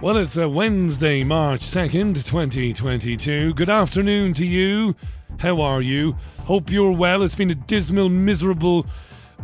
Well, 0.00 0.16
it's 0.16 0.36
a 0.36 0.48
Wednesday, 0.48 1.24
March 1.24 1.62
2nd, 1.62 2.24
2022. 2.24 3.52
Good 3.54 3.68
afternoon 3.68 4.32
to 4.34 4.46
you. 4.46 4.94
How 5.40 5.60
are 5.60 5.82
you? 5.82 6.14
Hope 6.44 6.70
you're 6.70 6.92
well. 6.92 7.24
It's 7.24 7.34
been 7.34 7.50
a 7.50 7.56
dismal, 7.56 8.08
miserable, 8.08 8.86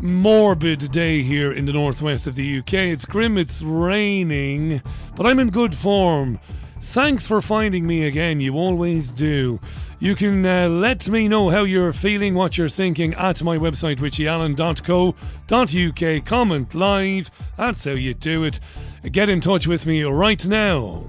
morbid 0.01 0.93
day 0.93 1.23
here 1.23 1.53
in 1.53 1.65
the 1.65 1.73
northwest 1.73 2.29
of 2.29 2.37
the 2.37 2.59
UK. 2.61 2.75
It's 2.75 3.05
grim, 3.05 3.37
it's 3.37 3.63
raining, 3.63 4.81
but 5.17 5.27
I'm 5.27 5.41
in 5.41 5.51
good 5.51 5.75
form. 5.75 6.39
Thanks 6.87 7.27
for 7.27 7.41
finding 7.41 7.87
me 7.87 8.05
again. 8.05 8.41
You 8.41 8.57
always 8.57 9.11
do. 9.11 9.59
You 9.99 10.15
can 10.15 10.45
uh, 10.45 10.69
let 10.69 11.09
me 11.09 11.29
know 11.29 11.49
how 11.49 11.65
you're 11.65 11.95
feeling, 11.95 12.35
what 12.35 12.59
you're 12.59 12.69
thinking 12.69 13.15
at 13.15 13.43
my 13.43 13.57
website, 13.57 13.97
richieallen.co.uk. 13.97 16.25
Comment 16.27 16.75
live. 16.75 17.31
That's 17.57 17.85
how 17.85 17.93
you 17.93 18.13
do 18.13 18.45
it. 18.45 18.61
Get 19.11 19.31
in 19.31 19.41
touch 19.41 19.67
with 19.67 19.87
me 19.87 20.03
right 20.03 20.47
now. 20.47 21.05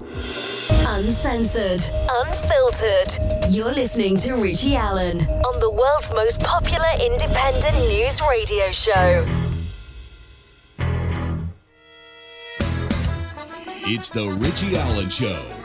Uncensored, 0.88 1.82
unfiltered. 2.10 3.50
You're 3.50 3.74
listening 3.74 4.16
to 4.16 4.32
Richie 4.32 4.76
Allen 4.76 5.20
on 5.20 5.60
the 5.60 5.70
world's 5.70 6.10
most 6.14 6.40
popular 6.40 6.88
independent 7.04 7.76
news 7.90 8.22
radio 8.22 8.72
show. 8.72 9.26
It's 13.88 14.10
the 14.10 14.26
Richie 14.26 14.76
Allen 14.76 15.08
Show. 15.10 15.55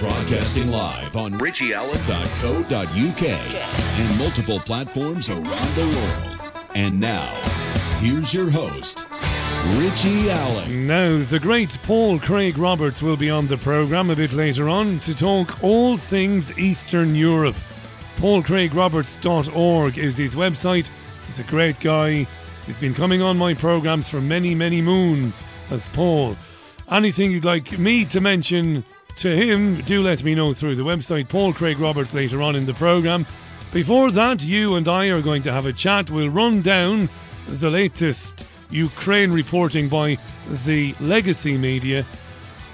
Broadcasting 0.00 0.70
live 0.70 1.14
on 1.14 1.32
richieallen.co.uk 1.32 3.22
and 3.28 4.18
multiple 4.18 4.58
platforms 4.60 5.28
around 5.28 5.74
the 5.74 5.84
world. 5.84 6.64
And 6.74 6.98
now, 6.98 7.34
here's 7.98 8.32
your 8.32 8.48
host, 8.48 9.06
Richie 9.76 10.30
Allen. 10.30 10.86
Now, 10.86 11.18
the 11.18 11.38
great 11.38 11.76
Paul 11.82 12.18
Craig 12.18 12.56
Roberts 12.56 13.02
will 13.02 13.18
be 13.18 13.28
on 13.28 13.46
the 13.46 13.58
programme 13.58 14.08
a 14.08 14.16
bit 14.16 14.32
later 14.32 14.70
on 14.70 15.00
to 15.00 15.14
talk 15.14 15.62
all 15.62 15.98
things 15.98 16.58
Eastern 16.58 17.14
Europe. 17.14 17.56
PaulCraigRoberts.org 18.16 19.98
is 19.98 20.16
his 20.16 20.34
website. 20.34 20.90
He's 21.26 21.40
a 21.40 21.44
great 21.44 21.78
guy. 21.80 22.26
He's 22.64 22.78
been 22.78 22.94
coming 22.94 23.20
on 23.20 23.36
my 23.36 23.52
programmes 23.52 24.08
for 24.08 24.22
many, 24.22 24.54
many 24.54 24.80
moons 24.80 25.44
as 25.70 25.90
Paul. 25.90 26.38
Anything 26.90 27.32
you'd 27.32 27.44
like 27.44 27.78
me 27.78 28.06
to 28.06 28.22
mention 28.22 28.82
to 29.20 29.36
him, 29.36 29.82
do 29.82 30.02
let 30.02 30.24
me 30.24 30.34
know 30.34 30.54
through 30.54 30.76
the 30.76 30.82
website. 30.82 31.28
Paul 31.28 31.52
Craig 31.52 31.78
Roberts 31.78 32.14
later 32.14 32.40
on 32.40 32.56
in 32.56 32.64
the 32.64 32.72
programme. 32.72 33.26
Before 33.70 34.10
that, 34.10 34.42
you 34.42 34.76
and 34.76 34.88
I 34.88 35.08
are 35.08 35.20
going 35.20 35.42
to 35.42 35.52
have 35.52 35.66
a 35.66 35.74
chat. 35.74 36.10
We'll 36.10 36.30
run 36.30 36.62
down 36.62 37.10
the 37.46 37.70
latest 37.70 38.46
Ukraine 38.70 39.30
reporting 39.30 39.88
by 39.90 40.16
the 40.64 40.94
legacy 41.00 41.58
media, 41.58 42.06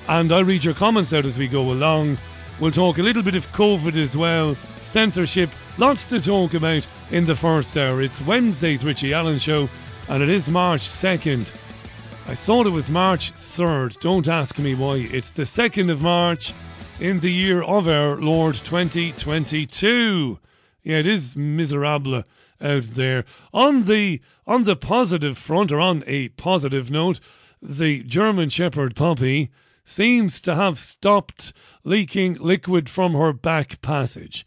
and 0.08 0.30
I'll 0.30 0.44
read 0.44 0.62
your 0.62 0.74
comments 0.74 1.12
out 1.12 1.24
as 1.24 1.36
we 1.36 1.48
go 1.48 1.72
along. 1.72 2.16
We'll 2.60 2.70
talk 2.70 2.98
a 2.98 3.02
little 3.02 3.24
bit 3.24 3.34
of 3.34 3.50
COVID 3.50 3.96
as 3.96 4.16
well, 4.16 4.54
censorship, 4.80 5.50
lots 5.78 6.04
to 6.04 6.20
talk 6.20 6.54
about 6.54 6.86
in 7.10 7.26
the 7.26 7.34
first 7.34 7.76
hour. 7.76 8.00
It's 8.00 8.22
Wednesday's 8.22 8.84
Richie 8.84 9.14
Allen 9.14 9.40
Show, 9.40 9.68
and 10.08 10.22
it 10.22 10.28
is 10.28 10.48
March 10.48 10.82
2nd. 10.82 11.65
I 12.28 12.34
thought 12.34 12.66
it 12.66 12.70
was 12.70 12.90
March 12.90 13.32
3rd. 13.34 14.00
Don't 14.00 14.26
ask 14.26 14.58
me 14.58 14.74
why. 14.74 14.96
It's 14.96 15.30
the 15.30 15.44
2nd 15.44 15.92
of 15.92 16.02
March 16.02 16.52
in 16.98 17.20
the 17.20 17.30
year 17.30 17.62
of 17.62 17.86
our 17.86 18.16
Lord 18.16 18.56
2022. 18.56 20.40
Yeah, 20.82 20.96
it 20.96 21.06
is 21.06 21.36
miserable 21.36 22.24
out 22.60 22.82
there. 22.82 23.24
On 23.54 23.84
the 23.84 24.20
on 24.44 24.64
the 24.64 24.74
positive 24.74 25.38
front, 25.38 25.70
or 25.70 25.78
on 25.78 26.02
a 26.08 26.30
positive 26.30 26.90
note, 26.90 27.20
the 27.62 28.02
German 28.02 28.48
Shepherd 28.48 28.96
puppy 28.96 29.50
seems 29.84 30.40
to 30.40 30.56
have 30.56 30.78
stopped 30.78 31.52
leaking 31.84 32.38
liquid 32.40 32.90
from 32.90 33.12
her 33.14 33.32
back 33.32 33.80
passage. 33.82 34.44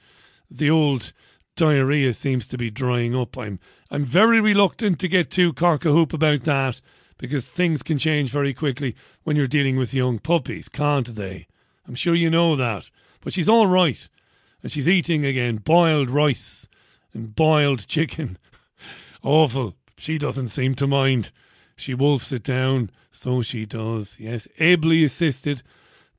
The 0.52 0.69
old 0.69 1.14
diarrhea 1.55 2.11
seems 2.11 2.45
to 2.48 2.58
be 2.58 2.70
drying 2.70 3.15
up. 3.15 3.37
I'm 3.37 3.58
I'm 3.89 4.03
very 4.03 4.42
reluctant 4.42 4.99
to 4.99 5.08
get 5.08 5.32
too 5.32 5.53
cock 5.53 5.86
a 5.86 5.93
hoop 5.93 6.11
about 6.11 6.42
that 6.42 6.82
because 7.19 7.52
things 7.52 7.83
can 7.83 7.99
change 7.99 8.31
very 8.31 8.53
quickly 8.53 8.95
when 9.23 9.35
you're 9.35 9.45
dealing 9.45 9.75
with 9.75 9.93
young 9.93 10.17
puppies, 10.17 10.69
can't 10.69 11.15
they? 11.15 11.45
I'm 11.87 11.93
sure 11.93 12.15
you 12.15 12.30
know 12.30 12.55
that. 12.55 12.89
But 13.21 13.33
she's 13.33 13.49
all 13.49 13.67
right. 13.67 14.09
And 14.63 14.71
she's 14.71 14.89
eating 14.89 15.25
again 15.25 15.58
boiled 15.58 16.09
rice 16.09 16.67
and 17.13 17.35
boiled 17.35 17.87
chicken. 17.87 18.37
Awful. 19.23 19.75
She 19.97 20.17
doesn't 20.17 20.49
seem 20.49 20.75
to 20.75 20.87
mind. 20.87 21.31
She 21.75 21.93
wolfs 21.93 22.31
it 22.31 22.43
down. 22.43 22.89
So 23.11 23.41
she 23.41 23.65
does. 23.65 24.17
Yes, 24.19 24.47
ably 24.59 25.03
assisted 25.03 25.61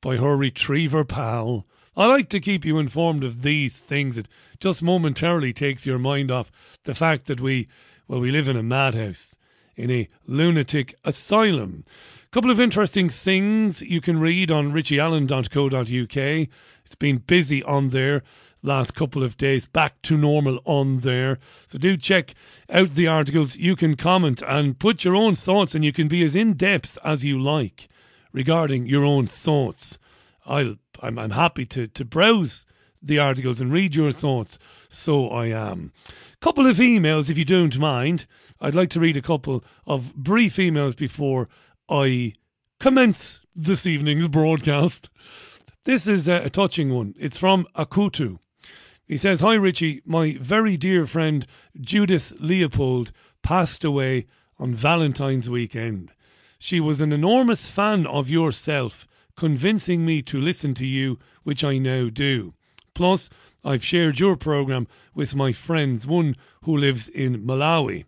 by 0.01 0.17
her 0.17 0.37
retriever 0.37 1.03
pal. 1.03 1.65
I 1.97 2.05
like 2.05 2.29
to 2.29 2.39
keep 2.39 2.63
you 2.63 2.77
informed 2.77 3.23
of 3.23 3.41
these 3.41 3.79
things. 3.79 4.19
It 4.19 4.27
just 4.59 4.83
momentarily 4.83 5.51
takes 5.51 5.87
your 5.87 5.99
mind 5.99 6.29
off 6.29 6.51
the 6.83 6.95
fact 6.95 7.25
that 7.25 7.41
we, 7.41 7.67
well, 8.07 8.19
we 8.19 8.29
live 8.29 8.47
in 8.47 8.55
a 8.55 8.63
madhouse 8.63 9.35
in 9.81 9.91
a 9.91 10.07
lunatic 10.27 10.95
asylum. 11.03 11.83
A 12.23 12.29
couple 12.29 12.51
of 12.51 12.59
interesting 12.59 13.09
things 13.09 13.81
you 13.81 13.99
can 13.99 14.19
read 14.19 14.51
on 14.51 14.71
richieallen.co.uk. 14.71 16.47
It's 16.85 16.95
been 16.95 17.17
busy 17.17 17.63
on 17.63 17.89
there 17.89 18.23
last 18.63 18.93
couple 18.93 19.23
of 19.23 19.37
days, 19.37 19.65
back 19.65 20.01
to 20.03 20.17
normal 20.17 20.59
on 20.65 20.99
there. 20.99 21.39
So 21.65 21.77
do 21.77 21.97
check 21.97 22.33
out 22.69 22.89
the 22.89 23.07
articles. 23.07 23.57
You 23.57 23.75
can 23.75 23.95
comment 23.95 24.43
and 24.47 24.77
put 24.77 25.03
your 25.03 25.15
own 25.15 25.35
thoughts, 25.35 25.73
and 25.75 25.83
you 25.83 25.91
can 25.91 26.07
be 26.07 26.23
as 26.23 26.35
in 26.35 26.53
depth 26.53 26.97
as 27.03 27.25
you 27.25 27.41
like 27.41 27.89
regarding 28.31 28.85
your 28.85 29.03
own 29.03 29.25
thoughts. 29.25 29.97
I'm, 30.45 30.79
I'm 31.01 31.31
happy 31.31 31.65
to, 31.67 31.87
to 31.87 32.05
browse 32.05 32.65
the 33.01 33.19
articles 33.19 33.59
and 33.59 33.71
read 33.71 33.95
your 33.95 34.11
thoughts. 34.11 34.59
So 34.89 35.29
I 35.29 35.47
am. 35.47 35.91
Couple 36.39 36.67
of 36.67 36.77
emails, 36.77 37.29
if 37.29 37.37
you 37.37 37.45
don't 37.45 37.77
mind. 37.79 38.25
I'd 38.63 38.75
like 38.75 38.91
to 38.91 38.99
read 38.99 39.17
a 39.17 39.23
couple 39.23 39.63
of 39.87 40.15
brief 40.15 40.57
emails 40.57 40.95
before 40.95 41.49
I 41.89 42.33
commence 42.79 43.41
this 43.55 43.87
evening's 43.87 44.27
broadcast. 44.27 45.09
This 45.83 46.05
is 46.05 46.27
a, 46.27 46.43
a 46.43 46.49
touching 46.51 46.93
one. 46.93 47.15
It's 47.17 47.39
from 47.39 47.65
Akutu. 47.75 48.37
He 49.03 49.17
says, 49.17 49.41
Hi 49.41 49.55
Richie, 49.55 50.03
my 50.05 50.37
very 50.39 50.77
dear 50.77 51.07
friend 51.07 51.47
Judith 51.79 52.33
Leopold 52.39 53.11
passed 53.41 53.83
away 53.83 54.27
on 54.59 54.75
Valentine's 54.75 55.49
weekend. 55.49 56.11
She 56.59 56.79
was 56.79 57.01
an 57.01 57.11
enormous 57.11 57.71
fan 57.71 58.05
of 58.05 58.29
yourself, 58.29 59.07
convincing 59.35 60.05
me 60.05 60.21
to 60.21 60.39
listen 60.39 60.75
to 60.75 60.85
you, 60.85 61.17
which 61.41 61.63
I 61.63 61.79
now 61.79 62.09
do. 62.09 62.53
Plus, 62.93 63.27
I've 63.65 63.83
shared 63.83 64.19
your 64.19 64.37
program 64.37 64.87
with 65.15 65.35
my 65.35 65.51
friends, 65.51 66.05
one 66.05 66.35
who 66.63 66.77
lives 66.77 67.09
in 67.09 67.41
Malawi. 67.41 68.05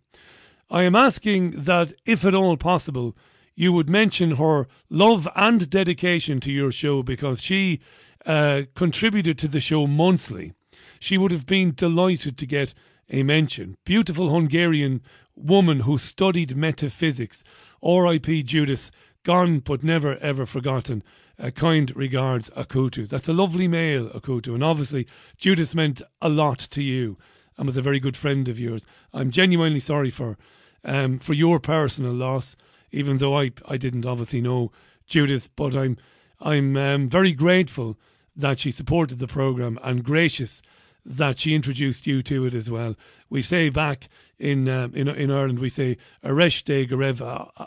I 0.74 0.82
am 0.84 0.96
asking 0.96 1.52
that, 1.52 1.94
if 2.04 2.26
at 2.26 2.34
all 2.34 2.58
possible, 2.58 3.16
you 3.54 3.72
would 3.74 3.88
mention 3.88 4.38
her 4.38 4.68
love 4.90 5.28
and 5.36 5.70
dedication 5.70 6.40
to 6.40 6.52
your 6.52 6.72
show 6.72 7.04
because 7.04 7.44
she 7.44 7.80
uh, 8.26 8.64
contributed 8.74 9.38
to 9.38 9.48
the 9.48 9.60
show 9.60 9.86
monthly. 9.86 10.54
She 11.00 11.16
would 11.16 11.32
have 11.32 11.46
been 11.46 11.76
delighted 11.76 12.40
to 12.40 12.48
get 12.48 12.74
a 13.08 13.22
mention. 13.22 13.78
Beautiful 13.86 14.34
Hungarian 14.34 15.04
woman 15.36 15.82
who 15.82 16.00
studied 16.00 16.58
metaphysics. 16.58 17.44
R.I.P. 17.84 18.42
Judith, 18.42 18.90
gone 19.22 19.60
but 19.60 19.84
never 19.84 20.18
ever 20.18 20.48
forgotten. 20.48 21.04
Uh, 21.38 21.52
kind 21.52 21.96
regards, 21.96 22.50
Akutu. 22.58 23.08
That's 23.08 23.30
a 23.30 23.34
lovely 23.34 23.68
mail, 23.68 24.10
Akutu. 24.10 24.56
And 24.56 24.64
obviously, 24.64 25.06
Judith 25.38 25.76
meant 25.76 26.02
a 26.20 26.30
lot 26.30 26.58
to 26.58 26.82
you 26.82 27.20
and 27.60 27.68
was 27.68 27.78
a 27.78 27.82
very 27.84 28.00
good 28.00 28.18
friend 28.18 28.50
of 28.50 28.60
yours. 28.60 28.88
I'm 29.14 29.30
genuinely 29.30 29.80
sorry 29.80 30.10
for 30.10 30.40
um, 30.84 31.18
for 31.18 31.34
your 31.34 31.60
personal 31.60 32.14
loss, 32.14 32.56
even 32.92 33.18
though 33.18 33.40
I, 33.40 33.52
I 33.68 33.78
didn't 33.78 34.06
obviously 34.06 34.42
know 34.42 34.72
Judith, 35.08 35.50
but 35.56 35.76
I'm 35.76 35.98
I'm 36.40 36.76
um, 36.76 37.08
very 37.08 37.34
grateful 37.34 37.98
that 38.36 38.60
she 38.60 38.72
supported 38.72 39.20
the 39.20 39.28
program 39.28 39.80
and 39.84 40.04
gracious 40.04 40.62
that 41.06 41.40
she 41.40 41.54
introduced 41.54 42.08
you 42.08 42.22
to 42.24 42.46
it 42.46 42.54
as 42.54 42.72
well. 42.72 42.96
We 43.30 43.42
say 43.42 43.70
back 43.70 44.08
in 44.40 44.70
uh, 44.70 44.90
in 44.94 45.08
in 45.08 45.32
Ireland, 45.32 45.60
we 45.60 45.70
say 45.70 45.98
Aresh 46.24 46.64
de 46.64 46.86
Garev 46.86 47.22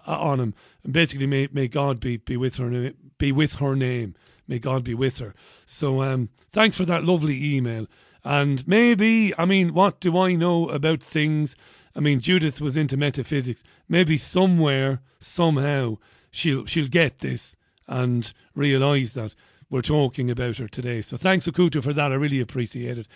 on 0.07 0.41
him, 0.41 0.55
and 0.85 0.93
basically 0.93 1.27
may 1.27 1.49
may 1.53 1.69
God 1.69 2.01
be 2.01 2.17
be 2.17 2.37
with 2.37 2.57
her 2.57 2.93
be 3.19 3.33
with 3.33 3.57
her 3.57 3.77
name. 3.77 4.15
May 4.49 4.59
God 4.59 4.85
be 4.85 4.95
with 4.95 5.19
her. 5.19 5.35
So 5.65 6.03
um, 6.03 6.29
thanks 6.49 6.77
for 6.77 6.85
that 6.85 7.05
lovely 7.05 7.57
email. 7.57 7.87
And 8.25 8.67
maybe, 8.67 9.33
I 9.39 9.45
mean, 9.45 9.73
what 9.73 10.01
do 10.01 10.19
I 10.19 10.35
know 10.35 10.69
about 10.69 11.03
things? 11.03 11.57
I 11.97 12.01
mean, 12.01 12.21
Judith 12.21 12.61
was 12.61 12.77
into 12.77 12.97
metaphysics. 12.97 13.65
Maybe 13.89 14.17
somewhere, 14.17 15.01
somehow, 15.19 15.97
she'll 16.31 16.67
she'll 16.67 16.89
get 16.89 17.21
this 17.21 17.57
and 17.89 18.33
realise 18.55 19.15
that 19.15 19.35
we're 19.71 19.83
talking 19.83 20.31
about 20.31 20.59
her 20.59 20.69
today. 20.69 21.01
So 21.01 21.17
thanks, 21.17 21.47
Akutu, 21.47 21.83
for 21.83 21.93
that. 21.93 22.13
I 22.13 22.17
really 22.17 22.41
appreciate 22.41 22.99
it. 22.99 23.09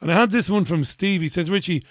And 0.00 0.10
I 0.10 0.14
had 0.14 0.30
this 0.30 0.48
one 0.48 0.64
from 0.64 0.84
Steve. 0.84 1.20
He 1.20 1.28
says, 1.28 1.50
Richie, 1.50 1.84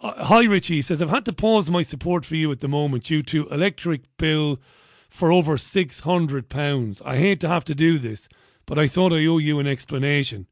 uh, 0.00 0.24
hi, 0.24 0.44
Richie. 0.44 0.76
He 0.76 0.82
says, 0.82 1.02
I've 1.02 1.10
had 1.10 1.24
to 1.26 1.32
pause 1.32 1.70
my 1.70 1.82
support 1.82 2.24
for 2.24 2.36
you 2.36 2.50
at 2.50 2.60
the 2.60 2.68
moment 2.68 3.04
due 3.04 3.22
to 3.24 3.48
electric 3.48 4.02
bill 4.16 4.60
for 5.08 5.32
over 5.32 5.56
£600. 5.56 7.02
I 7.04 7.16
hate 7.16 7.40
to 7.40 7.48
have 7.48 7.64
to 7.64 7.74
do 7.74 7.98
this, 7.98 8.28
but 8.64 8.78
I 8.78 8.86
thought 8.86 9.12
I 9.12 9.26
owe 9.26 9.38
you 9.38 9.58
an 9.58 9.66
explanation. 9.66 10.46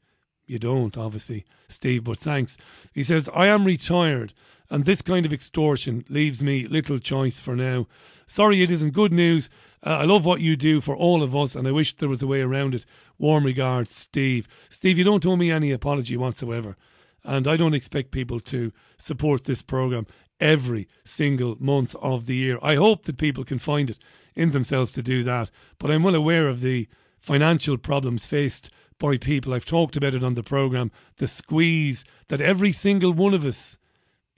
You 0.47 0.59
don't, 0.59 0.97
obviously, 0.97 1.45
Steve, 1.69 2.05
but 2.05 2.19
thanks. 2.19 2.57
He 2.93 3.03
says, 3.03 3.29
I 3.35 3.47
am 3.47 3.65
retired, 3.65 4.35
and 4.71 4.85
this 4.85 5.03
kind 5.03 5.25
of 5.25 5.33
extortion 5.33 6.05
leaves 6.09 6.43
me 6.43 6.67
little 6.67 6.99
choice 6.99 7.41
for 7.41 7.57
now. 7.57 7.87
Sorry 8.27 8.63
it 8.63 8.71
isn't 8.71 8.93
good 8.93 9.13
news. 9.13 9.49
Uh, 9.85 9.99
I 9.99 10.05
love 10.05 10.27
what 10.27 10.41
you 10.41 10.57
do 10.57 10.81
for 10.81 10.97
all 10.97 11.23
of 11.23 11.35
us, 11.35 11.55
and 11.55 11.67
I 11.67 11.73
wish 11.73 11.97
there 11.97 12.09
was 12.09 12.23
a 12.23 12.27
way 12.27 12.41
around 12.41 12.75
it. 12.75 12.85
Warm 13.19 13.45
regards, 13.45 13.91
Steve. 13.91 14.47
Steve, 14.69 14.99
you 14.99 15.05
don't 15.05 15.25
owe 15.25 15.37
me 15.37 15.51
any 15.51 15.73
apology 15.73 16.17
whatsoever. 16.17 16.77
And 17.25 17.49
I 17.49 17.57
don't 17.57 17.75
expect 17.75 18.11
people 18.11 18.41
to 18.41 18.73
support 18.97 19.45
this 19.45 19.63
program 19.63 20.07
every 20.41 20.89
single 21.05 21.57
month 21.59 21.97
of 21.97 22.27
the 22.27 22.37
year. 22.37 22.59
I 22.63 22.77
hope 22.77 23.05
that 23.05 23.19
people 23.19 23.45
can 23.45 23.59
find 23.59 23.91
it 23.91 23.99
in 24.35 24.53
themselves 24.53 24.93
to 24.95 25.03
do 25.03 25.23
that. 25.25 25.51
But 25.79 25.91
I'm 25.91 26.03
well 26.03 26.15
aware 26.15 26.49
of 26.49 26.61
the 26.61 26.89
financial 27.19 27.77
problems 27.77 28.27
faced 28.27 28.71
by 28.99 29.17
people. 29.17 29.55
I've 29.55 29.65
talked 29.65 29.97
about 29.97 30.15
it 30.15 30.25
on 30.25 30.35
the 30.35 30.43
program. 30.43 30.91
The 31.17 31.27
squeeze 31.27 32.05
that 32.29 32.41
every 32.41 32.73
single 32.73 33.13
one 33.13 33.35
of 33.35 33.45
us 33.45 33.79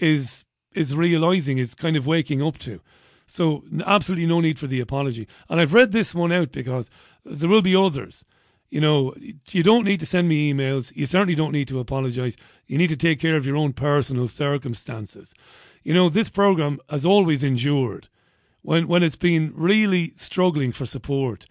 is 0.01 0.45
is 0.75 0.95
realizing 0.95 1.59
is 1.59 1.75
kind 1.75 1.97
of 1.97 2.07
waking 2.07 2.43
up 2.43 2.59
to. 2.59 2.81
So 3.27 3.65
absolutely 3.87 4.27
no 4.27 4.41
need 4.41 4.59
for 4.59 4.67
the 4.67 4.81
apology. 4.81 5.27
And 5.49 5.61
I've 5.61 5.75
read 5.75 5.93
this 5.93 6.15
one 6.15 6.33
out 6.33 6.53
because 6.53 6.91
there 7.25 7.51
will 7.51 7.63
be 7.63 7.77
others. 7.77 8.25
You 8.71 8.81
know, 8.81 9.15
you 9.51 9.63
don't 9.65 9.85
need 9.85 10.01
to 10.01 10.07
send 10.07 10.29
me 10.29 10.53
emails. 10.53 10.95
You 10.95 11.07
certainly 11.07 11.35
don't 11.35 11.53
need 11.53 11.69
to 11.69 11.81
apologize. 11.81 12.37
You 12.67 12.79
need 12.79 12.91
to 12.91 12.97
take 12.97 13.19
care 13.19 13.37
of 13.37 13.47
your 13.47 13.57
own 13.57 13.73
personal 13.73 14.29
circumstances. 14.29 15.35
You 15.83 15.93
know, 15.93 16.09
this 16.09 16.31
program 16.31 16.79
has 16.89 17.05
always 17.05 17.43
endured 17.43 18.09
when 18.63 18.87
when 18.87 19.03
it's 19.03 19.17
been 19.17 19.53
really 19.57 20.13
struggling 20.17 20.73
for 20.73 20.87
support. 20.87 21.47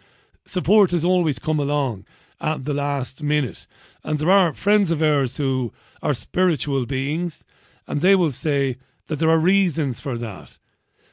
Support 0.46 0.92
has 0.92 1.04
always 1.04 1.40
come 1.40 1.60
along 1.60 2.06
at 2.40 2.64
the 2.64 2.74
last 2.74 3.22
minute. 3.22 3.68
And 4.04 4.20
there 4.20 4.32
are 4.32 4.54
friends 4.54 4.92
of 4.92 5.04
ours 5.04 5.38
who 5.38 5.74
are 6.02 6.14
spiritual 6.14 6.86
beings, 6.86 7.44
and 7.90 8.02
they 8.02 8.16
will 8.16 8.30
say 8.30 8.78
that 9.08 9.18
there 9.18 9.32
are 9.32 9.40
reasons 9.40 10.00
for 10.00 10.16
that. 10.20 10.60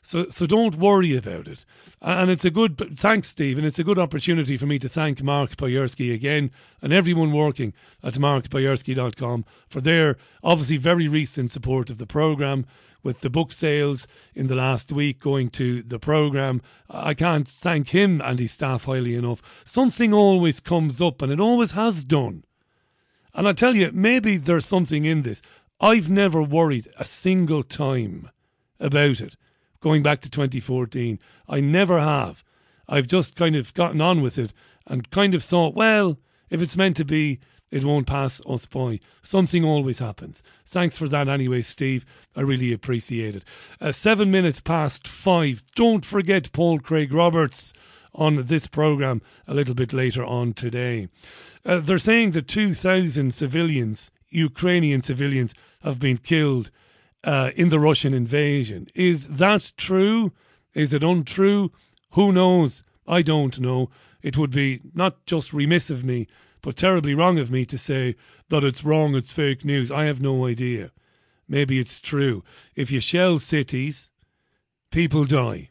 So, 0.02 0.28
so 0.28 0.46
don't 0.46 0.76
worry 0.76 1.16
about 1.16 1.48
it. 1.48 1.64
And 2.02 2.30
it's 2.30 2.44
a 2.44 2.50
good, 2.50 2.76
thanks, 2.76 3.28
Steve, 3.28 3.56
and 3.56 3.66
it's 3.66 3.78
a 3.78 3.84
good 3.84 3.98
opportunity 3.98 4.58
for 4.58 4.66
me 4.66 4.78
to 4.80 4.88
thank 4.88 5.22
Mark 5.22 5.56
Boyarsky 5.56 6.14
again 6.14 6.50
and 6.82 6.92
everyone 6.92 7.32
working 7.32 7.72
at 8.04 8.14
markboyarsky.com 8.14 9.46
for 9.68 9.80
their 9.80 10.16
obviously 10.44 10.76
very 10.76 11.08
recent 11.08 11.50
support 11.50 11.88
of 11.88 11.96
the 11.96 12.06
programme 12.06 12.66
with 13.02 13.22
the 13.22 13.30
book 13.30 13.52
sales 13.52 14.06
in 14.34 14.46
the 14.46 14.54
last 14.54 14.92
week 14.92 15.18
going 15.18 15.48
to 15.48 15.82
the 15.82 15.98
programme. 15.98 16.60
I 16.90 17.14
can't 17.14 17.48
thank 17.48 17.88
him 17.88 18.20
and 18.20 18.38
his 18.38 18.52
staff 18.52 18.84
highly 18.84 19.14
enough. 19.14 19.62
Something 19.64 20.12
always 20.12 20.60
comes 20.60 21.00
up, 21.00 21.22
and 21.22 21.32
it 21.32 21.40
always 21.40 21.72
has 21.72 22.04
done. 22.04 22.44
And 23.32 23.48
I 23.48 23.52
tell 23.52 23.74
you, 23.74 23.90
maybe 23.92 24.36
there's 24.36 24.66
something 24.66 25.04
in 25.04 25.22
this. 25.22 25.40
I've 25.80 26.08
never 26.08 26.42
worried 26.42 26.88
a 26.98 27.04
single 27.04 27.62
time 27.62 28.30
about 28.80 29.20
it 29.20 29.36
going 29.80 30.02
back 30.02 30.20
to 30.20 30.30
2014. 30.30 31.18
I 31.48 31.60
never 31.60 32.00
have. 32.00 32.42
I've 32.88 33.06
just 33.06 33.36
kind 33.36 33.56
of 33.56 33.74
gotten 33.74 34.00
on 34.00 34.22
with 34.22 34.38
it 34.38 34.52
and 34.86 35.10
kind 35.10 35.34
of 35.34 35.42
thought, 35.42 35.74
well, 35.74 36.18
if 36.50 36.62
it's 36.62 36.76
meant 36.76 36.96
to 36.96 37.04
be, 37.04 37.40
it 37.70 37.84
won't 37.84 38.06
pass 38.06 38.40
us 38.48 38.66
by. 38.66 39.00
Something 39.22 39.64
always 39.64 39.98
happens. 39.98 40.42
Thanks 40.64 40.98
for 40.98 41.08
that 41.08 41.28
anyway, 41.28 41.60
Steve. 41.62 42.06
I 42.36 42.40
really 42.42 42.72
appreciate 42.72 43.36
it. 43.36 43.44
Uh, 43.80 43.92
seven 43.92 44.30
minutes 44.30 44.60
past 44.60 45.06
five. 45.08 45.62
Don't 45.74 46.04
forget 46.04 46.52
Paul 46.52 46.78
Craig 46.78 47.12
Roberts 47.12 47.72
on 48.14 48.46
this 48.46 48.66
programme 48.66 49.20
a 49.46 49.54
little 49.54 49.74
bit 49.74 49.92
later 49.92 50.24
on 50.24 50.52
today. 50.52 51.08
Uh, 51.64 51.78
they're 51.78 51.98
saying 51.98 52.30
that 52.30 52.48
2,000 52.48 53.34
civilians, 53.34 54.10
Ukrainian 54.28 55.02
civilians, 55.02 55.54
have 55.82 55.98
been 55.98 56.18
killed 56.18 56.70
uh, 57.24 57.50
in 57.56 57.68
the 57.68 57.80
Russian 57.80 58.14
invasion. 58.14 58.88
Is 58.94 59.38
that 59.38 59.72
true? 59.76 60.32
Is 60.74 60.92
it 60.92 61.02
untrue? 61.02 61.72
Who 62.10 62.32
knows? 62.32 62.84
I 63.06 63.22
don't 63.22 63.58
know. 63.60 63.90
It 64.22 64.36
would 64.36 64.50
be 64.50 64.80
not 64.94 65.24
just 65.26 65.52
remiss 65.52 65.90
of 65.90 66.04
me 66.04 66.26
but 66.66 66.74
terribly 66.74 67.14
wrong 67.14 67.38
of 67.38 67.48
me 67.48 67.64
to 67.64 67.78
say 67.78 68.16
that 68.48 68.64
it's 68.64 68.82
wrong, 68.82 69.14
it's 69.14 69.32
fake 69.32 69.64
news. 69.64 69.92
I 69.92 70.06
have 70.06 70.20
no 70.20 70.46
idea. 70.46 70.90
Maybe 71.48 71.78
it's 71.78 72.00
true. 72.00 72.42
If 72.74 72.90
you 72.90 72.98
shell 72.98 73.38
cities, 73.38 74.10
people 74.90 75.26
die. 75.26 75.70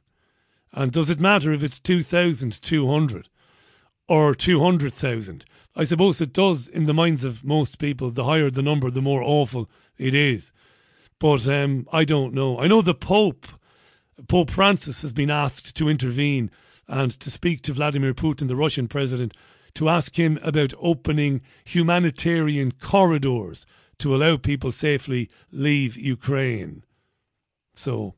And 0.72 0.94
does 0.94 1.10
it 1.10 1.20
matter 1.20 1.52
if 1.52 1.64
it's 1.64 1.80
2,200 1.80 3.28
or 4.08 4.34
200,000? 4.34 5.46
I 5.76 5.84
suppose 5.84 6.22
it 6.22 6.34
does 6.34 6.68
in 6.68 6.86
the 6.86 6.94
minds 6.94 7.24
of 7.24 7.44
most 7.44 7.80
people. 7.80 8.10
The 8.10 8.24
higher 8.24 8.50
the 8.50 8.62
number, 8.62 8.90
the 8.90 9.02
more 9.02 9.22
awful 9.22 9.70
it 9.98 10.14
is. 10.14 10.52
But 11.20 11.48
um, 11.48 11.88
I 11.92 12.06
don't 12.06 12.34
know. 12.34 12.60
I 12.60 12.68
know 12.68 12.82
the 12.82 12.94
Pope, 12.94 13.48
Pope 14.28 14.50
Francis, 14.50 15.02
has 15.02 15.12
been 15.14 15.32
asked 15.32 15.76
to 15.76 15.90
intervene 15.90 16.50
and 16.88 17.12
to 17.20 17.32
speak 17.32 17.62
to 17.64 17.74
Vladimir 17.74 18.14
Putin, 18.14 18.48
the 18.48 18.56
Russian 18.56 18.88
president, 18.88 19.34
to 19.74 19.90
ask 19.90 20.18
him 20.18 20.40
about 20.44 20.74
opening 20.80 21.42
humanitarian 21.66 22.72
corridors 22.72 23.66
to 23.98 24.16
allow 24.16 24.38
people 24.38 24.72
safely 24.72 25.30
leave 25.52 25.98
Ukraine. 25.98 26.84
So, 27.74 28.16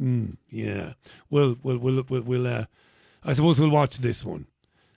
mm, 0.00 0.36
yeah, 0.48 0.94
we'll 1.30 1.56
we'll 1.62 1.78
we'll 1.78 2.04
we'll, 2.08 2.22
we'll 2.22 2.46
uh, 2.46 2.64
I 3.24 3.32
suppose 3.32 3.60
we'll 3.60 3.70
watch 3.70 3.98
this 3.98 4.24
one 4.24 4.46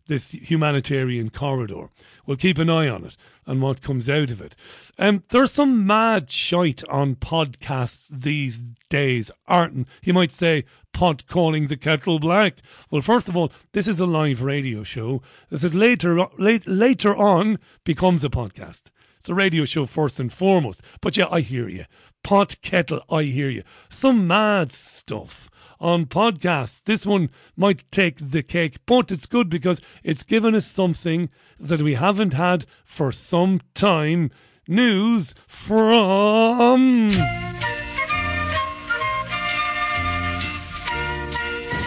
this 0.10 0.32
humanitarian 0.32 1.30
corridor. 1.30 1.90
We'll 2.26 2.36
keep 2.36 2.58
an 2.58 2.70
eye 2.70 2.90
on 2.90 3.06
it 3.06 3.16
and 3.46 3.62
what 3.62 3.82
comes 3.82 4.10
out 4.10 4.32
of 4.32 4.42
it. 4.42 4.56
Um, 4.98 5.24
there's 5.30 5.54
some 5.54 5.88
mad 5.88 6.30
shite 6.30 6.84
on 6.90 7.16
podcasts 7.16 8.10
these 8.10 8.60
days, 8.90 9.32
aren't 9.48 9.88
you 10.04 10.14
might 10.14 10.32
say 10.32 10.66
pot 10.94 11.26
calling 11.28 11.68
the 11.68 11.78
kettle 11.78 12.20
black. 12.20 12.58
Well, 12.92 13.02
first 13.02 13.30
of 13.30 13.38
all, 13.38 13.52
this 13.72 13.88
is 13.88 14.00
a 14.00 14.06
live 14.06 14.42
radio 14.42 14.84
show. 14.84 15.22
As 15.50 15.64
it 15.64 15.74
later 15.74 16.26
late, 16.38 16.68
later 16.68 17.16
on 17.16 17.58
becomes 17.84 18.24
a 18.24 18.30
podcast. 18.30 18.90
It's 19.20 19.28
a 19.28 19.36
radio 19.36 19.66
show 19.66 19.86
first 19.86 20.20
and 20.20 20.32
foremost. 20.32 20.82
But 21.02 21.18
yeah, 21.18 21.28
I 21.30 21.42
hear 21.42 21.68
you. 21.68 21.86
Pot 22.24 22.56
kettle, 22.62 23.02
I 23.10 23.24
hear 23.24 23.50
you. 23.50 23.64
Some 23.90 24.28
mad 24.28 24.72
stuff 24.72 25.50
on 25.80 26.06
podcasts. 26.06 26.84
This 26.84 27.06
one 27.06 27.30
might 27.58 27.84
take 27.92 28.18
the 28.18 28.44
cake, 28.44 28.78
but 28.86 29.12
it's 29.12 29.26
good 29.26 29.50
because 29.50 29.82
it's 30.04 30.24
given 30.24 30.56
us 30.56 30.66
something 30.66 31.30
that 31.60 31.82
we 31.82 31.96
haven't 31.96 32.34
had 32.34 32.66
for 32.86 33.12
some 33.12 33.60
time. 33.74 34.32
News 34.68 35.34
from. 35.48 37.10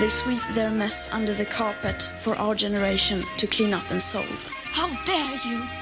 They 0.01 0.09
sweep 0.09 0.43
their 0.53 0.71
mess 0.71 1.09
under 1.12 1.33
the 1.33 1.45
carpet 1.45 2.03
for 2.03 2.35
our 2.37 2.55
generation 2.55 3.23
to 3.39 3.47
clean 3.47 3.73
up 3.73 3.89
and 3.91 4.03
solve. 4.03 4.51
How 4.65 4.89
dare 5.05 5.37
you! 5.47 5.82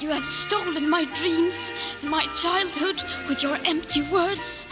You 0.00 0.10
have 0.10 0.24
stolen 0.24 0.88
my 0.88 1.06
dreams, 1.14 1.72
my 2.04 2.22
childhood, 2.34 3.02
with 3.28 3.42
your 3.42 3.58
empty 3.66 4.02
words. 4.12 4.66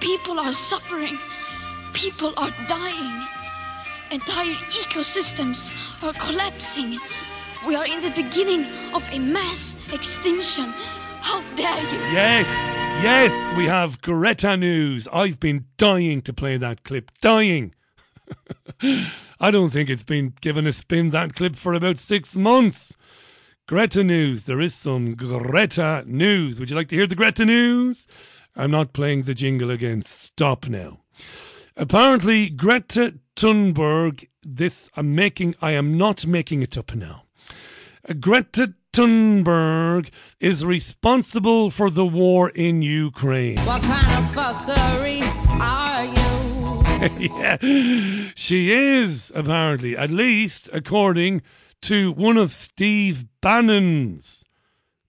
People 0.00 0.38
are 0.38 0.52
suffering. 0.52 1.18
People 1.94 2.34
are 2.36 2.50
dying. 2.68 3.22
Entire 4.10 4.54
ecosystems 4.54 5.72
are 6.04 6.12
collapsing. 6.12 6.98
We 7.66 7.74
are 7.74 7.86
in 7.86 8.02
the 8.02 8.10
beginning 8.10 8.66
of 8.94 9.08
a 9.12 9.18
mass 9.18 9.74
extinction. 9.94 10.66
How 11.22 11.42
dare 11.56 11.80
you? 11.80 11.98
Yes, 12.12 12.46
yes, 13.02 13.56
we 13.56 13.64
have 13.64 14.02
Greta 14.02 14.58
news. 14.58 15.08
I've 15.10 15.40
been 15.40 15.64
dying 15.78 16.20
to 16.22 16.34
play 16.34 16.58
that 16.58 16.84
clip. 16.84 17.10
Dying. 17.22 17.74
I 19.40 19.50
don't 19.50 19.70
think 19.70 19.88
it's 19.88 20.04
been 20.04 20.34
given 20.42 20.66
a 20.66 20.72
spin 20.72 21.10
that 21.10 21.34
clip 21.34 21.56
for 21.56 21.72
about 21.72 21.96
six 21.96 22.36
months. 22.36 22.94
Greta 23.68 24.04
news. 24.04 24.44
There 24.44 24.60
is 24.60 24.76
some 24.76 25.16
Greta 25.16 26.04
news. 26.06 26.60
Would 26.60 26.70
you 26.70 26.76
like 26.76 26.86
to 26.90 26.94
hear 26.94 27.08
the 27.08 27.16
Greta 27.16 27.44
news? 27.44 28.06
I'm 28.54 28.70
not 28.70 28.92
playing 28.92 29.24
the 29.24 29.34
jingle 29.34 29.72
again. 29.72 30.02
Stop 30.02 30.68
now. 30.68 31.00
Apparently, 31.76 32.48
Greta 32.48 33.14
Thunberg, 33.34 34.28
this 34.40 34.88
I'm 34.96 35.16
making, 35.16 35.56
I 35.60 35.72
am 35.72 35.96
not 35.96 36.28
making 36.28 36.62
it 36.62 36.78
up 36.78 36.94
now. 36.94 37.24
Greta 38.20 38.74
Thunberg 38.92 40.10
is 40.38 40.64
responsible 40.64 41.72
for 41.72 41.90
the 41.90 42.06
war 42.06 42.50
in 42.50 42.82
Ukraine. 42.82 43.58
What 43.62 43.82
kind 43.82 44.24
of 44.24 44.30
fuckery 44.30 45.22
are 45.60 46.04
you? 46.04 47.18
yeah, 47.36 48.30
she 48.36 48.70
is, 48.70 49.32
apparently, 49.34 49.96
at 49.96 50.10
least 50.10 50.70
according 50.72 51.42
to 51.82 52.12
one 52.12 52.36
of 52.36 52.50
Steve 52.50 53.26
Bannon's 53.40 54.44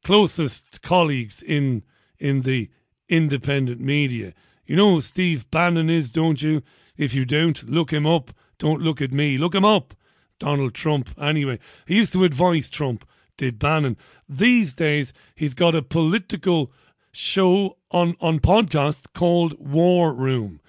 closest 0.03 0.81
colleagues 0.81 1.43
in 1.43 1.83
in 2.19 2.41
the 2.41 2.69
independent 3.09 3.79
media. 3.79 4.33
You 4.65 4.75
know 4.75 4.95
who 4.95 5.01
Steve 5.01 5.49
Bannon 5.51 5.89
is, 5.89 6.09
don't 6.09 6.41
you? 6.41 6.61
If 6.97 7.13
you 7.13 7.25
don't, 7.25 7.69
look 7.69 7.91
him 7.91 8.05
up. 8.05 8.31
Don't 8.57 8.81
look 8.81 9.01
at 9.01 9.11
me. 9.11 9.37
Look 9.37 9.55
him 9.55 9.65
up. 9.65 9.93
Donald 10.39 10.73
Trump. 10.73 11.09
Anyway, 11.19 11.59
he 11.87 11.97
used 11.97 12.13
to 12.13 12.23
advise 12.23 12.69
Trump, 12.69 13.07
did 13.37 13.59
Bannon. 13.59 13.97
These 14.27 14.73
days, 14.73 15.13
he's 15.35 15.53
got 15.53 15.75
a 15.75 15.81
political 15.81 16.71
show 17.11 17.77
on, 17.91 18.15
on 18.19 18.39
podcast 18.39 19.13
called 19.13 19.55
War 19.59 20.13
Room. 20.13 20.59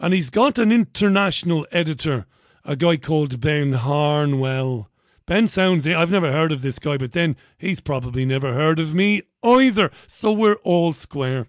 And 0.00 0.14
he's 0.14 0.30
got 0.30 0.58
an 0.58 0.72
international 0.72 1.66
editor, 1.70 2.26
a 2.64 2.74
guy 2.74 2.96
called 2.96 3.40
Ben 3.40 3.74
Harnwell. 3.74 4.88
Ben 5.26 5.46
sounds, 5.46 5.86
I've 5.86 6.10
never 6.10 6.32
heard 6.32 6.52
of 6.52 6.62
this 6.62 6.78
guy, 6.78 6.96
but 6.96 7.12
then 7.12 7.36
he's 7.58 7.80
probably 7.80 8.24
never 8.24 8.54
heard 8.54 8.78
of 8.78 8.94
me 8.94 9.22
either. 9.42 9.90
So 10.06 10.32
we're 10.32 10.56
all 10.64 10.92
square. 10.92 11.46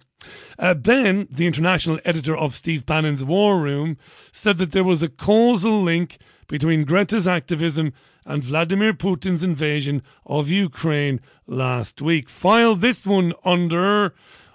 Uh, 0.58 0.74
ben, 0.74 1.28
the 1.30 1.48
international 1.48 2.00
editor 2.06 2.36
of 2.36 2.54
Steve 2.54 2.86
Bannon's 2.86 3.24
War 3.24 3.62
Room, 3.62 3.98
said 4.32 4.58
that 4.58 4.72
there 4.72 4.84
was 4.84 5.04
a 5.04 5.10
causal 5.10 5.82
link 5.82 6.18
between 6.48 6.86
Greta's 6.86 7.28
activism 7.28 7.94
and 8.26 8.44
Vladimir 8.44 8.94
Putin's 8.94 9.44
invasion 9.44 10.02
of 10.26 10.50
Ukraine 10.50 11.20
last 11.46 12.02
week. 12.02 12.30
File 12.30 12.76
this 12.76 13.06
one 13.06 13.34
under 13.44 14.14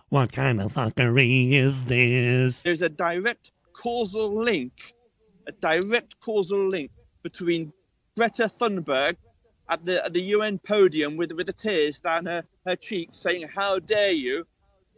what 0.09 0.33
kind 0.33 0.61
of 0.61 0.73
fuckery 0.73 1.53
is 1.53 1.85
this? 1.85 2.63
There's 2.63 2.83
a 2.83 2.89
direct 2.89 3.51
causal 3.75 4.35
link, 4.43 4.95
a 5.47 5.53
direct 5.53 6.19
causal 6.21 6.67
link 6.67 6.91
between 7.23 7.73
Greta 8.19 8.49
Thunberg 8.49 9.17
at 9.69 9.85
the 9.85 10.05
at 10.05 10.13
the 10.13 10.21
UN 10.35 10.59
podium 10.59 11.17
with 11.17 11.31
with 11.31 11.47
the 11.47 11.53
tears 11.53 12.01
down 12.01 12.27
her, 12.27 12.43
her 12.67 12.75
cheeks 12.75 13.17
saying, 13.17 13.47
How 13.47 13.79
dare 13.79 14.11
you? 14.11 14.45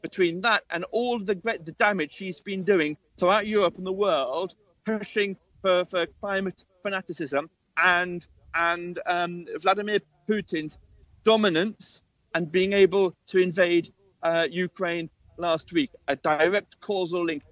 Between 0.00 0.40
that 0.40 0.62
and 0.70 0.86
all 0.90 1.18
the, 1.18 1.34
the 1.34 1.74
damage 1.78 2.14
she's 2.14 2.40
been 2.40 2.64
doing 2.64 2.96
throughout 3.18 3.46
Europe 3.46 3.76
and 3.76 3.86
the 3.86 3.92
world, 3.92 4.54
pushing 4.86 5.36
for, 5.60 5.84
for 5.84 6.06
climate 6.22 6.64
fanaticism 6.82 7.50
and 7.76 8.26
and 8.54 8.98
um, 9.04 9.44
Vladimir 9.58 9.98
Putin's 10.26 10.78
dominance 11.22 12.00
and 12.34 12.50
being 12.50 12.72
able 12.72 13.14
to 13.26 13.38
invade 13.38 13.92
uh, 14.22 14.46
Ukraine 14.50 15.10
last 15.36 15.74
week. 15.74 15.90
A 16.08 16.16
direct 16.16 16.80
causal 16.80 17.22
link. 17.26 17.42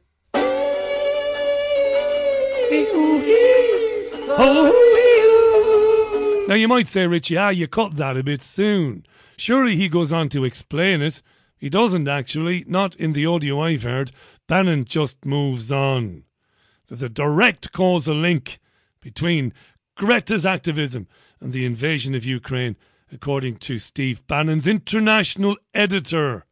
Now 6.49 6.55
you 6.55 6.67
might 6.67 6.89
say, 6.89 7.07
Richie, 7.07 7.37
ah, 7.37 7.51
you 7.51 7.69
cut 7.69 7.97
that 7.97 8.17
a 8.17 8.23
bit 8.23 8.41
soon. 8.41 9.05
Surely 9.37 9.77
he 9.77 9.91
goes 9.91 10.11
on 10.11 10.31
to 10.31 10.47
explain 10.47 11.03
it. 11.03 11.21
He 11.59 11.69
doesn't 11.69 12.09
actually, 12.09 12.65
not 12.67 12.97
in 12.97 13.13
the 13.13 13.27
audio 13.27 13.61
I've 13.61 13.83
heard. 13.83 14.13
Bannon 14.47 14.87
just 14.87 15.27
moves 15.27 15.71
on. 15.71 16.25
There's 16.89 17.03
a 17.03 17.11
direct 17.11 17.73
causal 17.73 18.17
link 18.17 18.61
between 19.03 19.53
Greta's 19.95 20.47
activism 20.47 21.07
and 21.39 21.53
the 21.53 21.67
invasion 21.67 22.15
of 22.15 22.25
Ukraine, 22.25 22.77
according 23.13 23.57
to 23.57 23.79
Steve 23.79 24.27
Bannon's 24.27 24.67
international 24.67 25.59
editor. 25.75 26.47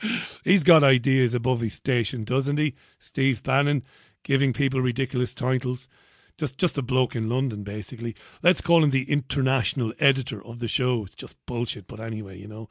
He's 0.42 0.64
got 0.64 0.82
ideas 0.82 1.34
above 1.34 1.60
his 1.60 1.74
station, 1.74 2.24
doesn't 2.24 2.56
he? 2.56 2.76
Steve 2.98 3.42
Bannon, 3.42 3.84
giving 4.22 4.54
people 4.54 4.80
ridiculous 4.80 5.34
titles. 5.34 5.86
Just, 6.38 6.56
just 6.56 6.78
a 6.78 6.82
bloke 6.82 7.16
in 7.16 7.28
London, 7.28 7.64
basically. 7.64 8.14
Let's 8.42 8.60
call 8.60 8.84
him 8.84 8.90
the 8.90 9.10
international 9.10 9.92
editor 9.98 10.44
of 10.44 10.60
the 10.60 10.68
show. 10.68 11.04
It's 11.04 11.16
just 11.16 11.36
bullshit, 11.46 11.88
but 11.88 11.98
anyway, 11.98 12.38
you 12.38 12.46
know. 12.46 12.68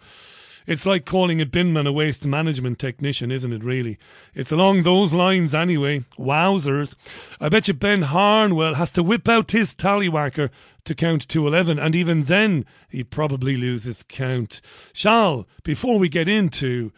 It's 0.66 0.86
like 0.86 1.06
calling 1.06 1.42
a 1.42 1.46
binman 1.46 1.88
a 1.88 1.92
waste 1.92 2.26
management 2.26 2.80
technician, 2.80 3.32
isn't 3.32 3.54
it, 3.54 3.64
really? 3.64 3.98
It's 4.34 4.52
along 4.52 4.84
those 4.84 5.14
lines 5.14 5.54
anyway. 5.54 6.06
Wowzers. 6.18 6.96
I 7.42 7.50
bet 7.50 7.68
you 7.68 7.74
Ben 7.74 8.04
Harnwell 8.04 8.76
has 8.76 8.92
to 8.94 9.04
whip 9.04 9.28
out 9.28 9.52
his 9.52 9.74
tallywhacker 9.76 10.50
to 10.86 10.96
count 10.96 11.28
to 11.28 11.48
11, 11.48 11.78
and 11.78 11.94
even 11.94 12.24
then 12.24 12.66
he'd 12.90 13.12
probably 13.12 13.58
loses 13.58 14.04
count. 14.04 14.62
Shall, 14.94 15.46
before 15.64 16.00
we 16.00 16.10
get 16.10 16.28
into 16.30 16.92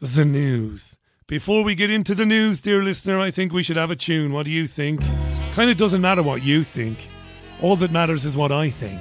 the 0.00 0.24
news, 0.24 0.98
before 1.30 1.62
we 1.62 1.76
get 1.76 1.92
into 1.92 2.12
the 2.12 2.26
news, 2.26 2.60
dear 2.60 2.82
listener, 2.82 3.20
I 3.20 3.30
think 3.30 3.52
we 3.52 3.62
should 3.62 3.76
have 3.76 3.92
a 3.92 3.94
tune. 3.94 4.32
What 4.32 4.46
do 4.46 4.50
you 4.50 4.66
think? 4.66 5.00
Kind 5.52 5.70
of 5.70 5.76
doesn't 5.76 6.00
matter 6.00 6.24
what 6.24 6.42
you 6.42 6.64
think. 6.64 7.08
All 7.62 7.76
that 7.76 7.92
matters 7.92 8.24
is 8.24 8.36
what 8.36 8.50
I 8.50 8.68
think. 8.68 9.00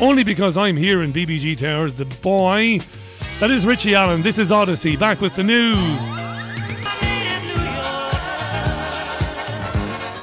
Only 0.00 0.22
because 0.22 0.56
I'm 0.56 0.76
here 0.76 1.02
in 1.02 1.12
BBG 1.12 1.56
Towers, 1.56 1.94
the 1.94 2.04
boy. 2.04 2.78
That 3.40 3.50
is 3.50 3.66
Richie 3.66 3.96
Allen. 3.96 4.22
This 4.22 4.38
is 4.38 4.52
Odyssey. 4.52 4.96
Back 4.96 5.20
with 5.20 5.34
the 5.34 5.42
news. 5.42 5.98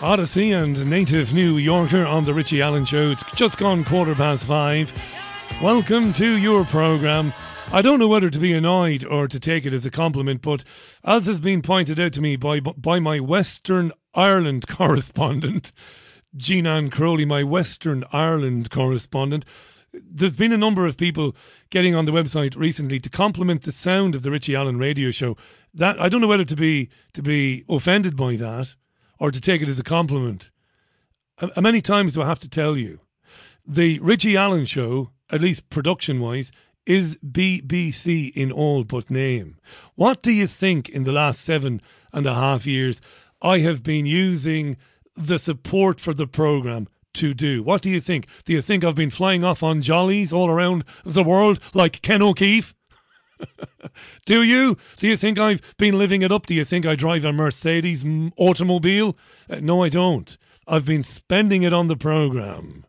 Odyssey 0.01 0.53
and 0.53 0.89
native 0.89 1.33
New 1.33 1.57
Yorker 1.57 2.05
on 2.05 2.23
the 2.23 2.33
Richie 2.33 2.61
Allen 2.61 2.85
Show. 2.85 3.11
It's 3.11 3.23
just 3.33 3.57
gone 3.57 3.83
quarter 3.83 4.15
past 4.15 4.45
five. 4.45 4.93
Welcome 5.61 6.13
to 6.13 6.37
your 6.37 6.63
program. 6.63 7.33
I 7.73 7.81
don't 7.81 7.97
know 7.97 8.07
whether 8.07 8.29
to 8.29 8.39
be 8.39 8.53
annoyed 8.53 9.03
or 9.03 9.27
to 9.27 9.39
take 9.39 9.65
it 9.65 9.73
as 9.73 9.83
a 9.83 9.89
compliment, 9.89 10.43
but 10.43 10.63
as 11.03 11.25
has 11.25 11.41
been 11.41 11.63
pointed 11.63 11.99
out 11.99 12.13
to 12.13 12.21
me 12.21 12.35
by 12.35 12.59
by 12.59 12.99
my 12.99 13.19
Western 13.19 13.91
Ireland 14.13 14.67
correspondent, 14.69 15.71
Jean 16.37 16.91
Crowley, 16.91 17.25
my 17.25 17.41
Western 17.41 18.03
Ireland 18.13 18.69
correspondent, 18.69 19.43
there's 19.91 20.37
been 20.37 20.51
a 20.53 20.57
number 20.57 20.85
of 20.85 20.97
people 20.97 21.35
getting 21.71 21.95
on 21.95 22.05
the 22.05 22.11
website 22.11 22.55
recently 22.55 22.99
to 22.99 23.09
compliment 23.09 23.63
the 23.63 23.71
sound 23.71 24.13
of 24.13 24.21
the 24.21 24.29
Richie 24.29 24.55
Allen 24.55 24.77
radio 24.77 25.09
show. 25.09 25.35
That 25.73 25.99
I 25.99 26.09
don't 26.09 26.21
know 26.21 26.27
whether 26.27 26.45
to 26.45 26.55
be 26.55 26.91
to 27.13 27.23
be 27.23 27.65
offended 27.67 28.15
by 28.15 28.35
that 28.35 28.75
or 29.17 29.31
to 29.31 29.41
take 29.41 29.63
it 29.63 29.67
as 29.67 29.79
a 29.79 29.83
compliment. 29.83 30.51
How 31.39 31.61
many 31.61 31.81
times 31.81 32.13
do 32.13 32.21
I 32.21 32.27
have 32.27 32.39
to 32.41 32.49
tell 32.49 32.77
you? 32.77 32.99
The 33.65 33.97
Richie 33.97 34.37
Allen 34.37 34.65
show, 34.65 35.09
at 35.31 35.41
least 35.41 35.71
production 35.71 36.19
wise, 36.19 36.51
is 36.85 37.17
BBC 37.19 38.31
in 38.33 38.51
all 38.51 38.83
but 38.83 39.09
name. 39.09 39.57
What 39.95 40.21
do 40.21 40.31
you 40.31 40.47
think 40.47 40.89
in 40.89 41.03
the 41.03 41.11
last 41.11 41.41
seven 41.41 41.81
and 42.11 42.25
a 42.25 42.33
half 42.33 42.65
years 42.65 43.01
I 43.41 43.59
have 43.59 43.83
been 43.83 44.05
using 44.05 44.77
the 45.15 45.39
support 45.39 45.99
for 45.99 46.13
the 46.13 46.27
programme 46.27 46.87
to 47.15 47.33
do? 47.33 47.63
What 47.63 47.81
do 47.81 47.89
you 47.89 47.99
think? 47.99 48.27
Do 48.45 48.53
you 48.53 48.61
think 48.61 48.83
I've 48.83 48.95
been 48.95 49.09
flying 49.09 49.43
off 49.43 49.63
on 49.63 49.81
jollies 49.81 50.33
all 50.33 50.49
around 50.49 50.83
the 51.03 51.23
world 51.23 51.59
like 51.73 52.01
Ken 52.01 52.21
O'Keefe? 52.21 52.73
do 54.25 54.43
you? 54.43 54.77
Do 54.97 55.07
you 55.07 55.17
think 55.17 55.37
I've 55.37 55.75
been 55.77 55.97
living 55.97 56.21
it 56.21 56.31
up? 56.31 56.45
Do 56.45 56.53
you 56.53 56.65
think 56.65 56.85
I 56.85 56.95
drive 56.95 57.25
a 57.25 57.33
Mercedes 57.33 58.05
automobile? 58.37 59.17
Uh, 59.49 59.59
no, 59.61 59.83
I 59.83 59.89
don't. 59.89 60.37
I've 60.67 60.85
been 60.85 61.03
spending 61.03 61.63
it 61.63 61.73
on 61.73 61.87
the 61.87 61.97
programme. 61.97 62.85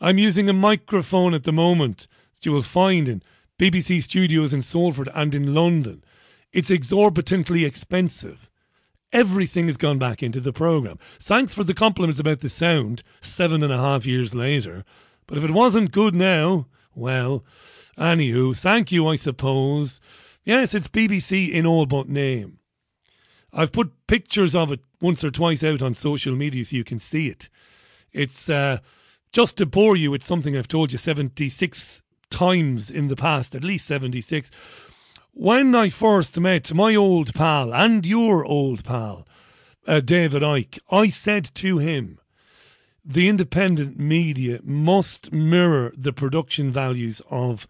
I'm 0.00 0.18
using 0.18 0.48
a 0.48 0.52
microphone 0.52 1.34
at 1.34 1.44
the 1.44 1.52
moment 1.52 2.08
you 2.44 2.52
will 2.52 2.62
find 2.62 3.08
in 3.08 3.22
BBC 3.62 4.02
studios 4.02 4.52
in 4.52 4.60
Salford 4.60 5.08
and 5.14 5.36
in 5.36 5.54
London. 5.54 6.02
It's 6.52 6.68
exorbitantly 6.68 7.64
expensive. 7.64 8.50
Everything 9.12 9.68
has 9.68 9.76
gone 9.76 10.00
back 10.00 10.20
into 10.20 10.40
the 10.40 10.52
programme. 10.52 10.98
Thanks 11.00 11.54
for 11.54 11.62
the 11.62 11.72
compliments 11.72 12.18
about 12.18 12.40
the 12.40 12.48
sound 12.48 13.04
seven 13.20 13.62
and 13.62 13.72
a 13.72 13.78
half 13.78 14.04
years 14.04 14.34
later. 14.34 14.84
But 15.28 15.38
if 15.38 15.44
it 15.44 15.52
wasn't 15.52 15.92
good 15.92 16.12
now, 16.12 16.66
well, 16.92 17.44
anywho, 17.96 18.58
thank 18.58 18.90
you, 18.90 19.06
I 19.06 19.14
suppose. 19.14 20.00
Yes, 20.42 20.74
it's 20.74 20.88
BBC 20.88 21.48
in 21.48 21.64
all 21.64 21.86
but 21.86 22.08
name. 22.08 22.58
I've 23.52 23.70
put 23.70 23.92
pictures 24.08 24.56
of 24.56 24.72
it 24.72 24.80
once 25.00 25.22
or 25.22 25.30
twice 25.30 25.62
out 25.62 25.82
on 25.82 25.94
social 25.94 26.34
media 26.34 26.64
so 26.64 26.74
you 26.74 26.82
can 26.82 26.98
see 26.98 27.28
it. 27.28 27.48
It's 28.12 28.50
uh, 28.50 28.78
just 29.30 29.56
to 29.58 29.66
bore 29.66 29.94
you, 29.94 30.14
it's 30.14 30.26
something 30.26 30.56
I've 30.56 30.66
told 30.66 30.90
you 30.90 30.98
76 30.98 32.01
times 32.32 32.90
in 32.90 33.06
the 33.06 33.16
past, 33.16 33.54
at 33.54 33.62
least 33.62 33.86
76. 33.86 34.50
When 35.34 35.74
I 35.74 35.88
first 35.88 36.40
met 36.40 36.74
my 36.74 36.96
old 36.96 37.34
pal 37.34 37.72
and 37.72 38.04
your 38.04 38.44
old 38.44 38.84
pal, 38.84 39.26
uh, 39.86 40.00
David 40.00 40.42
Icke, 40.42 40.78
I 40.90 41.08
said 41.08 41.50
to 41.54 41.78
him, 41.78 42.18
the 43.04 43.28
independent 43.28 43.98
media 43.98 44.60
must 44.62 45.32
mirror 45.32 45.92
the 45.96 46.12
production 46.12 46.70
values 46.70 47.20
of 47.30 47.66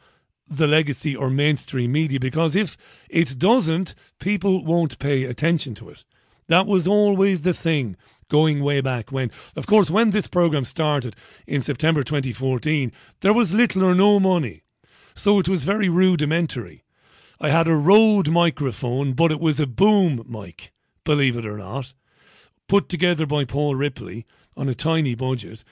the 0.48 0.66
legacy 0.66 1.16
or 1.16 1.30
mainstream 1.30 1.92
media 1.92 2.20
because 2.20 2.54
if 2.54 2.76
it 3.08 3.38
doesn't, 3.38 3.94
people 4.18 4.64
won't 4.64 4.98
pay 4.98 5.24
attention 5.24 5.74
to 5.76 5.88
it. 5.88 6.04
That 6.52 6.66
was 6.66 6.86
always 6.86 7.40
the 7.40 7.54
thing 7.54 7.96
going 8.28 8.62
way 8.62 8.82
back 8.82 9.10
when. 9.10 9.30
Of 9.56 9.66
course, 9.66 9.90
when 9.90 10.10
this 10.10 10.26
program 10.26 10.66
started 10.66 11.16
in 11.46 11.62
September 11.62 12.02
2014, 12.02 12.92
there 13.22 13.32
was 13.32 13.54
little 13.54 13.82
or 13.82 13.94
no 13.94 14.20
money. 14.20 14.60
So 15.14 15.38
it 15.38 15.48
was 15.48 15.64
very 15.64 15.88
rudimentary. 15.88 16.84
I 17.40 17.48
had 17.48 17.68
a 17.68 17.74
Rode 17.74 18.28
microphone, 18.28 19.14
but 19.14 19.32
it 19.32 19.40
was 19.40 19.60
a 19.60 19.66
boom 19.66 20.26
mic, 20.28 20.72
believe 21.04 21.38
it 21.38 21.46
or 21.46 21.56
not, 21.56 21.94
put 22.68 22.86
together 22.90 23.24
by 23.24 23.46
Paul 23.46 23.74
Ripley 23.74 24.26
on 24.54 24.68
a 24.68 24.74
tiny 24.74 25.14
budget. 25.14 25.64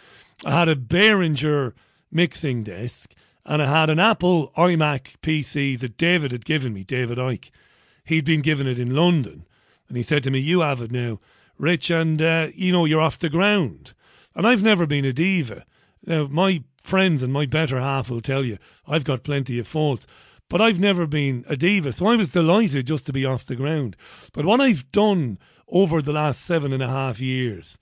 I 0.47 0.53
had 0.53 0.71
a 0.71 0.77
Behringer 0.77 1.75
mixing 2.11 2.63
desk, 2.63 3.15
and 3.45 3.61
I 3.61 3.67
had 3.67 3.91
an 3.91 3.99
Apple 3.99 4.51
iMac 4.57 5.19
PC 5.21 5.79
that 5.81 5.99
David 5.99 6.33
had 6.33 6.47
given 6.47 6.73
me, 6.73 6.85
David 6.85 7.19
Icke. 7.19 7.51
He'd 8.03 8.25
been 8.25 8.41
given 8.41 8.67
it 8.67 8.79
in 8.79 8.97
London, 8.97 9.45
and 9.91 9.97
he 9.97 10.05
said 10.05 10.23
to 10.23 10.31
me, 10.31 10.39
You 10.39 10.61
have 10.61 10.81
it 10.81 10.93
now, 10.93 11.19
Rich, 11.59 11.91
and 11.91 12.23
uh, 12.23 12.47
you 12.55 12.71
know, 12.73 12.85
you're 12.85 13.01
off 13.01 13.19
the 13.19 13.29
ground. 13.29 13.93
And 14.37 14.47
I've 14.47 14.63
never 14.63 14.87
been 14.87 15.05
a 15.05 15.13
diva. 15.13 15.65
Now, 16.07 16.29
my 16.29 16.63
friends 16.77 17.25
and 17.25 17.33
my 17.33 17.45
better 17.45 17.81
half 17.81 18.09
will 18.09 18.21
tell 18.21 18.45
you 18.45 18.57
I've 18.87 19.05
got 19.05 19.25
plenty 19.25 19.59
of 19.59 19.67
faults, 19.67 20.07
but 20.49 20.61
I've 20.61 20.79
never 20.79 21.09
been 21.09 21.45
a 21.49 21.57
diva. 21.57 21.93
So 21.93 22.07
I 22.07 22.15
was 22.15 22.31
delighted 22.31 22.87
just 22.87 23.05
to 23.07 23.13
be 23.13 23.27
off 23.27 23.47
the 23.47 23.57
ground. 23.57 23.97
But 24.33 24.45
what 24.45 24.61
I've 24.61 24.91
done 24.93 25.39
over 25.67 26.01
the 26.01 26.13
last 26.13 26.43
seven 26.43 26.73
and 26.73 26.83
a 26.83 26.89
half 26.89 27.21
years 27.21 27.77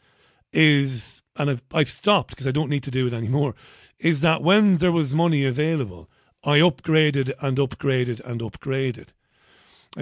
is, 0.50 1.22
and 1.36 1.50
I've, 1.50 1.62
I've 1.74 1.88
stopped 1.88 2.30
because 2.30 2.48
I 2.48 2.52
don't 2.52 2.70
need 2.70 2.82
to 2.84 2.90
do 2.90 3.06
it 3.06 3.12
anymore, 3.12 3.54
is 3.98 4.22
that 4.22 4.42
when 4.42 4.78
there 4.78 4.92
was 4.92 5.14
money 5.14 5.44
available, 5.44 6.08
I 6.42 6.60
upgraded 6.60 7.32
and 7.42 7.58
upgraded 7.58 8.20
and 8.24 8.40
upgraded. 8.40 9.08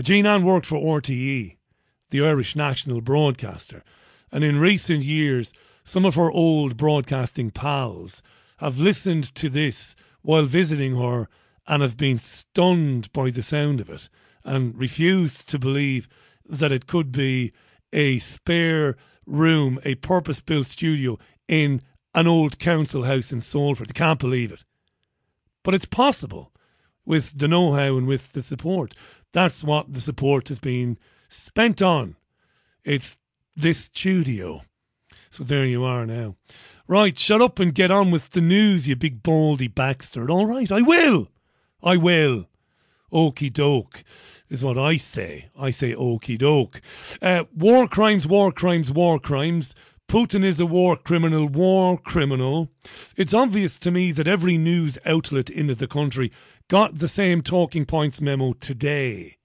Jean 0.02 0.44
worked 0.44 0.66
for 0.66 1.00
RTE, 1.00 1.55
the 2.10 2.24
Irish 2.24 2.56
national 2.56 3.00
broadcaster, 3.00 3.82
and 4.32 4.44
in 4.44 4.58
recent 4.58 5.02
years, 5.02 5.52
some 5.84 6.04
of 6.04 6.14
her 6.16 6.30
old 6.30 6.76
broadcasting 6.76 7.50
pals 7.50 8.22
have 8.58 8.80
listened 8.80 9.34
to 9.34 9.48
this 9.48 9.94
while 10.22 10.44
visiting 10.44 10.96
her 10.96 11.28
and 11.66 11.82
have 11.82 11.96
been 11.96 12.18
stunned 12.18 13.12
by 13.12 13.30
the 13.30 13.42
sound 13.42 13.80
of 13.80 13.90
it 13.90 14.08
and 14.44 14.78
refused 14.78 15.48
to 15.48 15.58
believe 15.58 16.08
that 16.44 16.72
it 16.72 16.86
could 16.86 17.12
be 17.12 17.52
a 17.92 18.18
spare 18.18 18.96
room, 19.26 19.78
a 19.84 19.96
purpose 19.96 20.40
built 20.40 20.66
studio 20.66 21.18
in 21.48 21.82
an 22.14 22.26
old 22.26 22.58
council 22.58 23.04
house 23.04 23.32
in 23.32 23.40
Salford. 23.40 23.88
They 23.88 23.92
can't 23.92 24.18
believe 24.18 24.52
it. 24.52 24.64
But 25.62 25.74
it's 25.74 25.86
possible 25.86 26.52
with 27.04 27.38
the 27.38 27.48
know 27.48 27.72
how 27.72 27.96
and 27.96 28.06
with 28.06 28.32
the 28.32 28.42
support. 28.42 28.94
That's 29.32 29.62
what 29.62 29.92
the 29.92 30.00
support 30.00 30.48
has 30.48 30.58
been 30.58 30.98
spent 31.28 31.82
on. 31.82 32.16
It's 32.84 33.18
this 33.54 33.78
studio. 33.78 34.62
So 35.30 35.44
there 35.44 35.66
you 35.66 35.84
are 35.84 36.06
now. 36.06 36.36
Right, 36.88 37.18
shut 37.18 37.42
up 37.42 37.58
and 37.58 37.74
get 37.74 37.90
on 37.90 38.10
with 38.10 38.30
the 38.30 38.40
news, 38.40 38.86
you 38.88 38.96
big 38.96 39.22
baldy 39.22 39.68
Baxter. 39.68 40.30
All 40.30 40.46
right, 40.46 40.70
I 40.70 40.82
will. 40.82 41.28
I 41.82 41.96
will. 41.96 42.48
Okie 43.12 43.52
doke 43.52 44.04
is 44.48 44.64
what 44.64 44.78
I 44.78 44.96
say. 44.96 45.48
I 45.58 45.70
say 45.70 45.94
okie 45.94 46.38
doke. 46.38 46.80
Uh, 47.20 47.44
war 47.54 47.88
crimes, 47.88 48.26
war 48.26 48.52
crimes, 48.52 48.92
war 48.92 49.18
crimes. 49.18 49.74
Putin 50.08 50.44
is 50.44 50.60
a 50.60 50.66
war 50.66 50.96
criminal, 50.96 51.48
war 51.48 51.98
criminal. 51.98 52.70
It's 53.16 53.34
obvious 53.34 53.76
to 53.78 53.90
me 53.90 54.12
that 54.12 54.28
every 54.28 54.56
news 54.56 54.98
outlet 55.04 55.50
in 55.50 55.66
the 55.66 55.88
country 55.88 56.30
got 56.68 56.98
the 56.98 57.08
same 57.08 57.42
talking 57.42 57.84
points 57.84 58.20
memo 58.20 58.52
today. 58.52 59.35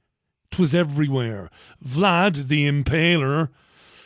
'Twas 0.52 0.74
everywhere. 0.74 1.50
Vlad, 1.84 2.48
the 2.48 2.68
impaler, 2.68 3.50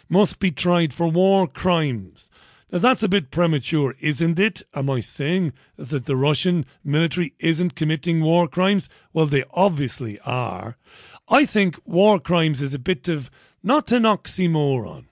must 0.08 0.40
be 0.40 0.52
tried 0.52 0.94
for 0.94 1.08
war 1.08 1.48
crimes. 1.48 2.30
Now 2.72 2.80
that's 2.80 3.04
a 3.04 3.10
bit 3.10 3.32
premature, 3.32 3.96
isn't 4.00 4.40
it? 4.40 4.62
Am 4.74 4.90
I 4.90 5.00
saying 5.00 5.54
that 5.78 6.06
the 6.06 6.16
Russian 6.16 6.66
military 6.84 7.34
isn't 7.40 7.76
committing 7.76 8.22
war 8.22 8.48
crimes? 8.48 8.90
Well, 9.14 9.26
they 9.28 9.44
obviously 9.54 10.20
are. 10.26 10.78
I 11.28 11.46
think 11.46 11.80
war 11.86 12.20
crimes 12.20 12.62
is 12.62 12.74
a 12.74 12.80
bit 12.80 13.08
of 13.08 13.30
not 13.64 13.92
an 13.92 14.04
oxymoron. 14.04 15.06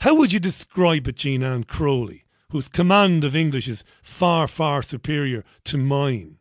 How 0.00 0.14
would 0.14 0.32
you 0.32 0.40
describe 0.40 1.08
it, 1.08 1.16
Jean 1.16 1.42
Ann 1.42 1.64
Crowley, 1.64 2.24
whose 2.50 2.68
command 2.68 3.24
of 3.24 3.34
English 3.34 3.68
is 3.68 3.84
far, 4.02 4.46
far 4.46 4.82
superior 4.82 5.44
to 5.64 5.78
mine? 5.78 6.38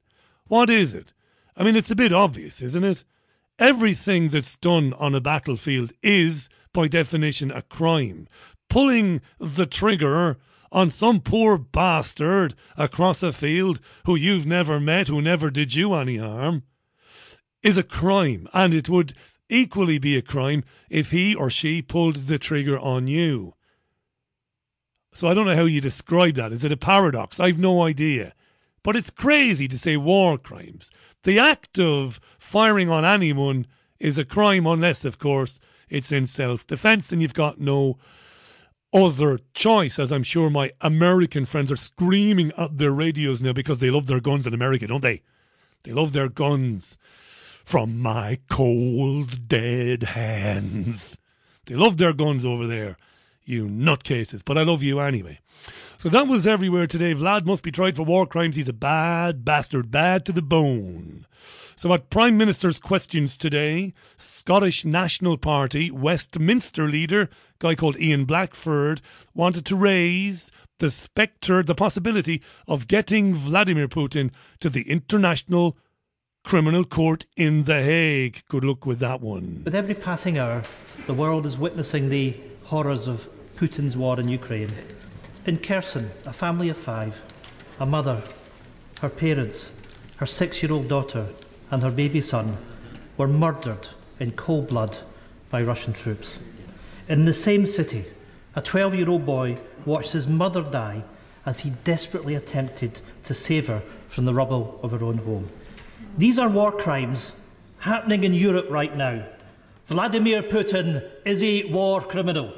What 0.47 0.69
is 0.69 0.93
it? 0.93 1.13
I 1.55 1.63
mean, 1.63 1.75
it's 1.75 1.91
a 1.91 1.95
bit 1.95 2.11
obvious, 2.11 2.61
isn't 2.61 2.83
it? 2.83 3.03
Everything 3.59 4.29
that's 4.29 4.57
done 4.57 4.93
on 4.93 5.13
a 5.13 5.21
battlefield 5.21 5.91
is, 6.01 6.49
by 6.73 6.87
definition, 6.87 7.51
a 7.51 7.61
crime. 7.61 8.27
Pulling 8.69 9.21
the 9.37 9.67
trigger 9.67 10.37
on 10.71 10.89
some 10.89 11.21
poor 11.21 11.57
bastard 11.57 12.55
across 12.75 13.21
a 13.21 13.31
field 13.31 13.79
who 14.05 14.15
you've 14.15 14.47
never 14.47 14.79
met, 14.79 15.07
who 15.07 15.21
never 15.21 15.51
did 15.51 15.75
you 15.75 15.93
any 15.93 16.17
harm, 16.17 16.63
is 17.61 17.77
a 17.77 17.83
crime. 17.83 18.47
And 18.53 18.73
it 18.73 18.89
would 18.89 19.13
equally 19.49 19.99
be 19.99 20.17
a 20.17 20.23
crime 20.23 20.63
if 20.89 21.11
he 21.11 21.35
or 21.35 21.51
she 21.51 21.81
pulled 21.81 22.15
the 22.15 22.39
trigger 22.39 22.79
on 22.79 23.07
you. 23.07 23.53
So 25.13 25.27
I 25.27 25.35
don't 25.35 25.45
know 25.45 25.55
how 25.55 25.65
you 25.65 25.79
describe 25.79 26.35
that. 26.35 26.51
Is 26.51 26.63
it 26.63 26.71
a 26.71 26.77
paradox? 26.77 27.39
I've 27.39 27.59
no 27.59 27.83
idea. 27.83 28.33
But 28.83 28.95
it's 28.95 29.09
crazy 29.09 29.67
to 29.69 29.79
say 29.79 29.97
war 29.97 30.37
crimes. 30.37 30.91
The 31.23 31.39
act 31.39 31.79
of 31.79 32.19
firing 32.37 32.89
on 32.89 33.05
anyone 33.05 33.65
is 33.99 34.17
a 34.17 34.25
crime 34.25 34.67
unless, 34.67 35.05
of 35.05 35.17
course, 35.17 35.59
it's 35.89 36.11
in 36.11 36.27
self 36.27 36.67
defense 36.67 37.11
and 37.11 37.21
you've 37.21 37.33
got 37.33 37.59
no 37.59 37.97
other 38.93 39.39
choice, 39.53 39.97
as 39.97 40.11
I'm 40.11 40.23
sure 40.23 40.49
my 40.49 40.71
American 40.81 41.45
friends 41.45 41.71
are 41.71 41.77
screaming 41.77 42.51
at 42.57 42.77
their 42.77 42.91
radios 42.91 43.41
now 43.41 43.53
because 43.53 43.79
they 43.79 43.89
love 43.89 44.07
their 44.07 44.19
guns 44.19 44.45
in 44.45 44.53
America, 44.53 44.85
don't 44.87 45.01
they? 45.01 45.21
They 45.83 45.93
love 45.93 46.13
their 46.13 46.29
guns 46.29 46.97
from 47.65 47.99
my 47.99 48.39
cold, 48.49 49.47
dead 49.47 50.03
hands. 50.03 51.17
They 51.65 51.75
love 51.75 51.97
their 51.97 52.13
guns 52.13 52.45
over 52.45 52.67
there, 52.67 52.97
you 53.45 53.67
nutcases, 53.67 54.43
but 54.45 54.57
I 54.57 54.63
love 54.63 54.83
you 54.83 54.99
anyway. 54.99 55.39
So 55.97 56.09
that 56.09 56.27
was 56.27 56.45
everywhere 56.45 56.87
today. 56.87 57.13
Vlad 57.13 57.45
must 57.45 57.63
be 57.63 57.71
tried 57.71 57.95
for 57.95 58.03
war 58.03 58.25
crimes. 58.25 58.55
He's 58.55 58.69
a 58.69 58.73
bad 58.73 59.45
bastard, 59.45 59.91
bad 59.91 60.25
to 60.25 60.31
the 60.31 60.41
bone. 60.41 61.25
So 61.75 61.93
at 61.93 62.09
Prime 62.09 62.37
Minister's 62.37 62.79
questions 62.79 63.37
today, 63.37 63.93
Scottish 64.17 64.85
National 64.85 65.37
Party 65.37 65.91
Westminster 65.91 66.87
leader, 66.87 67.29
guy 67.59 67.75
called 67.75 67.97
Ian 67.99 68.25
Blackford, 68.25 69.01
wanted 69.33 69.65
to 69.65 69.75
raise 69.75 70.51
the 70.79 70.91
spectre, 70.91 71.63
the 71.63 71.75
possibility 71.75 72.41
of 72.67 72.87
getting 72.87 73.33
Vladimir 73.33 73.87
Putin 73.87 74.31
to 74.59 74.69
the 74.69 74.89
International 74.89 75.77
Criminal 76.43 76.83
Court 76.83 77.25
in 77.37 77.63
The 77.63 77.81
Hague. 77.81 78.43
Good 78.49 78.65
luck 78.65 78.85
with 78.85 78.99
that 78.99 79.21
one. 79.21 79.61
With 79.63 79.75
every 79.75 79.95
passing 79.95 80.37
hour, 80.37 80.63
the 81.07 81.13
world 81.13 81.45
is 81.45 81.57
witnessing 81.57 82.09
the 82.09 82.35
horrors 82.65 83.07
of 83.07 83.29
Putin's 83.55 83.95
war 83.95 84.19
in 84.19 84.27
Ukraine. 84.27 84.71
In 85.45 85.57
Kherson, 85.57 86.11
a 86.25 86.33
family 86.33 86.69
of 86.69 86.77
five, 86.77 87.21
a 87.79 87.85
mother, 87.85 88.23
her 89.01 89.09
parents, 89.09 89.69
her 90.17 90.25
six 90.25 90.63
year 90.63 90.71
old 90.71 90.87
daughter, 90.87 91.27
and 91.69 91.83
her 91.83 91.91
baby 91.91 92.21
son 92.21 92.57
were 93.17 93.27
murdered 93.27 93.89
in 94.19 94.31
cold 94.31 94.67
blood 94.67 94.97
by 95.49 95.61
Russian 95.61 95.93
troops. 95.93 96.39
In 97.07 97.25
the 97.25 97.33
same 97.33 97.65
city, 97.65 98.05
a 98.55 98.61
12 98.61 98.95
year 98.95 99.09
old 99.09 99.25
boy 99.25 99.57
watched 99.85 100.13
his 100.13 100.27
mother 100.27 100.61
die 100.61 101.03
as 101.45 101.61
he 101.61 101.71
desperately 101.83 102.35
attempted 102.35 103.01
to 103.23 103.33
save 103.33 103.67
her 103.67 103.81
from 104.07 104.25
the 104.25 104.33
rubble 104.33 104.79
of 104.81 104.91
her 104.91 105.03
own 105.03 105.17
home. 105.19 105.49
These 106.17 106.39
are 106.39 106.47
war 106.47 106.71
crimes 106.71 107.33
happening 107.79 108.23
in 108.23 108.33
Europe 108.33 108.67
right 108.69 108.95
now. 108.95 109.25
Vladimir 109.87 110.41
Putin 110.43 111.03
is 111.25 111.43
a 111.43 111.63
war 111.65 112.01
criminal. 112.01 112.53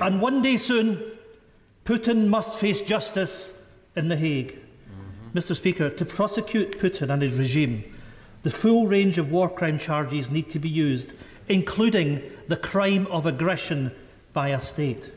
And 0.00 0.20
one 0.20 0.42
day 0.42 0.56
soon, 0.56 1.02
Putin 1.84 2.28
must 2.28 2.58
face 2.58 2.80
justice 2.80 3.52
in 3.96 4.08
The 4.08 4.16
Hague. 4.16 4.54
Mm-hmm. 4.54 5.38
Mr. 5.38 5.56
Speaker, 5.56 5.90
to 5.90 6.04
prosecute 6.04 6.78
Putin 6.78 7.10
and 7.10 7.22
his 7.22 7.38
regime, 7.38 7.84
the 8.42 8.50
full 8.50 8.86
range 8.86 9.18
of 9.18 9.30
war 9.30 9.48
crime 9.48 9.78
charges 9.78 10.30
need 10.30 10.50
to 10.50 10.58
be 10.58 10.68
used, 10.68 11.12
including 11.48 12.22
the 12.46 12.56
crime 12.56 13.06
of 13.08 13.26
aggression 13.26 13.90
by 14.32 14.48
a 14.48 14.60
state. 14.60 15.10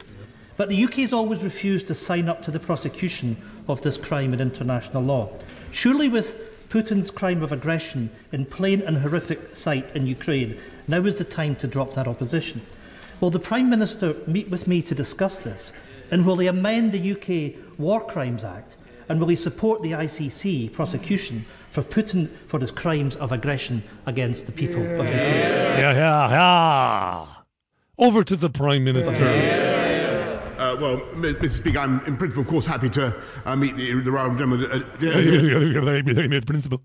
But 0.57 0.69
the 0.69 0.83
UK 0.83 0.95
has 0.95 1.13
always 1.13 1.43
refused 1.43 1.87
to 1.87 1.95
sign 1.95 2.29
up 2.29 2.41
to 2.43 2.51
the 2.51 2.59
prosecution 2.59 3.37
of 3.67 3.81
this 3.81 3.97
crime 3.97 4.33
in 4.33 4.41
international 4.41 5.03
law. 5.03 5.29
Surely, 5.71 6.09
with 6.09 6.35
Putin's 6.69 7.11
crime 7.11 7.43
of 7.43 7.51
aggression 7.51 8.09
in 8.31 8.45
plain 8.45 8.81
and 8.81 8.97
horrific 8.97 9.55
sight 9.55 9.95
in 9.95 10.07
Ukraine, 10.07 10.59
now 10.87 11.05
is 11.05 11.15
the 11.15 11.23
time 11.23 11.55
to 11.57 11.67
drop 11.67 11.93
that 11.93 12.07
opposition. 12.07 12.61
Will 13.21 13.29
the 13.29 13.39
Prime 13.39 13.69
Minister 13.69 14.15
meet 14.25 14.49
with 14.49 14.67
me 14.67 14.81
to 14.81 14.95
discuss 14.95 15.39
this? 15.39 15.71
And 16.09 16.25
will 16.25 16.37
he 16.37 16.47
amend 16.47 16.91
the 16.91 17.11
UK 17.11 17.53
War 17.77 18.03
Crimes 18.03 18.43
Act? 18.43 18.77
And 19.07 19.19
will 19.19 19.27
he 19.27 19.35
support 19.35 19.83
the 19.83 19.91
ICC 19.91 20.73
prosecution 20.73 21.45
for 21.69 21.83
Putin 21.83 22.29
for 22.47 22.59
his 22.59 22.71
crimes 22.71 23.15
of 23.17 23.31
aggression 23.31 23.83
against 24.07 24.47
the 24.47 24.51
people 24.51 24.81
yeah. 24.81 24.89
of 24.89 24.97
Ukraine? 24.97 25.17
Yeah, 25.17 25.93
yeah, 25.93 26.29
yeah. 26.31 27.27
Over 27.99 28.23
to 28.23 28.35
the 28.35 28.49
Prime 28.49 28.83
Minister. 28.85 29.11
Uh, 30.57 30.75
well, 30.79 30.97
Mr. 31.13 31.49
Speaker, 31.49 31.77
I'm 31.77 32.03
in 32.05 32.17
principle, 32.17 32.41
of 32.41 32.47
course, 32.47 32.65
happy 32.65 32.89
to 32.91 33.15
uh, 33.45 33.55
meet 33.55 33.75
the, 33.75 34.01
the 34.01 34.11
royal 34.11 34.29
gentleman 34.29 34.63
at, 34.63 35.03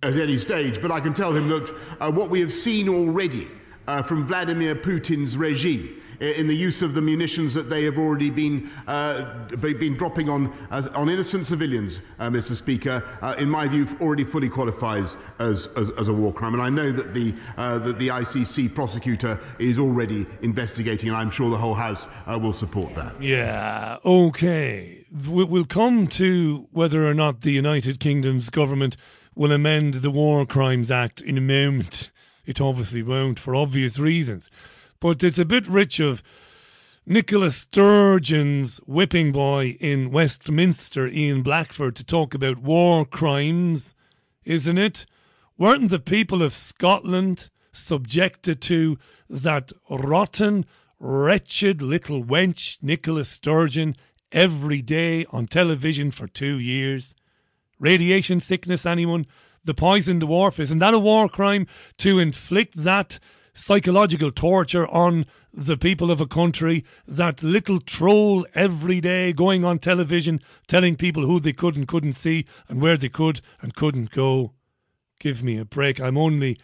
at, 0.03 0.17
any 0.17 0.39
stage, 0.39 0.83
but 0.83 0.91
I 0.91 1.01
can 1.01 1.15
tell 1.15 1.35
him 1.35 1.49
that 1.49 1.75
uh, 2.01 2.13
what 2.13 2.29
we 2.29 2.41
have 2.41 2.53
seen 2.53 2.89
already 2.91 3.49
uh, 3.87 4.03
from 4.03 4.27
Vladimir 4.27 4.75
Putin's 4.75 5.37
regime 5.37 6.03
in 6.21 6.47
the 6.47 6.55
use 6.55 6.83
of 6.83 6.95
the 6.95 7.03
munitions 7.03 7.55
that 7.55 7.69
they 7.69 7.85
have 7.85 7.99
already 7.99 8.31
been, 8.31 8.71
uh, 8.87 9.47
been 9.57 9.97
dropping 9.97 10.29
on, 10.29 10.53
as, 10.71 10.87
on 10.89 11.09
innocent 11.09 11.47
civilians, 11.47 12.01
uh, 12.19 12.29
Mr. 12.29 12.55
Speaker, 12.55 13.03
uh, 13.23 13.35
in 13.39 13.49
my 13.49 13.67
view, 13.67 13.87
already 14.01 14.25
fully 14.25 14.49
qualifies 14.49 15.17
as, 15.39 15.67
as, 15.77 15.91
as, 15.91 16.09
a 16.09 16.13
war 16.13 16.33
crime. 16.33 16.55
And 16.55 16.63
I 16.63 16.69
know 16.69 16.93
that 16.93 17.15
the, 17.15 17.35
uh, 17.57 17.79
that 17.81 17.99
the 17.99 18.09
ICC 18.09 18.75
prosecutor 18.75 19.41
is 19.59 19.79
already 19.79 20.27
investigating, 20.43 21.09
and 21.09 21.17
I'm 21.17 21.31
sure 21.31 21.51
the 21.51 21.57
whole 21.57 21.75
House 21.75 22.09
uh, 22.27 22.39
will 22.39 22.53
support 22.53 22.95
that. 22.95 23.21
Yeah, 23.21 23.99
okay. 24.05 25.05
We'll 25.29 25.65
come 25.65 26.09
to 26.09 26.69
whether 26.73 27.07
or 27.07 27.15
not 27.15 27.43
the 27.43 27.53
United 27.53 28.01
Kingdom's 28.01 28.51
government 28.51 28.97
will 29.35 29.53
amend 29.53 29.95
the 29.95 30.11
War 30.11 30.45
Crimes 30.47 30.91
Act 30.91 31.21
in 31.21 31.39
a 31.39 31.43
moment. 31.43 32.11
It 32.45 32.61
obviously 32.61 33.03
won't 33.03 33.39
for 33.39 33.55
obvious 33.55 33.99
reasons. 33.99 34.49
But 35.01 35.23
it's 35.23 35.39
a 35.39 35.45
bit 35.45 35.67
rich 35.69 36.01
of 36.01 36.23
Nicola 37.05 37.51
Sturgeon's 37.51 38.79
whipping 38.87 39.33
boy 39.33 39.77
in 39.81 40.11
Westminster, 40.11 41.07
Ian 41.07 41.43
Blackford, 41.43 41.95
to 41.97 42.05
talk 42.05 42.35
about 42.35 42.59
war 42.59 43.05
crimes, 43.05 43.95
isn't 44.45 44.79
it? 44.79 45.07
Weren't 45.59 45.91
the 45.91 46.01
people 46.01 46.43
of 46.43 46.53
Scotland 46.53 47.51
subjected 47.73 48.61
to 48.63 48.99
that 49.29 49.73
rotten, 49.91 50.67
wretched 50.99 51.83
little 51.83 52.25
wench, 52.25 52.83
Nicola 52.83 53.25
Sturgeon, 53.25 53.97
every 54.33 54.83
day 54.83 55.25
on 55.31 55.47
television 55.47 56.11
for 56.11 56.27
two 56.27 56.59
years? 56.59 57.15
Radiation 57.79 58.41
sickness, 58.41 58.87
anyone? 58.87 59.27
the 59.67 59.75
poison 59.75 60.21
dwarf. 60.21 60.59
Isn't 60.59 60.79
that 60.79 60.95
a 60.95 60.99
war 60.99 61.29
crime 61.29 61.67
to 61.99 62.19
inflict 62.19 62.75
that 62.85 63.19
psychological 63.57 64.31
torture 64.31 64.87
on 64.89 65.27
the 65.53 65.77
people 65.77 66.11
of 66.11 66.21
a 66.21 66.27
country? 66.27 66.85
That 67.07 67.43
little 67.43 67.81
troll 67.81 68.47
every 68.55 69.01
day 69.01 69.33
going 69.33 69.65
on 69.65 69.79
television 69.79 70.41
telling 70.67 70.97
people 70.97 71.25
who 71.25 71.41
they 71.41 71.53
could 71.53 71.77
and 71.77 71.89
couldn't 71.89 72.13
see 72.13 72.47
and 72.69 72.81
where 72.81 72.97
they 72.97 73.09
could 73.09 73.41
and 73.61 73.75
couldn't 73.75 74.11
go. 74.11 74.53
Give 75.19 75.43
me 75.43 75.59
a 75.59 75.65
break. 75.65 76.01
I'm 76.01 76.19
only 76.19 76.59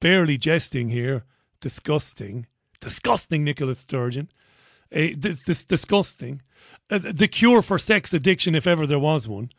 barely 0.00 0.38
jesting 0.38 0.88
here. 0.88 1.24
Disgusting. 1.60 2.46
Disgusting, 2.80 3.44
Nicola 3.44 3.74
Sturgeon. 3.74 4.30
Uh, 4.90 5.08
this, 5.16 5.42
this 5.42 5.64
disgusting. 5.64 6.40
Uh, 6.90 6.98
the 6.98 7.28
cure 7.28 7.60
for 7.60 7.78
sex 7.78 8.14
addiction, 8.14 8.54
if 8.54 8.66
ever 8.66 8.86
there 8.86 8.98
was 8.98 9.28
one. 9.28 9.50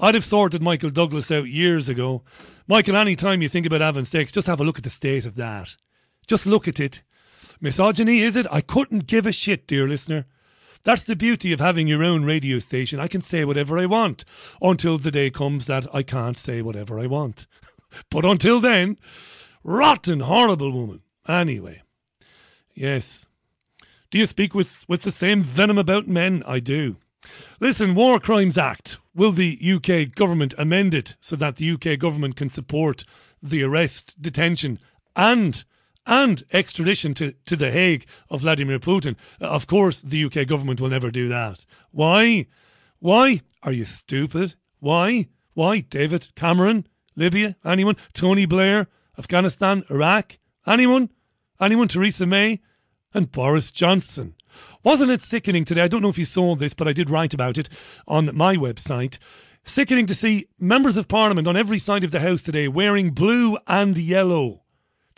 I'd 0.00 0.14
have 0.14 0.24
sorted 0.24 0.62
Michael 0.62 0.90
Douglas 0.90 1.30
out 1.30 1.48
years 1.48 1.88
ago. 1.88 2.22
Michael, 2.66 2.96
any 2.96 3.16
time 3.16 3.42
you 3.42 3.48
think 3.48 3.66
about 3.66 3.82
having 3.82 4.04
sex, 4.04 4.32
just 4.32 4.46
have 4.46 4.60
a 4.60 4.64
look 4.64 4.78
at 4.78 4.84
the 4.84 4.90
state 4.90 5.26
of 5.26 5.34
that. 5.34 5.76
Just 6.28 6.46
look 6.46 6.68
at 6.68 6.78
it. 6.78 7.02
Misogyny, 7.60 8.20
is 8.20 8.36
it? 8.36 8.46
I 8.52 8.60
couldn't 8.60 9.06
give 9.06 9.26
a 9.26 9.32
shit, 9.32 9.66
dear 9.66 9.88
listener. 9.88 10.26
That's 10.84 11.02
the 11.02 11.16
beauty 11.16 11.52
of 11.52 11.58
having 11.58 11.88
your 11.88 12.04
own 12.04 12.24
radio 12.24 12.58
station. 12.58 13.00
I 13.00 13.08
can 13.08 13.22
say 13.22 13.44
whatever 13.44 13.78
I 13.78 13.86
want 13.86 14.24
until 14.62 14.98
the 14.98 15.10
day 15.10 15.30
comes 15.30 15.66
that 15.66 15.86
I 15.92 16.02
can't 16.02 16.36
say 16.36 16.62
whatever 16.62 17.00
I 17.00 17.06
want. 17.06 17.46
but 18.10 18.24
until 18.24 18.60
then, 18.60 18.98
rotten, 19.64 20.20
horrible 20.20 20.70
woman. 20.70 21.00
Anyway, 21.26 21.82
yes, 22.74 23.28
do 24.10 24.18
you 24.18 24.26
speak 24.26 24.54
with, 24.54 24.84
with 24.86 25.02
the 25.02 25.10
same 25.10 25.42
venom 25.42 25.78
about 25.78 26.06
men? 26.06 26.42
I 26.46 26.60
do. 26.60 26.96
Listen, 27.58 27.94
War 27.94 28.20
Crimes 28.20 28.56
Act. 28.56 28.98
Will 29.14 29.32
the 29.32 29.58
UK 29.60 30.14
government 30.14 30.54
amend 30.56 30.94
it 30.94 31.16
so 31.20 31.36
that 31.36 31.56
the 31.56 31.72
UK 31.72 31.98
government 31.98 32.36
can 32.36 32.48
support 32.50 33.04
the 33.42 33.62
arrest, 33.64 34.22
detention, 34.22 34.78
and 35.16 35.64
and 36.08 36.42
extradition 36.52 37.14
to, 37.14 37.32
to 37.46 37.54
The 37.54 37.70
Hague 37.70 38.08
of 38.30 38.40
Vladimir 38.40 38.80
Putin? 38.80 39.16
Uh, 39.40 39.46
of 39.46 39.66
course, 39.68 40.02
the 40.02 40.24
UK 40.24 40.46
government 40.48 40.80
will 40.80 40.88
never 40.88 41.12
do 41.12 41.28
that. 41.28 41.64
Why? 41.92 42.46
Why? 42.98 43.42
Are 43.62 43.72
you 43.72 43.84
stupid? 43.84 44.54
Why? 44.80 45.28
Why? 45.54 45.80
David 45.80 46.34
Cameron? 46.34 46.86
Libya? 47.14 47.56
Anyone? 47.64 47.96
Tony 48.12 48.46
Blair? 48.46 48.88
Afghanistan? 49.16 49.84
Iraq? 49.90 50.38
Anyone? 50.66 51.10
Anyone? 51.60 51.88
Theresa 51.88 52.26
May? 52.26 52.60
and 53.14 53.32
Boris 53.32 53.70
Johnson. 53.70 54.34
Wasn't 54.82 55.10
it 55.10 55.20
sickening 55.20 55.64
today? 55.64 55.82
I 55.82 55.88
don't 55.88 56.02
know 56.02 56.08
if 56.08 56.18
you 56.18 56.24
saw 56.24 56.54
this, 56.54 56.74
but 56.74 56.88
I 56.88 56.92
did 56.92 57.10
write 57.10 57.34
about 57.34 57.58
it 57.58 57.68
on 58.06 58.36
my 58.36 58.56
website. 58.56 59.18
Sickening 59.64 60.06
to 60.06 60.14
see 60.14 60.46
members 60.58 60.96
of 60.96 61.08
parliament 61.08 61.46
on 61.46 61.56
every 61.56 61.78
side 61.78 62.04
of 62.04 62.10
the 62.10 62.20
house 62.20 62.42
today 62.42 62.68
wearing 62.68 63.10
blue 63.10 63.58
and 63.66 63.96
yellow 63.96 64.62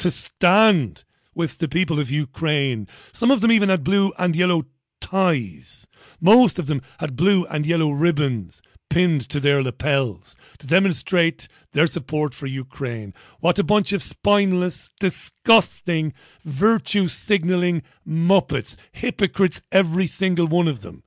to 0.00 0.10
stand 0.10 1.04
with 1.34 1.58
the 1.58 1.68
people 1.68 1.98
of 1.98 2.10
Ukraine. 2.10 2.88
Some 3.12 3.30
of 3.30 3.40
them 3.40 3.52
even 3.52 3.68
had 3.68 3.84
blue 3.84 4.12
and 4.18 4.34
yellow 4.34 4.64
ties. 5.00 5.86
Most 6.20 6.58
of 6.58 6.66
them 6.66 6.82
had 6.98 7.16
blue 7.16 7.46
and 7.46 7.64
yellow 7.64 7.90
ribbons 7.90 8.62
pinned 8.90 9.28
to 9.28 9.38
their 9.38 9.62
lapels 9.62 10.36
to 10.58 10.66
demonstrate 10.66 11.48
their 11.72 11.86
support 11.86 12.34
for 12.34 12.46
Ukraine. 12.46 13.14
What 13.38 13.58
a 13.58 13.64
bunch 13.64 13.92
of 13.92 14.02
spineless, 14.02 14.90
disgusting, 14.98 16.12
virtue 16.44 17.06
signalling 17.06 17.82
muppets, 18.06 18.76
hypocrites, 18.92 19.62
every 19.70 20.08
single 20.08 20.46
one 20.46 20.66
of 20.66 20.82
them. 20.82 21.04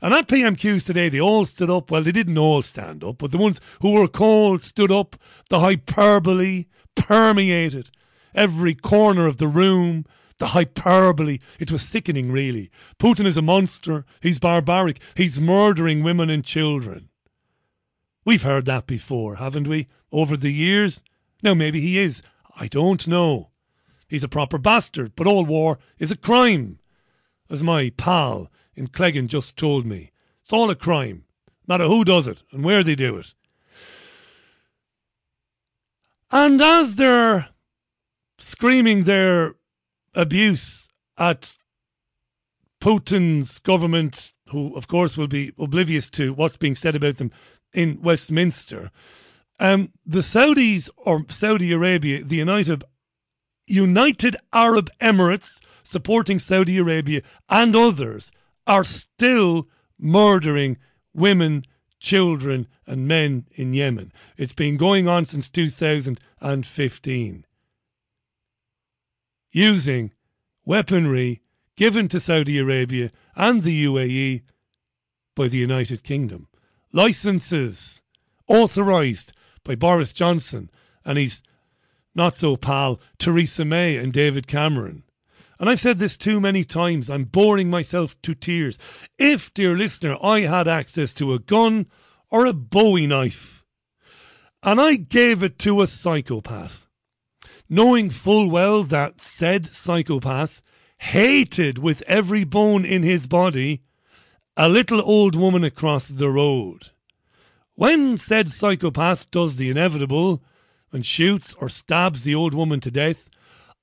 And 0.00 0.14
at 0.14 0.28
PMQs 0.28 0.86
today, 0.86 1.08
they 1.08 1.20
all 1.20 1.44
stood 1.44 1.70
up. 1.70 1.90
Well, 1.90 2.02
they 2.02 2.12
didn't 2.12 2.38
all 2.38 2.62
stand 2.62 3.02
up, 3.02 3.18
but 3.18 3.32
the 3.32 3.38
ones 3.38 3.60
who 3.80 3.92
were 3.92 4.06
called 4.06 4.62
stood 4.62 4.92
up. 4.92 5.16
The 5.48 5.58
hyperbole 5.58 6.66
permeated 6.94 7.90
every 8.38 8.74
corner 8.74 9.26
of 9.26 9.36
the 9.36 9.48
room 9.48 10.04
the 10.38 10.46
hyperbole. 10.46 11.38
It 11.58 11.70
was 11.70 11.82
sickening, 11.82 12.32
really. 12.32 12.70
Putin 12.98 13.26
is 13.26 13.36
a 13.36 13.42
monster. 13.42 14.04
He's 14.20 14.38
barbaric. 14.38 15.02
He's 15.16 15.40
murdering 15.40 16.02
women 16.02 16.30
and 16.30 16.44
children. 16.44 17.08
We've 18.24 18.42
heard 18.42 18.64
that 18.66 18.86
before, 18.86 19.36
haven't 19.36 19.68
we? 19.68 19.88
Over 20.12 20.36
the 20.36 20.52
years? 20.52 21.02
Now, 21.42 21.54
maybe 21.54 21.80
he 21.80 21.98
is. 21.98 22.22
I 22.56 22.68
don't 22.68 23.06
know. 23.06 23.50
He's 24.08 24.24
a 24.24 24.28
proper 24.28 24.58
bastard, 24.58 25.12
but 25.16 25.26
all 25.26 25.44
war 25.44 25.78
is 25.98 26.10
a 26.10 26.16
crime. 26.16 26.78
As 27.50 27.62
my 27.62 27.90
pal 27.96 28.50
in 28.74 28.88
Cleggan 28.88 29.28
just 29.28 29.56
told 29.56 29.86
me. 29.86 30.12
It's 30.40 30.52
all 30.52 30.70
a 30.70 30.74
crime. 30.74 31.24
No 31.66 31.74
matter 31.74 31.86
who 31.86 32.04
does 32.04 32.28
it 32.28 32.42
and 32.52 32.64
where 32.64 32.82
they 32.82 32.94
do 32.94 33.16
it. 33.16 33.34
And 36.30 36.60
as 36.60 36.96
they're 36.96 37.48
screaming 38.38 39.04
their 39.04 39.54
abuse 40.14 40.88
at 41.18 41.58
Putin's 42.80 43.58
government, 43.58 44.32
who 44.50 44.74
of 44.76 44.88
course 44.88 45.18
will 45.18 45.26
be 45.26 45.52
oblivious 45.58 46.08
to 46.10 46.32
what's 46.32 46.56
being 46.56 46.74
said 46.76 46.94
about 46.96 47.16
them 47.16 47.32
in 47.72 48.00
Westminster. 48.00 48.90
Um, 49.60 49.92
the 50.06 50.20
Saudis 50.20 50.88
or 50.96 51.24
Saudi 51.28 51.72
Arabia, 51.72 52.22
the 52.24 52.36
United 52.36 52.84
United 53.66 54.36
Arab 54.52 54.88
Emirates, 55.00 55.60
supporting 55.82 56.38
Saudi 56.38 56.78
Arabia 56.78 57.22
and 57.48 57.74
others, 57.74 58.30
are 58.66 58.84
still 58.84 59.68
murdering 59.98 60.78
women, 61.12 61.64
children, 61.98 62.68
and 62.86 63.08
men 63.08 63.46
in 63.52 63.74
Yemen. 63.74 64.12
It's 64.36 64.54
been 64.54 64.76
going 64.76 65.08
on 65.08 65.24
since 65.24 65.48
2015 65.48 67.44
using 69.50 70.12
weaponry 70.64 71.42
given 71.76 72.08
to 72.08 72.20
Saudi 72.20 72.58
Arabia 72.58 73.10
and 73.36 73.62
the 73.62 73.84
UAE 73.84 74.42
by 75.34 75.48
the 75.48 75.58
United 75.58 76.02
Kingdom. 76.02 76.48
Licenses 76.92 78.02
authorised 78.46 79.32
by 79.64 79.74
Boris 79.74 80.12
Johnson 80.12 80.70
and 81.04 81.18
his 81.18 81.42
not 82.14 82.36
so 82.36 82.56
pal 82.56 83.00
Theresa 83.18 83.64
May 83.64 83.96
and 83.96 84.12
David 84.12 84.46
Cameron. 84.46 85.04
And 85.60 85.68
I've 85.68 85.80
said 85.80 85.98
this 85.98 86.16
too 86.16 86.40
many 86.40 86.64
times, 86.64 87.10
I'm 87.10 87.24
boring 87.24 87.68
myself 87.68 88.20
to 88.22 88.34
tears. 88.34 88.78
If, 89.18 89.52
dear 89.54 89.76
listener, 89.76 90.16
I 90.22 90.40
had 90.40 90.68
access 90.68 91.12
to 91.14 91.32
a 91.32 91.38
gun 91.38 91.86
or 92.30 92.46
a 92.46 92.52
bowie 92.52 93.06
knife 93.06 93.58
and 94.62 94.80
I 94.80 94.96
gave 94.96 95.42
it 95.42 95.58
to 95.60 95.82
a 95.82 95.86
psychopath, 95.86 96.87
knowing 97.68 98.10
full 98.10 98.50
well 98.50 98.82
that 98.82 99.20
said 99.20 99.66
psychopath 99.66 100.62
hated 100.98 101.78
with 101.78 102.02
every 102.06 102.44
bone 102.44 102.84
in 102.84 103.02
his 103.02 103.26
body 103.26 103.82
a 104.56 104.68
little 104.68 105.00
old 105.02 105.36
woman 105.36 105.62
across 105.62 106.08
the 106.08 106.28
road. 106.28 106.90
When 107.74 108.16
said 108.16 108.50
psychopath 108.50 109.30
does 109.30 109.56
the 109.56 109.70
inevitable 109.70 110.42
and 110.90 111.06
shoots 111.06 111.54
or 111.54 111.68
stabs 111.68 112.24
the 112.24 112.34
old 112.34 112.54
woman 112.54 112.80
to 112.80 112.90
death, 112.90 113.30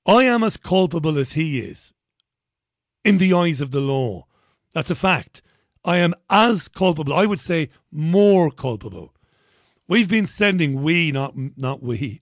I 0.06 0.24
am 0.24 0.44
as 0.44 0.58
culpable 0.58 1.16
as 1.16 1.32
he 1.32 1.60
is. 1.60 1.94
In 3.04 3.16
the 3.18 3.32
eyes 3.32 3.60
of 3.62 3.70
the 3.70 3.80
law. 3.80 4.26
That's 4.74 4.90
a 4.90 4.94
fact. 4.94 5.40
I 5.84 5.96
am 5.96 6.14
as 6.28 6.68
culpable. 6.68 7.14
I 7.14 7.24
would 7.24 7.40
say 7.40 7.70
more 7.90 8.50
culpable. 8.50 9.14
We've 9.88 10.08
been 10.08 10.26
sending 10.26 10.82
we, 10.82 11.12
not 11.12 11.34
not 11.56 11.82
we, 11.82 12.20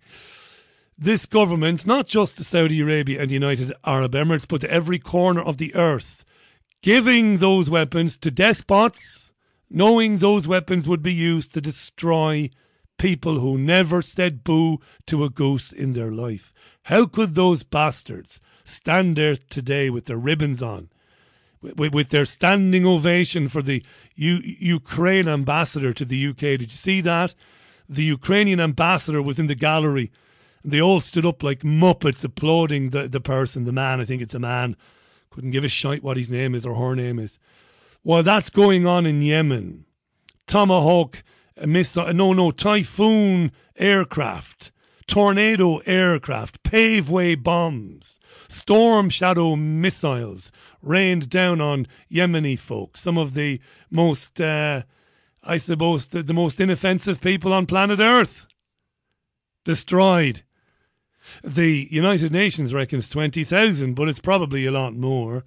this 0.96 1.26
government, 1.26 1.86
not 1.86 2.06
just 2.06 2.36
to 2.36 2.44
Saudi 2.44 2.80
Arabia 2.80 3.20
and 3.20 3.30
the 3.30 3.34
United 3.34 3.72
Arab 3.84 4.12
Emirates, 4.12 4.46
but 4.48 4.60
to 4.60 4.70
every 4.70 4.98
corner 4.98 5.42
of 5.42 5.56
the 5.56 5.74
earth, 5.74 6.24
giving 6.82 7.38
those 7.38 7.68
weapons 7.68 8.16
to 8.18 8.30
despots, 8.30 9.32
knowing 9.68 10.18
those 10.18 10.46
weapons 10.46 10.86
would 10.86 11.02
be 11.02 11.12
used 11.12 11.52
to 11.54 11.60
destroy 11.60 12.50
people 12.98 13.40
who 13.40 13.58
never 13.58 14.02
said 14.02 14.44
boo 14.44 14.78
to 15.06 15.24
a 15.24 15.30
goose 15.30 15.72
in 15.72 15.92
their 15.94 16.12
life. 16.12 16.52
How 16.84 17.06
could 17.06 17.34
those 17.34 17.62
bastards 17.62 18.40
stand 18.62 19.16
there 19.16 19.36
today 19.36 19.90
with 19.90 20.06
their 20.06 20.18
ribbons 20.18 20.62
on, 20.62 20.90
with, 21.60 21.92
with 21.92 22.10
their 22.10 22.24
standing 22.24 22.86
ovation 22.86 23.48
for 23.48 23.62
the 23.62 23.84
U- 24.14 24.42
Ukraine 24.42 25.28
ambassador 25.28 25.92
to 25.92 26.04
the 26.04 26.28
UK? 26.28 26.36
Did 26.36 26.62
you 26.62 26.68
see 26.68 27.00
that? 27.00 27.34
The 27.88 28.04
Ukrainian 28.04 28.60
ambassador 28.60 29.20
was 29.20 29.38
in 29.38 29.48
the 29.48 29.54
gallery 29.54 30.10
they 30.64 30.80
all 30.80 31.00
stood 31.00 31.26
up 31.26 31.42
like 31.42 31.60
muppets 31.60 32.24
applauding 32.24 32.90
the, 32.90 33.06
the 33.06 33.20
person, 33.20 33.64
the 33.64 33.72
man. 33.72 34.00
I 34.00 34.04
think 34.04 34.22
it's 34.22 34.34
a 34.34 34.38
man. 34.38 34.76
Couldn't 35.30 35.50
give 35.50 35.64
a 35.64 35.68
shite 35.68 36.02
what 36.02 36.16
his 36.16 36.30
name 36.30 36.54
is 36.54 36.64
or 36.64 36.74
her 36.76 36.94
name 36.94 37.18
is. 37.18 37.38
While 38.02 38.22
that's 38.22 38.50
going 38.50 38.86
on 38.86 39.04
in 39.04 39.20
Yemen, 39.20 39.84
Tomahawk 40.46 41.22
missile, 41.64 42.12
no, 42.14 42.32
no, 42.32 42.50
Typhoon 42.50 43.52
aircraft, 43.76 44.72
tornado 45.06 45.78
aircraft, 45.78 46.62
paveway 46.62 47.42
bombs, 47.42 48.18
storm 48.48 49.10
shadow 49.10 49.56
missiles 49.56 50.50
rained 50.82 51.28
down 51.28 51.60
on 51.60 51.86
Yemeni 52.10 52.58
folk, 52.58 52.96
some 52.96 53.18
of 53.18 53.34
the 53.34 53.60
most, 53.90 54.40
uh, 54.40 54.82
I 55.42 55.56
suppose, 55.58 56.08
the, 56.08 56.22
the 56.22 56.34
most 56.34 56.60
inoffensive 56.60 57.20
people 57.20 57.52
on 57.52 57.66
planet 57.66 58.00
Earth. 58.00 58.46
Destroyed. 59.64 60.42
The 61.42 61.88
United 61.90 62.32
Nations 62.32 62.74
reckons 62.74 63.08
20,000, 63.08 63.94
but 63.94 64.08
it's 64.08 64.20
probably 64.20 64.66
a 64.66 64.72
lot 64.72 64.94
more. 64.94 65.44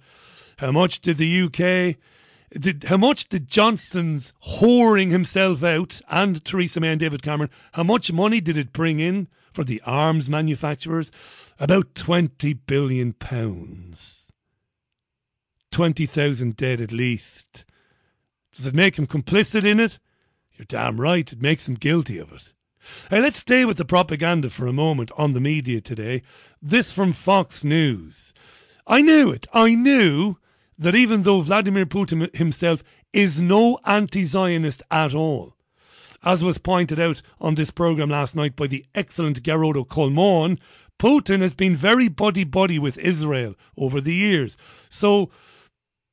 How 0.58 0.72
much 0.72 1.00
did 1.00 1.18
the 1.18 1.42
UK, 1.42 1.96
did, 2.58 2.84
how 2.84 2.96
much 2.96 3.28
did 3.28 3.46
Johnson's 3.46 4.32
whoring 4.58 5.10
himself 5.10 5.62
out 5.62 6.00
and 6.08 6.44
Theresa 6.44 6.80
May 6.80 6.90
and 6.90 7.00
David 7.00 7.22
Cameron, 7.22 7.50
how 7.72 7.84
much 7.84 8.12
money 8.12 8.40
did 8.40 8.56
it 8.56 8.72
bring 8.72 9.00
in 9.00 9.28
for 9.52 9.64
the 9.64 9.80
arms 9.84 10.28
manufacturers? 10.28 11.12
About 11.60 11.94
20 11.94 12.54
billion 12.54 13.12
pounds. 13.12 14.32
20,000 15.70 16.56
dead 16.56 16.80
at 16.80 16.92
least. 16.92 17.64
Does 18.52 18.66
it 18.66 18.74
make 18.74 18.98
him 18.98 19.06
complicit 19.06 19.64
in 19.64 19.78
it? 19.78 19.98
You're 20.56 20.66
damn 20.66 21.00
right, 21.00 21.32
it 21.32 21.40
makes 21.40 21.68
him 21.68 21.76
guilty 21.76 22.18
of 22.18 22.32
it. 22.32 22.52
Hey, 23.10 23.20
let's 23.20 23.38
stay 23.38 23.64
with 23.64 23.76
the 23.76 23.84
propaganda 23.84 24.50
for 24.50 24.66
a 24.66 24.72
moment 24.72 25.10
on 25.16 25.32
the 25.32 25.40
media 25.40 25.80
today. 25.80 26.22
This 26.62 26.92
from 26.92 27.12
Fox 27.12 27.64
News. 27.64 28.32
I 28.86 29.02
knew 29.02 29.30
it. 29.30 29.46
I 29.52 29.74
knew 29.74 30.36
that 30.78 30.94
even 30.94 31.22
though 31.22 31.40
Vladimir 31.40 31.86
Putin 31.86 32.34
himself 32.34 32.82
is 33.12 33.40
no 33.40 33.78
anti 33.84 34.24
Zionist 34.24 34.82
at 34.90 35.14
all, 35.14 35.54
as 36.22 36.44
was 36.44 36.58
pointed 36.58 36.98
out 36.98 37.22
on 37.40 37.54
this 37.54 37.70
programme 37.70 38.10
last 38.10 38.36
night 38.36 38.56
by 38.56 38.66
the 38.66 38.84
excellent 38.94 39.42
Gerardo 39.42 39.84
Colmon, 39.84 40.58
Putin 40.98 41.40
has 41.40 41.54
been 41.54 41.76
very 41.76 42.08
buddy 42.08 42.44
buddy 42.44 42.78
with 42.78 42.98
Israel 42.98 43.54
over 43.76 44.00
the 44.00 44.14
years. 44.14 44.56
So, 44.88 45.30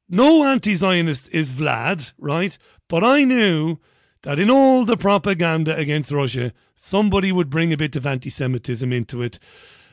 no 0.09 0.45
anti 0.45 0.75
Zionist 0.75 1.29
is 1.29 1.51
Vlad, 1.51 2.13
right? 2.17 2.57
But 2.87 3.03
I 3.03 3.23
knew 3.23 3.79
that 4.25 4.39
in 4.39 4.49
all 4.49 4.85
the 4.85 4.97
propaganda 4.97 5.77
against 5.77 6.11
Russia, 6.11 6.51
somebody 6.73 7.31
would 7.31 7.47
bring 7.47 7.71
a 7.71 7.77
bit 7.77 7.95
of 7.95 8.07
anti 8.07 8.31
Semitism 8.31 8.91
into 8.91 9.21
it. 9.21 9.37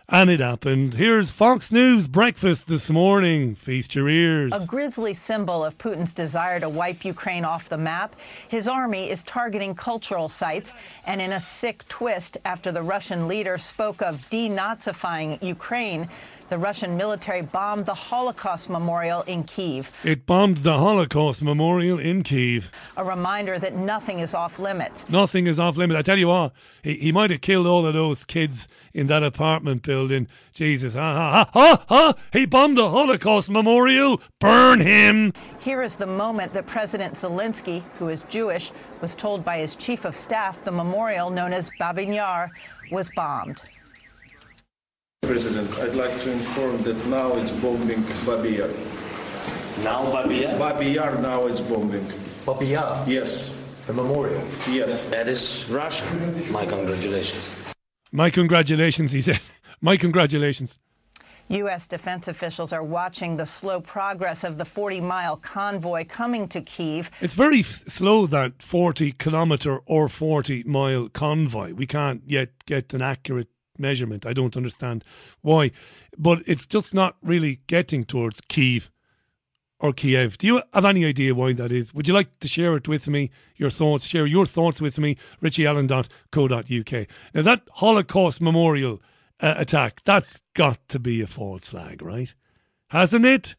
And 0.08 0.30
it 0.30 0.40
happened. 0.40 0.94
Here's 0.94 1.30
Fox 1.30 1.70
News 1.70 2.08
breakfast 2.08 2.66
this 2.66 2.90
morning. 2.90 3.54
Feast 3.54 3.94
your 3.94 4.08
ears. 4.08 4.52
A 4.54 4.66
grisly 4.66 5.12
symbol 5.12 5.62
of 5.62 5.76
Putin's 5.76 6.14
desire 6.14 6.58
to 6.60 6.68
wipe 6.68 7.04
Ukraine 7.04 7.44
off 7.44 7.68
the 7.68 7.78
map. 7.78 8.16
His 8.48 8.66
army 8.66 9.10
is 9.10 9.22
targeting 9.22 9.74
cultural 9.74 10.30
sites. 10.30 10.74
And 11.04 11.20
in 11.20 11.32
a 11.32 11.40
sick 11.40 11.86
twist, 11.88 12.38
after 12.44 12.72
the 12.72 12.82
Russian 12.82 13.28
leader 13.28 13.58
spoke 13.58 14.00
of 14.00 14.28
denazifying 14.30 15.42
Ukraine, 15.42 16.08
the 16.52 16.58
Russian 16.58 16.98
military 16.98 17.40
bombed 17.40 17.86
the 17.86 17.94
Holocaust 17.94 18.68
Memorial 18.68 19.22
in 19.22 19.44
Kiev. 19.44 19.90
It 20.04 20.26
bombed 20.26 20.58
the 20.58 20.76
Holocaust 20.76 21.42
Memorial 21.42 21.98
in 21.98 22.22
Kiev. 22.22 22.70
A 22.94 23.02
reminder 23.02 23.58
that 23.58 23.74
nothing 23.74 24.18
is 24.18 24.34
off 24.34 24.58
limits. 24.58 25.08
Nothing 25.08 25.46
is 25.46 25.58
off 25.58 25.78
limits. 25.78 25.98
I 25.98 26.02
tell 26.02 26.18
you 26.18 26.28
what, 26.28 26.52
he, 26.82 26.96
he 26.96 27.10
might 27.10 27.30
have 27.30 27.40
killed 27.40 27.66
all 27.66 27.86
of 27.86 27.94
those 27.94 28.26
kids 28.26 28.68
in 28.92 29.06
that 29.06 29.22
apartment 29.22 29.80
building. 29.80 30.28
Jesus, 30.52 30.94
ha 30.94 31.00
ha 31.00 31.50
ha 31.54 31.84
ha! 31.88 32.14
He 32.34 32.44
bombed 32.44 32.76
the 32.76 32.90
Holocaust 32.90 33.48
Memorial. 33.48 34.20
Burn 34.38 34.82
him! 34.82 35.32
Here 35.58 35.82
is 35.82 35.96
the 35.96 36.04
moment 36.04 36.52
that 36.52 36.66
President 36.66 37.14
Zelensky, 37.14 37.82
who 37.98 38.08
is 38.08 38.24
Jewish, 38.28 38.72
was 39.00 39.14
told 39.14 39.42
by 39.42 39.56
his 39.56 39.74
chief 39.74 40.04
of 40.04 40.14
staff 40.14 40.62
the 40.66 40.70
memorial 40.70 41.30
known 41.30 41.54
as 41.54 41.70
Babin 41.78 42.12
Yar 42.12 42.50
was 42.90 43.08
bombed. 43.16 43.62
President, 45.32 45.70
I'd 45.78 45.94
like 45.94 46.20
to 46.22 46.32
inform 46.32 46.82
that 46.82 47.06
now 47.06 47.32
it's 47.36 47.52
bombing 47.52 48.02
Babi 48.26 48.56
Yar. 48.56 48.68
Now 49.84 50.02
Babi 50.12 50.38
Yar? 50.38 50.58
Babi 50.58 50.90
Yar 50.90 51.16
now 51.22 51.46
it's 51.46 51.60
bombing. 51.60 52.06
Babi 52.44 52.66
Yar? 52.66 53.04
Yes. 53.08 53.54
The 53.86 53.92
memorial? 53.92 54.44
Yes. 54.68 55.04
That 55.06 55.28
is 55.28 55.64
Russia. 55.70 56.04
My 56.50 56.66
congratulations. 56.66 57.48
My 58.10 58.30
congratulations, 58.30 59.12
he 59.12 59.22
said. 59.22 59.40
My 59.80 59.96
congratulations. 59.96 60.78
U.S. 61.48 61.86
defense 61.86 62.28
officials 62.28 62.72
are 62.72 62.84
watching 62.84 63.36
the 63.36 63.46
slow 63.46 63.80
progress 63.80 64.42
of 64.44 64.58
the 64.58 64.64
40 64.64 65.00
mile 65.00 65.36
convoy 65.36 66.04
coming 66.04 66.48
to 66.48 66.60
Kiev. 66.60 67.10
It's 67.20 67.34
very 67.34 67.60
f- 67.60 67.84
slow, 67.88 68.26
that 68.26 68.60
40 68.60 69.12
kilometre 69.12 69.78
or 69.86 70.08
40 70.08 70.64
mile 70.64 71.08
convoy. 71.08 71.74
We 71.74 71.86
can't 71.86 72.22
yet 72.26 72.50
get 72.66 72.92
an 72.92 73.02
accurate 73.02 73.48
measurement. 73.82 74.24
I 74.24 74.32
don't 74.32 74.56
understand 74.56 75.04
why, 75.42 75.72
but 76.16 76.38
it's 76.46 76.64
just 76.64 76.94
not 76.94 77.16
really 77.22 77.60
getting 77.66 78.04
towards 78.04 78.40
Kiev 78.40 78.90
or 79.82 79.92
Kiev. 79.92 80.38
Do 80.38 80.46
you 80.46 80.62
have 80.72 80.84
any 80.84 81.04
idea 81.04 81.34
why 81.34 81.52
that 81.52 81.72
is? 81.72 81.92
Would 81.92 82.08
you 82.08 82.14
like 82.14 82.38
to 82.38 82.48
share 82.48 82.76
it 82.76 82.88
with 82.88 83.08
me? 83.08 83.30
Your 83.56 83.68
thoughts, 83.68 84.06
share 84.06 84.26
your 84.26 84.46
thoughts 84.46 84.80
with 84.80 84.98
me. 84.98 85.16
richieallen.co.uk. 85.42 87.06
Now 87.34 87.42
that 87.42 87.62
Holocaust 87.72 88.40
memorial 88.40 89.02
uh, 89.40 89.54
attack, 89.58 90.02
that's 90.04 90.40
got 90.54 90.88
to 90.88 91.00
be 91.00 91.20
a 91.20 91.26
false 91.26 91.68
flag, 91.68 92.00
right? 92.00 92.32
Hasn't 92.88 93.26
it? 93.26 93.56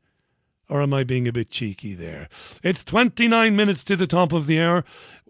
Or 0.69 0.81
am 0.81 0.93
I 0.93 1.03
being 1.03 1.27
a 1.27 1.33
bit 1.33 1.49
cheeky 1.49 1.93
there? 1.93 2.29
It's 2.63 2.83
29 2.86 3.55
minutes 3.55 3.83
to 3.83 3.97
the 3.97 4.07
top 4.07 4.31
of 4.31 4.47
the 4.47 4.62
hour. 4.62 4.86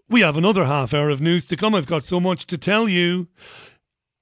We 0.08 0.20
have 0.20 0.36
another 0.36 0.64
half 0.64 0.94
hour 0.94 1.10
of 1.10 1.20
news 1.20 1.44
to 1.46 1.56
come. 1.56 1.74
I've 1.74 1.86
got 1.86 2.04
so 2.04 2.20
much 2.20 2.46
to 2.46 2.56
tell 2.56 2.88
you. 2.88 3.26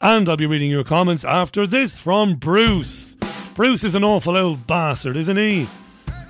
And 0.03 0.29
I'll 0.29 0.37
be 0.37 0.47
reading 0.47 0.69
your 0.69 0.83
comments 0.83 1.25
after 1.25 1.65
this 1.65 2.01
from 2.01 2.35
Bruce. 2.35 3.15
Bruce 3.55 3.85
is 3.85 3.95
an 3.95 4.03
awful 4.03 4.37
old 4.37 4.67
bastard, 4.67 5.17
isn't 5.17 5.37
he? 5.37 5.69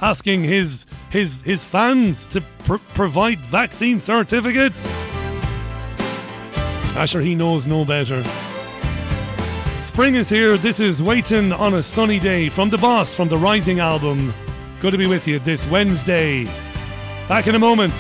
Asking 0.03 0.45
his 0.45 0.85
his 1.09 1.41
his 1.41 1.65
fans 1.65 2.27
to 2.27 2.43
pr- 2.65 2.77
provide 2.93 3.41
vaccine 3.41 3.99
certificates. 3.99 4.87
Asher, 6.95 7.23
he 7.23 7.35
knows 7.35 7.67
no 7.67 7.87
better. 7.87 8.23
Spring 9.81 10.17
is 10.17 10.29
here. 10.29 10.59
This 10.59 10.79
is 10.79 11.03
Waiting 11.03 11.51
on 11.51 11.73
a 11.73 11.83
Sunny 11.83 12.19
Day 12.19 12.51
from 12.51 12.69
the 12.69 12.77
boss 12.77 13.17
from 13.17 13.29
the 13.29 13.39
Rising 13.39 13.81
album. 13.81 14.35
Good 14.83 14.91
to 14.91 14.99
be 14.99 15.07
with 15.07 15.27
you 15.27 15.39
this 15.39 15.67
Wednesday. 15.69 16.45
Back 17.27 17.47
in 17.47 17.55
a 17.55 17.59
moment. 17.59 17.95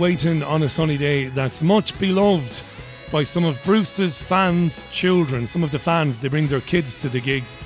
Waiting 0.00 0.42
on 0.42 0.64
a 0.64 0.68
sunny 0.68 0.96
day 0.96 1.26
that's 1.26 1.62
much 1.62 1.96
beloved 2.00 2.62
by 3.10 3.22
some 3.22 3.44
of 3.44 3.62
Bruce's 3.64 4.20
fans' 4.20 4.84
children. 4.92 5.46
Some 5.46 5.62
of 5.62 5.70
the 5.70 5.78
fans, 5.78 6.20
they 6.20 6.28
bring 6.28 6.46
their 6.46 6.60
kids 6.60 7.00
to 7.00 7.08
the 7.08 7.20
gigs, 7.20 7.56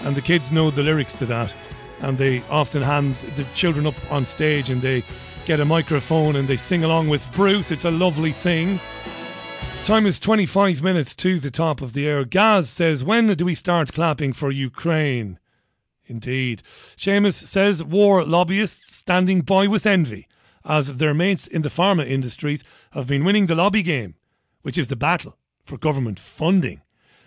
and 0.00 0.14
the 0.14 0.20
kids 0.20 0.52
know 0.52 0.70
the 0.70 0.82
lyrics 0.82 1.14
to 1.14 1.26
that. 1.26 1.54
And 2.00 2.18
they 2.18 2.42
often 2.50 2.82
hand 2.82 3.14
the 3.36 3.44
children 3.54 3.86
up 3.86 3.94
on 4.10 4.24
stage 4.24 4.70
and 4.70 4.82
they 4.82 5.04
get 5.46 5.60
a 5.60 5.64
microphone 5.64 6.36
and 6.36 6.48
they 6.48 6.56
sing 6.56 6.82
along 6.82 7.08
with 7.08 7.32
Bruce. 7.32 7.70
It's 7.70 7.84
a 7.84 7.92
lovely 7.92 8.32
thing. 8.32 8.80
Time 9.84 10.06
is 10.06 10.18
25 10.18 10.82
minutes 10.82 11.14
to 11.16 11.38
the 11.38 11.50
top 11.50 11.80
of 11.80 11.92
the 11.92 12.06
air. 12.06 12.24
Gaz 12.24 12.68
says, 12.68 13.04
When 13.04 13.28
do 13.28 13.44
we 13.44 13.54
start 13.54 13.92
clapping 13.92 14.32
for 14.32 14.50
Ukraine? 14.50 15.38
Indeed. 16.06 16.62
Seamus 16.64 17.34
says, 17.34 17.84
War 17.84 18.24
lobbyists 18.24 18.96
standing 18.96 19.42
by 19.42 19.68
with 19.68 19.86
envy 19.86 20.26
as 20.64 20.96
their 20.96 21.14
mates 21.14 21.46
in 21.46 21.62
the 21.62 21.68
pharma 21.68 22.04
industries 22.06 22.64
have 22.92 23.06
been 23.06 23.24
winning 23.24 23.46
the 23.46 23.54
lobby 23.54 23.82
game 23.82 24.16
which 24.62 24.78
is 24.78 24.88
the 24.88 24.96
battle 24.96 25.36
for 25.64 25.76
government 25.76 26.18
funding. 26.18 26.80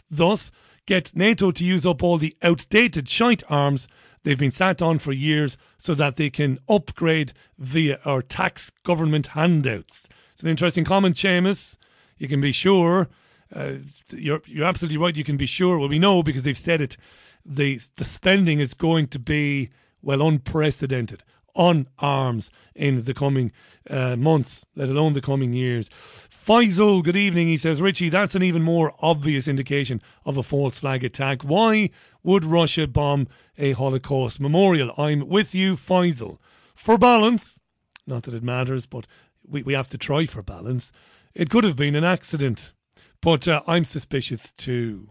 Thus, 0.10 0.52
get 0.86 1.15
NATO 1.15 1.52
to 1.52 1.65
use 1.65 1.86
up 1.86 2.04
all 2.04 2.17
the 2.17 2.36
outdated 2.41 3.08
shite 3.08 3.43
arms 3.50 3.88
they've 4.24 4.39
been 4.39 4.52
sat 4.52 4.82
on 4.82 5.00
for 5.00 5.12
years 5.12 5.58
so 5.78 5.93
that 5.93 6.15
they 6.15 6.30
can 6.30 6.60
upgrade 6.67 7.34
via 7.58 8.00
our 8.06 8.21
tax 8.21 8.71
government 8.84 9.28
handouts. 9.28 10.08
It's 10.32 10.43
an 10.43 10.50
interesting 10.50 10.84
comment, 10.84 11.15
Seamus. 11.15 11.78
You 12.17 12.28
can 12.28 12.41
be 12.41 12.52
sure 12.52 13.10
uh, 13.54 13.74
you're 14.12 14.41
you're 14.45 14.65
absolutely 14.65 14.98
right. 14.98 15.15
You 15.15 15.24
can 15.24 15.38
be 15.38 15.45
sure. 15.45 15.78
Well, 15.78 15.89
we 15.89 16.00
know 16.00 16.24
because 16.24 16.43
they've 16.43 16.58
said 16.58 16.82
it. 16.82 16.98
The 17.45 17.80
the 17.95 18.04
spending 18.04 18.60
is 18.60 18.74
going 18.74 19.08
to 19.10 19.19
be 19.19 19.69
well 20.02 20.26
unprecedented 20.26 21.24
on 21.55 21.87
arms 21.99 22.51
in 22.75 23.05
the 23.05 23.13
coming 23.13 23.51
uh, 23.89 24.15
months, 24.15 24.65
let 24.75 24.89
alone 24.89 25.13
the 25.13 25.21
coming 25.21 25.53
years. 25.53 25.89
Faisal, 25.89 27.03
good 27.03 27.15
evening. 27.15 27.47
He 27.47 27.57
says, 27.57 27.81
Richie, 27.81 28.09
that's 28.09 28.35
an 28.35 28.43
even 28.43 28.61
more 28.61 28.93
obvious 28.99 29.47
indication 29.47 30.01
of 30.25 30.37
a 30.37 30.43
false 30.43 30.81
flag 30.81 31.03
attack. 31.03 31.41
Why 31.41 31.89
would 32.21 32.45
Russia 32.45 32.87
bomb 32.87 33.27
a 33.57 33.71
Holocaust 33.71 34.39
memorial? 34.39 34.93
I'm 34.97 35.27
with 35.27 35.55
you, 35.55 35.75
Faisal. 35.75 36.37
For 36.75 36.97
balance, 36.97 37.59
not 38.05 38.23
that 38.23 38.35
it 38.35 38.43
matters, 38.43 38.85
but 38.85 39.07
we, 39.47 39.63
we 39.63 39.73
have 39.73 39.89
to 39.89 39.97
try 39.97 40.25
for 40.25 40.43
balance. 40.43 40.91
It 41.33 41.49
could 41.49 41.63
have 41.63 41.75
been 41.75 41.95
an 41.95 42.03
accident, 42.03 42.73
but 43.21 43.47
uh, 43.47 43.61
I'm 43.65 43.83
suspicious 43.83 44.51
too. 44.51 45.09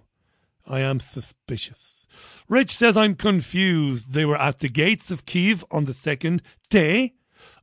I 0.66 0.80
am 0.80 1.00
suspicious. 1.00 2.06
Rich 2.48 2.76
says 2.76 2.96
I'm 2.96 3.14
confused. 3.14 4.14
They 4.14 4.24
were 4.24 4.40
at 4.40 4.60
the 4.60 4.68
gates 4.68 5.10
of 5.10 5.26
Kiev 5.26 5.64
on 5.70 5.84
the 5.84 5.94
second 5.94 6.42
day. 6.70 7.14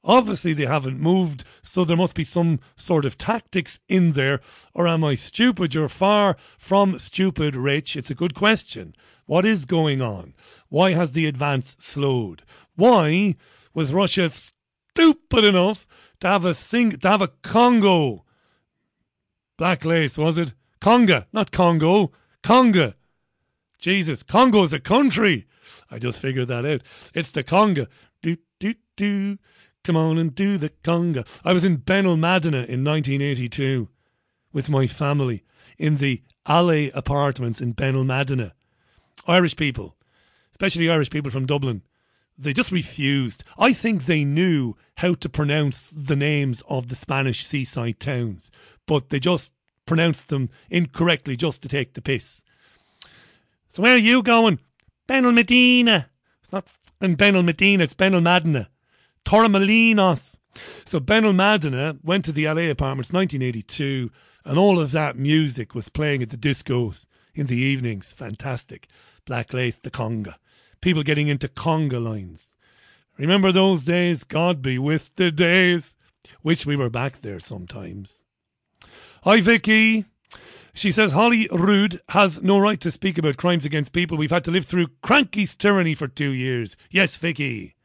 Obviously, 0.04 0.54
they 0.54 0.66
haven't 0.66 1.00
moved, 1.00 1.44
so 1.62 1.84
there 1.84 1.98
must 1.98 2.16
be 2.16 2.24
some 2.24 2.60
sort 2.76 3.06
of 3.06 3.18
tactics 3.18 3.80
in 3.88 4.14
there. 4.14 4.40
Or 4.74 4.88
am 4.88 5.04
I 5.04 5.16
stupid? 5.16 5.74
You're 5.74 5.90
far 5.90 6.38
from 6.58 6.98
stupid, 6.98 7.56
Rich. 7.56 7.96
It's 7.96 8.10
a 8.10 8.16
good 8.16 8.34
question. 8.34 8.96
What 9.26 9.46
is 9.46 9.66
going 9.66 10.02
on? 10.02 10.34
Why 10.70 10.92
has 10.92 11.12
the 11.12 11.28
advance 11.28 11.78
slowed? 11.80 12.44
Why 12.76 13.36
was 13.74 13.94
Russia 13.94 14.30
stupid 14.30 15.44
enough 15.44 15.88
to 16.20 16.28
have 16.28 16.46
a 16.46 16.54
thing, 16.54 16.92
to 16.92 17.08
have 17.08 17.22
a 17.22 17.28
Congo? 17.28 18.26
Black 19.58 19.86
lace, 19.86 20.18
was 20.18 20.38
it? 20.38 20.54
Conga, 20.80 21.26
not 21.32 21.52
Congo. 21.52 22.12
Conga. 22.44 22.96
Jesus, 23.80 24.24
Congo 24.24 24.64
is 24.64 24.74
a 24.74 24.80
country. 24.80 25.48
I 25.90 26.00
just 26.00 26.22
figured 26.22 26.48
that 26.50 26.66
out. 26.66 26.82
It's 27.14 27.32
the 27.32 27.44
Conga. 27.44 27.88
Do, 28.22 28.38
do, 28.60 28.76
do. 28.96 29.38
Come 29.84 29.98
on 29.98 30.18
and 30.20 30.36
do 30.36 30.58
the 30.58 30.70
conga. 30.70 31.28
I 31.44 31.54
was 31.54 31.66
in 31.66 31.80
Benalmadena 31.80 32.68
in 32.68 32.84
1982 32.84 33.90
with 34.54 34.70
my 34.70 34.86
family 34.86 35.44
in 35.78 35.98
the 35.98 36.22
Alley 36.46 36.92
apartments 36.94 37.62
in 37.62 37.74
Benalmadena. 37.74 38.52
Irish 39.28 39.56
people, 39.56 39.96
especially 40.52 40.90
Irish 40.90 41.10
people 41.10 41.32
from 41.32 41.48
Dublin, 41.48 41.82
they 42.38 42.54
just 42.54 42.72
refused. 42.72 43.44
I 43.58 43.74
think 43.74 44.06
they 44.06 44.24
knew 44.24 44.76
how 44.98 45.16
to 45.16 45.30
pronounce 45.30 45.90
the 45.90 46.16
names 46.16 46.62
of 46.70 46.88
the 46.88 46.96
Spanish 46.96 47.46
seaside 47.46 48.00
towns, 48.00 48.52
but 48.86 49.10
they 49.10 49.20
just 49.20 49.52
pronounced 49.92 50.30
them 50.30 50.50
incorrectly 50.70 51.36
just 51.36 51.62
to 51.62 51.68
take 51.68 51.96
the 51.96 52.02
piss. 52.02 52.44
So 53.68 53.84
where 53.84 53.96
are 53.96 53.98
you 53.98 54.24
going? 54.24 54.60
Benel 55.06 55.34
Benalmadena. 55.34 56.06
It's 56.40 56.54
not 56.54 56.78
in 57.02 57.18
Benalmadena, 57.18 57.82
it's 57.82 57.94
Benalmadena. 57.94 58.68
Torremolinos. 59.26 60.38
So 60.86 61.02
Benel 61.02 61.36
Madina 61.36 62.00
went 62.06 62.24
to 62.24 62.32
the 62.32 62.46
LA 62.46 62.70
apartments 62.72 63.12
1982 63.12 64.10
and 64.46 64.58
all 64.58 64.80
of 64.80 64.94
that 64.94 65.18
music 65.18 65.76
was 65.76 65.90
playing 65.90 66.24
at 66.24 66.30
the 66.30 66.38
discos 66.38 67.06
in 67.36 67.48
the 67.48 67.58
evenings. 67.58 68.14
Fantastic. 68.14 68.88
Black 69.26 69.52
Lace, 69.52 69.76
the 69.76 69.92
conga. 69.92 70.36
People 70.80 71.04
getting 71.04 71.28
into 71.28 71.50
conga 71.50 72.02
lines. 72.02 72.56
Remember 73.18 73.52
those 73.52 73.84
days? 73.84 74.24
God 74.24 74.62
be 74.62 74.80
with 74.80 75.16
the 75.16 75.32
days. 75.32 75.98
Wish 76.44 76.66
we 76.66 76.78
were 76.78 76.90
back 76.90 77.18
there 77.18 77.42
sometimes. 77.42 78.24
Hi, 79.24 79.40
Vicky. 79.40 80.06
She 80.74 80.92
says 80.92 81.14
Holyrood 81.14 82.02
has 82.10 82.42
no 82.42 82.58
right 82.58 82.80
to 82.80 82.90
speak 82.90 83.20
about 83.20 83.38
crimes 83.38 83.66
against 83.66 83.94
people. 83.94 84.18
We've 84.18 84.32
had 84.32 84.44
to 84.46 84.52
live 84.52 84.66
through 84.66 84.88
Krankie's 85.04 85.56
tyranny 85.56 85.94
for 85.94 86.08
two 86.08 86.32
years. 86.32 86.76
Yes, 86.90 87.18
Vicky. 87.18 87.76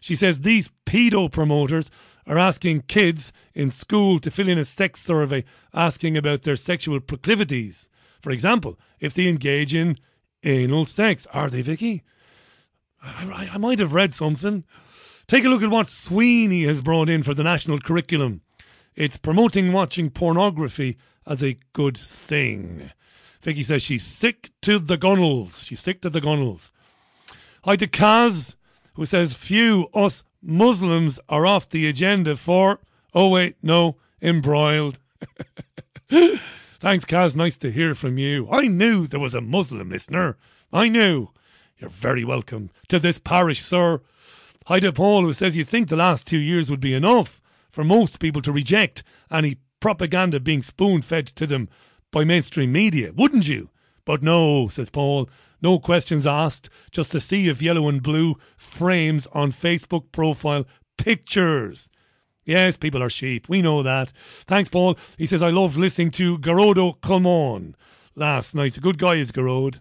She 0.00 0.14
says 0.14 0.40
these 0.40 0.70
pedo 0.84 1.32
promoters 1.32 1.90
are 2.26 2.36
asking 2.36 2.82
kids 2.88 3.32
in 3.54 3.70
school 3.70 4.18
to 4.18 4.30
fill 4.30 4.50
in 4.50 4.58
a 4.58 4.66
sex 4.66 5.00
survey 5.00 5.44
asking 5.72 6.18
about 6.18 6.42
their 6.42 6.56
sexual 6.56 7.00
proclivities. 7.00 7.88
For 8.20 8.30
example, 8.30 8.78
if 9.00 9.14
they 9.14 9.28
engage 9.28 9.74
in 9.74 9.96
anal 10.44 10.84
sex. 10.84 11.26
Are 11.32 11.48
they, 11.48 11.62
Vicky? 11.62 12.02
I, 13.02 13.24
I, 13.24 13.54
I 13.54 13.56
might 13.56 13.78
have 13.78 13.94
read 13.94 14.12
something. 14.12 14.64
Take 15.26 15.46
a 15.46 15.48
look 15.48 15.62
at 15.62 15.70
what 15.70 15.86
Swinney 15.86 16.66
has 16.66 16.82
brought 16.82 17.08
in 17.08 17.22
for 17.22 17.32
the 17.32 17.44
national 17.44 17.80
curriculum. 17.80 18.42
It's 18.94 19.16
promoting 19.16 19.72
watching 19.72 20.10
pornography 20.10 20.98
as 21.26 21.42
a 21.42 21.58
good 21.72 21.96
thing. 21.96 22.90
Vicky 23.40 23.62
says 23.62 23.82
she's 23.82 24.04
sick 24.04 24.50
to 24.60 24.78
the 24.78 24.98
gunnels. 24.98 25.64
She's 25.64 25.80
sick 25.80 26.02
to 26.02 26.10
the 26.10 26.20
gunnels. 26.20 26.70
Hi 27.64 27.76
to 27.76 27.86
Kaz, 27.86 28.56
who 28.94 29.06
says 29.06 29.34
few 29.34 29.88
us 29.94 30.24
Muslims 30.42 31.18
are 31.28 31.46
off 31.46 31.68
the 31.68 31.88
agenda 31.88 32.36
for. 32.36 32.80
Oh 33.14 33.28
wait, 33.28 33.56
no, 33.62 33.96
embroiled. 34.20 34.98
Thanks, 36.10 37.04
Kaz. 37.04 37.34
Nice 37.34 37.56
to 37.56 37.70
hear 37.70 37.94
from 37.94 38.18
you. 38.18 38.46
I 38.50 38.66
knew 38.66 39.06
there 39.06 39.20
was 39.20 39.34
a 39.34 39.40
Muslim 39.40 39.88
listener. 39.88 40.36
I 40.72 40.88
knew. 40.88 41.28
You're 41.78 41.90
very 41.90 42.24
welcome 42.24 42.70
to 42.88 42.98
this 42.98 43.18
parish, 43.18 43.62
sir. 43.62 44.00
Hi 44.66 44.80
to 44.80 44.92
Paul, 44.92 45.22
who 45.22 45.32
says 45.32 45.56
you 45.56 45.64
think 45.64 45.88
the 45.88 45.96
last 45.96 46.26
two 46.26 46.38
years 46.38 46.70
would 46.70 46.80
be 46.80 46.94
enough 46.94 47.41
for 47.72 47.82
most 47.82 48.20
people 48.20 48.42
to 48.42 48.52
reject 48.52 49.02
any 49.30 49.56
propaganda 49.80 50.38
being 50.38 50.62
spoon 50.62 51.02
fed 51.02 51.26
to 51.26 51.46
them 51.46 51.68
by 52.12 52.24
mainstream 52.24 52.70
media, 52.70 53.12
wouldn't 53.14 53.48
you? 53.48 53.70
But 54.04 54.22
no, 54.22 54.68
says 54.68 54.90
Paul, 54.90 55.28
no 55.60 55.78
questions 55.78 56.26
asked, 56.26 56.68
just 56.90 57.14
a 57.14 57.20
sea 57.20 57.48
of 57.48 57.62
yellow 57.62 57.88
and 57.88 58.02
blue 58.02 58.36
frames 58.56 59.26
on 59.28 59.52
Facebook 59.52 60.12
profile 60.12 60.66
pictures. 60.98 61.90
Yes, 62.44 62.76
people 62.76 63.02
are 63.02 63.10
sheep. 63.10 63.48
We 63.48 63.62
know 63.62 63.82
that. 63.84 64.10
Thanks, 64.10 64.68
Paul. 64.68 64.98
He 65.16 65.26
says, 65.26 65.42
I 65.42 65.50
loved 65.50 65.76
listening 65.76 66.10
to 66.12 66.38
Gearóid 66.38 66.76
Ó 66.76 66.98
Colmáin 67.00 67.74
last 68.16 68.54
night. 68.54 68.76
A 68.76 68.80
good 68.80 68.98
guy 68.98 69.14
is 69.14 69.30
Gearóid. 69.30 69.78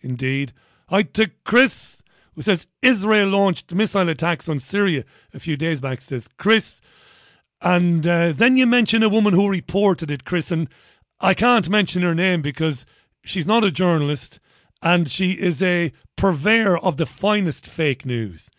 Indeed. 0.00 0.52
Hi 0.88 1.02
to 1.02 1.30
Chris, 1.44 2.02
who 2.34 2.42
says 2.42 2.66
Israel 2.82 3.28
launched 3.28 3.72
missile 3.74 4.08
attacks 4.08 4.48
on 4.48 4.58
Syria 4.58 5.04
a 5.32 5.38
few 5.38 5.56
days 5.56 5.80
back, 5.80 6.00
says 6.00 6.28
Chris. 6.36 6.80
And 7.64 8.06
uh, 8.06 8.32
then 8.32 8.58
you 8.58 8.66
mention 8.66 9.02
a 9.02 9.08
woman 9.08 9.32
who 9.32 9.48
reported 9.48 10.10
it, 10.10 10.26
Chris, 10.26 10.50
and 10.50 10.68
I 11.18 11.32
can't 11.32 11.70
mention 11.70 12.02
her 12.02 12.14
name 12.14 12.42
because 12.42 12.84
she's 13.24 13.46
not 13.46 13.64
a 13.64 13.70
journalist 13.70 14.38
and 14.82 15.10
she 15.10 15.32
is 15.32 15.62
a 15.62 15.90
purveyor 16.14 16.76
of 16.76 16.98
the 16.98 17.06
finest 17.06 17.66
fake 17.66 18.04
news, 18.04 18.50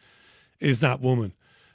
is 0.59 0.79
that 0.79 1.01
woman 1.01 1.33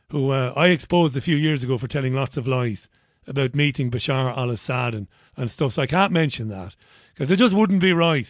who 0.09 0.31
uh, 0.31 0.53
I 0.57 0.69
exposed 0.69 1.16
a 1.16 1.21
few 1.21 1.37
years 1.37 1.62
ago 1.62 1.79
for 1.79 1.87
telling 1.87 2.14
lots 2.14 2.37
of 2.37 2.49
lies 2.49 2.88
about 3.29 3.55
meeting 3.55 3.93
Bashar 3.93 4.37
al 4.37 4.51
Assad 4.51 4.93
and, 4.93 5.07
and 5.37 5.49
stuff. 5.49 5.75
So 5.75 5.83
I 5.83 5.87
can't 5.87 6.12
mention 6.12 6.49
that 6.49 6.75
because 7.14 7.31
it 7.31 7.37
just 7.37 7.55
wouldn't 7.55 7.81
be 7.81 7.93
right. 7.93 8.29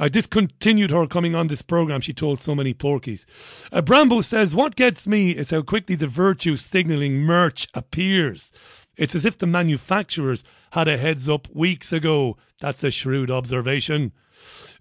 I 0.00 0.08
discontinued 0.08 0.90
her 0.92 1.06
coming 1.06 1.34
on 1.34 1.48
this 1.48 1.60
program, 1.60 2.00
she 2.00 2.14
told 2.14 2.40
so 2.40 2.54
many 2.54 2.72
porkies. 2.72 3.26
Uh, 3.70 3.82
Brambo 3.82 4.24
says, 4.24 4.54
What 4.54 4.74
gets 4.74 5.06
me 5.06 5.32
is 5.32 5.50
how 5.50 5.60
quickly 5.60 5.94
the 5.94 6.06
virtue 6.06 6.56
signalling 6.56 7.18
merch 7.18 7.68
appears. 7.74 8.50
It's 8.96 9.14
as 9.14 9.26
if 9.26 9.36
the 9.36 9.46
manufacturers 9.46 10.42
had 10.72 10.88
a 10.88 10.96
heads 10.96 11.28
up 11.28 11.48
weeks 11.54 11.92
ago. 11.92 12.38
That's 12.60 12.82
a 12.82 12.90
shrewd 12.90 13.30
observation. 13.30 14.12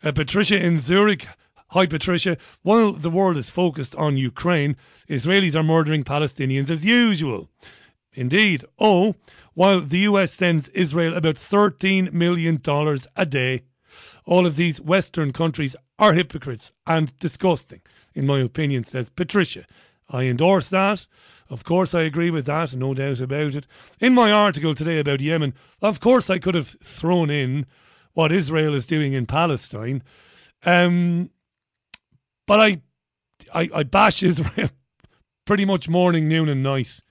Uh, 0.02 0.14
Patricia 0.14 0.58
in 0.58 0.80
Zurich. 0.80 1.28
Hi, 1.72 1.86
Patricia. 1.86 2.38
While 2.64 2.94
the 2.94 3.10
world 3.10 3.36
is 3.36 3.50
focused 3.50 3.98
on 3.98 4.16
Ukraine, 4.16 4.78
Israelis 5.10 5.54
are 5.54 5.64
murdering 5.64 6.06
Palestinians 6.06 6.70
as 6.70 6.86
usual. 6.86 7.50
Indeed. 8.14 8.64
Oh, 8.80 9.16
while 9.54 9.82
the 9.82 10.00
US 10.00 10.32
sends 10.32 10.70
Israel 10.70 11.14
about 11.14 11.36
$13 11.36 12.14
million 12.14 12.62
a 13.18 13.26
day 13.26 13.64
all 14.26 14.46
of 14.46 14.56
these 14.56 14.82
Western 14.82 15.32
countries 15.32 15.76
are 15.98 16.14
hypocrites 16.14 16.72
and 16.88 17.18
disgusting, 17.20 17.82
in 18.14 18.26
my 18.26 18.40
opinion, 18.40 18.84
says 18.84 19.10
Patricia. 19.10 19.66
I 20.10 20.24
endorse 20.24 20.70
that. 20.70 21.08
Of 21.50 21.64
course, 21.64 21.94
I 21.94 22.02
agree 22.02 22.32
with 22.32 22.46
that, 22.46 22.76
no 22.76 22.94
doubt 22.94 23.22
about 23.22 23.56
it. 23.56 23.68
In 24.00 24.14
my 24.14 24.32
article 24.32 24.74
today 24.74 25.00
about 25.00 25.22
Yemen, 25.22 25.54
of 25.82 26.00
course, 26.00 26.30
I 26.30 26.40
could 26.40 26.56
have 26.56 26.68
thrown 26.68 27.30
in 27.30 27.66
what 28.14 28.32
Israel 28.32 28.74
is 28.74 28.86
doing 28.86 29.14
in 29.14 29.26
Palestine. 29.26 30.04
Um, 30.66 31.30
but 32.48 32.60
I, 32.60 32.82
I, 33.54 33.70
I 33.74 33.84
bash 33.84 34.24
Israel 34.24 34.70
pretty 35.46 35.66
much 35.66 35.90
morning, 35.90 36.28
noon, 36.28 36.50
and 36.50 36.64
night 36.64 37.02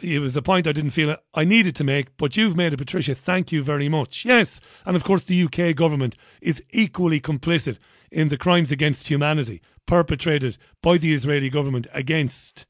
it 0.00 0.18
was 0.18 0.36
a 0.36 0.42
point 0.42 0.66
I 0.66 0.72
didn't 0.72 0.90
feel 0.90 1.16
I 1.34 1.44
needed 1.44 1.74
to 1.76 1.84
make, 1.84 2.16
but 2.16 2.36
you've 2.36 2.56
made 2.56 2.72
it, 2.72 2.78
Patricia. 2.78 3.14
Thank 3.14 3.52
you 3.52 3.62
very 3.62 3.88
much. 3.88 4.24
Yes, 4.24 4.60
and 4.84 4.96
of 4.96 5.04
course, 5.04 5.24
the 5.24 5.42
UK 5.44 5.76
government 5.76 6.16
is 6.40 6.62
equally 6.70 7.20
complicit 7.20 7.78
in 8.10 8.28
the 8.28 8.38
crimes 8.38 8.70
against 8.70 9.08
humanity 9.08 9.60
perpetrated 9.86 10.56
by 10.82 10.98
the 10.98 11.12
Israeli 11.12 11.50
government 11.50 11.86
against 11.92 12.66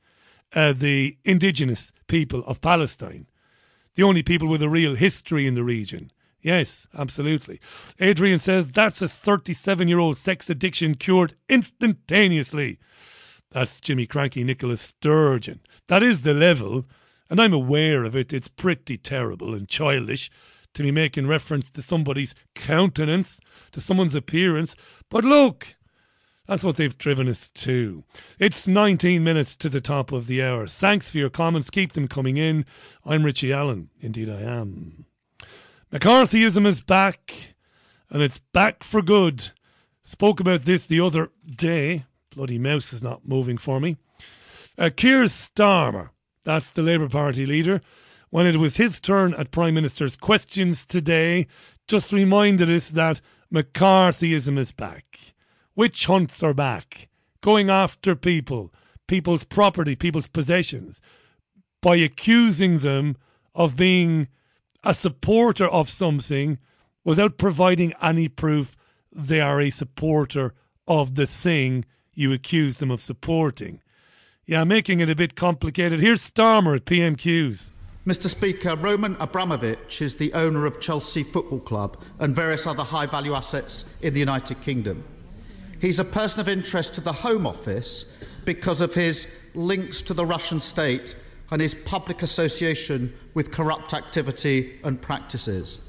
uh, 0.55 0.73
the 0.73 1.17
indigenous 1.25 1.93
people 2.07 2.45
of 2.47 2.61
Palestine, 2.61 3.27
the 3.95 4.03
only 4.03 4.23
people 4.23 4.49
with 4.49 4.63
a 4.63 4.69
real 4.69 4.95
history 4.95 5.47
in 5.47 5.55
the 5.55 5.65
region. 5.65 6.11
Yes, 6.41 6.87
absolutely. 6.97 7.61
Adrian 7.99 8.39
says 8.39 8.71
that's 8.71 9.01
a 9.01 9.09
37 9.09 9.89
year 9.89 9.99
old 9.99 10.17
sex 10.17 10.51
addiction 10.51 10.95
cured 10.95 11.35
instantaneously. 11.49 12.79
That's 13.51 13.81
Jimmy 13.81 14.07
Krankie 14.07 14.45
Nicholas 14.45 14.81
Sturgeon. 14.81 15.61
That 15.87 16.03
is 16.03 16.23
the 16.23 16.35
level, 16.35 16.85
and 17.31 17.41
I'm 17.41 17.53
aware 17.53 18.05
of 18.05 18.17
it. 18.17 18.33
It's 18.33 18.49
pretty 18.49 18.97
terrible 18.97 19.55
and 19.55 19.69
childish 19.69 20.31
to 20.75 20.83
be 20.83 20.91
making 20.91 21.27
reference 21.27 21.71
to 21.71 21.83
somebody's 21.83 22.35
countenance, 22.55 23.41
to 23.73 23.81
someone's 23.81 24.15
appearance. 24.15 24.77
But 25.09 25.25
look, 25.25 25.77
that's 26.47 26.65
what 26.65 26.77
they've 26.77 26.97
driven 26.97 27.29
us 27.29 27.49
to. 27.49 28.05
It's 28.39 28.67
19 28.67 29.25
minutes 29.25 29.57
to 29.57 29.69
the 29.69 29.81
top 29.81 30.13
of 30.13 30.27
the 30.27 30.43
hour. 30.43 30.67
Thanks 30.67 31.11
for 31.11 31.19
your 31.19 31.31
comments. 31.31 31.71
Keep 31.71 31.93
them 31.93 32.09
coming 32.09 32.37
in. 32.37 32.67
I'm 33.05 33.25
Richie 33.25 33.53
Allen. 33.53 33.89
Indeed, 34.01 34.29
I 34.29 34.41
am. 34.41 35.07
McCarthyism 35.91 36.67
is 36.67 36.83
back, 36.83 37.55
and 38.11 38.21
it's 38.21 38.41
back 38.53 38.83
for 38.83 39.01
good. 39.01 39.51
Spoke 40.03 40.41
about 40.41 40.63
this 40.63 40.87
the 40.87 41.01
other 41.01 41.31
day. 41.47 42.05
Bloody 42.35 42.59
mouse 42.59 42.93
is 42.93 43.03
not 43.03 43.27
moving 43.27 43.57
for 43.57 43.81
me. 43.81 43.97
Uh, 44.77 44.91
Keir 44.95 45.25
Starmer, 45.25 46.11
that's 46.45 46.71
the 46.71 46.83
Labour 46.83 47.09
Party 47.09 47.47
leader, 47.47 47.81
when 48.31 48.47
it 48.47 48.57
was 48.57 48.77
his 48.77 49.01
turn 49.01 49.35
at 49.35 49.51
Prime 49.51 49.75
Minister's 49.75 50.17
questions 50.17 50.85
today, 50.85 51.47
just 51.89 52.13
reminded 52.13 52.71
us 52.71 52.91
that 52.91 53.21
McCarthyism 53.53 54.59
is 54.59 54.73
back. 54.73 55.35
Witch 55.75 56.07
hunts 56.07 56.43
are 56.43 56.55
back. 56.55 57.09
Going 57.41 57.71
after 57.71 58.15
people, 58.15 58.73
people's 59.07 59.45
property, 59.45 59.97
people's 59.97 60.29
possessions, 60.29 61.01
by 61.81 61.97
accusing 61.97 62.79
them 62.79 63.17
of 63.55 63.77
being 63.77 64.29
a 64.83 64.95
supporter 64.95 65.67
of 65.67 65.89
something 65.89 66.59
without 67.05 67.39
providing 67.39 67.93
any 68.03 68.29
proof 68.29 68.77
they 69.13 69.41
are 69.41 69.61
a 69.61 69.71
supporter 69.71 70.55
of 70.89 71.15
the 71.15 71.27
thing 71.27 71.85
you 72.15 72.33
accuse 72.33 72.79
them 72.79 72.91
of 72.91 73.01
supporting. 73.01 73.81
Yeah, 74.47 74.65
making 74.65 75.01
it 75.01 75.09
a 75.09 75.17
bit 75.17 75.37
complicated. 75.37 76.01
Here's 76.01 76.31
Starmer 76.31 76.77
at 76.77 76.85
PMQs. 76.85 77.73
Mr. 78.07 78.29
Speaker, 78.29 78.77
Roman 78.77 79.17
Abramovich 79.19 80.03
is 80.03 80.17
the 80.17 80.35
owner 80.35 80.67
of 80.67 80.81
Chelsea 80.81 81.23
Football 81.23 81.61
Club 81.61 81.97
and 82.19 82.37
various 82.37 82.67
other 82.67 82.83
high 82.83 83.07
value 83.07 83.33
assets 83.33 83.87
in 84.03 84.13
the 84.13 84.21
United 84.21 84.61
Kingdom. 84.61 85.03
He's 85.81 85.99
a 85.99 86.05
person 86.05 86.41
of 86.41 86.49
interest 86.51 86.93
to 86.95 87.01
the 87.01 87.13
Home 87.13 87.47
Office 87.47 88.05
because 88.45 88.83
of 88.83 88.93
his 88.93 89.27
links 89.55 90.03
to 90.03 90.13
the 90.13 90.27
Russian 90.27 90.61
state 90.61 91.15
and 91.51 91.63
his 91.63 91.75
public 91.75 92.21
association 92.23 93.15
with 93.33 93.51
corrupt 93.51 93.95
activity 93.95 94.79
and 94.85 95.01
practices. 95.01 95.81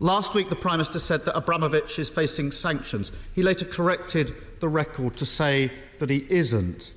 Last 0.00 0.34
week, 0.34 0.50
the 0.50 0.56
Prime 0.56 0.76
Minister 0.76 0.98
said 0.98 1.24
that 1.24 1.36
Abramovich 1.36 1.98
is 1.98 2.10
facing 2.10 2.52
sanctions. 2.52 3.12
He 3.34 3.42
later 3.42 3.64
corrected 3.64 4.34
the 4.60 4.68
record 4.68 5.16
to 5.16 5.24
say 5.24 5.72
that 5.98 6.10
he 6.10 6.26
isn't. 6.28 6.92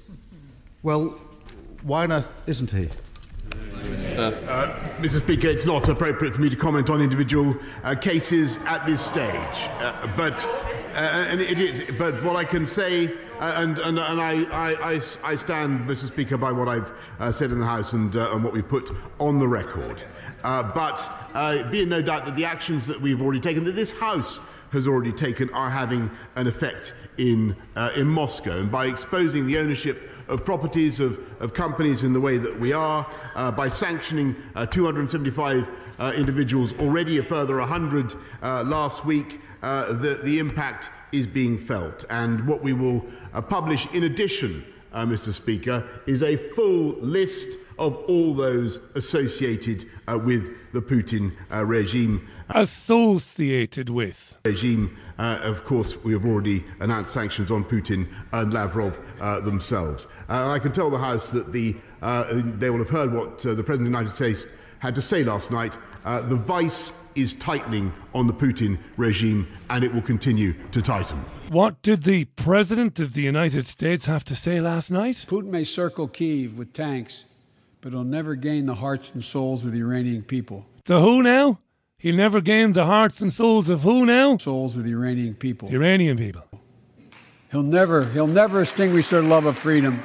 Well, 0.84 1.16
why 1.84 2.06
on 2.06 2.12
earth 2.12 2.32
isn't 2.48 2.72
he? 2.72 2.90
Uh, 4.18 4.32
Mr. 5.00 5.20
Speaker, 5.20 5.48
it's 5.48 5.66
not 5.66 5.88
appropriate 5.88 6.34
for 6.34 6.42
me 6.42 6.50
to 6.50 6.56
comment 6.56 6.90
on 6.90 7.02
individual 7.02 7.56
uh, 7.84 7.94
cases 7.94 8.58
at 8.66 8.86
this 8.88 9.00
stage. 9.00 9.32
Uh, 9.80 10.12
but 10.18 10.44
uh, 10.44 11.28
and 11.30 11.40
it 11.40 11.60
is. 11.60 11.96
But 11.98 12.24
what 12.24 12.36
I 12.36 12.44
can 12.44 12.66
say, 12.66 13.14
uh, 13.40 13.54
and 13.58 13.78
and, 13.78 14.00
and 14.00 14.20
I, 14.20 14.44
I, 14.52 15.02
I, 15.24 15.36
stand, 15.36 15.88
Mr. 15.88 16.08
Speaker, 16.08 16.36
by 16.36 16.52
what 16.52 16.68
I've 16.68 16.92
uh, 17.20 17.32
said 17.32 17.52
in 17.52 17.60
the 17.60 17.66
House 17.66 17.94
and, 17.94 18.14
and 18.16 18.44
what 18.44 18.52
we've 18.52 18.68
put 18.68 18.90
on 19.20 19.38
the 19.38 19.48
record. 19.48 20.04
but 20.42 21.72
be 21.72 21.84
in 21.84 21.90
no 21.90 22.02
doubt 22.02 22.26
that 22.26 22.36
the 22.36 22.46
actions 22.46 22.88
that 22.88 23.00
we've 23.00 23.22
already 23.22 23.40
taken, 23.40 23.64
that 23.66 23.76
this 23.76 23.92
House 23.92 24.40
has 24.72 24.88
already 24.88 25.12
taken, 25.12 25.50
are 25.54 25.70
having 25.70 26.10
an 26.36 26.48
effect 26.48 26.94
in 27.20 27.56
in 27.96 28.08
Moscow, 28.08 28.60
and 28.60 28.72
by 28.72 28.88
exposing 28.88 29.46
the 29.46 29.60
ownership 29.60 30.11
of 30.32 30.46
properties 30.46 31.00
of, 31.00 31.20
of 31.42 31.54
companies 31.54 32.04
in 32.04 32.14
the 32.14 32.22
way 32.22 32.38
that 32.38 32.58
we 32.58 32.72
are, 32.74 33.06
uh, 33.36 33.52
by 33.52 33.68
sanctioning 33.68 34.36
uh, 34.56 34.66
275 34.66 35.68
uh, 36.00 36.14
individuals, 36.16 36.74
already 36.80 37.18
a 37.18 37.24
further 37.24 37.58
100 37.58 38.16
uh, 38.42 38.64
last 38.64 39.06
week, 39.06 39.42
uh, 39.62 39.94
the, 39.94 40.16
the 40.24 40.40
impact 40.40 40.90
is 41.12 41.28
being 41.28 41.58
felt. 41.58 42.06
And 42.10 42.48
what 42.48 42.64
we 42.64 42.74
will 42.74 43.06
uh, 43.34 43.42
publish 43.42 43.86
in 43.88 44.04
addition, 44.04 44.66
Mr. 44.94 45.34
Speaker, 45.34 45.88
is 46.08 46.24
a 46.24 46.36
full 46.36 46.94
list 47.02 47.58
of 47.78 47.96
all 48.08 48.34
those 48.34 48.80
associated 48.96 49.86
with 50.08 50.72
the 50.74 50.82
Putin 50.82 51.32
regime. 51.50 52.28
Associated 52.50 53.90
with. 53.90 54.40
Regime 54.44 54.98
uh, 55.22 55.38
of 55.44 55.64
course, 55.66 56.04
we 56.04 56.14
have 56.14 56.26
already 56.26 56.64
announced 56.80 57.14
sanctions 57.14 57.52
on 57.52 57.64
Putin 57.64 58.08
and 58.32 58.52
Lavrov 58.52 58.98
uh, 59.20 59.40
themselves. 59.40 60.08
Uh, 60.28 60.50
I 60.50 60.58
can 60.58 60.72
tell 60.72 60.90
the 60.90 60.98
House 60.98 61.30
that 61.30 61.52
the, 61.52 61.76
uh, 62.02 62.42
they 62.58 62.72
will 62.72 62.80
have 62.80 62.90
heard 62.90 63.14
what 63.14 63.46
uh, 63.46 63.54
the 63.54 63.64
President 63.64 63.88
of 63.88 63.94
the 63.94 64.00
United 64.00 64.16
States 64.16 64.48
had 64.80 64.96
to 64.96 65.02
say 65.02 65.24
last 65.24 65.52
night. 65.52 65.78
Uh, 66.06 66.22
the 66.22 66.36
vice 66.36 66.92
is 67.14 67.36
tightening 67.36 67.94
on 68.16 68.26
the 68.26 68.34
Putin 68.34 68.80
regime, 68.98 69.48
and 69.70 69.84
it 69.84 69.94
will 69.94 70.02
continue 70.02 70.56
to 70.72 70.82
tighten. 70.82 71.24
What 71.50 71.84
did 71.84 72.02
the 72.02 72.26
President 72.26 73.00
of 73.00 73.14
the 73.14 73.22
United 73.22 73.68
States 73.68 74.08
have 74.08 74.24
to 74.24 74.34
say 74.34 74.60
last 74.60 74.90
night? 74.90 75.26
Putin 75.30 75.50
may 75.50 75.64
circle 75.64 76.08
Kiev 76.08 76.58
with 76.58 76.74
tanks, 76.74 77.26
but 77.82 77.92
he'll 77.92 78.04
never 78.04 78.34
gain 78.34 78.66
the 78.66 78.76
hearts 78.76 79.12
and 79.12 79.24
souls 79.24 79.66
of 79.66 79.72
the 79.72 79.82
Iranian 79.82 80.24
people. 80.24 80.66
The 80.86 81.00
who 81.00 81.22
now? 81.22 81.60
He'll 82.02 82.16
never 82.16 82.42
gain 82.42 82.74
the 82.74 82.88
hearts 82.88 83.22
and 83.22 83.32
souls 83.32 83.70
of 83.70 83.84
who 83.84 84.08
now? 84.08 84.38
Souls 84.38 84.76
of 84.76 84.86
the 84.86 84.92
Iranian 84.92 85.36
people. 85.36 85.68
The 85.68 85.76
Iranian 85.76 86.18
people. 86.18 86.44
He'll 87.52 87.62
never, 87.62 88.06
he'll 88.06 88.26
never 88.26 88.64
extinguish 88.64 89.10
their 89.10 89.22
love 89.22 89.46
of 89.46 89.56
freedom. 89.56 90.02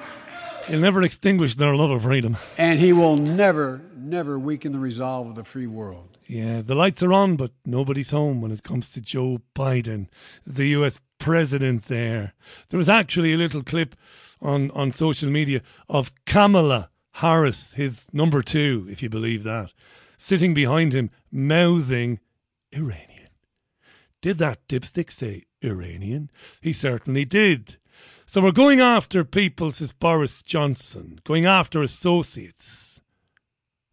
He'll 0.66 0.80
never 0.80 1.02
extinguish 1.02 1.54
their 1.54 1.74
love 1.74 1.90
of 1.90 2.02
freedom. 2.02 2.36
And 2.58 2.80
he 2.80 2.92
will 2.92 3.16
never, 3.16 3.80
never 3.96 4.38
weaken 4.38 4.72
the 4.72 4.78
resolve 4.78 5.28
of 5.28 5.36
the 5.36 5.44
free 5.44 5.66
world. 5.66 6.18
Yeah, 6.26 6.60
the 6.60 6.74
lights 6.74 7.02
are 7.02 7.14
on, 7.14 7.36
but 7.36 7.52
nobody's 7.64 8.10
home 8.10 8.42
when 8.42 8.52
it 8.52 8.62
comes 8.62 8.90
to 8.90 9.00
Joe 9.00 9.40
Biden, 9.54 10.08
the 10.46 10.66
US 10.80 11.00
president 11.18 11.84
there. 11.84 12.34
There 12.68 12.78
was 12.78 12.90
actually 12.90 13.32
a 13.32 13.38
little 13.38 13.62
clip 13.62 13.94
on, 14.42 14.70
on 14.72 14.90
social 14.90 15.30
media 15.30 15.62
of 15.88 16.12
Kamala 16.26 16.90
Harris, 17.12 17.72
his 17.72 18.06
number 18.12 18.42
two, 18.42 18.86
if 18.90 19.02
you 19.02 19.08
believe 19.08 19.44
that 19.44 19.70
sitting 20.16 20.54
behind 20.54 20.92
him, 20.92 21.10
mouthing 21.36 22.18
Iranian. 22.72 23.28
Did 24.20 24.38
that 24.38 24.66
dipstick 24.66 25.10
say 25.10 25.44
Iranian? 25.62 26.30
He 26.60 26.72
certainly 26.72 27.24
did. 27.24 27.76
So 28.24 28.40
we're 28.40 28.52
going 28.52 28.80
after 28.80 29.24
people, 29.24 29.70
says 29.70 29.92
Boris 29.92 30.42
Johnson, 30.42 31.20
going 31.24 31.46
after 31.46 31.82
associates. 31.82 33.00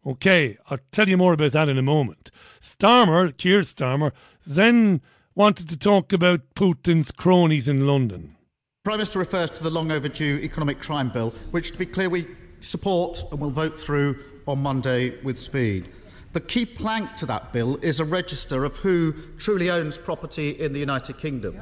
Okay, 0.04 0.58
I'll 0.68 0.80
tell 0.90 1.08
you 1.08 1.16
more 1.16 1.34
about 1.34 1.52
that 1.52 1.68
in 1.68 1.78
a 1.78 1.82
moment. 1.82 2.30
Starmer, 2.34 3.36
Keir 3.36 3.60
Starmer, 3.60 4.12
then 4.46 5.00
wanted 5.34 5.68
to 5.68 5.78
talk 5.78 6.12
about 6.12 6.54
Putin's 6.54 7.10
cronies 7.10 7.68
in 7.68 7.86
London. 7.86 8.36
Prime 8.84 8.98
Minister 8.98 9.18
refers 9.18 9.50
to 9.50 9.62
the 9.62 9.70
long 9.70 9.90
overdue 9.92 10.40
economic 10.42 10.80
crime 10.80 11.10
bill, 11.10 11.32
which, 11.52 11.72
to 11.72 11.78
be 11.78 11.86
clear, 11.86 12.10
we 12.10 12.26
support 12.60 13.24
and 13.30 13.40
will 13.40 13.50
vote 13.50 13.78
through 13.78 14.18
on 14.46 14.58
Monday 14.58 15.22
with 15.22 15.38
speed. 15.38 15.88
The 16.34 16.40
key 16.40 16.66
plank 16.66 17.14
to 17.18 17.26
that 17.26 17.52
bill 17.52 17.78
is 17.80 18.00
a 18.00 18.04
register 18.04 18.64
of 18.64 18.76
who 18.78 19.14
truly 19.38 19.70
owns 19.70 19.96
property 19.96 20.50
in 20.50 20.72
the 20.72 20.80
United 20.80 21.16
Kingdom. 21.16 21.60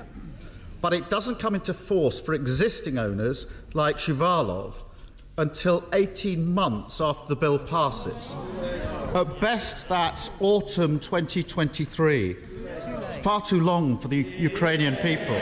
But 0.80 0.94
it 0.94 1.10
doesn't 1.10 1.38
come 1.38 1.54
into 1.54 1.74
force 1.74 2.18
for 2.18 2.32
existing 2.32 2.96
owners 2.96 3.46
like 3.74 3.98
Shuvalov 3.98 4.72
until 5.36 5.84
18 5.92 6.54
months 6.54 7.02
after 7.02 7.28
the 7.28 7.36
bill 7.36 7.58
passes. 7.58 8.32
At 9.14 9.42
best, 9.42 9.90
that's 9.90 10.30
autumn 10.40 10.98
2023. 10.98 12.36
Far 13.20 13.42
too 13.42 13.60
long 13.60 13.98
for 13.98 14.08
the 14.08 14.22
Ukrainian 14.22 14.96
people. 14.96 15.38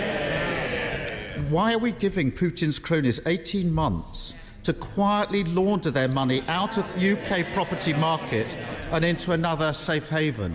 Why 1.50 1.72
are 1.72 1.78
we 1.78 1.92
giving 1.92 2.32
Putin's 2.32 2.80
cronies 2.80 3.20
18 3.26 3.72
months 3.72 4.34
to 4.64 4.72
quietly 4.72 5.44
launder 5.44 5.90
their 5.90 6.08
money 6.08 6.42
out 6.48 6.78
of 6.78 6.84
the 6.94 7.12
UK 7.12 7.52
property 7.52 7.92
market 7.92 8.56
and 8.90 9.04
into 9.04 9.32
another 9.32 9.72
safe 9.72 10.08
haven. 10.08 10.54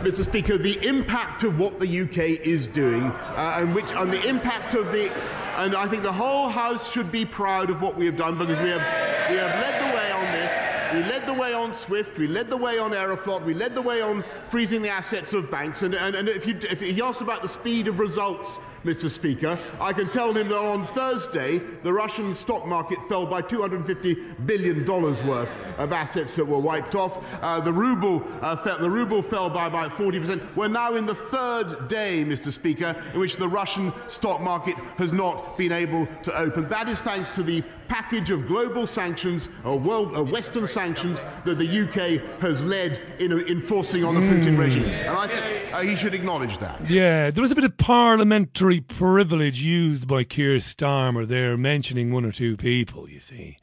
Mr. 0.00 0.24
Speaker, 0.24 0.56
the 0.56 0.78
impact 0.86 1.42
of 1.42 1.58
what 1.58 1.80
the 1.80 2.00
UK 2.02 2.40
is 2.46 2.68
doing, 2.68 3.02
uh, 3.02 3.58
and 3.60 3.74
which, 3.74 3.90
and 3.92 4.12
the 4.12 4.28
impact 4.28 4.74
of 4.74 4.92
the, 4.92 5.12
and 5.56 5.74
I 5.74 5.88
think 5.88 6.04
the 6.04 6.12
whole 6.12 6.48
House 6.48 6.90
should 6.90 7.10
be 7.10 7.24
proud 7.24 7.68
of 7.68 7.82
what 7.82 7.96
we 7.96 8.06
have 8.06 8.16
done 8.16 8.38
because 8.38 8.60
we 8.60 8.68
have, 8.68 9.30
we 9.30 9.36
have 9.36 9.60
led 9.60 9.80
the 9.80 9.96
way 9.96 10.12
on 10.12 10.32
this. 10.32 10.68
We 10.94 11.02
led 11.02 11.26
the 11.26 11.34
way 11.34 11.52
on 11.52 11.72
SWIFT, 11.72 12.16
we 12.16 12.26
led 12.28 12.48
the 12.48 12.56
way 12.56 12.78
on 12.78 12.92
Aeroflot, 12.92 13.44
we 13.44 13.52
led 13.52 13.74
the 13.74 13.82
way 13.82 14.00
on 14.00 14.24
freezing 14.46 14.80
the 14.80 14.88
assets 14.88 15.34
of 15.34 15.50
banks. 15.50 15.82
And, 15.82 15.94
and, 15.94 16.14
and 16.14 16.28
if, 16.28 16.46
you, 16.46 16.58
if 16.62 16.80
you 16.80 17.04
ask 17.04 17.20
about 17.20 17.42
the 17.42 17.48
speed 17.48 17.88
of 17.88 17.98
results 17.98 18.58
Mr. 18.84 19.10
Speaker. 19.10 19.58
I 19.80 19.92
can 19.92 20.08
tell 20.08 20.32
him 20.32 20.48
that 20.48 20.58
on 20.58 20.86
Thursday, 20.86 21.58
the 21.82 21.92
Russian 21.92 22.34
stock 22.34 22.66
market 22.66 22.98
fell 23.08 23.26
by 23.26 23.42
$250 23.42 24.46
billion 24.46 24.84
worth 24.84 25.54
of 25.78 25.92
assets 25.92 26.34
that 26.36 26.44
were 26.44 26.58
wiped 26.58 26.94
off. 26.94 27.24
Uh, 27.42 27.60
the, 27.60 27.72
ruble, 27.72 28.22
uh, 28.40 28.56
fell, 28.56 28.78
the 28.78 28.90
ruble 28.90 29.22
fell 29.22 29.50
by 29.50 29.66
about 29.66 29.96
40%. 29.96 30.56
We're 30.56 30.68
now 30.68 30.94
in 30.94 31.06
the 31.06 31.14
third 31.14 31.88
day, 31.88 32.24
Mr. 32.24 32.52
Speaker, 32.52 32.94
in 33.14 33.20
which 33.20 33.36
the 33.36 33.48
Russian 33.48 33.92
stock 34.08 34.40
market 34.40 34.76
has 34.96 35.12
not 35.12 35.56
been 35.58 35.72
able 35.72 36.06
to 36.22 36.36
open. 36.36 36.68
That 36.68 36.88
is 36.88 37.02
thanks 37.02 37.30
to 37.30 37.42
the 37.42 37.62
package 37.88 38.30
of 38.30 38.46
global 38.46 38.86
sanctions, 38.86 39.48
uh, 39.66 39.74
world, 39.74 40.16
uh, 40.16 40.22
Western 40.22 40.66
sanctions, 40.66 41.22
that 41.44 41.56
the 41.56 41.66
UK 41.66 42.40
has 42.40 42.62
led 42.64 43.00
in 43.18 43.32
enforcing 43.32 44.04
on 44.04 44.14
the 44.14 44.20
Putin 44.20 44.58
regime. 44.58 44.84
And 44.84 45.16
I, 45.16 45.70
uh, 45.72 45.80
he 45.80 45.96
should 45.96 46.14
acknowledge 46.14 46.58
that. 46.58 46.88
Yeah, 46.88 47.30
there 47.30 47.42
was 47.42 47.50
a 47.50 47.54
bit 47.54 47.64
of 47.64 47.76
parliamentary 47.78 48.67
privilege 48.76 49.62
used 49.62 50.06
by 50.06 50.24
Keir 50.24 50.56
Starmer 50.56 51.26
there, 51.26 51.56
mentioning 51.56 52.12
one 52.12 52.24
or 52.24 52.32
two 52.32 52.56
people, 52.56 53.08
you 53.08 53.20
see. 53.20 53.58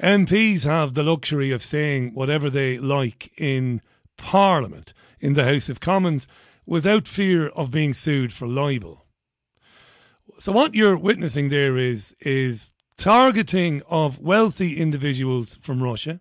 MPs 0.00 0.64
have 0.64 0.94
the 0.94 1.02
luxury 1.02 1.50
of 1.50 1.62
saying 1.62 2.12
whatever 2.14 2.50
they 2.50 2.78
like 2.78 3.32
in 3.38 3.80
Parliament, 4.16 4.92
in 5.20 5.34
the 5.34 5.44
House 5.44 5.68
of 5.68 5.80
Commons, 5.80 6.28
without 6.66 7.08
fear 7.08 7.48
of 7.48 7.70
being 7.70 7.92
sued 7.94 8.32
for 8.32 8.46
libel. 8.46 9.06
So 10.38 10.52
what 10.52 10.74
you're 10.74 10.98
witnessing 10.98 11.48
there 11.48 11.78
is 11.78 12.14
is 12.20 12.72
targeting 12.96 13.82
of 13.88 14.20
wealthy 14.20 14.76
individuals 14.76 15.56
from 15.62 15.82
Russia, 15.82 16.20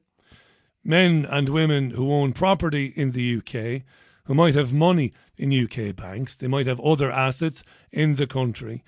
men 0.84 1.26
and 1.30 1.49
women 1.49 1.91
who 1.91 2.13
own 2.13 2.34
property 2.34 2.93
in 2.95 3.11
the 3.11 3.38
UK, 3.38 3.84
who 4.26 4.34
might 4.34 4.55
have 4.55 4.74
money 4.74 5.13
in 5.38 5.51
UK 5.51 5.95
banks, 5.95 6.36
they 6.36 6.47
might 6.47 6.67
have 6.67 6.80
other 6.80 7.11
assets 7.11 7.63
in 7.91 8.15
the 8.15 8.28
country, 8.28 8.84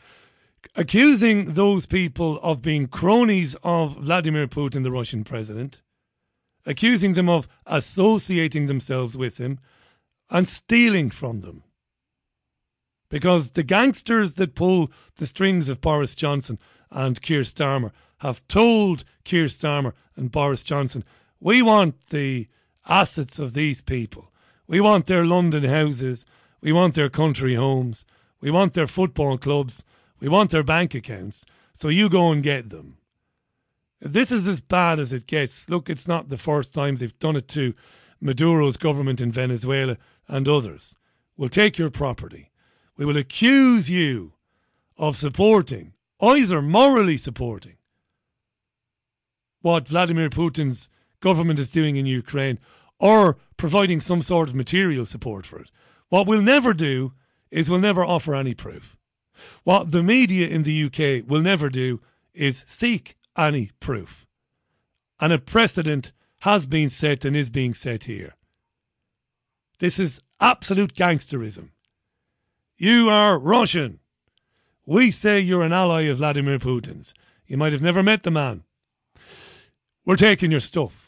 accusing 0.75 1.53
those 1.53 1.85
people 1.85 2.39
of 2.41 2.61
being 2.61 2.87
cronies 2.87 3.55
of 3.63 3.97
Vladimir 3.97 4.47
Putin, 4.47 4.83
the 4.83 4.91
Russian 4.91 5.23
president, 5.23 5.81
accusing 6.65 7.13
them 7.13 7.29
of 7.29 7.47
associating 7.65 8.67
themselves 8.67 9.17
with 9.17 9.37
him 9.37 9.59
and 10.29 10.47
stealing 10.47 11.09
from 11.09 11.41
them. 11.41 11.63
Because 13.09 13.51
the 13.51 13.63
gangsters 13.63 14.33
that 14.33 14.55
pull 14.55 14.89
the 15.17 15.25
strings 15.25 15.69
of 15.69 15.81
Boris 15.81 16.15
Johnson 16.15 16.57
and 16.89 17.21
Keir 17.21 17.41
Starmer 17.41 17.91
have 18.19 18.45
told 18.47 19.03
Keir 19.23 19.45
Starmer 19.45 19.93
and 20.15 20.31
Boris 20.31 20.63
Johnson, 20.63 21.03
we 21.39 21.61
want 21.61 22.07
the 22.07 22.47
assets 22.87 23.37
of 23.37 23.53
these 23.53 23.81
people. 23.81 24.31
We 24.67 24.81
want 24.81 25.05
their 25.05 25.25
London 25.25 25.63
houses. 25.63 26.25
We 26.61 26.71
want 26.71 26.95
their 26.95 27.09
country 27.09 27.55
homes. 27.55 28.05
We 28.41 28.51
want 28.51 28.73
their 28.73 28.87
football 28.87 29.37
clubs. 29.37 29.83
We 30.19 30.27
want 30.27 30.51
their 30.51 30.63
bank 30.63 30.95
accounts. 30.95 31.45
So 31.73 31.89
you 31.89 32.09
go 32.09 32.31
and 32.31 32.41
get 32.41 32.69
them. 32.69 32.97
This 34.01 34.31
is 34.31 34.47
as 34.47 34.61
bad 34.61 34.99
as 34.99 35.13
it 35.13 35.27
gets. 35.27 35.69
Look, 35.69 35.89
it's 35.89 36.07
not 36.07 36.29
the 36.29 36.37
first 36.37 36.73
time 36.73 36.95
they've 36.95 37.17
done 37.19 37.35
it 37.35 37.47
to 37.49 37.73
Maduro's 38.21 38.77
government 38.77 39.21
in 39.21 39.31
Venezuela 39.31 39.97
and 40.27 40.47
others. 40.47 40.95
We'll 41.37 41.49
take 41.49 41.77
your 41.77 41.89
property. 41.89 42.51
We 42.97 43.05
will 43.05 43.17
accuse 43.17 43.89
you 43.89 44.33
of 44.97 45.15
supporting, 45.15 45.93
either 46.21 46.61
morally 46.61 47.17
supporting, 47.17 47.75
what 49.61 49.87
Vladimir 49.87 50.29
Putin's 50.29 50.89
government 51.19 51.59
is 51.59 51.71
doing 51.71 51.95
in 51.95 52.05
Ukraine 52.05 52.59
or 53.05 53.37
providing 53.55 53.99
some 53.99 54.19
sort 54.19 54.49
of 54.49 54.55
material 54.55 55.05
support 55.05 55.45
for 55.45 55.59
it. 55.59 55.69
What 56.09 56.25
we'll 56.25 56.41
never 56.41 56.73
do 56.73 57.13
is 57.51 57.69
we'll 57.69 57.79
never 57.79 58.03
offer 58.03 58.33
any 58.33 58.55
proof. 58.55 58.97
What 59.63 59.91
the 59.91 60.01
media 60.01 60.47
in 60.47 60.63
the 60.63 60.85
UK 60.85 61.29
will 61.29 61.43
never 61.43 61.69
do 61.69 62.01
is 62.33 62.65
seek 62.67 63.15
any 63.37 63.69
proof. 63.79 64.25
And 65.19 65.31
a 65.31 65.37
precedent 65.37 66.13
has 66.39 66.65
been 66.65 66.89
set 66.89 67.25
and 67.25 67.35
is 67.35 67.51
being 67.51 67.75
set 67.75 68.05
here. 68.05 68.33
This 69.77 69.99
is 69.99 70.19
absolute 70.39 70.95
gangsterism. 70.95 71.69
You 72.75 73.09
are 73.09 73.37
Russian. 73.37 73.99
We 74.83 75.11
say 75.11 75.39
you're 75.39 75.61
an 75.61 75.73
ally 75.73 76.01
of 76.09 76.17
Vladimir 76.17 76.57
Putin's. 76.57 77.13
You 77.45 77.57
might 77.57 77.73
have 77.73 77.83
never 77.83 78.01
met 78.01 78.23
the 78.23 78.31
man. 78.31 78.63
We're 80.07 80.15
taking 80.15 80.49
your 80.49 80.59
stuff. 80.59 81.04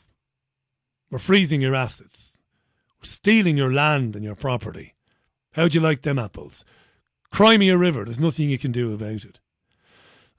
We're 1.09 1.19
freezing 1.19 1.61
your 1.61 1.75
assets. 1.75 2.43
We're 2.99 3.05
stealing 3.05 3.57
your 3.57 3.71
land 3.71 4.15
and 4.15 4.25
your 4.25 4.35
property. 4.35 4.95
How'd 5.53 5.73
you 5.73 5.81
like 5.81 6.01
them 6.01 6.19
apples? 6.19 6.65
Cry 7.31 7.57
me 7.57 7.69
a 7.69 7.77
river. 7.77 8.05
There's 8.05 8.19
nothing 8.19 8.49
you 8.49 8.57
can 8.57 8.71
do 8.71 8.93
about 8.93 9.25
it. 9.25 9.39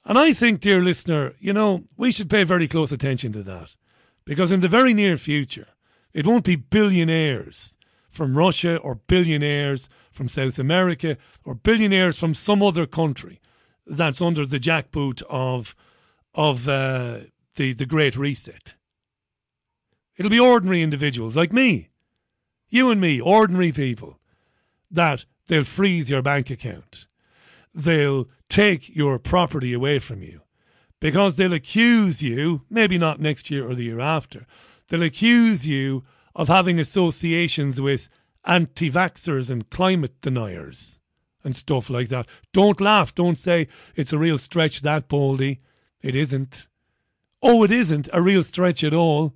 And 0.05 0.19
I 0.19 0.33
think, 0.33 0.61
dear 0.61 0.81
listener, 0.81 1.35
you 1.39 1.53
know, 1.53 1.85
we 1.97 2.13
should 2.13 2.31
pay 2.31 2.45
very 2.45 2.69
close 2.69 2.93
attention 2.93 3.33
to 3.33 3.43
that. 3.43 3.77
Because 4.25 4.53
in 4.53 4.61
the 4.61 4.69
very 4.69 4.95
near 4.95 5.19
future, 5.19 5.69
it 6.13 6.27
won't 6.27 6.45
be 6.45 6.57
billionaires 6.57 7.77
from 8.09 8.37
Russia 8.37 8.77
or 8.77 8.95
billionaires 8.95 9.89
from 10.11 10.29
South 10.29 10.59
America 10.59 11.17
or 11.45 11.55
billionaires 11.55 12.19
from 12.19 12.35
some 12.35 12.63
other 12.63 12.87
country 12.87 13.41
that's 13.87 14.21
under 14.21 14.45
the 14.45 14.59
jackboot 14.59 15.23
of 15.31 15.75
of 16.35 16.69
uh, 16.69 17.21
the 17.57 17.73
the 17.73 17.87
Great 17.87 18.17
Reset. 18.17 18.77
It'll 20.19 20.31
be 20.31 20.41
ordinary 20.41 20.83
individuals 20.83 21.37
like 21.37 21.53
me, 21.53 21.89
you 22.69 22.91
and 22.91 23.01
me, 23.01 23.21
ordinary 23.21 23.73
people, 23.73 24.19
that 24.91 25.25
they'll 25.47 25.65
freeze 25.65 26.11
your 26.11 26.23
bank 26.23 26.51
account. 26.51 27.07
They'll 27.73 28.29
take 28.49 28.95
your 28.95 29.19
property 29.19 29.73
away 29.73 30.01
from 30.01 30.23
you 30.23 30.43
because 31.01 31.37
they'll 31.37 31.53
accuse 31.53 32.23
you, 32.23 32.65
maybe 32.69 32.99
not 32.99 33.21
next 33.21 33.51
year 33.51 33.69
or 33.69 33.75
the 33.75 33.85
year 33.85 34.01
after, 34.01 34.47
they'll 34.89 35.03
accuse 35.03 35.67
you 35.67 36.05
of 36.35 36.49
having 36.49 36.79
associations 36.79 37.81
with 37.81 38.09
anti 38.45 38.91
vaxxers 38.91 39.51
and 39.51 39.71
climate 39.71 40.21
deniers 40.21 40.99
and 41.45 41.55
stuff 41.55 41.89
like 41.91 42.09
that. 42.09 42.29
Don't 42.53 42.81
laugh. 42.81 43.15
Don't 43.15 43.39
say 43.39 43.69
it's 43.95 44.13
a 44.13 44.19
real 44.19 44.39
stretch, 44.39 44.83
that, 44.83 45.09
Baldy. 45.09 45.61
It 46.01 46.17
isn't. 46.17 46.67
Oh, 47.41 47.63
it 47.63 47.71
isn't 47.71 48.09
a 48.13 48.21
real 48.21 48.43
stretch 48.43 48.83
at 48.83 48.95
all. 48.95 49.35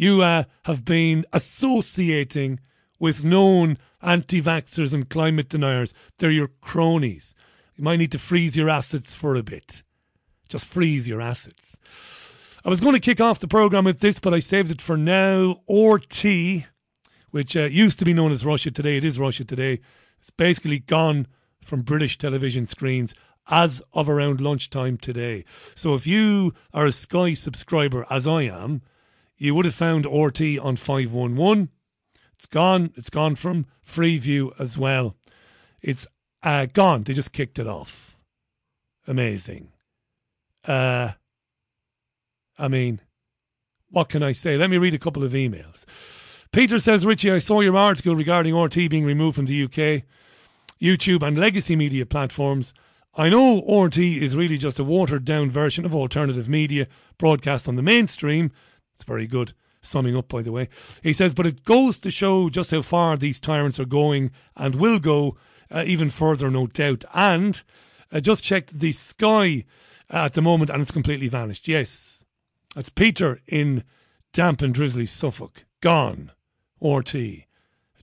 You 0.00 0.22
uh, 0.22 0.44
have 0.64 0.86
been 0.86 1.26
associating 1.30 2.60
with 2.98 3.22
known 3.22 3.76
anti 4.00 4.40
vaxxers 4.40 4.94
and 4.94 5.06
climate 5.06 5.50
deniers. 5.50 5.92
They're 6.16 6.30
your 6.30 6.48
cronies. 6.62 7.34
You 7.76 7.84
might 7.84 7.98
need 7.98 8.12
to 8.12 8.18
freeze 8.18 8.56
your 8.56 8.70
assets 8.70 9.14
for 9.14 9.34
a 9.34 9.42
bit. 9.42 9.82
Just 10.48 10.64
freeze 10.64 11.06
your 11.06 11.20
assets. 11.20 11.76
I 12.64 12.70
was 12.70 12.80
going 12.80 12.94
to 12.94 12.98
kick 12.98 13.20
off 13.20 13.40
the 13.40 13.46
programme 13.46 13.84
with 13.84 14.00
this, 14.00 14.18
but 14.18 14.32
I 14.32 14.38
saved 14.38 14.70
it 14.70 14.80
for 14.80 14.96
now. 14.96 15.60
RT, 15.68 16.64
which 17.30 17.54
uh, 17.54 17.64
used 17.64 17.98
to 17.98 18.06
be 18.06 18.14
known 18.14 18.32
as 18.32 18.42
Russia 18.42 18.70
Today, 18.70 18.96
it 18.96 19.04
is 19.04 19.18
Russia 19.18 19.44
Today. 19.44 19.80
It's 20.18 20.30
basically 20.30 20.78
gone 20.78 21.26
from 21.62 21.82
British 21.82 22.16
television 22.16 22.64
screens 22.64 23.14
as 23.50 23.82
of 23.92 24.08
around 24.08 24.40
lunchtime 24.40 24.96
today. 24.96 25.44
So 25.74 25.92
if 25.92 26.06
you 26.06 26.54
are 26.72 26.86
a 26.86 26.92
Sky 26.92 27.34
subscriber, 27.34 28.06
as 28.08 28.26
I 28.26 28.44
am, 28.44 28.80
you 29.40 29.54
would 29.54 29.64
have 29.64 29.74
found 29.74 30.04
RT 30.04 30.58
on 30.60 30.76
511. 30.76 31.70
It's 32.38 32.46
gone. 32.46 32.92
It's 32.94 33.10
gone 33.10 33.34
from 33.34 33.66
Freeview 33.84 34.52
as 34.60 34.76
well. 34.78 35.16
It's 35.80 36.06
uh, 36.42 36.66
gone. 36.66 37.04
They 37.04 37.14
just 37.14 37.32
kicked 37.32 37.58
it 37.58 37.66
off. 37.66 38.18
Amazing. 39.08 39.72
Uh, 40.68 41.12
I 42.58 42.68
mean, 42.68 43.00
what 43.88 44.10
can 44.10 44.22
I 44.22 44.32
say? 44.32 44.58
Let 44.58 44.68
me 44.68 44.76
read 44.76 44.92
a 44.92 44.98
couple 44.98 45.24
of 45.24 45.32
emails. 45.32 45.86
Peter 46.52 46.78
says, 46.78 47.06
Richie, 47.06 47.32
I 47.32 47.38
saw 47.38 47.60
your 47.60 47.76
article 47.76 48.14
regarding 48.14 48.54
RT 48.54 48.90
being 48.90 49.06
removed 49.06 49.36
from 49.36 49.46
the 49.46 49.64
UK, 49.64 50.04
YouTube, 50.80 51.26
and 51.26 51.38
legacy 51.38 51.76
media 51.76 52.04
platforms. 52.04 52.74
I 53.14 53.30
know 53.30 53.64
RT 53.66 53.98
is 53.98 54.36
really 54.36 54.58
just 54.58 54.78
a 54.78 54.84
watered 54.84 55.24
down 55.24 55.50
version 55.50 55.86
of 55.86 55.94
alternative 55.94 56.48
media 56.48 56.88
broadcast 57.16 57.68
on 57.68 57.76
the 57.76 57.82
mainstream. 57.82 58.52
It's 59.00 59.08
very 59.08 59.26
good 59.26 59.54
summing 59.80 60.14
up, 60.14 60.28
by 60.28 60.42
the 60.42 60.52
way. 60.52 60.68
He 61.02 61.14
says, 61.14 61.32
but 61.32 61.46
it 61.46 61.64
goes 61.64 61.96
to 62.00 62.10
show 62.10 62.50
just 62.50 62.70
how 62.70 62.82
far 62.82 63.16
these 63.16 63.40
tyrants 63.40 63.80
are 63.80 63.86
going 63.86 64.30
and 64.54 64.74
will 64.74 64.98
go 64.98 65.38
uh, 65.70 65.84
even 65.86 66.10
further, 66.10 66.50
no 66.50 66.66
doubt. 66.66 67.06
And 67.14 67.62
uh, 68.12 68.20
just 68.20 68.44
checked 68.44 68.78
the 68.78 68.92
sky 68.92 69.64
at 70.10 70.34
the 70.34 70.42
moment 70.42 70.68
and 70.68 70.82
it's 70.82 70.90
completely 70.90 71.28
vanished. 71.28 71.66
Yes, 71.66 72.22
that's 72.74 72.90
Peter 72.90 73.40
in 73.46 73.84
damp 74.34 74.60
and 74.60 74.74
drizzly 74.74 75.06
Suffolk. 75.06 75.64
Gone. 75.80 76.32
RT. 76.82 77.14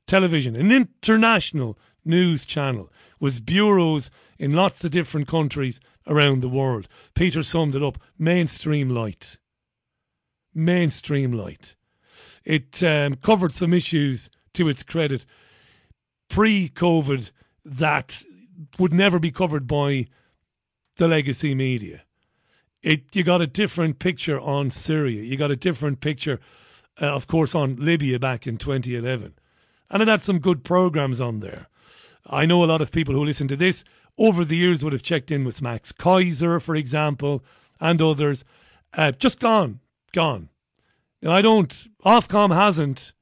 Television, 0.07 0.55
an 0.55 0.71
international 0.71 1.77
news 2.03 2.43
channel 2.43 2.91
with 3.19 3.45
bureaus 3.45 4.09
in 4.39 4.53
lots 4.53 4.83
of 4.83 4.89
different 4.89 5.27
countries 5.27 5.79
around 6.07 6.41
the 6.41 6.49
world. 6.49 6.87
Peter 7.13 7.43
summed 7.43 7.75
it 7.75 7.83
up 7.83 7.99
mainstream 8.17 8.89
light. 8.89 9.37
Mainstream 10.57 11.31
light. 11.31 11.75
It 12.43 12.81
um, 12.83 13.15
covered 13.15 13.51
some 13.51 13.73
issues 13.73 14.29
to 14.53 14.67
its 14.67 14.83
credit 14.83 15.25
pre 16.29 16.69
COVID 16.69 17.31
that 17.63 18.23
would 18.79 18.93
never 18.93 19.19
be 19.19 19.31
covered 19.31 19.67
by 19.67 20.07
the 20.97 21.07
legacy 21.07 21.53
media. 21.53 22.01
It 22.81 23.15
you 23.15 23.23
got 23.23 23.41
a 23.41 23.47
different 23.47 23.99
picture 23.99 24.39
on 24.39 24.69
Syria. 24.69 25.23
You 25.23 25.37
got 25.37 25.51
a 25.51 25.55
different 25.55 25.99
picture, 25.99 26.39
uh, 27.01 27.13
of 27.13 27.27
course, 27.27 27.55
on 27.55 27.75
Libya 27.77 28.19
back 28.19 28.47
in 28.47 28.57
2011, 28.57 29.33
and 29.89 30.01
it 30.01 30.07
had 30.07 30.21
some 30.21 30.39
good 30.39 30.63
programs 30.63 31.21
on 31.21 31.39
there. 31.39 31.67
I 32.25 32.45
know 32.45 32.63
a 32.63 32.65
lot 32.65 32.81
of 32.81 32.91
people 32.91 33.13
who 33.13 33.25
listen 33.25 33.47
to 33.49 33.55
this 33.55 33.83
over 34.17 34.43
the 34.43 34.57
years 34.57 34.83
would 34.83 34.93
have 34.93 35.03
checked 35.03 35.31
in 35.31 35.43
with 35.43 35.61
Max 35.61 35.91
Keiser, 35.91 36.61
for 36.61 36.75
example, 36.75 37.43
and 37.79 38.01
others. 38.01 38.43
Uh, 38.93 39.11
just 39.11 39.39
gone, 39.39 39.79
gone. 40.11 40.49
Now, 41.21 41.31
I 41.31 41.41
don't. 41.41 41.87
Ofcom 42.05 42.53
hasn't 42.53 43.13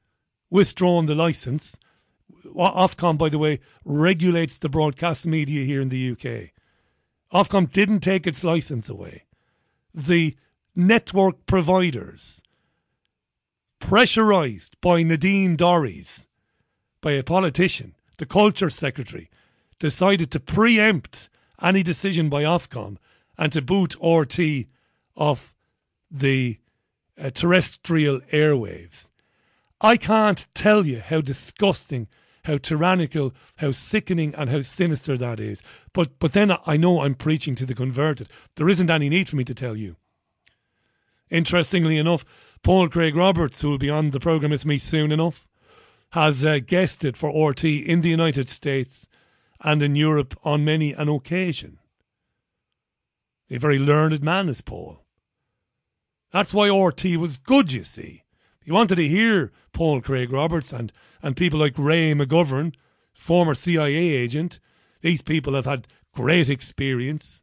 withdrawn 0.49 1.05
the 1.05 1.15
license. 1.15 1.77
Ofcom, 2.55 3.17
by 3.17 3.29
the 3.29 3.39
way, 3.39 3.59
regulates 3.83 4.57
the 4.57 4.69
broadcast 4.69 5.25
media 5.25 5.65
here 5.65 5.81
in 5.81 5.89
the 5.89 6.11
UK. 6.11 6.51
Ofcom 7.33 7.71
didn't 7.71 7.99
take 7.99 8.27
its 8.27 8.43
license 8.43 8.87
away. 8.87 9.23
The 9.93 10.35
network 10.75 11.45
providers, 11.45 12.43
pressurised 13.79 14.71
by 14.81 15.03
Nadine 15.03 15.57
Dorries, 15.57 16.27
by 17.01 17.11
a 17.11 17.23
politician, 17.23 17.95
the 18.17 18.25
culture 18.25 18.69
secretary, 18.69 19.29
decided 19.79 20.31
to 20.31 20.39
preempt 20.39 21.29
any 21.61 21.83
decision 21.83 22.29
by 22.29 22.43
Ofcom 22.43 22.97
and 23.37 23.51
to 23.51 23.61
boot 23.61 23.95
RT 24.01 24.67
off 25.15 25.53
the 26.09 26.59
uh, 27.19 27.29
terrestrial 27.29 28.19
airwaves. 28.31 29.09
I 29.81 29.97
can't 29.97 30.47
tell 30.53 30.85
you 30.85 30.99
how 30.99 31.21
disgusting, 31.21 32.07
how 32.45 32.57
tyrannical, 32.57 33.33
how 33.57 33.71
sickening, 33.71 34.33
and 34.35 34.49
how 34.49 34.61
sinister 34.61 35.17
that 35.17 35.39
is. 35.39 35.61
But 35.93 36.19
but 36.19 36.33
then 36.33 36.55
I 36.65 36.77
know 36.77 37.01
I'm 37.01 37.15
preaching 37.15 37.55
to 37.55 37.65
the 37.65 37.75
converted. 37.75 38.29
There 38.55 38.69
isn't 38.69 38.89
any 38.89 39.09
need 39.09 39.29
for 39.29 39.35
me 39.35 39.43
to 39.43 39.53
tell 39.53 39.75
you. 39.75 39.97
Interestingly 41.29 41.97
enough, 41.97 42.23
Paul 42.61 42.87
Craig 42.87 43.15
Roberts, 43.15 43.61
who 43.61 43.71
will 43.71 43.77
be 43.77 43.89
on 43.89 44.11
the 44.11 44.19
programme 44.19 44.51
with 44.51 44.65
me 44.65 44.77
soon 44.77 45.11
enough, 45.11 45.47
has 46.11 46.45
uh, 46.45 46.59
guested 46.65 47.17
for 47.17 47.49
RT 47.49 47.65
in 47.65 48.01
the 48.01 48.09
United 48.09 48.47
States 48.47 49.07
and 49.61 49.81
in 49.81 49.95
Europe 49.95 50.35
on 50.43 50.63
many 50.63 50.93
an 50.93 51.09
occasion. 51.09 51.79
A 53.49 53.57
very 53.57 53.79
learned 53.79 54.23
man 54.23 54.49
is 54.49 54.61
Paul. 54.61 55.04
That's 56.35 56.53
why 56.53 56.67
RT 56.67 57.15
was 57.15 57.37
good, 57.37 57.71
you 57.71 57.85
see. 57.85 58.25
You 58.65 58.73
wanted 58.73 58.95
to 58.95 59.07
hear 59.07 59.53
Paul 59.71 60.01
Craig 60.01 60.33
Roberts 60.33 60.73
and, 60.73 60.91
and 61.23 61.37
people 61.37 61.57
like 61.57 61.79
Ray 61.79 62.13
McGovern, 62.13 62.73
former 63.13 63.53
CIA 63.53 63.95
agent. 63.95 64.59
These 64.99 65.21
people 65.21 65.53
have 65.53 65.63
had 65.63 65.87
great 66.11 66.49
experience 66.49 67.41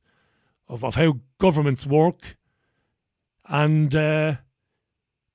of, 0.68 0.84
of 0.84 0.96
how 0.96 1.20
governments 1.38 1.86
work. 1.86 2.36
And 3.48 3.94
uh, 3.94 4.34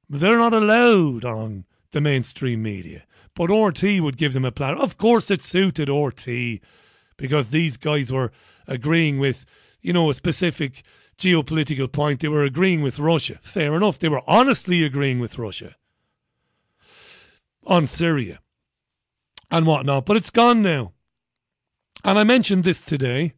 they're 0.07 0.37
not 0.37 0.53
allowed 0.53 1.25
on 1.25 1.65
the 1.93 1.99
mainstream 1.99 2.61
media. 2.61 3.05
But 3.33 3.49
RT 3.49 4.01
would 4.01 4.17
give 4.17 4.33
them 4.33 4.45
a 4.45 4.51
plan. 4.51 4.77
Of 4.77 4.99
course, 4.99 5.31
it 5.31 5.41
suited 5.41 5.89
RT 5.89 6.61
because 7.17 7.49
these 7.49 7.77
guys 7.77 8.11
were 8.11 8.31
agreeing 8.67 9.17
with, 9.17 9.47
you 9.81 9.93
know, 9.93 10.11
a 10.11 10.13
specific 10.13 10.83
geopolitical 11.17 11.91
point. 11.91 12.19
They 12.19 12.27
were 12.27 12.43
agreeing 12.43 12.81
with 12.81 12.99
Russia. 12.99 13.39
Fair 13.41 13.75
enough. 13.75 13.99
They 13.99 14.09
were 14.09 14.23
honestly 14.27 14.83
agreeing 14.83 15.19
with 15.19 15.37
Russia 15.37 15.75
on 17.65 17.87
Syria 17.87 18.39
and 19.51 19.65
whatnot. 19.65 20.05
But 20.05 20.17
it's 20.17 20.29
gone 20.29 20.61
now. 20.61 20.93
And 22.03 22.17
I 22.17 22.23
mentioned 22.23 22.63
this 22.63 22.81
today 22.81 23.33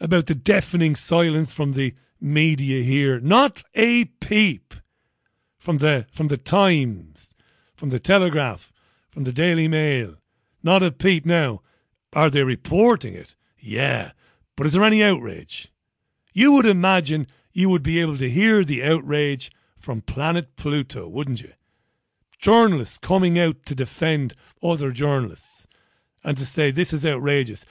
about 0.00 0.26
the 0.26 0.34
deafening 0.34 0.96
silence 0.96 1.52
from 1.52 1.72
the 1.72 1.94
media 2.20 2.82
here. 2.82 3.20
Not 3.20 3.62
a 3.74 4.06
peep 4.06 4.74
from 5.58 5.78
the 5.78 6.06
from 6.12 6.28
the 6.28 6.38
Times, 6.38 7.34
from 7.76 7.90
the 7.90 8.00
Telegraph, 8.00 8.72
from 9.10 9.24
the 9.24 9.32
Daily 9.32 9.68
Mail. 9.68 10.16
Not 10.62 10.82
a 10.82 10.90
peep 10.90 11.24
now. 11.26 11.60
Are 12.12 12.30
they 12.30 12.42
reporting 12.42 13.14
it? 13.14 13.36
Yeah. 13.58 14.12
But 14.56 14.66
is 14.66 14.72
there 14.72 14.82
any 14.82 15.02
outrage? 15.02 15.69
You 16.32 16.52
would 16.52 16.66
imagine 16.66 17.26
you 17.52 17.68
would 17.70 17.82
be 17.82 18.00
able 18.00 18.16
to 18.18 18.30
hear 18.30 18.64
the 18.64 18.84
outrage 18.84 19.50
from 19.78 20.02
planet 20.02 20.56
Pluto, 20.56 21.08
wouldn't 21.08 21.42
you? 21.42 21.52
Journalists 22.38 22.98
coming 22.98 23.38
out 23.38 23.64
to 23.66 23.74
defend 23.74 24.34
other 24.62 24.92
journalists 24.92 25.66
and 26.24 26.36
to 26.36 26.46
say 26.46 26.70
this 26.70 26.92
is 26.92 27.04
outrageous. 27.04 27.66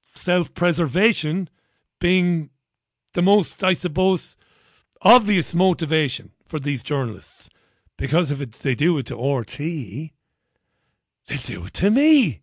Self 0.00 0.52
preservation 0.54 1.48
being 1.98 2.50
the 3.14 3.22
most, 3.22 3.62
I 3.64 3.72
suppose, 3.72 4.36
obvious 5.02 5.54
motivation 5.54 6.32
for 6.46 6.58
these 6.58 6.82
journalists. 6.82 7.48
Because 7.96 8.30
if 8.30 8.40
it, 8.40 8.52
they 8.52 8.74
do 8.74 8.98
it 8.98 9.06
to 9.06 9.16
RT, 9.16 9.58
they 9.58 10.10
do 11.42 11.66
it 11.66 11.74
to 11.74 11.90
me. 11.90 12.40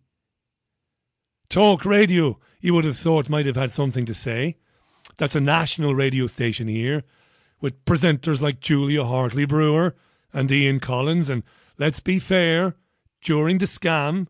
Talk 1.48 1.84
radio, 1.84 2.38
you 2.60 2.74
would 2.74 2.84
have 2.84 2.96
thought 2.96 3.28
might 3.28 3.46
have 3.46 3.56
had 3.56 3.70
something 3.70 4.06
to 4.06 4.14
say. 4.14 4.56
That's 5.20 5.36
a 5.36 5.40
national 5.42 5.94
radio 5.94 6.26
station 6.26 6.66
here 6.66 7.02
with 7.60 7.84
presenters 7.84 8.40
like 8.40 8.58
Julia 8.58 9.04
Hartley 9.04 9.44
Brewer 9.44 9.94
and 10.32 10.50
Ian 10.50 10.80
Collins. 10.80 11.28
And 11.28 11.42
let's 11.76 12.00
be 12.00 12.18
fair, 12.18 12.74
during 13.20 13.58
the 13.58 13.66
scam, 13.66 14.28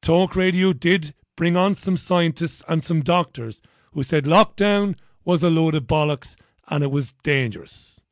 Talk 0.00 0.34
Radio 0.34 0.72
did 0.72 1.12
bring 1.36 1.54
on 1.54 1.74
some 1.74 1.98
scientists 1.98 2.64
and 2.66 2.82
some 2.82 3.02
doctors 3.02 3.60
who 3.92 4.02
said 4.02 4.24
lockdown 4.24 4.94
was 5.26 5.42
a 5.42 5.50
load 5.50 5.74
of 5.74 5.86
bollocks 5.86 6.34
and 6.66 6.82
it 6.82 6.90
was 6.90 7.12
dangerous. 7.22 8.02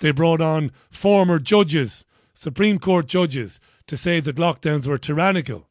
They 0.00 0.10
brought 0.10 0.42
on 0.42 0.72
former 0.90 1.38
judges, 1.38 2.04
Supreme 2.34 2.78
Court 2.78 3.06
judges, 3.06 3.60
to 3.86 3.96
say 3.96 4.20
that 4.20 4.36
lockdowns 4.36 4.86
were 4.86 4.98
tyrannical 4.98 5.70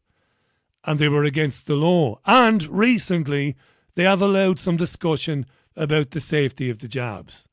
and 0.83 0.97
they 0.97 1.09
were 1.09 1.25
against 1.25 1.67
the 1.67 1.75
law. 1.75 2.19
And 2.25 2.65
recently, 2.65 3.55
they 3.93 4.05
have 4.05 4.23
allowed 4.23 4.59
some 4.59 4.75
discussion 4.75 5.45
about 5.75 6.11
the 6.11 6.19
safety 6.19 6.69
of 6.69 6.79
the 6.79 6.87
jobs. 6.87 7.47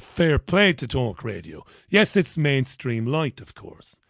Fair 0.00 0.38
play 0.38 0.72
to 0.72 0.88
talk 0.88 1.22
radio. 1.22 1.64
Yes, 1.88 2.16
it's 2.16 2.36
mainstream 2.36 3.06
light, 3.06 3.40
of 3.40 3.54
course. 3.54 4.00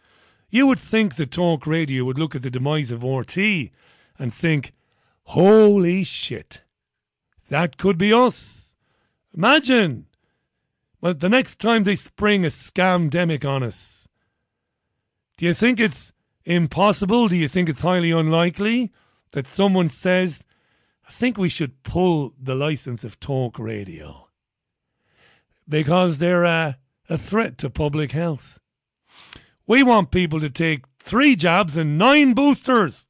You 0.49 0.67
would 0.67 0.79
think 0.79 1.15
that 1.15 1.31
talk 1.31 1.67
radio 1.67 2.05
would 2.05 2.19
look 2.19 2.35
at 2.35 2.41
the 2.41 2.49
demise 2.49 2.91
of 2.91 3.03
RT 3.03 3.37
and 4.17 4.33
think, 4.33 4.73
holy 5.23 6.03
shit, 6.03 6.61
that 7.49 7.77
could 7.77 7.97
be 7.97 8.13
us. 8.13 8.75
Imagine. 9.35 10.07
Well, 11.01 11.13
the 11.13 11.29
next 11.29 11.59
time 11.59 11.83
they 11.83 11.95
spring 11.95 12.45
a 12.45 12.49
scamdemic 12.49 13.47
on 13.47 13.63
us, 13.63 14.07
do 15.37 15.45
you 15.45 15.53
think 15.53 15.79
it's 15.79 16.13
impossible? 16.45 17.27
Do 17.27 17.35
you 17.35 17.47
think 17.47 17.69
it's 17.69 17.81
highly 17.81 18.11
unlikely 18.11 18.91
that 19.31 19.45
someone 19.45 19.89
says, 19.89 20.45
I 21.07 21.11
think 21.11 21.37
we 21.37 21.49
should 21.49 21.83
pull 21.83 22.33
the 22.41 22.55
license 22.55 23.03
of 23.03 23.19
talk 23.19 23.59
radio 23.59 24.27
because 25.69 26.17
they're 26.17 26.43
a, 26.43 26.77
threat 27.15 27.57
to 27.59 27.69
public 27.69 28.11
health? 28.11 28.59
We 29.67 29.83
want 29.83 30.11
people 30.11 30.39
to 30.39 30.49
take 30.49 30.85
three 30.97 31.35
jabs 31.35 31.77
and 31.77 31.97
nine 31.97 32.33
boosters 32.33 33.07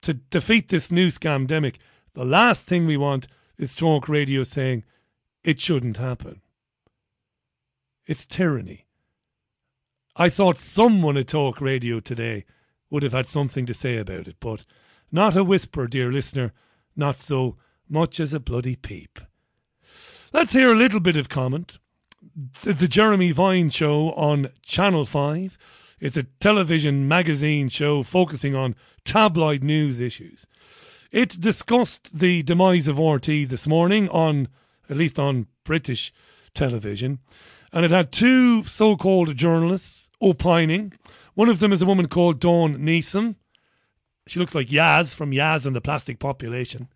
to 0.00 0.14
defeat 0.14 0.68
this 0.68 0.90
new 0.90 1.08
scamdemic. 1.08 1.76
The 2.14 2.24
last 2.24 2.66
thing 2.66 2.86
we 2.86 2.96
want 2.96 3.28
is 3.58 3.74
talk 3.74 4.08
radio 4.08 4.42
saying 4.42 4.84
it 5.44 5.60
shouldn't 5.60 5.98
happen. 5.98 6.40
It's 8.06 8.24
tyranny. 8.24 8.86
I 10.16 10.28
thought 10.28 10.56
someone 10.58 11.16
at 11.16 11.28
Talk 11.28 11.60
Radio 11.60 12.00
today 12.00 12.44
would 12.90 13.02
have 13.02 13.12
had 13.12 13.26
something 13.26 13.66
to 13.66 13.74
say 13.74 13.96
about 13.96 14.26
it, 14.26 14.36
but 14.40 14.66
not 15.12 15.36
a 15.36 15.44
whisper, 15.44 15.86
dear 15.86 16.10
listener, 16.10 16.52
not 16.96 17.16
so 17.16 17.56
much 17.88 18.20
as 18.20 18.32
a 18.32 18.40
bloody 18.40 18.76
peep. 18.76 19.18
Let's 20.32 20.52
hear 20.52 20.72
a 20.72 20.76
little 20.76 21.00
bit 21.00 21.16
of 21.16 21.28
comment. 21.28 21.78
The, 22.62 22.86
Jeremy 22.88 23.32
Vine 23.32 23.70
show 23.70 24.12
on 24.12 24.48
Channel 24.62 25.04
5 25.04 25.96
is 26.00 26.16
a 26.16 26.22
television 26.22 27.08
magazine 27.08 27.68
show 27.68 28.02
focusing 28.02 28.54
on 28.54 28.76
tabloid 29.04 29.64
news 29.64 30.00
issues. 30.00 30.46
It 31.10 31.40
discussed 31.40 32.20
the 32.20 32.42
demise 32.42 32.86
of 32.86 32.98
RT 32.98 33.26
this 33.26 33.66
morning 33.66 34.08
on, 34.10 34.48
at 34.88 34.96
least 34.96 35.18
on 35.18 35.48
British 35.64 36.12
television, 36.54 37.18
and 37.72 37.84
it 37.84 37.90
had 37.90 38.12
two 38.12 38.64
so 38.64 38.96
called 38.96 39.36
journalists 39.36 40.10
opining. 40.20 40.92
One 41.34 41.48
of 41.48 41.58
them 41.58 41.72
is 41.72 41.82
a 41.82 41.86
woman 41.86 42.08
called 42.08 42.40
Dawn 42.40 42.78
Neesom. 42.78 43.36
She 44.30 44.38
looks 44.38 44.54
like 44.54 44.68
Yazz 44.68 45.12
from 45.12 45.32
Yazz 45.32 45.66
and 45.66 45.74
the 45.74 45.80
Plastic 45.80 46.20
Population. 46.20 46.86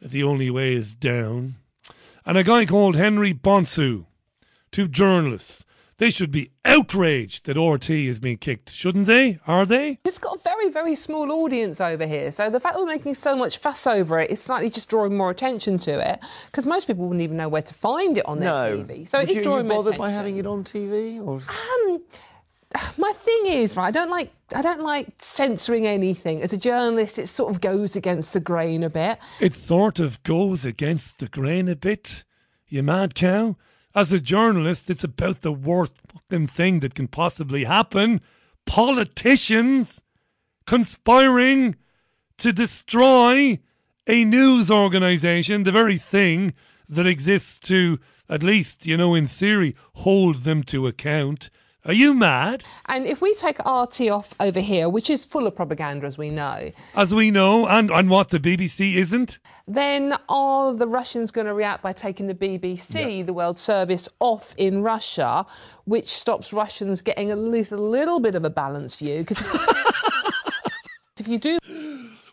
The 0.00 0.22
only 0.22 0.48
way 0.50 0.72
is 0.72 0.94
down. 0.94 1.56
And 2.24 2.38
a 2.38 2.42
guy 2.42 2.64
called 2.64 2.96
Henry 2.96 3.34
Bonsu. 3.34 4.06
Two 4.72 4.88
journalists. 4.88 5.66
They 5.98 6.08
should 6.08 6.30
be 6.30 6.50
outraged 6.64 7.44
that 7.44 7.60
RT 7.60 7.90
is 7.90 8.20
being 8.20 8.38
kicked, 8.38 8.70
shouldn't 8.70 9.04
they? 9.06 9.38
Are 9.46 9.66
they? 9.66 9.98
It's 10.06 10.16
got 10.16 10.38
a 10.38 10.42
very, 10.42 10.70
very 10.70 10.94
small 10.94 11.30
audience 11.30 11.78
over 11.78 12.06
here. 12.06 12.32
So 12.32 12.48
the 12.48 12.58
fact 12.58 12.74
that 12.74 12.80
we're 12.80 12.86
making 12.86 13.16
so 13.16 13.36
much 13.36 13.58
fuss 13.58 13.86
over 13.86 14.18
it 14.18 14.30
is 14.30 14.40
slightly 14.40 14.70
just 14.70 14.88
drawing 14.88 15.14
more 15.14 15.28
attention 15.28 15.76
to 15.76 16.10
it 16.12 16.20
because 16.46 16.64
most 16.64 16.86
people 16.86 17.04
wouldn't 17.04 17.20
even 17.20 17.36
know 17.36 17.50
where 17.50 17.60
to 17.60 17.74
find 17.74 18.16
it 18.16 18.24
on 18.24 18.40
their 18.40 18.48
No. 18.48 18.78
TV. 18.78 19.06
So 19.06 19.18
Would 19.18 19.28
it 19.28 19.30
is 19.32 19.36
you, 19.36 19.42
drawing 19.42 19.66
you 19.66 19.72
more 19.74 19.82
bothered 19.84 19.98
by 19.98 20.08
having 20.08 20.38
it 20.38 20.46
on 20.46 20.64
TV? 20.64 21.18
Or? 21.22 21.34
Um, 21.34 22.00
my 22.98 23.12
thing 23.12 23.46
is, 23.46 23.76
right, 23.76 23.88
I 23.88 23.90
don't 23.90 24.10
like 24.10 24.32
I 24.54 24.62
don't 24.62 24.82
like 24.82 25.08
censoring 25.18 25.86
anything. 25.86 26.42
As 26.42 26.52
a 26.52 26.58
journalist, 26.58 27.18
it 27.18 27.28
sort 27.28 27.54
of 27.54 27.60
goes 27.60 27.94
against 27.94 28.32
the 28.32 28.40
grain 28.40 28.82
a 28.82 28.90
bit. 28.90 29.18
It 29.40 29.54
sort 29.54 30.00
of 30.00 30.22
goes 30.22 30.64
against 30.64 31.20
the 31.20 31.28
grain 31.28 31.68
a 31.68 31.76
bit. 31.76 32.24
You 32.66 32.82
mad 32.82 33.14
cow? 33.14 33.56
As 33.94 34.12
a 34.12 34.20
journalist, 34.20 34.90
it's 34.90 35.04
about 35.04 35.40
the 35.40 35.52
worst 35.52 35.96
fucking 36.08 36.46
thing 36.48 36.80
that 36.80 36.94
can 36.94 37.08
possibly 37.08 37.64
happen. 37.64 38.20
Politicians 38.66 40.00
conspiring 40.66 41.74
to 42.38 42.52
destroy 42.52 43.58
a 44.06 44.24
news 44.24 44.70
organisation, 44.70 45.64
the 45.64 45.72
very 45.72 45.98
thing 45.98 46.54
that 46.88 47.06
exists 47.06 47.58
to, 47.58 47.98
at 48.28 48.42
least, 48.42 48.86
you 48.86 48.96
know, 48.96 49.14
in 49.14 49.26
theory, 49.26 49.74
hold 49.94 50.36
them 50.36 50.62
to 50.64 50.86
account. 50.86 51.50
Are 51.86 51.94
you 51.94 52.12
mad? 52.12 52.62
And 52.86 53.06
if 53.06 53.22
we 53.22 53.34
take 53.34 53.58
RT 53.60 54.02
off 54.10 54.34
over 54.38 54.60
here, 54.60 54.90
which 54.90 55.08
is 55.08 55.24
full 55.24 55.46
of 55.46 55.56
propaganda, 55.56 56.06
as 56.06 56.18
we 56.18 56.28
know, 56.28 56.70
As 56.94 57.14
we 57.14 57.30
know, 57.30 57.66
and, 57.66 57.90
and 57.90 58.10
what 58.10 58.28
the 58.28 58.38
BBC 58.38 58.96
isn't? 58.96 59.38
then 59.66 60.18
are 60.28 60.74
the 60.74 60.86
Russians 60.86 61.30
going 61.30 61.46
to 61.46 61.54
react 61.54 61.82
by 61.82 61.92
taking 61.94 62.26
the 62.26 62.34
BBC, 62.34 63.24
the 63.24 63.32
World 63.32 63.58
Service, 63.58 64.08
off 64.18 64.52
in 64.58 64.82
Russia, 64.82 65.46
which 65.84 66.10
stops 66.12 66.52
Russians 66.52 67.00
getting 67.00 67.30
at 67.30 67.38
least 67.38 67.72
a 67.72 67.76
little 67.76 68.20
bit 68.20 68.34
of 68.34 68.44
a 68.44 68.50
balanced 68.50 68.98
view? 68.98 69.24
'Cause 69.24 69.38
if 71.18 71.28
you 71.28 71.38
do 71.38 71.58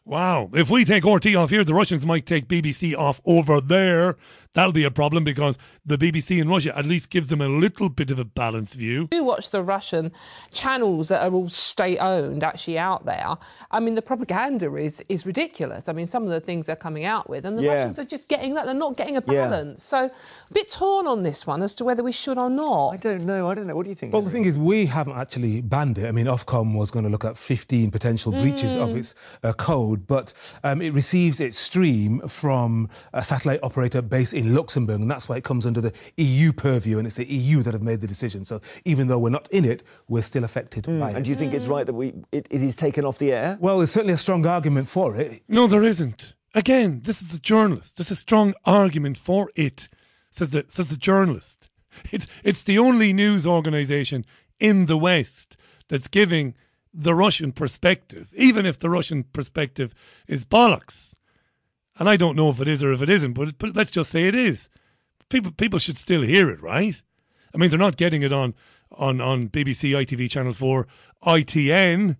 Wow. 0.07 0.49
If 0.53 0.69
we 0.69 0.85
take 0.85 1.03
RT 1.03 1.35
off 1.35 1.49
here, 1.49 1.65
the 1.65 1.73
Russians 1.73 2.05
might 2.05 2.25
take 2.25 2.47
BBC 2.47 2.95
off 2.95 3.19
over 3.25 3.59
there. 3.59 4.15
That'll 4.53 4.71
be 4.71 4.85
a 4.85 4.89
problem 4.91 5.25
because 5.25 5.57
the 5.85 5.97
BBC 5.97 6.39
in 6.41 6.47
Russia 6.47 6.75
at 6.77 6.85
least 6.85 7.09
gives 7.09 7.27
them 7.27 7.41
a 7.41 7.49
little 7.49 7.89
bit 7.89 8.09
of 8.09 8.17
a 8.17 8.23
balanced 8.23 8.75
view. 8.75 9.07
do 9.11 9.23
watch 9.25 9.49
the 9.51 9.61
Russian 9.61 10.13
channels 10.53 11.09
that 11.09 11.21
are 11.27 11.31
all 11.33 11.49
state 11.49 11.97
owned 11.99 12.41
actually 12.41 12.79
out 12.79 13.05
there, 13.05 13.35
I 13.69 13.81
mean, 13.81 13.95
the 13.95 14.01
propaganda 14.01 14.73
is 14.75 15.03
is 15.09 15.25
ridiculous. 15.25 15.89
I 15.89 15.93
mean, 15.93 16.07
some 16.07 16.23
of 16.23 16.29
the 16.29 16.39
things 16.39 16.67
they're 16.67 16.75
coming 16.77 17.03
out 17.03 17.29
with, 17.29 17.45
and 17.45 17.57
the 17.59 17.63
Yeah. 17.63 17.73
Russians 17.73 17.99
are 17.99 18.05
just 18.05 18.29
getting 18.29 18.53
that. 18.55 18.65
They're 18.65 18.73
not 18.73 18.95
getting 18.95 19.17
a 19.17 19.23
Yeah. 19.27 19.49
balance. 19.49 19.83
So, 19.83 20.05
a 20.05 20.53
bit 20.53 20.71
torn 20.71 21.05
on 21.05 21.23
this 21.23 21.45
one 21.45 21.61
as 21.61 21.75
to 21.75 21.83
whether 21.83 22.01
we 22.01 22.13
should 22.13 22.37
or 22.37 22.49
not. 22.49 22.91
I 22.91 22.97
don't 22.97 23.25
know. 23.25 23.49
I 23.49 23.55
don't 23.55 23.67
know. 23.67 23.75
What 23.75 23.83
do 23.83 23.89
you 23.89 23.95
think? 23.95 24.13
Well, 24.13 24.21
the 24.21 24.29
thing 24.31 24.45
is, 24.45 24.57
we 24.57 24.85
haven't 24.85 25.17
actually 25.17 25.61
banned 25.61 25.97
it. 25.97 26.05
I 26.07 26.11
mean, 26.13 26.27
Ofcom 26.27 26.75
was 26.77 26.91
going 26.91 27.03
to 27.03 27.11
look 27.11 27.25
at 27.25 27.37
15 27.37 27.91
potential 27.91 28.31
breaches 28.31 28.75
of 28.77 28.89
Mm. 28.89 28.97
its 28.97 29.13
uh, 29.43 29.51
code, 29.53 29.96
but 29.97 30.33
um, 30.63 30.81
it 30.81 30.93
receives 30.93 31.39
its 31.39 31.57
stream 31.57 32.19
from 32.27 32.89
a 33.13 33.23
satellite 33.23 33.59
operator 33.63 34.01
based 34.01 34.33
in 34.33 34.53
Luxembourg, 34.53 35.01
and 35.01 35.09
that's 35.09 35.27
why 35.27 35.37
it 35.37 35.43
comes 35.43 35.65
under 35.65 35.81
the 35.81 35.93
EU 36.17 36.53
purview, 36.53 36.97
and 36.97 37.07
it's 37.07 37.15
the 37.15 37.25
EU 37.25 37.63
that 37.63 37.73
have 37.73 37.81
made 37.81 38.01
the 38.01 38.07
decision. 38.07 38.45
So 38.45 38.61
even 38.85 39.07
though 39.07 39.19
we're 39.19 39.29
not 39.29 39.49
in 39.51 39.65
it, 39.65 39.83
we're 40.07 40.23
still 40.23 40.43
affected 40.43 40.85
by 40.85 40.91
it. 40.91 40.99
Mm. 40.99 41.15
And 41.15 41.25
do 41.25 41.31
you 41.31 41.35
think 41.35 41.53
it's 41.53 41.67
right 41.67 41.85
that 41.85 41.93
we 41.93 42.13
it, 42.31 42.47
it 42.49 42.61
is 42.61 42.75
taken 42.75 43.05
off 43.05 43.17
the 43.17 43.31
air? 43.31 43.57
Well, 43.59 43.77
there's 43.77 43.91
certainly 43.91 44.13
a 44.13 44.17
strong 44.17 44.45
argument 44.45 44.89
for 44.89 45.15
it. 45.15 45.41
No, 45.47 45.67
there 45.67 45.83
isn't. 45.83 46.33
Again, 46.53 47.01
this 47.03 47.21
is 47.21 47.35
a 47.35 47.39
journalist. 47.39 47.97
There's 47.97 48.11
a 48.11 48.15
strong 48.15 48.53
argument 48.65 49.17
for 49.17 49.51
it, 49.55 49.89
says 50.31 50.51
the, 50.51 50.65
says 50.67 50.89
the 50.89 50.97
journalist. 50.97 51.69
It's, 52.11 52.27
it's 52.43 52.61
the 52.61 52.77
only 52.77 53.11
news 53.11 53.47
organisation 53.47 54.23
in 54.59 54.85
the 54.85 54.97
West 54.97 55.57
that's 55.87 56.07
giving 56.07 56.53
the 56.99 57.13
Russian 57.13 57.51
perspective, 57.51 58.27
even 58.33 58.65
if 58.65 58.79
the 58.79 58.89
Russian 58.89 59.23
perspective 59.23 59.93
is 60.27 60.45
bollocks. 60.45 61.13
And 61.99 62.09
I 62.09 62.17
don't 62.17 62.35
know 62.35 62.49
if 62.49 62.59
it 62.59 62.67
is 62.67 62.83
or 62.83 62.91
if 62.91 63.03
it 63.03 63.09
isn't, 63.09 63.33
but, 63.33 63.57
but 63.59 63.75
let's 63.75 63.91
just 63.91 64.09
say 64.09 64.27
it 64.27 64.33
is. 64.33 64.67
People, 65.29 65.51
people 65.51 65.77
should 65.77 65.97
still 65.97 66.23
hear 66.23 66.49
it, 66.49 66.61
right? 66.61 66.99
I 67.53 67.57
mean, 67.57 67.69
they're 67.69 67.77
not 67.77 67.97
getting 67.97 68.23
it 68.23 68.33
on, 68.33 68.55
on, 68.91 69.21
on 69.21 69.49
BBC, 69.49 69.91
ITV, 69.91 70.29
Channel 70.29 70.53
4, 70.53 70.87
ITN, 71.23 72.17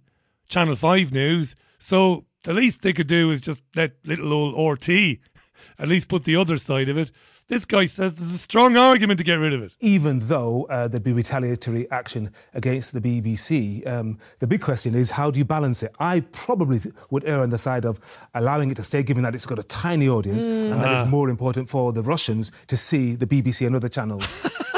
Channel 0.48 0.76
5 0.76 1.12
News. 1.12 1.56
So 1.80 2.26
the 2.44 2.54
least 2.54 2.84
they 2.84 2.94
could 2.94 3.08
do 3.08 3.32
is 3.32 3.42
just 3.42 3.64
let 3.76 3.96
little 4.06 4.32
old 4.34 4.74
RT 4.74 4.90
at 5.80 5.90
least 5.90 6.08
put 6.08 6.24
the 6.24 6.36
other 6.36 6.60
side 6.60 6.90
of 6.90 6.98
it. 6.98 7.12
This 7.48 7.64
guy 7.64 7.86
says 7.86 8.18
there's 8.18 8.34
a 8.36 8.38
strong 8.38 8.76
argument 8.76 9.20
to 9.20 9.24
get 9.24 9.36
rid 9.36 9.54
of 9.54 9.64
it. 9.64 9.74
even 9.80 10.20
though 10.20 10.66
uh, 10.70 10.90
there'd 10.90 11.04
be 11.04 11.14
retaliatory 11.14 11.90
action 11.92 12.30
against 12.54 12.92
the 12.94 13.00
BBC. 13.00 13.88
Um, 13.88 14.20
the 14.40 14.48
big 14.48 14.60
question 14.62 14.94
is 14.96 15.12
how 15.12 15.32
do 15.32 15.40
you 15.40 15.46
balance 15.46 15.82
it? 15.82 15.96
I 15.98 16.20
probably 16.34 16.82
would 17.10 17.24
err 17.24 17.42
on 17.42 17.50
the 17.50 17.58
side 17.58 17.86
of 17.86 18.02
allowing 18.34 18.70
it 18.70 18.76
to 18.76 18.84
stay, 18.84 19.02
given 19.02 19.24
that 19.24 19.34
it's 19.34 19.46
got 19.46 19.60
a 19.60 19.64
tiny 19.64 20.10
audience 20.10 20.46
Mm. 20.46 20.72
and 20.74 20.82
that 20.82 20.90
Ah. 20.90 21.02
it's 21.04 21.10
more 21.10 21.30
important 21.30 21.70
for 21.70 21.94
the 21.94 22.04
Russians 22.04 22.52
to 22.68 22.76
see 22.76 23.16
the 23.16 23.26
BBC 23.28 23.66
and 23.66 23.76
other 23.78 23.90
channels. 23.90 24.26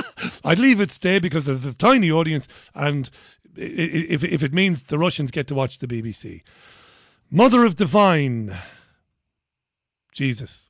I'd 0.45 0.59
leave 0.59 0.79
it 0.79 0.91
stay 0.91 1.17
because 1.17 1.47
there's 1.47 1.65
a 1.65 1.73
tiny 1.75 2.11
audience, 2.11 2.47
and 2.75 3.09
if, 3.55 4.23
if 4.23 4.43
it 4.43 4.53
means 4.53 4.83
the 4.83 4.99
Russians 4.99 5.31
get 5.31 5.47
to 5.47 5.55
watch 5.55 5.79
the 5.79 5.87
BBC. 5.87 6.43
Mother 7.31 7.65
of 7.65 7.75
Divine. 7.75 8.55
Jesus. 10.13 10.68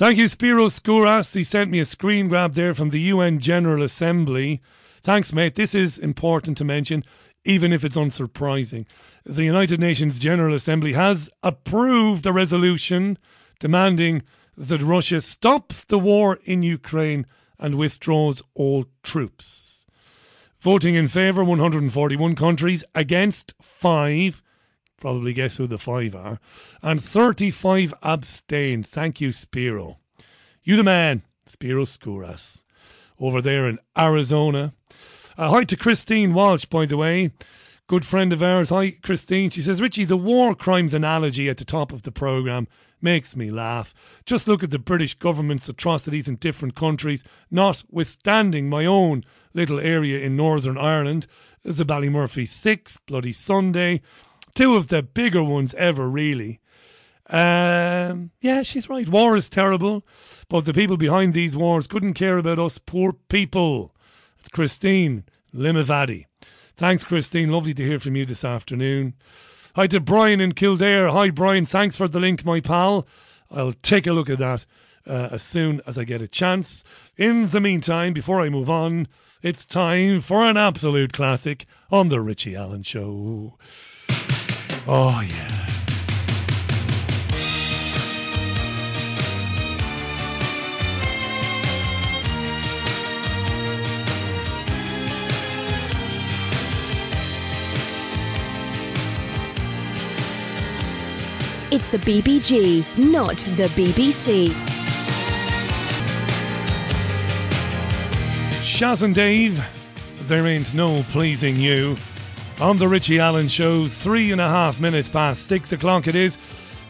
Thank 0.00 0.16
you, 0.16 0.28
Spiro 0.28 0.68
Skouras. 0.68 1.34
He 1.34 1.44
sent 1.44 1.70
me 1.70 1.78
a 1.78 1.84
screen 1.84 2.28
grab 2.28 2.54
there 2.54 2.72
from 2.72 2.88
the 2.88 3.00
UN 3.12 3.38
General 3.38 3.82
Assembly. 3.82 4.62
Thanks, 5.02 5.30
mate. 5.34 5.56
This 5.56 5.74
is 5.74 5.98
important 5.98 6.56
to 6.56 6.64
mention, 6.64 7.04
even 7.44 7.70
if 7.70 7.84
it's 7.84 7.98
unsurprising. 7.98 8.86
The 9.26 9.44
United 9.44 9.78
Nations 9.78 10.18
General 10.18 10.54
Assembly 10.54 10.94
has 10.94 11.28
approved 11.42 12.24
a 12.24 12.32
resolution 12.32 13.18
demanding 13.58 14.22
that 14.56 14.80
Russia 14.80 15.20
stops 15.20 15.84
the 15.84 15.98
war 15.98 16.38
in 16.44 16.62
Ukraine 16.62 17.26
and 17.58 17.74
withdraws 17.74 18.42
all 18.54 18.86
troops. 19.02 19.84
Voting 20.60 20.94
in 20.94 21.08
favour, 21.08 21.44
141 21.44 22.36
countries, 22.36 22.84
against 22.94 23.52
five. 23.60 24.42
Probably 25.00 25.32
guess 25.32 25.56
who 25.56 25.66
the 25.66 25.78
five 25.78 26.14
are. 26.14 26.38
And 26.82 27.02
35 27.02 27.94
abstained. 28.02 28.86
Thank 28.86 29.20
you, 29.20 29.32
Spiro. 29.32 29.98
You 30.62 30.76
the 30.76 30.84
man, 30.84 31.22
Spiro 31.46 31.84
Skouras, 31.84 32.64
over 33.18 33.40
there 33.40 33.66
in 33.66 33.78
Arizona. 33.98 34.74
Uh, 35.38 35.48
hi 35.48 35.64
to 35.64 35.76
Christine 35.76 36.34
Walsh, 36.34 36.66
by 36.66 36.84
the 36.84 36.98
way. 36.98 37.32
Good 37.86 38.04
friend 38.04 38.30
of 38.32 38.42
ours. 38.42 38.68
Hi, 38.68 38.90
Christine. 38.90 39.48
She 39.48 39.62
says, 39.62 39.80
Richie, 39.80 40.04
the 40.04 40.18
war 40.18 40.54
crimes 40.54 40.92
analogy 40.92 41.48
at 41.48 41.56
the 41.56 41.64
top 41.64 41.92
of 41.92 42.02
the 42.02 42.12
programme 42.12 42.68
makes 43.00 43.34
me 43.34 43.50
laugh. 43.50 44.22
Just 44.26 44.46
look 44.46 44.62
at 44.62 44.70
the 44.70 44.78
British 44.78 45.14
government's 45.14 45.68
atrocities 45.68 46.28
in 46.28 46.36
different 46.36 46.74
countries, 46.74 47.24
notwithstanding 47.50 48.68
my 48.68 48.84
own 48.84 49.24
little 49.54 49.80
area 49.80 50.18
in 50.20 50.36
Northern 50.36 50.76
Ireland. 50.76 51.26
A 51.64 51.70
Ballymurphy 51.70 52.46
6, 52.46 52.98
Bloody 53.06 53.32
Sunday. 53.32 54.02
Two 54.54 54.76
of 54.76 54.88
the 54.88 55.02
bigger 55.02 55.42
ones 55.42 55.74
ever, 55.74 56.08
really. 56.08 56.60
Um, 57.28 58.32
yeah, 58.40 58.62
she's 58.62 58.88
right. 58.88 59.08
War 59.08 59.36
is 59.36 59.48
terrible, 59.48 60.04
but 60.48 60.64
the 60.64 60.72
people 60.72 60.96
behind 60.96 61.32
these 61.32 61.56
wars 61.56 61.86
couldn't 61.86 62.14
care 62.14 62.38
about 62.38 62.58
us 62.58 62.78
poor 62.78 63.12
people. 63.12 63.94
It's 64.38 64.48
Christine 64.48 65.24
Limavady. 65.54 66.24
Thanks, 66.74 67.04
Christine. 67.04 67.50
Lovely 67.50 67.74
to 67.74 67.84
hear 67.84 68.00
from 68.00 68.16
you 68.16 68.24
this 68.24 68.44
afternoon. 68.44 69.14
Hi 69.76 69.86
to 69.86 70.00
Brian 70.00 70.40
in 70.40 70.52
Kildare. 70.52 71.10
Hi, 71.10 71.30
Brian. 71.30 71.64
Thanks 71.64 71.96
for 71.96 72.08
the 72.08 72.18
link, 72.18 72.44
my 72.44 72.60
pal. 72.60 73.06
I'll 73.50 73.74
take 73.74 74.06
a 74.06 74.12
look 74.12 74.28
at 74.28 74.38
that 74.38 74.66
uh, 75.06 75.28
as 75.30 75.42
soon 75.42 75.80
as 75.86 75.98
I 75.98 76.04
get 76.04 76.22
a 76.22 76.28
chance. 76.28 76.82
In 77.16 77.50
the 77.50 77.60
meantime, 77.60 78.12
before 78.12 78.40
I 78.40 78.48
move 78.48 78.68
on, 78.68 79.06
it's 79.42 79.64
time 79.64 80.20
for 80.20 80.42
an 80.42 80.56
absolute 80.56 81.12
classic 81.12 81.66
on 81.90 82.08
The 82.08 82.20
Richie 82.20 82.56
Allen 82.56 82.82
Show. 82.82 83.56
Oh, 84.92 85.20
yeah. 85.20 85.36
It's 101.70 101.88
the 101.90 101.98
BBG, 101.98 102.84
not 102.98 103.36
the 103.36 103.68
BBC. 103.76 104.48
Shaz 108.60 109.04
and 109.04 109.14
Dave, 109.14 109.64
there 110.22 110.48
ain't 110.48 110.74
no 110.74 111.04
pleasing 111.10 111.54
you. 111.54 111.96
On 112.60 112.76
the 112.76 112.86
Richie 112.86 113.18
Allen 113.18 113.48
Show, 113.48 113.88
three 113.88 114.32
and 114.32 114.40
a 114.40 114.46
half 114.46 114.80
minutes 114.80 115.08
past 115.08 115.46
six 115.46 115.72
o'clock 115.72 116.06
it 116.06 116.14
is. 116.14 116.36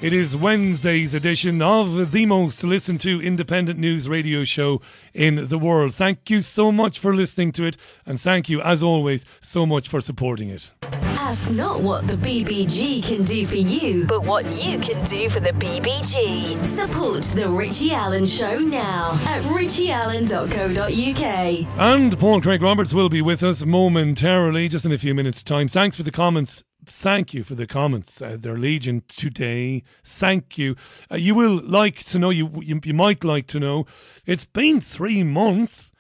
It 0.02 0.14
is 0.14 0.34
Wednesday's 0.34 1.12
edition 1.12 1.60
of 1.60 2.12
the 2.12 2.24
most 2.24 2.64
listened 2.64 3.00
to 3.00 3.20
independent 3.20 3.78
news 3.78 4.08
radio 4.08 4.44
show 4.44 4.80
in 5.12 5.48
the 5.48 5.58
world. 5.58 5.94
Thank 5.94 6.30
you 6.30 6.40
so 6.40 6.72
much 6.72 6.98
for 6.98 7.14
listening 7.14 7.52
to 7.52 7.64
it, 7.64 7.76
and 8.06 8.18
thank 8.18 8.48
you, 8.48 8.62
as 8.62 8.82
always, 8.82 9.26
so 9.40 9.66
much 9.66 9.90
for 9.90 10.00
supporting 10.00 10.48
it. 10.48 10.72
Ask 10.82 11.52
not 11.52 11.82
what 11.82 12.06
the 12.06 12.16
BBG 12.16 13.06
can 13.06 13.24
do 13.24 13.44
for 13.44 13.56
you, 13.56 14.06
but 14.06 14.24
what 14.24 14.44
you 14.64 14.78
can 14.78 15.04
do 15.04 15.28
for 15.28 15.40
the 15.40 15.52
BBG. 15.52 16.66
Support 16.66 17.24
The 17.24 17.50
Richie 17.50 17.92
Allen 17.92 18.24
Show 18.24 18.58
now 18.58 19.20
at 19.26 19.42
richieallen.co.uk. 19.42 21.78
And 21.78 22.18
Paul 22.18 22.40
Craig 22.40 22.62
Roberts 22.62 22.94
will 22.94 23.10
be 23.10 23.20
with 23.20 23.42
us 23.42 23.66
momentarily, 23.66 24.70
just 24.70 24.86
in 24.86 24.92
a 24.92 24.98
few 24.98 25.14
minutes' 25.14 25.42
time. 25.42 25.68
Thanks 25.68 25.98
for 25.98 26.04
the 26.04 26.10
comments. 26.10 26.64
Thank 26.84 27.34
you 27.34 27.44
for 27.44 27.54
the 27.54 27.66
comments. 27.66 28.20
Uh, 28.20 28.36
they're 28.38 28.56
legion 28.56 29.02
today. 29.06 29.82
Thank 30.02 30.56
you. 30.56 30.76
Uh, 31.10 31.16
you 31.16 31.34
will 31.34 31.60
like 31.64 32.04
to 32.06 32.18
know, 32.18 32.30
you, 32.30 32.50
you 32.62 32.80
you 32.82 32.94
might 32.94 33.22
like 33.22 33.46
to 33.48 33.60
know, 33.60 33.86
it's 34.26 34.46
been 34.46 34.80
three 34.80 35.22
months, 35.22 35.92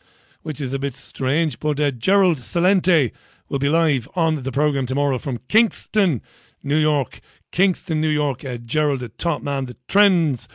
which 0.42 0.60
is 0.60 0.72
a 0.72 0.78
bit 0.78 0.94
strange, 0.94 1.60
but 1.60 1.80
uh, 1.80 1.90
Gerald 1.90 2.38
Celente 2.38 3.12
will 3.48 3.58
be 3.58 3.68
live 3.68 4.08
on 4.14 4.36
the 4.36 4.52
programme 4.52 4.86
tomorrow 4.86 5.18
from 5.18 5.38
Kingston, 5.48 6.22
New 6.62 6.78
York. 6.78 7.20
Kingston, 7.52 8.00
New 8.00 8.08
York. 8.08 8.44
Uh, 8.44 8.56
Gerald, 8.56 9.00
the 9.00 9.08
top 9.08 9.42
man, 9.42 9.66
the 9.66 9.76
Trends 9.88 10.48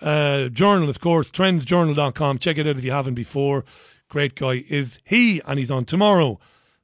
uh, 0.00 0.48
Journal, 0.48 0.88
of 0.88 1.00
course, 1.00 1.30
trendsjournal.com. 1.30 2.38
Check 2.38 2.58
it 2.58 2.66
out 2.66 2.76
if 2.76 2.84
you 2.84 2.92
haven't 2.92 3.14
before. 3.14 3.64
Great 4.08 4.34
guy 4.34 4.64
is 4.68 5.00
he, 5.04 5.40
and 5.46 5.58
he's 5.58 5.70
on 5.70 5.84
tomorrow. 5.84 6.38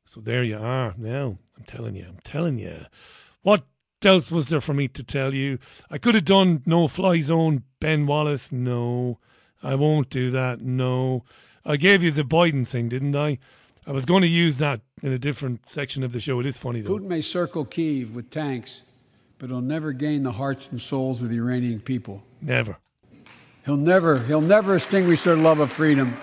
So 0.04 0.20
there 0.20 0.42
you 0.42 0.56
are. 0.56 0.94
Now, 0.96 1.38
telling 1.68 1.94
you, 1.94 2.06
I'm 2.08 2.18
telling 2.24 2.58
you. 2.58 2.86
What 3.42 3.64
else 4.04 4.32
was 4.32 4.48
there 4.48 4.60
for 4.60 4.74
me 4.74 4.88
to 4.88 5.04
tell 5.04 5.32
you? 5.32 5.58
I 5.90 5.98
could 5.98 6.14
have 6.14 6.24
done 6.24 6.62
no 6.66 6.88
fly 6.88 7.20
zone, 7.20 7.62
Ben 7.78 8.06
Wallace. 8.06 8.50
No, 8.50 9.20
I 9.62 9.76
won't 9.76 10.10
do 10.10 10.30
that. 10.30 10.60
No. 10.60 11.24
I 11.64 11.76
gave 11.76 12.02
you 12.02 12.10
the 12.10 12.22
Biden 12.22 12.66
thing, 12.66 12.88
didn't 12.88 13.14
I? 13.14 13.38
I 13.86 13.92
was 13.92 14.04
going 14.04 14.22
to 14.22 14.28
use 14.28 14.58
that 14.58 14.80
in 15.02 15.12
a 15.12 15.18
different 15.18 15.70
section 15.70 16.02
of 16.02 16.12
the 16.12 16.20
show. 16.20 16.40
It 16.40 16.46
is 16.46 16.58
funny 16.58 16.80
though. 16.80 16.98
Putin 16.98 17.06
may 17.06 17.20
circle 17.20 17.64
Kiev 17.64 18.14
with 18.14 18.30
tanks, 18.30 18.82
but 19.38 19.48
he'll 19.48 19.60
never 19.60 19.92
gain 19.92 20.24
the 20.24 20.32
hearts 20.32 20.68
and 20.68 20.80
souls 20.80 21.22
of 21.22 21.30
the 21.30 21.36
Iranian 21.36 21.80
people. 21.80 22.22
Never. 22.42 22.78
He'll 23.64 23.76
never, 23.76 24.18
he'll 24.24 24.40
never 24.40 24.76
extinguish 24.76 25.22
their 25.22 25.36
love 25.36 25.60
of 25.60 25.72
freedom, 25.72 26.16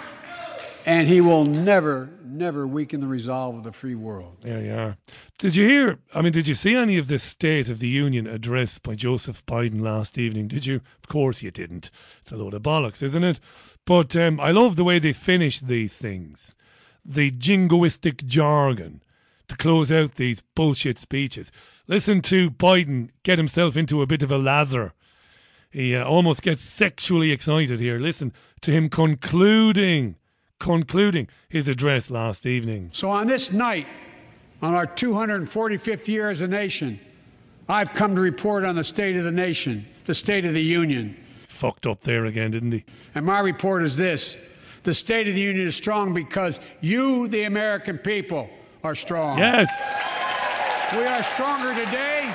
and 0.86 1.08
he 1.08 1.20
will 1.20 1.44
never, 1.44 2.12
never 2.24 2.68
weaken 2.68 3.02
the 3.02 3.08
resolve 3.08 3.56
of 3.56 3.64
the 3.64 3.72
free 3.72 3.96
world. 3.96 4.38
There 4.42 4.62
you 4.62 4.74
are. 4.74 4.98
Did 5.40 5.56
you 5.56 5.68
hear? 5.68 6.00
I 6.14 6.22
mean, 6.22 6.32
did 6.32 6.48
you 6.48 6.54
see 6.54 6.76
any 6.76 6.98
of 6.98 7.08
the 7.08 7.18
State 7.18 7.70
of 7.70 7.80
the 7.80 7.88
Union 7.88 8.28
address 8.28 8.78
by 8.78 8.94
Joseph 8.94 9.44
Biden 9.48 9.82
last 9.82 10.18
evening? 10.18 10.48
Did 10.48 10.68
you? 10.68 10.76
Of 10.76 11.08
course 11.08 11.42
you 11.42 11.50
didn't. 11.50 11.90
It's 12.22 12.32
a 12.32 12.38
load 12.38 12.54
of 12.54 12.62
bollocks, 12.62 13.02
isn't 13.02 13.24
it? 13.24 13.40
But 13.86 14.16
um, 14.16 14.40
I 14.40 14.52
love 14.52 14.76
the 14.76 14.84
way 14.84 15.00
they 15.00 15.14
finish 15.14 15.60
these 15.60 15.98
things, 15.98 16.56
the 17.04 17.32
jingoistic 17.32 18.26
jargon 18.26 19.02
to 19.48 19.58
close 19.58 19.92
out 19.92 20.16
these 20.16 20.42
bullshit 20.56 20.98
speeches. 20.98 21.52
Listen 21.88 22.22
to 22.22 22.50
Biden 22.50 23.10
get 23.24 23.38
himself 23.38 23.76
into 23.78 24.02
a 24.02 24.08
bit 24.08 24.24
of 24.24 24.32
a 24.32 24.38
lather. 24.38 24.94
He 25.70 25.96
uh, 25.96 26.04
almost 26.04 26.42
gets 26.42 26.62
sexually 26.62 27.32
excited 27.32 27.80
here. 27.80 28.00
Listen 28.00 28.34
to 28.62 28.72
him 28.72 28.90
concluding, 28.90 30.16
concluding 30.60 31.28
his 31.50 31.68
address 31.68 32.10
last 32.10 32.46
evening. 32.46 32.90
So 32.94 33.10
on 33.10 33.28
this 33.28 33.52
night, 33.52 33.88
on 34.62 34.74
our 34.74 34.88
245th 34.88 36.08
year 36.08 36.30
as 36.30 36.42
a 36.42 36.48
nation, 36.48 37.00
I've 37.68 37.94
come 37.94 38.16
to 38.16 38.22
report 38.22 38.64
on 38.64 38.76
the 38.76 38.84
state 38.84 39.16
of 39.18 39.24
the 39.24 39.32
nation, 39.32 39.86
the 40.06 40.16
state 40.16 40.46
of 40.46 40.54
the 40.54 40.62
union. 40.62 41.18
Fucked 41.48 41.88
up 41.88 42.02
there 42.02 42.26
again, 42.26 42.52
didn't 42.52 42.72
he? 42.72 42.86
And 43.14 43.26
my 43.26 43.40
report 43.40 43.84
is 43.84 43.96
this 43.96 44.38
the 44.84 44.94
state 44.94 45.28
of 45.28 45.34
the 45.34 45.42
union 45.42 45.68
is 45.68 45.76
strong 45.76 46.14
because 46.14 46.60
you, 46.80 47.28
the 47.28 47.44
American 47.44 47.98
people, 47.98 48.50
are 48.84 48.96
strong. 48.96 49.40
Yes. 49.40 49.70
We 50.94 51.04
are 51.06 51.24
stronger 51.24 51.74
today. 51.74 52.32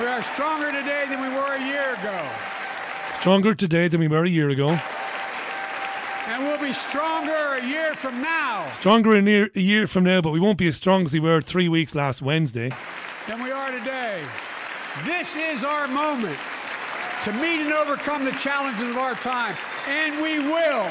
We 0.00 0.06
are 0.06 0.22
stronger 0.22 0.72
today 0.72 1.04
than 1.08 1.20
we 1.20 1.28
were 1.28 1.54
a 1.54 1.64
year 1.64 1.92
ago. 1.94 2.28
Stronger 3.12 3.54
today 3.54 3.88
than 3.88 4.00
we 4.00 4.08
were 4.08 4.24
a 4.24 4.28
year 4.28 4.48
ago. 4.48 4.78
And 6.26 6.42
we'll 6.44 6.60
be 6.60 6.72
stronger 6.72 7.54
a 7.54 7.64
year 7.64 7.94
from 7.94 8.20
now 8.20 8.68
Stronger 8.72 9.14
in 9.14 9.26
year, 9.26 9.50
a 9.54 9.60
year 9.60 9.86
from 9.86 10.04
now, 10.04 10.20
but 10.20 10.30
we 10.32 10.40
won't 10.40 10.58
be 10.58 10.66
as 10.66 10.76
strong 10.76 11.04
as 11.04 11.12
we 11.12 11.20
were 11.20 11.40
three 11.40 11.68
weeks 11.68 11.94
last 11.94 12.20
Wednesday. 12.20 12.72
than 13.28 13.42
we 13.42 13.50
are 13.50 13.70
today. 13.70 14.24
This 15.04 15.36
is 15.36 15.62
our 15.62 15.86
moment 15.86 16.38
to 17.24 17.32
meet 17.34 17.60
and 17.60 17.72
overcome 17.72 18.24
the 18.24 18.32
challenges 18.32 18.88
of 18.88 18.96
our 18.96 19.14
time. 19.14 19.56
And 19.88 20.20
we 20.20 20.38
will, 20.40 20.88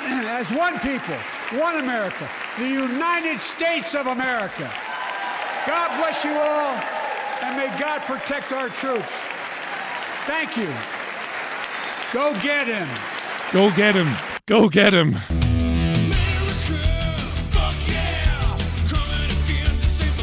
as 0.00 0.50
one 0.50 0.78
people, 0.80 1.14
one 1.58 1.78
America, 1.78 2.28
the 2.58 2.68
United 2.68 3.40
States 3.40 3.94
of 3.94 4.06
America. 4.06 4.70
God 5.66 5.98
bless 5.98 6.24
you 6.24 6.32
all, 6.32 6.74
and 7.42 7.56
may 7.56 7.66
God 7.78 8.00
protect 8.02 8.52
our 8.52 8.68
troops. 8.68 9.08
Thank 10.26 10.56
you. 10.56 10.72
Go 12.12 12.32
get 12.42 12.66
him. 12.66 12.88
Go 13.52 13.70
get 13.74 13.94
him. 13.94 14.08
Go 14.48 14.70
get 14.70 14.94
him. 14.94 15.12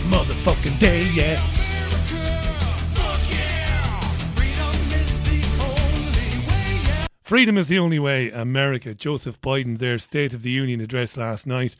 Motherfucking 0.09 0.79
day, 0.79 1.07
yeah. 1.13 1.39
Freedom 7.21 7.55
is 7.55 7.67
the 7.67 7.77
only 7.77 7.99
way. 7.99 8.31
America. 8.31 8.95
Joseph 8.95 9.39
Biden, 9.41 9.77
their 9.77 9.99
State 9.99 10.33
of 10.33 10.41
the 10.41 10.49
Union 10.49 10.81
address 10.81 11.15
last 11.15 11.45
night, 11.45 11.75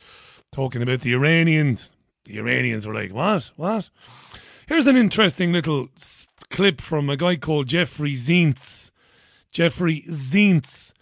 talking 0.52 0.82
about 0.82 1.00
the 1.00 1.14
Iranians. 1.14 1.96
The 2.26 2.38
Iranians 2.38 2.86
were 2.86 2.94
like, 2.94 3.12
what? 3.12 3.50
What? 3.56 3.90
Here's 4.68 4.86
an 4.86 4.96
interesting 4.96 5.52
little 5.52 5.88
clip 6.50 6.80
from 6.80 7.10
a 7.10 7.16
guy 7.16 7.34
called 7.34 7.66
Jeffrey 7.66 8.12
Zients. 8.12 8.92
Jeffrey 9.50 10.04
Zients. 10.08 10.92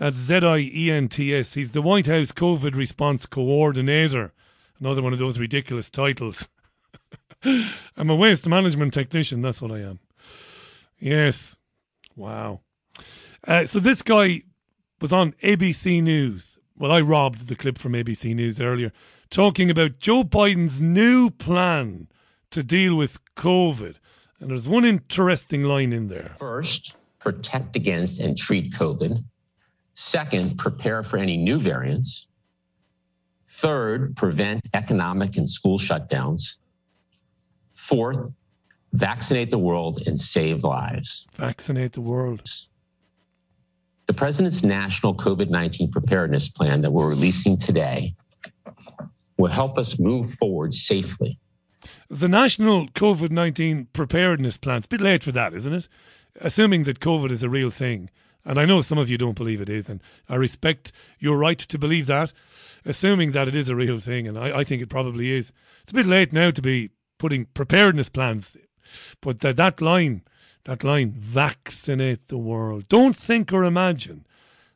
That's 0.00 0.16
Z 0.16 0.36
I 0.36 0.56
E 0.60 0.90
N 0.90 1.08
T 1.08 1.34
S. 1.34 1.52
He's 1.52 1.72
the 1.72 1.82
White 1.82 2.06
House 2.06 2.32
COVID 2.32 2.74
response 2.74 3.26
coordinator. 3.26 4.32
Another 4.80 5.02
one 5.02 5.12
of 5.12 5.18
those 5.18 5.38
ridiculous 5.38 5.90
titles. 5.90 6.48
I'm 7.44 8.08
a 8.08 8.14
waste 8.14 8.48
management 8.48 8.94
technician. 8.94 9.42
That's 9.42 9.60
what 9.60 9.70
I 9.72 9.80
am. 9.80 9.98
Yes. 10.98 11.58
Wow. 12.16 12.62
Uh, 13.46 13.66
so 13.66 13.78
this 13.78 14.00
guy 14.00 14.44
was 15.02 15.12
on 15.12 15.32
ABC 15.42 16.02
News. 16.02 16.56
Well, 16.78 16.92
I 16.92 17.02
robbed 17.02 17.48
the 17.48 17.54
clip 17.54 17.76
from 17.76 17.92
ABC 17.92 18.34
News 18.34 18.58
earlier, 18.58 18.92
talking 19.28 19.70
about 19.70 19.98
Joe 19.98 20.22
Biden's 20.22 20.80
new 20.80 21.28
plan 21.28 22.08
to 22.52 22.62
deal 22.62 22.96
with 22.96 23.18
COVID. 23.34 23.96
And 24.40 24.50
there's 24.50 24.66
one 24.66 24.86
interesting 24.86 25.64
line 25.64 25.92
in 25.92 26.08
there. 26.08 26.36
First, 26.38 26.96
protect 27.18 27.76
against 27.76 28.18
and 28.18 28.38
treat 28.38 28.72
COVID. 28.72 29.22
Second, 29.94 30.58
prepare 30.58 31.02
for 31.02 31.18
any 31.18 31.36
new 31.36 31.58
variants. 31.58 32.26
Third, 33.48 34.16
prevent 34.16 34.62
economic 34.72 35.36
and 35.36 35.48
school 35.48 35.78
shutdowns. 35.78 36.56
Fourth, 37.74 38.32
vaccinate 38.92 39.50
the 39.50 39.58
world 39.58 40.02
and 40.06 40.18
save 40.18 40.64
lives. 40.64 41.26
Vaccinate 41.34 41.92
the 41.92 42.00
world. 42.00 42.48
The 44.06 44.14
president's 44.14 44.64
national 44.64 45.14
COVID 45.14 45.50
19 45.50 45.90
preparedness 45.90 46.48
plan 46.48 46.80
that 46.82 46.90
we're 46.90 47.08
releasing 47.08 47.56
today 47.56 48.14
will 49.36 49.50
help 49.50 49.78
us 49.78 49.98
move 49.98 50.28
forward 50.30 50.74
safely. 50.74 51.38
The 52.08 52.28
national 52.28 52.88
COVID 52.88 53.30
19 53.30 53.88
preparedness 53.92 54.56
plan, 54.56 54.78
it's 54.78 54.86
a 54.86 54.88
bit 54.88 55.00
late 55.00 55.22
for 55.22 55.32
that, 55.32 55.54
isn't 55.54 55.72
it? 55.72 55.88
Assuming 56.40 56.84
that 56.84 57.00
COVID 57.00 57.30
is 57.30 57.42
a 57.42 57.48
real 57.48 57.70
thing. 57.70 58.10
And 58.44 58.58
I 58.58 58.64
know 58.64 58.80
some 58.80 58.98
of 58.98 59.10
you 59.10 59.18
don't 59.18 59.36
believe 59.36 59.60
it 59.60 59.68
is, 59.68 59.88
and 59.88 60.02
I 60.28 60.36
respect 60.36 60.92
your 61.18 61.38
right 61.38 61.58
to 61.58 61.78
believe 61.78 62.06
that, 62.06 62.32
assuming 62.84 63.32
that 63.32 63.48
it 63.48 63.54
is 63.54 63.68
a 63.68 63.76
real 63.76 63.98
thing, 63.98 64.26
and 64.26 64.38
I, 64.38 64.60
I 64.60 64.64
think 64.64 64.82
it 64.82 64.88
probably 64.88 65.32
is. 65.32 65.52
It's 65.82 65.92
a 65.92 65.94
bit 65.94 66.06
late 66.06 66.32
now 66.32 66.50
to 66.50 66.62
be 66.62 66.90
putting 67.18 67.46
preparedness 67.46 68.08
plans, 68.08 68.56
but 69.20 69.40
that, 69.40 69.56
that 69.56 69.80
line, 69.80 70.22
that 70.64 70.82
line, 70.82 71.12
vaccinate 71.12 72.28
the 72.28 72.38
world. 72.38 72.88
Don't 72.88 73.14
think 73.14 73.52
or 73.52 73.64
imagine 73.64 74.26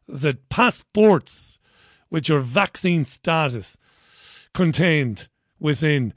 that 0.07 0.49
passports 0.51 1.59
with 2.11 2.29
your 2.29 2.41
vaccine 2.41 3.05
status 3.05 3.79
contained 4.53 5.29
within 5.59 6.13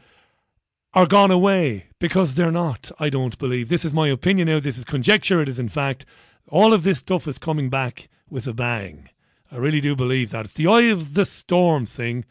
are 0.93 1.05
gone 1.05 1.31
away 1.31 1.85
because 1.99 2.35
they're 2.35 2.51
not, 2.51 2.91
I 2.99 3.09
don't 3.09 3.37
believe. 3.37 3.69
This 3.69 3.85
is 3.85 3.93
my 3.93 4.07
opinion 4.07 4.47
now. 4.47 4.59
This 4.59 4.77
is 4.77 4.83
conjecture. 4.83 5.41
It 5.41 5.49
is, 5.49 5.59
in 5.59 5.69
fact, 5.69 6.05
all 6.49 6.73
of 6.73 6.83
this 6.83 6.99
stuff 6.99 7.27
is 7.27 7.37
coming 7.37 7.69
back 7.69 8.09
with 8.29 8.47
a 8.47 8.53
bang. 8.53 9.09
I 9.51 9.57
really 9.57 9.81
do 9.81 9.95
believe 9.95 10.31
that. 10.31 10.45
It's 10.45 10.53
the 10.53 10.67
eye 10.67 10.89
of 10.91 11.13
the 11.13 11.25
storm 11.25 11.85
thing. 11.85 12.25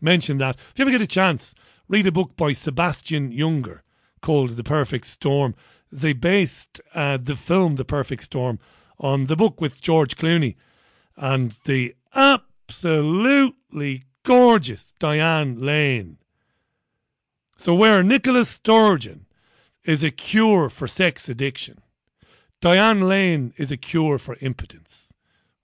Mention 0.00 0.38
that. 0.38 0.56
If 0.56 0.74
you 0.76 0.82
ever 0.82 0.90
get 0.90 1.02
a 1.02 1.06
chance, 1.06 1.54
read 1.88 2.06
a 2.06 2.12
book 2.12 2.36
by 2.36 2.52
Sebastian 2.52 3.32
Junger 3.32 3.80
called 4.22 4.50
The 4.50 4.64
Perfect 4.64 5.06
Storm. 5.06 5.54
they 5.90 6.12
based 6.12 6.80
uh, 6.94 7.16
the 7.16 7.34
film 7.36 7.76
The 7.76 7.84
Perfect 7.84 8.22
Storm 8.22 8.58
on 8.98 9.24
the 9.24 9.36
book 9.36 9.60
with 9.60 9.82
George 9.82 10.16
Clooney 10.16 10.56
and 11.16 11.56
the 11.64 11.94
absolutely 12.14 14.04
gorgeous 14.22 14.92
Diane 14.98 15.60
Lane. 15.60 16.18
So, 17.56 17.74
where 17.74 18.02
Nicholas 18.02 18.48
Sturgeon 18.50 19.26
is 19.84 20.04
a 20.04 20.10
cure 20.10 20.70
for 20.70 20.86
sex 20.86 21.28
addiction, 21.28 21.82
Diane 22.60 23.00
Lane 23.08 23.54
is 23.56 23.72
a 23.72 23.78
cure 23.78 24.18
for 24.18 24.36
impotence, 24.42 25.14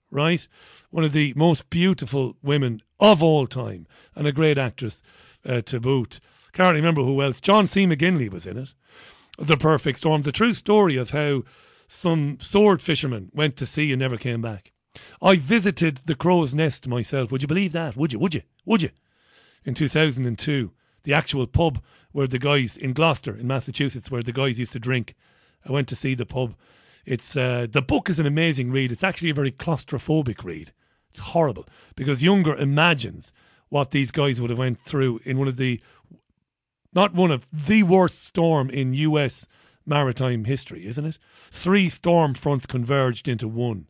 right? 0.09 0.47
One 0.89 1.03
of 1.03 1.13
the 1.13 1.31
most 1.35 1.69
beautiful 1.69 2.35
women 2.41 2.81
of 2.99 3.21
all 3.21 3.45
time 3.45 3.85
and 4.15 4.25
a 4.25 4.31
great 4.31 4.57
actress 4.57 5.03
uh, 5.45 5.61
to 5.61 5.79
boot. 5.79 6.19
Can't 6.53 6.75
remember 6.75 7.03
who 7.03 7.21
else. 7.21 7.39
John 7.39 7.67
C. 7.67 7.85
McGinley 7.85 8.31
was 8.31 8.47
in 8.47 8.57
it. 8.57 8.73
The 9.37 9.57
Perfect 9.57 9.99
Storm. 9.99 10.23
The 10.23 10.31
true 10.31 10.55
story 10.55 10.97
of 10.97 11.11
how 11.11 11.43
some 11.87 12.39
sword 12.39 12.81
fishermen 12.81 13.29
went 13.31 13.57
to 13.57 13.67
sea 13.67 13.91
and 13.91 13.99
never 13.99 14.17
came 14.17 14.41
back. 14.41 14.71
I 15.21 15.35
visited 15.35 15.97
the 15.97 16.15
Crow's 16.15 16.55
Nest 16.55 16.87
myself. 16.87 17.31
Would 17.31 17.43
you 17.43 17.47
believe 17.47 17.73
that? 17.73 17.95
Would 17.95 18.11
you? 18.11 18.17
Would 18.17 18.33
you? 18.33 18.41
Would 18.65 18.81
you? 18.81 18.89
In 19.63 19.75
2002, 19.75 20.71
the 21.03 21.13
actual 21.13 21.45
pub 21.45 21.79
where 22.11 22.25
the 22.25 22.39
guys 22.39 22.75
in 22.75 22.93
Gloucester, 22.93 23.37
in 23.37 23.45
Massachusetts, 23.45 24.09
where 24.09 24.23
the 24.23 24.33
guys 24.33 24.57
used 24.57 24.71
to 24.71 24.79
drink. 24.79 25.13
I 25.63 25.71
went 25.71 25.87
to 25.89 25.95
see 25.95 26.15
the 26.15 26.25
pub. 26.25 26.55
It's 27.07 27.37
uh, 27.37 27.67
the 27.71 27.81
book 27.81 28.09
is 28.09 28.19
an 28.19 28.25
amazing 28.25 28.69
read. 28.69 28.91
It's 28.91 29.03
actually 29.03 29.29
a 29.29 29.33
very 29.33 29.51
claustrophobic 29.51 30.43
read. 30.43 30.73
It's 31.09 31.21
horrible 31.21 31.65
because 31.95 32.21
Younger 32.21 32.53
imagines 32.53 33.31
what 33.69 33.91
these 33.91 34.11
guys 34.11 34.41
would 34.41 34.49
have 34.49 34.59
went 34.59 34.77
through 34.77 35.21
in 35.23 35.37
one 35.37 35.47
of 35.47 35.55
the 35.55 35.81
not 36.93 37.13
one 37.13 37.31
of 37.31 37.47
the 37.51 37.83
worst 37.83 38.25
storm 38.25 38.69
in 38.69 38.93
US 38.93 39.47
maritime 39.85 40.43
history, 40.43 40.85
isn't 40.85 41.05
it? 41.05 41.17
Three 41.49 41.87
storm 41.87 42.33
fronts 42.33 42.65
converged 42.65 43.29
into 43.29 43.47
one, 43.47 43.87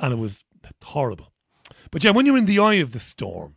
and 0.00 0.12
it 0.12 0.18
was 0.18 0.44
horrible. 0.82 1.32
But 1.92 2.02
yeah, 2.02 2.10
when 2.10 2.26
you're 2.26 2.36
in 2.36 2.46
the 2.46 2.58
eye 2.58 2.74
of 2.74 2.90
the 2.90 2.98
storm 2.98 3.54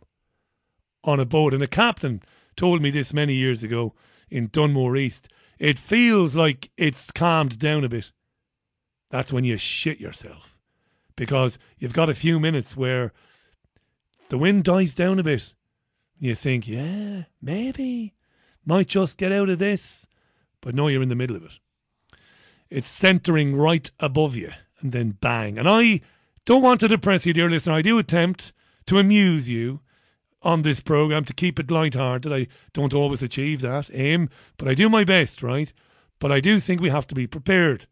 on 1.02 1.18
a 1.18 1.26
boat, 1.26 1.52
and 1.52 1.64
a 1.64 1.66
captain 1.66 2.22
told 2.54 2.80
me 2.80 2.90
this 2.90 3.12
many 3.12 3.34
years 3.34 3.64
ago 3.64 3.92
in 4.30 4.50
Dunmore 4.52 4.96
East, 4.96 5.28
it 5.58 5.80
feels 5.80 6.36
like 6.36 6.70
it's 6.76 7.10
calmed 7.10 7.58
down 7.58 7.82
a 7.82 7.88
bit. 7.88 8.12
That's 9.14 9.32
when 9.32 9.44
you 9.44 9.56
shit 9.56 10.00
yourself 10.00 10.58
because 11.14 11.56
you've 11.78 11.92
got 11.92 12.08
a 12.08 12.14
few 12.14 12.40
minutes 12.40 12.76
where 12.76 13.12
the 14.28 14.36
wind 14.36 14.64
dies 14.64 14.92
down 14.92 15.20
a 15.20 15.22
bit. 15.22 15.54
You 16.18 16.34
think, 16.34 16.66
yeah, 16.66 17.26
maybe, 17.40 18.12
might 18.66 18.88
just 18.88 19.16
get 19.16 19.30
out 19.30 19.48
of 19.48 19.60
this. 19.60 20.08
But 20.60 20.74
no, 20.74 20.88
you're 20.88 21.00
in 21.00 21.10
the 21.10 21.14
middle 21.14 21.36
of 21.36 21.44
it. 21.44 21.60
It's 22.68 22.88
centering 22.88 23.54
right 23.54 23.88
above 24.00 24.34
you 24.34 24.50
and 24.80 24.90
then 24.90 25.12
bang. 25.20 25.58
And 25.60 25.68
I 25.68 26.00
don't 26.44 26.64
want 26.64 26.80
to 26.80 26.88
depress 26.88 27.24
you, 27.24 27.32
dear 27.32 27.48
listener. 27.48 27.74
I 27.74 27.82
do 27.82 28.00
attempt 28.00 28.52
to 28.86 28.98
amuse 28.98 29.48
you 29.48 29.80
on 30.42 30.62
this 30.62 30.80
program 30.80 31.24
to 31.26 31.32
keep 31.32 31.60
it 31.60 31.70
light-hearted. 31.70 32.32
I 32.32 32.48
don't 32.72 32.92
always 32.92 33.22
achieve 33.22 33.60
that 33.60 33.90
aim, 33.92 34.28
but 34.56 34.66
I 34.66 34.74
do 34.74 34.88
my 34.88 35.04
best, 35.04 35.40
right? 35.40 35.72
But 36.18 36.32
I 36.32 36.40
do 36.40 36.58
think 36.58 36.80
we 36.80 36.88
have 36.88 37.06
to 37.06 37.14
be 37.14 37.28
prepared. 37.28 37.86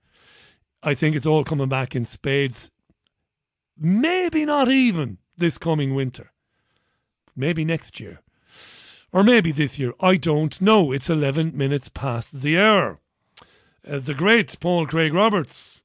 I 0.83 0.95
think 0.95 1.14
it's 1.14 1.26
all 1.26 1.45
coming 1.45 1.68
back 1.68 1.95
in 1.95 2.05
spades. 2.05 2.70
Maybe 3.78 4.45
not 4.45 4.68
even 4.68 5.18
this 5.37 5.59
coming 5.59 5.95
winter. 5.95 6.33
Maybe 7.37 7.64
next 7.64 8.01
year. 8.01 8.20
Or 9.12 9.22
maybe 9.22 9.53
this 9.53 9.78
year. 9.78 9.93
I 10.01 10.16
don't 10.16 10.61
know. 10.61 10.93
It's 10.93 11.11
11 11.11 11.57
minutes 11.57 11.89
past 11.89 12.43
the 12.43 12.59
hour. 12.59 12.99
Uh, 13.89 13.99
the 13.99 14.14
great 14.14 14.59
Paul 14.61 14.87
Craig 14.87 15.12
Roberts 15.12 15.83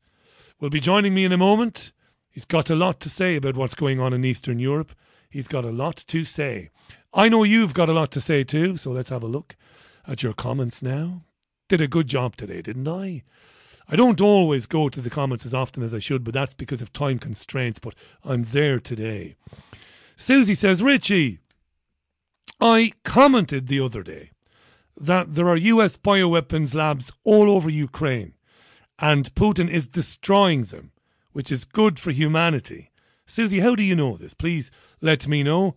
will 0.60 0.70
be 0.70 0.80
joining 0.80 1.14
me 1.14 1.26
in 1.26 1.32
a 1.32 1.38
moment. 1.38 1.92
He's 2.30 2.46
got 2.46 2.70
a 2.70 2.76
lot 2.76 3.00
to 3.02 3.10
say 3.10 3.36
about 3.36 3.58
what's 3.58 3.76
going 3.76 4.00
on 4.00 4.14
in 4.14 4.26
Eastern 4.26 4.60
Europe. 4.60 4.94
He's 5.30 5.48
got 5.48 5.66
a 5.66 5.72
lot 5.72 5.96
to 5.96 6.24
say. 6.24 6.70
I 7.14 7.30
know 7.30 7.44
you've 7.44 7.74
got 7.74 7.90
a 7.90 7.94
lot 7.94 8.12
to 8.12 8.22
say 8.22 8.44
too, 8.44 8.78
so 8.78 8.92
let's 8.92 9.10
have 9.10 9.24
a 9.24 9.28
look 9.28 9.56
at 10.08 10.24
your 10.24 10.34
comments 10.34 10.82
now. 10.82 11.22
Did 11.68 11.82
a 11.82 11.88
good 11.88 12.08
job 12.08 12.36
today, 12.36 12.62
didn't 12.62 12.88
I? 12.88 13.24
I 13.90 13.96
don't 13.96 14.20
always 14.20 14.66
go 14.66 14.90
to 14.90 15.00
the 15.00 15.10
comments 15.10 15.46
as 15.46 15.54
often 15.54 15.82
as 15.84 15.94
I 15.94 16.00
should, 16.00 16.24
but 16.24 16.34
that's 16.34 16.54
because 16.54 16.82
of 16.82 16.92
time 16.92 17.20
constraints, 17.20 17.80
but 17.80 17.96
I'm 18.24 18.44
there 18.44 18.80
today. 18.80 19.36
Susie 20.16 20.56
says, 20.56 20.84
Richie, 20.84 21.40
I 22.60 22.92
commented 23.04 23.68
the 23.68 23.80
other 23.80 24.04
day 24.04 24.32
that 24.98 25.36
there 25.36 25.48
are 25.48 25.58
US 25.58 25.96
bioweapons 25.96 26.76
labs 26.76 27.14
all 27.24 27.50
over 27.50 27.70
Ukraine 27.70 28.34
and 29.00 29.34
Putin 29.36 29.70
is 29.70 29.88
destroying 29.88 30.64
them, 30.64 30.92
which 31.32 31.52
is 31.52 31.66
good 31.66 32.00
for 32.00 32.12
humanity. 32.12 32.92
Susie, 33.26 33.60
how 33.60 33.76
do 33.76 33.84
you 33.84 33.96
know 33.96 34.18
this? 34.18 34.34
Please 34.34 34.72
let 35.02 35.28
me 35.28 35.44
know. 35.44 35.76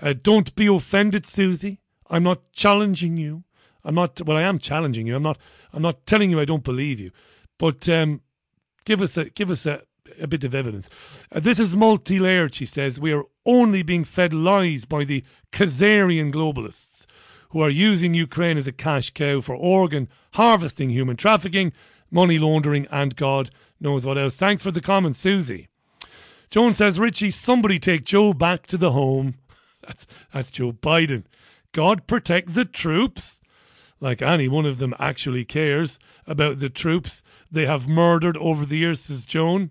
Uh, 0.00 0.14
don't 0.20 0.54
be 0.54 0.66
offended, 0.66 1.24
Susie. 1.24 1.80
I'm 2.10 2.22
not 2.22 2.52
challenging 2.52 3.16
you. 3.16 3.44
I'm 3.84 3.94
not. 3.94 4.20
Well, 4.26 4.36
I 4.36 4.42
am 4.42 4.58
challenging 4.58 5.06
you. 5.06 5.16
I'm 5.16 5.22
not. 5.22 5.38
I'm 5.72 5.82
not 5.82 6.04
telling 6.06 6.30
you 6.30 6.40
I 6.40 6.44
don't 6.44 6.64
believe 6.64 7.00
you. 7.00 7.10
But 7.58 7.88
um, 7.88 8.22
give 8.84 9.02
us 9.02 9.16
a 9.16 9.30
give 9.30 9.50
us 9.50 9.66
a, 9.66 9.82
a 10.20 10.26
bit 10.26 10.44
of 10.44 10.54
evidence. 10.54 11.26
Uh, 11.32 11.40
this 11.40 11.58
is 11.58 11.76
multi-layered. 11.76 12.54
She 12.54 12.66
says 12.66 13.00
we 13.00 13.12
are 13.12 13.24
only 13.44 13.82
being 13.82 14.04
fed 14.04 14.32
lies 14.32 14.84
by 14.84 15.04
the 15.04 15.24
Khazarian 15.52 16.32
globalists 16.32 17.06
who 17.50 17.60
are 17.60 17.70
using 17.70 18.14
Ukraine 18.14 18.58
as 18.58 18.66
a 18.66 18.72
cash 18.72 19.10
cow 19.10 19.40
for 19.40 19.54
organ 19.54 20.08
harvesting, 20.34 20.90
human 20.90 21.16
trafficking, 21.16 21.72
money 22.10 22.38
laundering, 22.38 22.86
and 22.90 23.16
God 23.16 23.50
knows 23.80 24.04
what 24.04 24.18
else. 24.18 24.36
Thanks 24.36 24.62
for 24.62 24.70
the 24.70 24.80
comment, 24.80 25.16
Susie. 25.16 25.68
Joan 26.50 26.72
says, 26.74 26.98
Richie, 26.98 27.30
somebody 27.30 27.78
take 27.78 28.04
Joe 28.04 28.32
back 28.32 28.66
to 28.68 28.76
the 28.76 28.92
home. 28.92 29.34
That's, 29.82 30.06
that's 30.32 30.50
Joe 30.50 30.72
Biden. 30.72 31.24
God 31.72 32.06
protect 32.06 32.54
the 32.54 32.64
troops. 32.64 33.40
Like 34.00 34.22
any 34.22 34.48
one 34.48 34.66
of 34.66 34.78
them 34.78 34.94
actually 34.98 35.44
cares 35.44 35.98
about 36.26 36.58
the 36.58 36.70
troops 36.70 37.22
they 37.50 37.66
have 37.66 37.88
murdered 37.88 38.36
over 38.36 38.64
the 38.64 38.78
years, 38.78 39.00
says 39.00 39.26
Joan. 39.26 39.70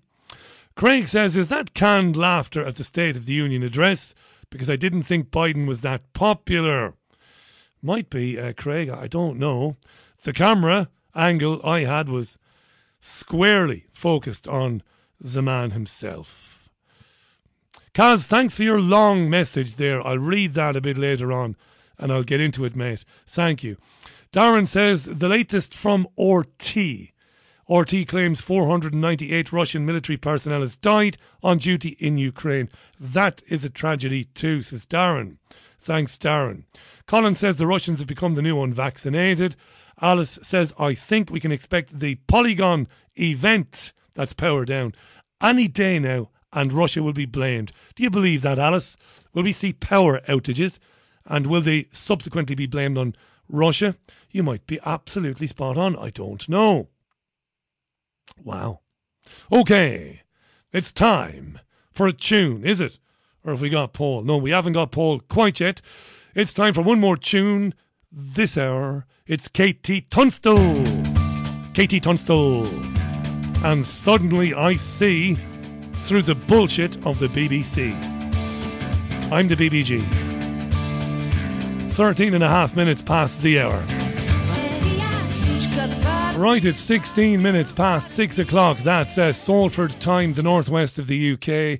Craig 0.75 1.07
says, 1.07 1.35
Is 1.35 1.49
that 1.49 1.73
canned 1.73 2.17
laughter 2.17 2.65
at 2.65 2.75
the 2.75 2.83
State 2.83 3.17
of 3.17 3.25
the 3.25 3.33
Union 3.33 3.63
address? 3.63 4.13
Because 4.49 4.69
I 4.69 4.75
didn't 4.75 5.03
think 5.03 5.31
Biden 5.31 5.65
was 5.65 5.81
that 5.81 6.13
popular. 6.13 6.93
Might 7.81 8.09
be, 8.09 8.39
uh, 8.39 8.53
Craig, 8.53 8.89
I 8.89 9.07
don't 9.07 9.39
know. 9.39 9.77
The 10.23 10.33
camera 10.33 10.89
angle 11.15 11.65
I 11.65 11.81
had 11.81 12.09
was 12.09 12.37
squarely 12.99 13.85
focused 13.91 14.47
on 14.47 14.83
the 15.19 15.41
man 15.41 15.71
himself. 15.71 16.69
Kaz, 17.93 18.25
thanks 18.25 18.57
for 18.57 18.63
your 18.63 18.79
long 18.79 19.29
message 19.29 19.77
there. 19.77 20.05
I'll 20.05 20.19
read 20.19 20.53
that 20.53 20.75
a 20.75 20.81
bit 20.81 20.97
later 20.97 21.33
on 21.33 21.55
and 21.97 22.11
I'll 22.11 22.23
get 22.23 22.41
into 22.41 22.65
it, 22.65 22.75
mate. 22.75 23.03
Thank 23.25 23.63
you. 23.63 23.77
Darren 24.37 24.67
says 24.67 25.05
the 25.05 25.29
latest 25.29 25.73
from 25.73 26.07
RT. 26.15 26.77
RT 27.67 28.07
claims 28.07 28.39
498 28.39 29.51
Russian 29.51 29.83
military 29.83 30.15
personnel 30.15 30.61
has 30.61 30.75
died 30.75 31.17
on 31.41 31.57
duty 31.57 31.97
in 31.99 32.17
Ukraine. 32.17 32.69
That 32.99 33.41
is 33.47 33.65
a 33.65 33.71
tragedy 33.71 34.25
too, 34.25 34.61
says 34.61 34.85
Darren. 34.85 35.37
Thanks, 35.79 36.17
Darren. 36.17 36.65
Colin 37.07 37.33
says 37.33 37.55
the 37.55 37.65
Russians 37.65 37.97
have 37.97 38.07
become 38.07 38.35
the 38.35 38.43
new 38.43 38.61
unvaccinated. 38.61 39.55
Alice 40.03 40.37
says, 40.43 40.71
I 40.77 40.93
think 40.93 41.31
we 41.31 41.39
can 41.39 41.51
expect 41.51 41.99
the 41.99 42.19
Polygon 42.27 42.87
event, 43.15 43.91
that's 44.13 44.33
power 44.33 44.65
down, 44.65 44.93
any 45.41 45.67
day 45.67 45.97
now, 45.97 46.29
and 46.53 46.71
Russia 46.71 47.01
will 47.01 47.11
be 47.11 47.25
blamed. 47.25 47.71
Do 47.95 48.03
you 48.03 48.11
believe 48.11 48.43
that, 48.43 48.59
Alice? 48.59 48.97
Will 49.33 49.41
we 49.41 49.51
see 49.51 49.73
power 49.73 50.21
outages? 50.29 50.77
And 51.25 51.47
will 51.47 51.61
they 51.61 51.87
subsequently 51.91 52.53
be 52.53 52.67
blamed 52.67 52.99
on 52.99 53.15
Russia? 53.49 53.95
You 54.31 54.43
might 54.43 54.67
be 54.67 54.79
absolutely 54.85 55.47
spot 55.47 55.77
on. 55.77 55.95
I 55.95 56.09
don't 56.09 56.47
know. 56.49 56.89
Wow. 58.43 58.81
Okay, 59.51 60.21
it's 60.71 60.91
time 60.91 61.59
for 61.91 62.07
a 62.07 62.13
tune, 62.13 62.63
is 62.63 62.79
it? 62.79 62.99
Or 63.43 63.51
have 63.51 63.61
we 63.61 63.69
got 63.69 63.93
Paul? 63.93 64.23
No, 64.23 64.37
we 64.37 64.51
haven't 64.51 64.73
got 64.73 64.91
Paul 64.91 65.19
quite 65.19 65.59
yet. 65.59 65.81
It's 66.35 66.53
time 66.53 66.73
for 66.73 66.81
one 66.81 66.99
more 66.99 67.17
tune 67.17 67.73
this 68.11 68.57
hour. 68.57 69.05
It's 69.25 69.47
KT 69.47 70.09
Tunstall. 70.09 70.83
KT 71.73 72.03
Tunstall. 72.03 72.67
And 73.65 73.85
suddenly 73.85 74.53
I 74.53 74.73
see 74.73 75.35
through 76.03 76.21
the 76.23 76.35
bullshit 76.35 77.05
of 77.05 77.19
the 77.19 77.27
BBC. 77.27 77.93
I'm 79.31 79.47
the 79.47 79.55
BBG. 79.55 80.36
13 81.97 82.35
and 82.35 82.43
a 82.43 82.47
half 82.47 82.75
minutes 82.75 83.01
past 83.01 83.41
the 83.41 83.59
hour. 83.59 83.83
Right, 86.39 86.63
at 86.63 86.75
16 86.75 87.41
minutes 87.41 87.73
past 87.73 88.11
6 88.11 88.37
o'clock. 88.37 88.77
That's 88.77 89.17
uh, 89.17 89.33
Salford 89.33 89.99
time, 89.99 90.33
the 90.33 90.43
northwest 90.43 90.99
of 90.99 91.07
the 91.07 91.33
UK. 91.33 91.79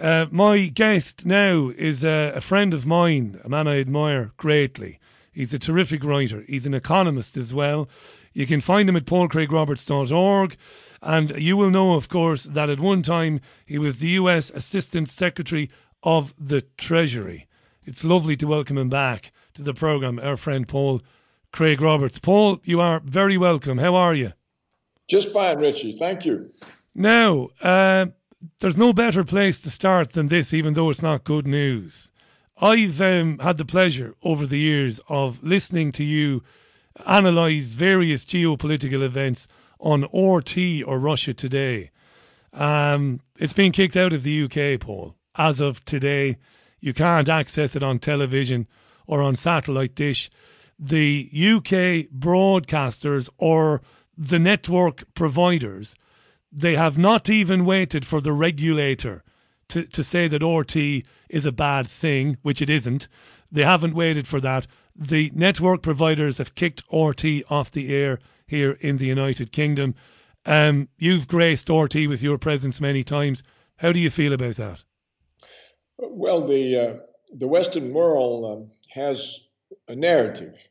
Uh, 0.00 0.26
my 0.32 0.66
guest 0.66 1.24
now 1.24 1.70
is 1.76 2.04
uh, 2.04 2.32
a 2.34 2.40
friend 2.40 2.74
of 2.74 2.84
mine, 2.84 3.40
a 3.44 3.48
man 3.48 3.68
I 3.68 3.78
admire 3.78 4.32
greatly. 4.38 4.98
He's 5.30 5.54
a 5.54 5.60
terrific 5.60 6.02
writer. 6.02 6.42
He's 6.48 6.66
an 6.66 6.74
economist 6.74 7.36
as 7.36 7.54
well. 7.54 7.88
You 8.32 8.48
can 8.48 8.60
find 8.60 8.88
him 8.88 8.96
at 8.96 9.04
paulcraigroberts.org. 9.04 10.56
And 11.00 11.30
you 11.38 11.56
will 11.56 11.70
know, 11.70 11.94
of 11.94 12.08
course, 12.08 12.42
that 12.42 12.70
at 12.70 12.80
one 12.80 13.02
time 13.02 13.40
he 13.64 13.78
was 13.78 14.00
the 14.00 14.08
US 14.08 14.50
Assistant 14.50 15.08
Secretary 15.08 15.70
of 16.02 16.34
the 16.36 16.62
Treasury. 16.76 17.46
It's 17.86 18.02
lovely 18.02 18.34
to 18.38 18.48
welcome 18.48 18.78
him 18.78 18.88
back 18.88 19.30
to 19.54 19.62
the 19.62 19.74
programme, 19.74 20.18
our 20.18 20.36
friend 20.36 20.66
Paul 20.66 21.00
Craig 21.52 21.80
Roberts. 21.80 22.18
Paul, 22.18 22.58
you 22.64 22.80
are 22.80 23.00
very 23.04 23.38
welcome. 23.38 23.78
How 23.78 23.94
are 23.94 24.12
you? 24.12 24.32
Just 25.06 25.32
fine, 25.32 25.58
Richie. 25.58 25.96
Thank 25.96 26.24
you. 26.24 26.50
Now, 26.92 27.50
uh, 27.62 28.06
there's 28.58 28.76
no 28.76 28.92
better 28.92 29.22
place 29.22 29.60
to 29.60 29.70
start 29.70 30.10
than 30.10 30.26
this, 30.26 30.52
even 30.52 30.74
though 30.74 30.90
it's 30.90 31.02
not 31.02 31.22
good 31.22 31.46
news. 31.46 32.10
I've 32.60 33.00
um, 33.00 33.38
had 33.38 33.56
the 33.56 33.64
pleasure 33.64 34.14
over 34.24 34.44
the 34.44 34.58
years 34.58 35.00
of 35.08 35.42
listening 35.44 35.92
to 35.92 36.04
you 36.04 36.42
analyse 37.06 37.74
various 37.74 38.24
geopolitical 38.24 39.02
events 39.02 39.46
on 39.78 40.02
RT 40.12 40.82
or 40.84 40.98
Russia 40.98 41.32
Today. 41.32 41.90
Um, 42.52 43.20
it's 43.36 43.52
been 43.52 43.72
kicked 43.72 43.96
out 43.96 44.12
of 44.12 44.24
the 44.24 44.44
UK, 44.44 44.80
Paul. 44.80 45.14
As 45.36 45.60
of 45.60 45.84
today, 45.84 46.38
you 46.80 46.92
can't 46.92 47.28
access 47.28 47.76
it 47.76 47.84
on 47.84 48.00
television 48.00 48.66
or 49.06 49.22
on 49.22 49.36
satellite 49.36 49.94
dish. 49.94 50.30
The 50.78 51.28
UK 51.32 52.10
broadcasters 52.12 53.28
or 53.38 53.82
the 54.16 54.38
network 54.38 55.04
providers, 55.14 55.94
they 56.52 56.74
have 56.74 56.98
not 56.98 57.28
even 57.28 57.64
waited 57.64 58.06
for 58.06 58.20
the 58.20 58.32
regulator 58.32 59.22
to, 59.68 59.84
to 59.86 60.04
say 60.04 60.28
that 60.28 60.44
RT 60.44 61.06
is 61.28 61.46
a 61.46 61.52
bad 61.52 61.86
thing, 61.86 62.36
which 62.42 62.60
it 62.60 62.70
isn't. 62.70 63.08
They 63.50 63.62
haven't 63.62 63.94
waited 63.94 64.26
for 64.26 64.40
that. 64.40 64.66
The 64.94 65.30
network 65.34 65.82
providers 65.82 66.38
have 66.38 66.54
kicked 66.54 66.84
RT 66.92 67.24
off 67.50 67.70
the 67.70 67.94
air 67.94 68.18
here 68.46 68.72
in 68.80 68.98
the 68.98 69.06
United 69.06 69.52
Kingdom. 69.52 69.94
Um, 70.46 70.88
you've 70.98 71.26
graced 71.26 71.70
RT 71.70 71.94
with 72.06 72.22
your 72.22 72.38
presence 72.38 72.80
many 72.80 73.02
times. 73.02 73.42
How 73.76 73.92
do 73.92 73.98
you 73.98 74.10
feel 74.10 74.32
about 74.32 74.56
that? 74.56 74.84
Well, 75.98 76.46
the 76.46 76.78
uh, 76.78 76.94
the 77.32 77.48
Western 77.48 77.92
world 77.92 78.44
um, 78.44 78.70
has 78.94 79.40
a 79.88 79.96
narrative, 79.96 80.68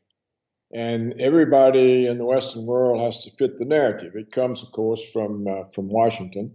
and 0.72 1.20
everybody 1.20 2.06
in 2.06 2.18
the 2.18 2.24
Western 2.24 2.64
world 2.64 3.00
has 3.02 3.22
to 3.24 3.30
fit 3.32 3.58
the 3.58 3.66
narrative. 3.66 4.12
It 4.16 4.32
comes, 4.32 4.62
of 4.62 4.72
course, 4.72 5.02
from 5.12 5.46
uh, 5.46 5.64
from 5.64 5.88
Washington, 5.88 6.54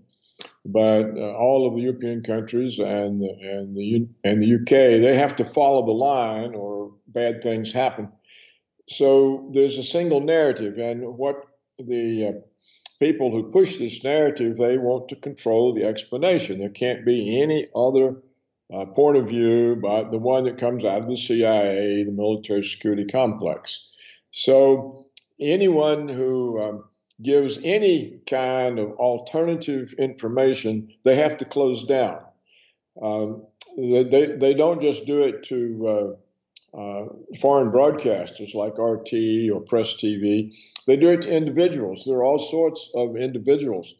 but 0.65 1.03
uh, 1.15 1.34
all 1.38 1.67
of 1.67 1.76
the 1.76 1.82
European 1.82 2.24
countries 2.24 2.80
and 2.80 3.22
and 3.22 3.76
the 3.76 4.07
and 4.24 4.41
the 4.41 4.55
UK 4.55 5.01
they 5.01 5.15
have 5.15 5.36
to 5.36 5.45
follow 5.45 5.86
the 5.86 5.91
line, 5.91 6.55
or 6.55 6.91
bad 7.07 7.43
things 7.43 7.72
happen. 7.72 8.09
So 8.89 9.49
there's 9.53 9.78
a 9.78 9.84
single 9.84 10.22
narrative, 10.22 10.80
and 10.80 11.17
what 11.17 11.45
the 11.78 12.28
uh, 12.28 12.39
people 12.99 13.32
who 13.32 13.51
push 13.51 13.78
this 13.78 14.03
narrative 14.03 14.57
they 14.57 14.78
want 14.78 15.07
to 15.09 15.15
control 15.15 15.74
the 15.74 15.86
explanation. 15.86 16.59
There 16.59 16.70
can't 16.70 17.05
be 17.05 17.41
any 17.41 17.67
other 17.76 18.15
uh, 18.74 18.86
point 18.86 19.17
of 19.17 19.28
view 19.28 19.76
but 19.82 20.11
the 20.11 20.17
one 20.17 20.43
that 20.43 20.57
comes 20.57 20.86
out 20.86 20.99
of 20.99 21.07
the 21.07 21.17
CIA, 21.17 22.03
the 22.03 22.11
military 22.11 22.63
security 22.63 23.05
complex. 23.05 23.89
So 24.32 25.07
anyone 25.39 26.07
who 26.07 26.61
um, 26.61 26.84
gives 27.22 27.59
any 27.63 28.22
kind 28.30 28.80
of 28.80 28.91
alternative 28.93 29.93
information, 29.97 30.89
they 31.03 31.15
have 31.15 31.38
to 31.38 31.45
close 31.45 31.86
down. 31.86 32.20
Um, 33.01 33.45
they, 33.78 34.36
they 34.38 34.53
don't 34.53 34.82
just 34.82 35.05
do 35.05 35.24
it 35.24 35.43
to 35.43 36.17
uh, 36.76 36.78
uh, 36.78 37.05
foreign 37.39 37.72
broadcasters 37.72 38.53
like 38.53 38.78
RT 38.78 39.51
or 39.51 39.61
Press 39.61 39.95
TV. 39.95 40.53
They 40.86 40.97
do 40.97 41.09
it 41.09 41.22
to 41.22 41.32
individuals. 41.32 42.03
There 42.05 42.17
are 42.17 42.24
all 42.24 42.39
sorts 42.39 42.91
of 42.95 43.15
individuals 43.15 43.93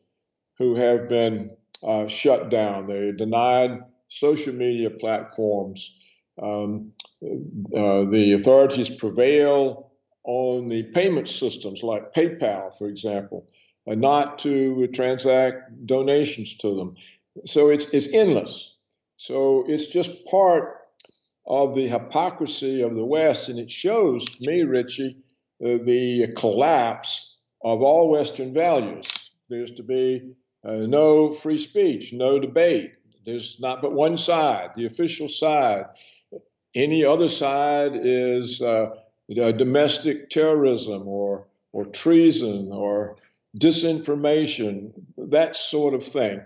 who 0.58 0.76
have 0.76 1.08
been 1.08 1.52
uh, 1.84 2.08
shut 2.08 2.50
down. 2.50 2.86
They're 2.86 3.14
denied 3.14 3.80
social 4.10 4.54
media 4.54 4.90
platforms. 4.90 5.94
Um, 6.42 6.94
uh, 7.24 8.06
the 8.10 8.34
authorities 8.34 8.90
prevail 8.90 9.92
on 10.24 10.68
the 10.68 10.84
payment 10.84 11.30
systems 11.30 11.84
like 11.84 12.14
PayPal, 12.14 12.78
for 12.78 12.88
example, 12.88 13.48
uh, 13.90 13.96
not 13.96 14.40
to 14.40 14.88
transact 14.88 15.86
donations 15.86 16.56
to 16.58 16.76
them. 16.76 16.96
So 17.46 17.70
it's, 17.70 17.90
it's 17.94 18.14
endless. 18.14 18.76
So 19.18 19.66
it's 19.68 19.88
just 19.88 20.26
part 20.26 20.78
of 21.48 21.76
the 21.76 21.88
hypocrisy 21.88 22.82
of 22.82 22.96
the 22.96 23.04
West, 23.04 23.50
and 23.50 23.60
it 23.60 23.72
shows 23.72 24.26
me, 24.40 24.62
Richie, 24.64 25.18
uh, 25.64 25.80
the 25.84 26.32
collapse 26.38 27.36
of 27.64 27.82
all 27.82 28.10
Western 28.10 28.54
values. 28.54 29.08
There's 29.50 29.72
to 29.72 29.84
be 29.84 30.34
uh, 30.64 30.74
no 30.74 31.34
free 31.34 31.58
speech, 31.58 32.14
no 32.14 32.40
debate. 32.40 32.92
There's 33.26 33.60
not 33.60 33.82
but 33.82 33.94
one 33.94 34.18
side, 34.18 34.72
the 34.76 34.86
official 34.86 35.30
side. 35.30 35.86
Any 36.76 37.04
other 37.04 37.28
side 37.28 37.94
is 37.96 38.62
uh, 38.62 38.96
domestic 39.30 40.30
terrorism 40.30 41.08
or 41.08 41.48
or 41.72 41.86
treason 41.86 42.72
or 42.72 43.18
disinformation, 43.58 44.92
that 45.18 45.56
sort 45.56 45.94
of 45.94 46.04
thing. 46.04 46.42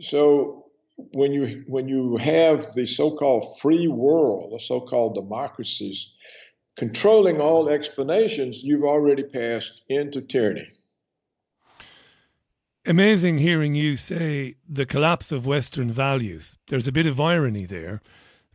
So 0.00 0.66
when 0.96 1.32
you 1.32 1.64
when 1.66 1.88
you 1.88 2.16
have 2.16 2.72
the 2.74 2.86
so-called 2.86 3.58
free 3.60 3.88
world, 3.88 4.52
the 4.52 4.60
so-called 4.60 5.14
democracies, 5.14 6.12
controlling 6.76 7.40
all 7.40 7.68
explanations, 7.68 8.62
you've 8.62 8.84
already 8.84 9.22
passed 9.22 9.82
into 9.88 10.20
tyranny. 10.20 10.68
Amazing 12.88 13.36
hearing 13.36 13.74
you 13.74 13.96
say 13.96 14.54
the 14.66 14.86
collapse 14.86 15.30
of 15.30 15.46
Western 15.46 15.90
values. 15.90 16.56
There's 16.68 16.88
a 16.88 16.92
bit 16.92 17.06
of 17.06 17.20
irony 17.20 17.66
there 17.66 18.00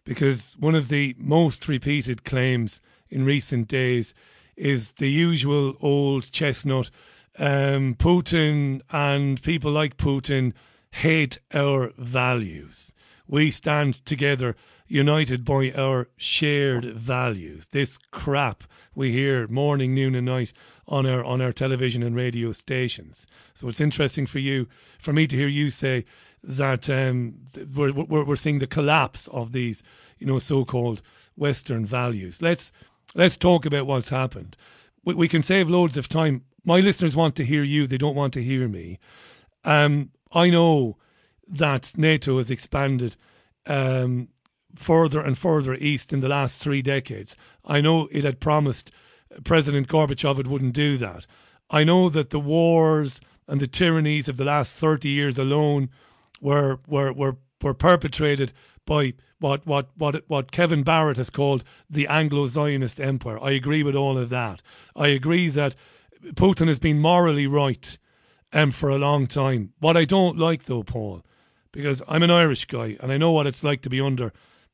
because 0.05 0.55
one 0.59 0.73
of 0.73 0.87
the 0.87 1.15
most 1.19 1.67
repeated 1.67 2.23
claims 2.23 2.81
in 3.09 3.25
recent 3.25 3.67
days 3.67 4.15
is 4.57 4.93
the 4.93 5.11
usual 5.11 5.75
old 5.81 6.31
chestnut. 6.31 6.89
Um, 7.37 7.93
Putin 7.93 8.81
and 8.91 9.39
people 9.39 9.71
like 9.71 9.97
Putin 9.97 10.53
hate 10.93 11.37
our 11.53 11.91
values. 11.99 12.91
We 13.27 13.51
stand 13.51 14.03
together, 14.03 14.55
united 14.93 15.43
by 15.43 15.71
our 15.71 16.07
shared 16.17 16.85
values. 16.85 17.67
This 17.67 17.97
crap 18.11 18.63
we 18.93 19.11
hear 19.11 19.47
morning, 19.47 19.95
noon, 19.95 20.13
and 20.13 20.27
night 20.27 20.53
on 20.87 21.07
our 21.07 21.23
on 21.23 21.41
our 21.41 21.51
television 21.51 22.03
and 22.03 22.15
radio 22.15 22.51
stations. 22.51 23.25
So 23.55 23.67
it's 23.67 23.81
interesting 23.81 24.27
for 24.27 24.39
you, 24.39 24.67
for 24.99 25.11
me 25.11 25.25
to 25.27 25.35
hear 25.35 25.47
you 25.47 25.71
say 25.71 26.05
that 26.43 26.89
um, 26.89 27.39
we're, 27.75 27.91
we're 27.91 28.25
we're 28.25 28.35
seeing 28.35 28.59
the 28.59 28.67
collapse 28.67 29.27
of 29.29 29.51
these, 29.51 29.81
you 30.19 30.27
know, 30.27 30.37
so-called 30.37 31.01
Western 31.35 31.85
values. 31.85 32.41
Let's 32.41 32.71
let's 33.15 33.35
talk 33.35 33.65
about 33.65 33.87
what's 33.87 34.09
happened. 34.09 34.55
We, 35.03 35.15
we 35.15 35.27
can 35.27 35.41
save 35.41 35.71
loads 35.71 35.97
of 35.97 36.07
time. 36.07 36.43
My 36.63 36.79
listeners 36.79 37.15
want 37.15 37.35
to 37.37 37.45
hear 37.45 37.63
you; 37.63 37.87
they 37.87 37.97
don't 37.97 38.15
want 38.15 38.33
to 38.33 38.43
hear 38.43 38.67
me. 38.67 38.99
Um, 39.63 40.11
I 40.31 40.51
know 40.51 40.97
that 41.47 41.93
NATO 41.97 42.37
has 42.37 42.51
expanded 42.51 43.15
um, 43.65 44.27
further 44.75 45.21
and 45.21 45.37
further 45.37 45.75
east 45.75 46.13
in 46.13 46.19
the 46.19 46.29
last 46.29 46.61
three 46.61 46.81
decades. 46.81 47.35
I 47.65 47.81
know 47.81 48.07
it 48.11 48.23
had 48.23 48.39
promised 48.39 48.91
President 49.43 49.87
Gorbachev 49.87 50.39
it 50.39 50.47
wouldn't 50.47 50.73
do 50.73 50.97
that. 50.97 51.25
I 51.69 51.83
know 51.83 52.09
that 52.09 52.29
the 52.29 52.39
wars 52.39 53.21
and 53.47 53.59
the 53.59 53.67
tyrannies 53.67 54.29
of 54.29 54.37
the 54.37 54.45
last 54.45 54.77
30 54.77 55.09
years 55.09 55.37
alone 55.37 55.89
were, 56.41 56.79
were, 56.87 57.11
were, 57.11 57.37
were 57.61 57.73
perpetrated 57.73 58.53
by 58.85 59.13
what, 59.39 59.65
what, 59.65 59.89
what, 59.97 60.23
what 60.27 60.51
Kevin 60.51 60.83
Barrett 60.83 61.17
has 61.17 61.29
called 61.29 61.63
the 61.89 62.07
Anglo 62.07 62.47
Zionist 62.47 62.99
Empire. 62.99 63.41
I 63.41 63.51
agree 63.51 63.83
with 63.83 63.95
all 63.95 64.17
of 64.17 64.29
that. 64.29 64.61
I 64.95 65.07
agree 65.07 65.47
that 65.49 65.75
Putin 66.33 66.67
has 66.67 66.79
been 66.79 66.99
morally 66.99 67.47
right 67.47 67.97
um, 68.53 68.71
for 68.71 68.89
a 68.89 68.97
long 68.97 69.27
time. 69.27 69.73
What 69.79 69.97
I 69.97 70.05
don't 70.05 70.37
like, 70.37 70.63
though, 70.63 70.83
Paul, 70.83 71.23
because 71.71 72.01
I'm 72.07 72.23
an 72.23 72.31
Irish 72.31 72.65
guy 72.65 72.97
and 73.01 73.11
I 73.11 73.17
know 73.17 73.31
what 73.31 73.47
it's 73.47 73.63
like 73.63 73.81
to 73.81 73.89
be 73.89 73.99
under 73.99 74.31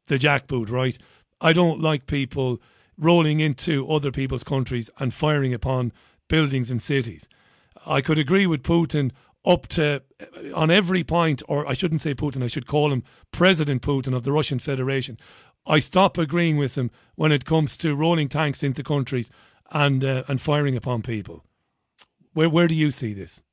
the 0.09 0.17
jackboot, 0.17 0.69
right? 0.69 0.97
I 1.39 1.53
don't 1.53 1.79
like 1.81 2.05
people 2.05 2.61
rolling 2.97 3.39
into 3.39 3.89
other 3.89 4.11
people's 4.11 4.43
countries 4.43 4.89
and 4.99 5.13
firing 5.13 5.53
upon 5.53 5.93
buildings 6.27 6.69
and 6.69 6.81
cities. 6.81 7.29
I 7.85 8.01
could 8.01 8.19
agree 8.19 8.45
with 8.45 8.63
Putin 8.63 9.11
up 9.45 9.67
to 9.67 10.03
on 10.53 10.69
every 10.69 11.03
point, 11.03 11.41
or 11.47 11.65
I 11.65 11.73
shouldn't 11.73 12.01
say 12.01 12.13
Putin, 12.13 12.43
I 12.43 12.47
should 12.47 12.67
call 12.67 12.91
him 12.91 13.03
President 13.31 13.81
Putin 13.81 14.13
of 14.13 14.23
the 14.23 14.33
Russian 14.33 14.59
Federation. 14.59 15.17
I 15.65 15.79
stop 15.79 16.17
agreeing 16.17 16.57
with 16.57 16.77
him 16.77 16.91
when 17.15 17.31
it 17.31 17.45
comes 17.45 17.77
to 17.77 17.95
rolling 17.95 18.27
tanks 18.27 18.63
into 18.63 18.83
countries 18.83 19.31
and 19.71 20.03
uh, 20.03 20.23
and 20.27 20.41
firing 20.41 20.75
upon 20.75 21.03
people. 21.03 21.45
Where 22.33 22.49
where 22.49 22.67
do 22.67 22.75
you 22.75 22.91
see 22.91 23.13
this? 23.13 23.43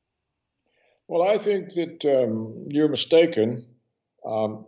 Well, 1.09 1.23
I 1.23 1.39
think 1.39 1.75
that 1.75 2.05
um, 2.05 2.53
you're 2.69 2.89
mistaken. 2.89 3.63
Um, 4.27 4.67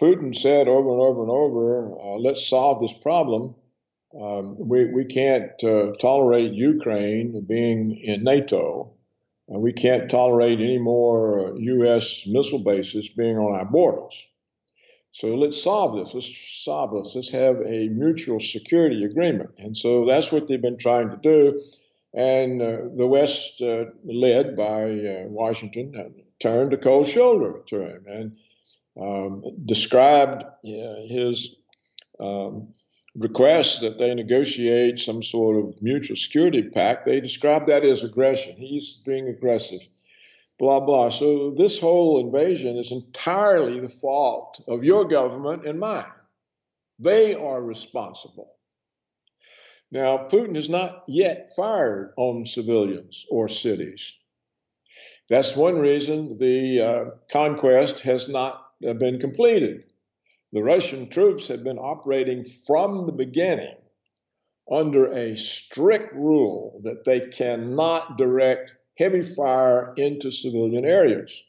Putin 0.00 0.34
said 0.34 0.66
over 0.66 0.90
and 0.90 1.00
over 1.00 1.22
and 1.22 1.30
over, 1.30 2.00
uh, 2.00 2.18
"Let's 2.18 2.48
solve 2.48 2.80
this 2.80 2.94
problem." 2.94 3.54
Um, 4.18 4.56
we, 4.58 4.86
we 4.86 5.06
can't 5.06 5.62
uh, 5.64 5.92
tolerate 6.00 6.52
Ukraine 6.52 7.44
being 7.46 7.98
in 8.00 8.22
NATO. 8.22 8.92
Uh, 9.52 9.58
we 9.58 9.72
can't 9.72 10.08
tolerate 10.08 10.60
any 10.60 10.78
more 10.78 11.56
U.S. 11.58 12.24
missile 12.26 12.60
bases 12.60 13.08
being 13.08 13.36
on 13.36 13.58
our 13.58 13.64
borders. 13.64 14.24
So 15.10 15.34
let's 15.34 15.62
solve 15.62 15.96
this. 15.96 16.14
Let's 16.14 16.64
solve 16.64 17.04
this. 17.04 17.14
Let's 17.14 17.30
have 17.30 17.56
a 17.60 17.88
mutual 17.88 18.40
security 18.40 19.04
agreement. 19.04 19.50
And 19.58 19.76
so 19.76 20.06
that's 20.06 20.32
what 20.32 20.46
they've 20.46 20.62
been 20.62 20.78
trying 20.78 21.10
to 21.10 21.16
do. 21.16 21.60
And 22.12 22.62
uh, 22.62 22.76
the 22.96 23.06
West, 23.06 23.60
uh, 23.60 23.86
led 24.04 24.56
by 24.56 24.84
uh, 24.84 25.24
Washington, 25.28 25.94
uh, 25.96 26.22
turned 26.40 26.72
a 26.72 26.78
cold 26.78 27.08
shoulder 27.08 27.62
to 27.66 27.80
him 27.80 28.04
and 28.08 28.36
um, 29.00 29.42
described 29.64 30.44
his 30.62 31.56
um, 32.20 32.74
request 33.16 33.80
that 33.80 33.98
they 33.98 34.14
negotiate 34.14 34.98
some 34.98 35.22
sort 35.22 35.56
of 35.56 35.82
mutual 35.82 36.16
security 36.16 36.62
pact. 36.62 37.04
They 37.04 37.20
described 37.20 37.68
that 37.68 37.84
as 37.84 38.02
aggression. 38.02 38.56
He's 38.56 38.94
being 39.04 39.28
aggressive, 39.28 39.80
blah, 40.58 40.80
blah. 40.80 41.08
So 41.10 41.54
this 41.56 41.78
whole 41.78 42.20
invasion 42.20 42.76
is 42.76 42.92
entirely 42.92 43.80
the 43.80 43.88
fault 43.88 44.60
of 44.66 44.84
your 44.84 45.04
government 45.06 45.66
and 45.66 45.78
mine. 45.78 46.04
They 46.98 47.34
are 47.34 47.60
responsible. 47.60 48.50
Now, 49.90 50.26
Putin 50.28 50.56
has 50.56 50.68
not 50.68 51.04
yet 51.06 51.52
fired 51.56 52.14
on 52.16 52.46
civilians 52.46 53.26
or 53.30 53.46
cities. 53.46 54.16
That's 55.28 55.56
one 55.56 55.78
reason 55.78 56.36
the 56.36 56.80
uh, 56.80 57.04
conquest 57.30 58.00
has 58.00 58.28
not 58.28 58.63
uh, 58.86 58.92
been 58.94 59.18
completed. 59.18 59.84
The 60.52 60.62
Russian 60.62 61.08
troops 61.08 61.48
have 61.48 61.64
been 61.64 61.78
operating 61.78 62.44
from 62.44 63.06
the 63.06 63.12
beginning 63.12 63.76
under 64.70 65.12
a 65.12 65.36
strict 65.36 66.14
rule 66.14 66.80
that 66.84 67.04
they 67.04 67.20
cannot 67.20 68.16
direct 68.16 68.72
heavy 68.96 69.22
fire 69.22 69.92
into 69.96 70.30
civilian 70.30 70.84
areas. 70.84 71.42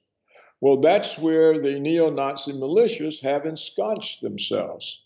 Well, 0.62 0.78
that's 0.78 1.18
where 1.18 1.60
the 1.60 1.80
neo 1.80 2.10
Nazi 2.10 2.54
militias 2.54 3.22
have 3.22 3.46
ensconced 3.46 4.22
themselves. 4.22 5.04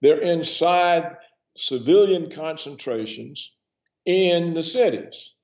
They're 0.00 0.20
inside 0.20 1.16
civilian 1.56 2.30
concentrations 2.30 3.52
in 4.06 4.54
the 4.54 4.62
cities. 4.62 5.34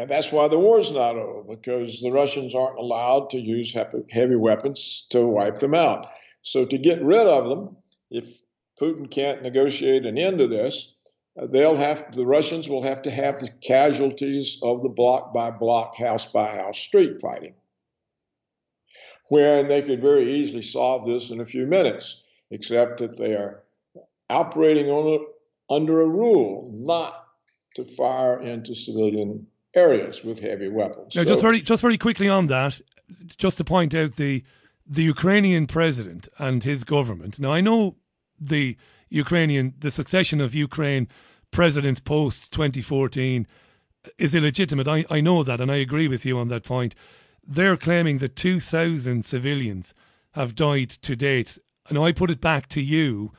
And 0.00 0.08
that's 0.08 0.32
why 0.32 0.48
the 0.48 0.58
war's 0.58 0.90
not 0.90 1.16
over, 1.16 1.42
because 1.42 2.00
the 2.00 2.10
Russians 2.10 2.54
aren't 2.54 2.78
allowed 2.78 3.28
to 3.30 3.38
use 3.38 3.76
heavy 4.10 4.34
weapons 4.34 5.06
to 5.10 5.26
wipe 5.26 5.56
them 5.56 5.74
out. 5.74 6.06
So, 6.40 6.64
to 6.64 6.78
get 6.78 7.02
rid 7.02 7.26
of 7.26 7.50
them, 7.50 7.76
if 8.10 8.40
Putin 8.80 9.10
can't 9.10 9.42
negotiate 9.42 10.06
an 10.06 10.16
end 10.16 10.38
to 10.38 10.46
this, 10.46 10.94
uh, 11.38 11.48
they'll 11.48 11.76
have 11.76 12.12
the 12.12 12.24
Russians 12.24 12.66
will 12.66 12.82
have 12.82 13.02
to 13.02 13.10
have 13.10 13.40
the 13.40 13.50
casualties 13.62 14.58
of 14.62 14.82
the 14.82 14.88
block 14.88 15.34
by 15.34 15.50
block, 15.50 15.96
house 15.96 16.24
by 16.24 16.48
house 16.48 16.78
street 16.78 17.20
fighting, 17.20 17.52
when 19.28 19.68
they 19.68 19.82
could 19.82 20.00
very 20.00 20.40
easily 20.40 20.62
solve 20.62 21.04
this 21.04 21.28
in 21.28 21.40
a 21.42 21.46
few 21.46 21.66
minutes, 21.66 22.22
except 22.50 23.00
that 23.00 23.18
they 23.18 23.34
are 23.34 23.64
operating 24.30 24.86
on 24.86 25.20
a, 25.20 25.74
under 25.74 26.00
a 26.00 26.08
rule 26.08 26.70
not 26.72 27.26
to 27.74 27.84
fire 27.84 28.40
into 28.40 28.74
civilian 28.74 29.46
areas 29.74 30.24
with 30.24 30.40
heavy 30.40 30.68
weapons. 30.68 31.14
Now, 31.14 31.22
so, 31.22 31.28
just 31.28 31.42
very, 31.42 31.60
just 31.60 31.82
very 31.82 31.98
quickly 31.98 32.28
on 32.28 32.46
that, 32.46 32.80
just 33.36 33.58
to 33.58 33.64
point 33.64 33.94
out 33.94 34.14
the 34.16 34.44
the 34.86 35.04
Ukrainian 35.04 35.66
president 35.66 36.28
and 36.38 36.64
his 36.64 36.82
government. 36.82 37.38
Now, 37.38 37.52
I 37.52 37.60
know 37.60 37.96
the 38.40 38.76
Ukrainian, 39.08 39.74
the 39.78 39.90
succession 39.90 40.40
of 40.40 40.54
Ukraine 40.54 41.06
presidents 41.52 42.00
post 42.00 42.52
2014 42.52 43.46
is 44.18 44.34
illegitimate. 44.34 44.88
I, 44.88 45.04
I 45.08 45.20
know 45.20 45.44
that, 45.44 45.60
and 45.60 45.70
I 45.70 45.76
agree 45.76 46.08
with 46.08 46.26
you 46.26 46.38
on 46.38 46.48
that 46.48 46.64
point. 46.64 46.96
They're 47.46 47.76
claiming 47.76 48.18
that 48.18 48.34
2,000 48.34 49.24
civilians 49.24 49.94
have 50.32 50.54
died 50.54 50.90
to 50.90 51.14
date. 51.14 51.58
And 51.88 51.98
I 51.98 52.12
put 52.12 52.30
it 52.30 52.40
back 52.40 52.68
to 52.68 52.80
you 52.80 53.32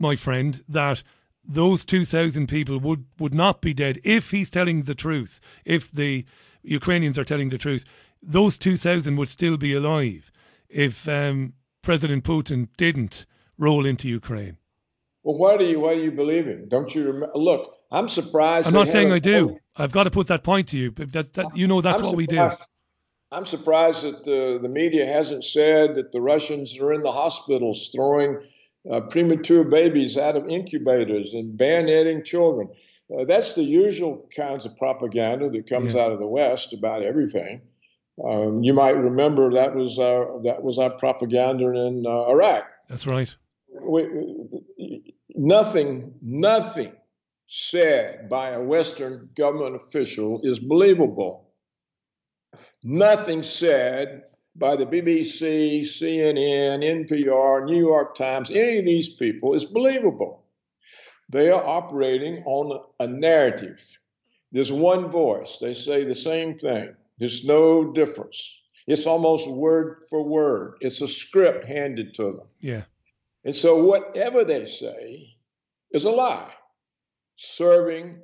my 0.00 0.16
friend, 0.16 0.62
that 0.68 1.02
those 1.44 1.84
2,000 1.84 2.48
people 2.48 2.78
would, 2.78 3.06
would 3.18 3.34
not 3.34 3.60
be 3.60 3.74
dead 3.74 3.98
if 4.04 4.30
he's 4.30 4.50
telling 4.50 4.82
the 4.82 4.94
truth, 4.94 5.40
if 5.64 5.90
the 5.90 6.24
Ukrainians 6.62 7.18
are 7.18 7.24
telling 7.24 7.48
the 7.48 7.58
truth. 7.58 7.84
Those 8.22 8.58
2,000 8.58 9.16
would 9.16 9.28
still 9.28 9.56
be 9.56 9.74
alive 9.74 10.30
if 10.68 11.08
um, 11.08 11.54
President 11.82 12.24
Putin 12.24 12.68
didn't 12.76 13.26
roll 13.58 13.86
into 13.86 14.08
Ukraine. 14.08 14.58
Well, 15.22 15.36
why 15.36 15.56
do 15.56 15.64
you 15.64 15.80
why 15.80 15.94
do 15.94 16.02
you 16.02 16.12
believe 16.12 16.46
him? 16.46 16.66
Don't 16.68 16.94
you 16.94 17.04
remember? 17.04 17.32
Look, 17.34 17.74
I'm 17.90 18.08
surprised. 18.08 18.68
I'm 18.68 18.74
not 18.74 18.88
saying 18.88 19.12
I 19.12 19.18
do. 19.18 19.58
I've 19.76 19.92
got 19.92 20.04
to 20.04 20.10
put 20.10 20.28
that 20.28 20.42
point 20.42 20.68
to 20.68 20.78
you. 20.78 20.90
That, 20.92 21.34
that 21.34 21.54
you 21.54 21.66
know 21.66 21.82
that's 21.82 22.00
I'm 22.00 22.06
what 22.06 22.16
we 22.16 22.26
do. 22.26 22.50
I'm 23.32 23.44
surprised 23.44 24.02
that 24.02 24.24
the, 24.24 24.58
the 24.60 24.68
media 24.68 25.06
hasn't 25.06 25.44
said 25.44 25.94
that 25.94 26.10
the 26.10 26.20
Russians 26.20 26.76
are 26.78 26.92
in 26.92 27.02
the 27.02 27.12
hospitals 27.12 27.90
throwing 27.94 28.38
uh, 28.90 29.00
premature 29.02 29.64
babies 29.64 30.16
out 30.16 30.36
of 30.36 30.48
incubators 30.48 31.34
and 31.34 31.58
bayoneting 31.58 32.24
children. 32.24 32.68
Uh, 33.12 33.24
that's 33.24 33.54
the 33.54 33.64
usual 33.64 34.28
kinds 34.34 34.66
of 34.66 34.76
propaganda 34.76 35.50
that 35.50 35.68
comes 35.68 35.94
yeah. 35.94 36.02
out 36.02 36.12
of 36.12 36.18
the 36.18 36.26
West 36.26 36.72
about 36.72 37.02
everything. 37.02 37.60
Um, 38.24 38.62
you 38.62 38.72
might 38.72 38.96
remember 38.96 39.52
that 39.54 39.74
was 39.74 39.98
our, 39.98 40.40
that 40.44 40.62
was 40.62 40.78
our 40.78 40.90
propaganda 40.90 41.66
in 41.74 42.04
uh, 42.06 42.26
Iraq. 42.26 42.70
That's 42.88 43.06
right. 43.06 43.34
We, 43.82 44.06
nothing, 45.34 46.14
nothing 46.20 46.92
said 47.46 48.28
by 48.28 48.50
a 48.50 48.62
Western 48.62 49.28
government 49.34 49.76
official 49.76 50.40
is 50.42 50.58
believable. 50.58 51.50
Nothing 52.84 53.42
said 53.42 54.22
by 54.60 54.76
the 54.76 54.84
BBC, 54.84 55.80
CNN, 55.80 56.84
NPR, 56.84 57.64
New 57.64 57.78
York 57.78 58.14
Times, 58.14 58.50
any 58.50 58.78
of 58.78 58.84
these 58.84 59.08
people 59.08 59.54
is 59.54 59.64
believable. 59.64 60.44
They 61.30 61.50
are 61.50 61.64
operating 61.64 62.44
on 62.44 62.84
a 63.00 63.06
narrative. 63.06 63.82
There's 64.52 64.70
one 64.70 65.10
voice. 65.10 65.58
They 65.60 65.72
say 65.72 66.04
the 66.04 66.14
same 66.14 66.58
thing. 66.58 66.94
There's 67.18 67.44
no 67.44 67.90
difference. 67.92 68.54
It's 68.86 69.06
almost 69.06 69.48
word 69.48 70.04
for 70.10 70.22
word. 70.22 70.74
It's 70.80 71.00
a 71.00 71.08
script 71.08 71.64
handed 71.64 72.14
to 72.14 72.24
them. 72.24 72.48
Yeah. 72.60 72.82
And 73.44 73.56
so 73.56 73.82
whatever 73.82 74.44
they 74.44 74.66
say 74.66 75.36
is 75.92 76.04
a 76.04 76.10
lie, 76.10 76.52
serving 77.36 78.18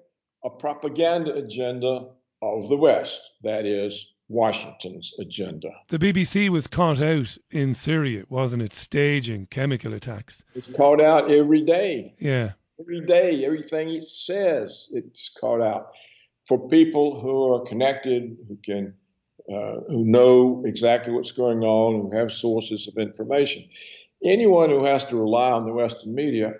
a 0.45 0.51
propaganda 0.51 1.35
agenda 1.35 2.11
of 2.43 2.69
the 2.69 2.77
West. 2.77 3.21
That 3.43 3.65
is 3.65 4.13
Washington's 4.29 5.15
agenda. 5.19 5.71
The 5.89 5.99
BBC 5.99 6.49
was 6.49 6.67
caught 6.67 7.01
out 7.01 7.39
in 7.51 7.75
Syria, 7.75 8.25
wasn't 8.29 8.63
it? 8.63 8.73
Staging 8.73 9.47
chemical 9.47 9.95
attacks. 9.95 10.45
It's 10.55 10.73
caught 10.75 11.01
out 11.01 11.31
every 11.31 11.63
day. 11.63 12.15
Yeah. 12.19 12.53
Every 12.81 13.01
day, 13.03 13.45
everything 13.45 13.91
it 13.91 14.05
says, 14.05 14.89
it's 14.93 15.31
caught 15.41 15.63
out. 15.63 15.93
For 16.47 16.69
people 16.69 17.21
who 17.21 17.53
are 17.55 17.67
connected, 17.67 18.37
who 18.49 18.59
can, 18.65 18.95
uh, 19.49 19.81
who 19.89 20.05
know 20.05 20.63
exactly 20.67 21.13
what's 21.13 21.33
going 21.33 21.63
on, 21.63 22.11
who 22.11 22.17
have 22.17 22.33
sources 22.33 22.89
of 22.89 22.99
information. 22.99 23.69
Anyone 24.25 24.71
who 24.71 24.85
has 24.85 25.05
to 25.05 25.17
rely 25.17 25.53
on 25.53 25.67
the 25.67 25.73
Western 25.73 26.15
media 26.15 26.55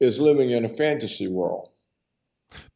is 0.00 0.18
living 0.20 0.50
in 0.50 0.64
a 0.64 0.68
fantasy 0.68 1.28
world. 1.28 1.70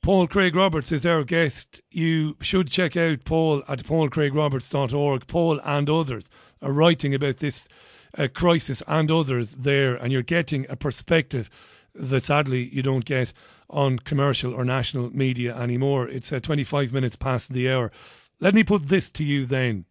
Paul 0.03 0.27
Craig 0.27 0.57
Roberts 0.57 0.93
is 0.93 1.07
our 1.07 1.25
guest. 1.25 1.81
You 1.91 2.37
should 2.41 2.69
check 2.69 2.97
out 2.97 3.25
Paul 3.25 3.63
at 3.69 3.85
paulcraigroberts.org. 3.85 5.27
Paul 5.27 5.61
and 5.65 5.91
others 5.91 6.29
are 6.63 6.73
writing 6.73 7.15
about 7.15 7.39
this 7.39 7.69
uh, 8.17 8.29
crisis 8.33 8.83
and 8.87 9.11
others 9.11 9.57
there, 9.57 9.95
and 9.95 10.13
you're 10.13 10.23
getting 10.23 10.67
a 10.69 10.77
perspective 10.77 11.51
that 11.95 12.23
sadly 12.23 12.69
you 12.73 12.83
don't 12.83 13.05
get 13.05 13.33
on 13.69 13.99
commercial 13.99 14.55
or 14.55 14.65
national 14.65 15.11
media 15.15 15.57
anymore. 15.57 16.09
It's 16.09 16.33
uh, 16.33 16.41
25 16.41 16.93
minutes 16.93 17.17
past 17.17 17.53
the 17.53 17.71
hour. 17.71 17.93
Let 18.41 18.55
me 18.55 18.65
put 18.65 18.89
this 18.89 19.11
to 19.11 19.25
you 19.25 19.47
then. 19.47 19.85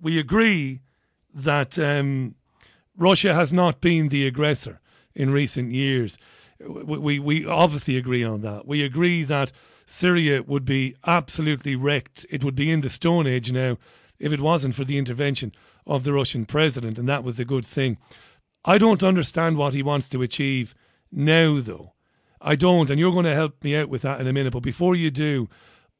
We 0.00 0.18
agree 0.18 0.80
that 1.32 1.78
um, 1.78 2.34
Russia 2.96 3.34
has 3.34 3.52
not 3.52 3.80
been 3.80 4.08
the 4.08 4.26
aggressor 4.26 4.80
in 5.14 5.30
recent 5.30 5.72
years 5.72 6.18
we, 6.66 7.18
we 7.18 7.46
obviously 7.46 7.96
agree 7.96 8.24
on 8.24 8.40
that. 8.40 8.66
We 8.66 8.82
agree 8.82 9.22
that 9.24 9.52
Syria 9.86 10.42
would 10.42 10.64
be 10.64 10.96
absolutely 11.06 11.76
wrecked. 11.76 12.26
It 12.30 12.42
would 12.42 12.54
be 12.54 12.70
in 12.70 12.80
the 12.80 12.88
Stone 12.88 13.26
Age 13.26 13.52
now 13.52 13.76
if 14.18 14.32
it 14.32 14.40
wasn't 14.40 14.74
for 14.74 14.84
the 14.84 14.98
intervention 14.98 15.52
of 15.86 16.04
the 16.04 16.12
Russian 16.12 16.46
president, 16.46 16.98
and 16.98 17.08
that 17.08 17.24
was 17.24 17.38
a 17.38 17.44
good 17.44 17.66
thing. 17.66 17.98
I 18.64 18.78
don't 18.78 19.02
understand 19.02 19.58
what 19.58 19.74
he 19.74 19.82
wants 19.82 20.08
to 20.10 20.22
achieve 20.22 20.74
now, 21.12 21.58
though. 21.60 21.92
I 22.40 22.56
don't, 22.56 22.90
and 22.90 22.98
you're 22.98 23.12
going 23.12 23.24
to 23.24 23.34
help 23.34 23.62
me 23.62 23.76
out 23.76 23.88
with 23.88 24.02
that 24.02 24.20
in 24.20 24.26
a 24.26 24.32
minute. 24.32 24.52
But 24.52 24.62
before 24.62 24.94
you 24.94 25.10
do, 25.10 25.48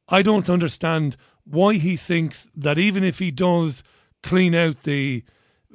I 0.07 0.21
don't 0.21 0.49
understand 0.49 1.17
why 1.43 1.75
he 1.75 1.95
thinks 1.95 2.49
that 2.55 2.77
even 2.77 3.03
if 3.03 3.19
he 3.19 3.31
does 3.31 3.83
clean 4.23 4.55
out 4.55 4.83
the 4.83 5.23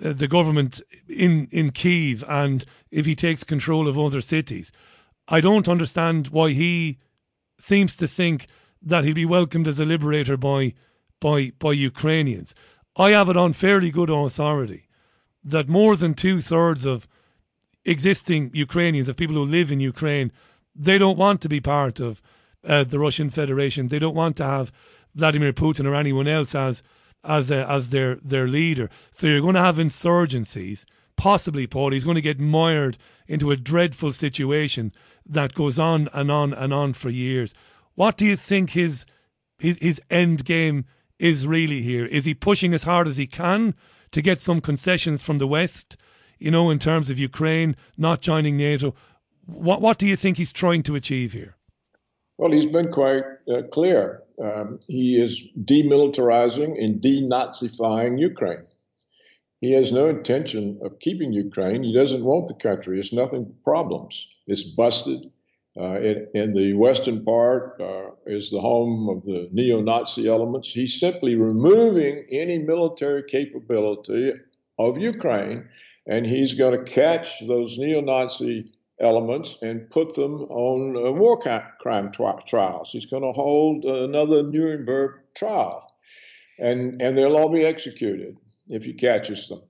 the 0.00 0.28
government 0.28 0.80
in 1.08 1.48
in 1.50 1.70
Kiev 1.70 2.24
and 2.26 2.64
if 2.90 3.06
he 3.06 3.14
takes 3.14 3.44
control 3.44 3.86
of 3.86 3.98
other 3.98 4.20
cities. 4.20 4.72
I 5.28 5.40
don't 5.40 5.68
understand 5.68 6.28
why 6.28 6.50
he 6.50 6.98
seems 7.58 7.94
to 7.96 8.08
think 8.08 8.46
that 8.82 9.04
he'll 9.04 9.14
be 9.14 9.26
welcomed 9.26 9.68
as 9.68 9.78
a 9.78 9.84
liberator 9.84 10.36
by 10.36 10.72
by 11.20 11.52
by 11.58 11.72
Ukrainians. 11.72 12.54
I 12.96 13.10
have 13.10 13.28
it 13.28 13.36
on 13.36 13.52
fairly 13.52 13.90
good 13.90 14.10
authority 14.10 14.88
that 15.44 15.68
more 15.68 15.96
than 15.96 16.14
two 16.14 16.40
thirds 16.40 16.84
of 16.84 17.06
existing 17.84 18.50
Ukrainians, 18.52 19.08
of 19.08 19.16
people 19.16 19.36
who 19.36 19.44
live 19.44 19.70
in 19.72 19.80
Ukraine, 19.80 20.32
they 20.74 20.98
don't 20.98 21.18
want 21.18 21.40
to 21.42 21.48
be 21.48 21.60
part 21.60 22.00
of 22.00 22.20
uh, 22.64 22.84
the 22.84 22.98
Russian 22.98 23.30
Federation. 23.30 23.88
They 23.88 23.98
don't 23.98 24.14
want 24.14 24.36
to 24.36 24.44
have 24.44 24.72
Vladimir 25.14 25.52
Putin 25.52 25.86
or 25.86 25.94
anyone 25.94 26.28
else 26.28 26.54
as 26.54 26.82
as 27.24 27.50
uh, 27.50 27.66
as 27.68 27.90
their 27.90 28.16
their 28.16 28.48
leader. 28.48 28.88
So 29.10 29.26
you're 29.26 29.40
going 29.40 29.54
to 29.54 29.60
have 29.60 29.76
insurgencies. 29.76 30.84
Possibly, 31.16 31.66
Paul, 31.66 31.92
he's 31.92 32.04
going 32.04 32.14
to 32.14 32.22
get 32.22 32.40
mired 32.40 32.96
into 33.26 33.50
a 33.50 33.56
dreadful 33.56 34.12
situation 34.12 34.92
that 35.26 35.54
goes 35.54 35.78
on 35.78 36.08
and 36.14 36.30
on 36.30 36.54
and 36.54 36.72
on 36.72 36.94
for 36.94 37.10
years. 37.10 37.52
What 37.94 38.16
do 38.16 38.24
you 38.24 38.36
think 38.36 38.70
his 38.70 39.04
his 39.58 39.78
his 39.78 40.00
end 40.10 40.44
game 40.44 40.86
is 41.18 41.46
really 41.46 41.82
here? 41.82 42.06
Is 42.06 42.24
he 42.24 42.34
pushing 42.34 42.72
as 42.72 42.84
hard 42.84 43.06
as 43.06 43.18
he 43.18 43.26
can 43.26 43.74
to 44.12 44.22
get 44.22 44.40
some 44.40 44.60
concessions 44.60 45.22
from 45.22 45.38
the 45.38 45.46
West? 45.46 45.96
You 46.38 46.50
know, 46.50 46.70
in 46.70 46.78
terms 46.78 47.10
of 47.10 47.18
Ukraine 47.18 47.76
not 47.98 48.22
joining 48.22 48.56
NATO, 48.56 48.94
what 49.44 49.82
what 49.82 49.98
do 49.98 50.06
you 50.06 50.16
think 50.16 50.38
he's 50.38 50.52
trying 50.52 50.82
to 50.84 50.96
achieve 50.96 51.34
here? 51.34 51.56
Well, 52.40 52.52
he's 52.52 52.64
been 52.64 52.90
quite 52.90 53.24
uh, 53.52 53.64
clear. 53.70 54.22
Um, 54.42 54.80
he 54.88 55.20
is 55.20 55.46
demilitarizing 55.62 56.82
and 56.82 56.98
denazifying 56.98 58.18
Ukraine. 58.18 58.64
He 59.60 59.72
has 59.72 59.92
no 59.92 60.08
intention 60.08 60.80
of 60.82 61.00
keeping 61.00 61.34
Ukraine. 61.34 61.82
He 61.82 61.92
doesn't 61.92 62.24
want 62.24 62.48
the 62.48 62.54
country. 62.54 62.98
It's 62.98 63.12
nothing 63.12 63.44
but 63.44 63.62
problems. 63.62 64.26
It's 64.46 64.62
busted. 64.62 65.30
Uh, 65.78 66.00
in, 66.00 66.28
in, 66.32 66.54
the 66.54 66.72
western 66.72 67.26
part 67.26 67.78
uh, 67.78 68.08
is 68.24 68.48
the 68.48 68.62
home 68.62 69.10
of 69.10 69.22
the 69.24 69.46
neo 69.52 69.82
Nazi 69.82 70.26
elements. 70.26 70.72
He's 70.72 70.98
simply 70.98 71.36
removing 71.36 72.24
any 72.30 72.56
military 72.56 73.22
capability 73.22 74.32
of 74.78 74.96
Ukraine, 74.96 75.68
and 76.06 76.24
he's 76.24 76.54
going 76.54 76.82
to 76.82 76.90
catch 76.90 77.46
those 77.46 77.76
neo 77.76 78.00
Nazi 78.00 78.72
elements 79.00 79.58
and 79.62 79.88
put 79.90 80.14
them 80.14 80.42
on 80.42 80.96
uh, 80.96 81.10
war 81.10 81.40
crime 81.80 82.12
trials. 82.12 82.90
He's 82.90 83.06
going 83.06 83.22
to 83.22 83.32
hold 83.32 83.84
another 83.84 84.42
Nuremberg 84.42 85.20
trial, 85.34 85.92
and, 86.58 87.00
and 87.00 87.16
they'll 87.16 87.36
all 87.36 87.48
be 87.48 87.64
executed 87.64 88.36
if 88.68 88.84
he 88.84 88.92
catches 88.92 89.48
them. 89.48 89.62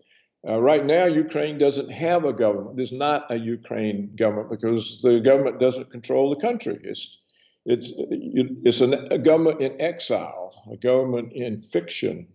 Uh, 0.46 0.58
right 0.58 0.84
now, 0.84 1.04
Ukraine 1.04 1.58
doesn't 1.58 1.90
have 1.90 2.24
a 2.24 2.32
government. 2.32 2.76
There's 2.76 2.92
not 2.92 3.30
a 3.30 3.36
Ukraine 3.36 4.12
government 4.16 4.48
because 4.48 5.00
the 5.02 5.20
government 5.20 5.60
doesn't 5.60 5.90
control 5.90 6.30
the 6.30 6.40
country. 6.40 6.78
It's 6.82 7.18
it's 7.66 7.92
it's 7.96 8.80
an, 8.80 8.94
a 9.10 9.18
government 9.18 9.60
in 9.60 9.78
exile, 9.80 10.54
a 10.72 10.78
government 10.78 11.34
in 11.34 11.58
fiction. 11.58 12.28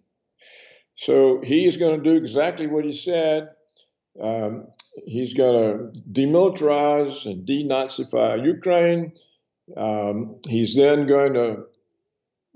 So 0.96 1.42
he 1.42 1.66
is 1.66 1.78
going 1.78 2.02
to 2.02 2.10
do 2.10 2.16
exactly 2.16 2.68
what 2.68 2.86
he 2.86 2.94
said. 2.94 3.50
Um, 4.22 4.68
he's 5.06 5.34
going 5.34 5.94
to 5.94 6.02
demilitarize 6.12 7.26
and 7.26 7.46
denazify 7.46 8.44
Ukraine. 8.44 9.14
Um, 9.76 10.38
he's 10.48 10.76
then 10.76 11.08
going 11.08 11.34
to 11.34 11.66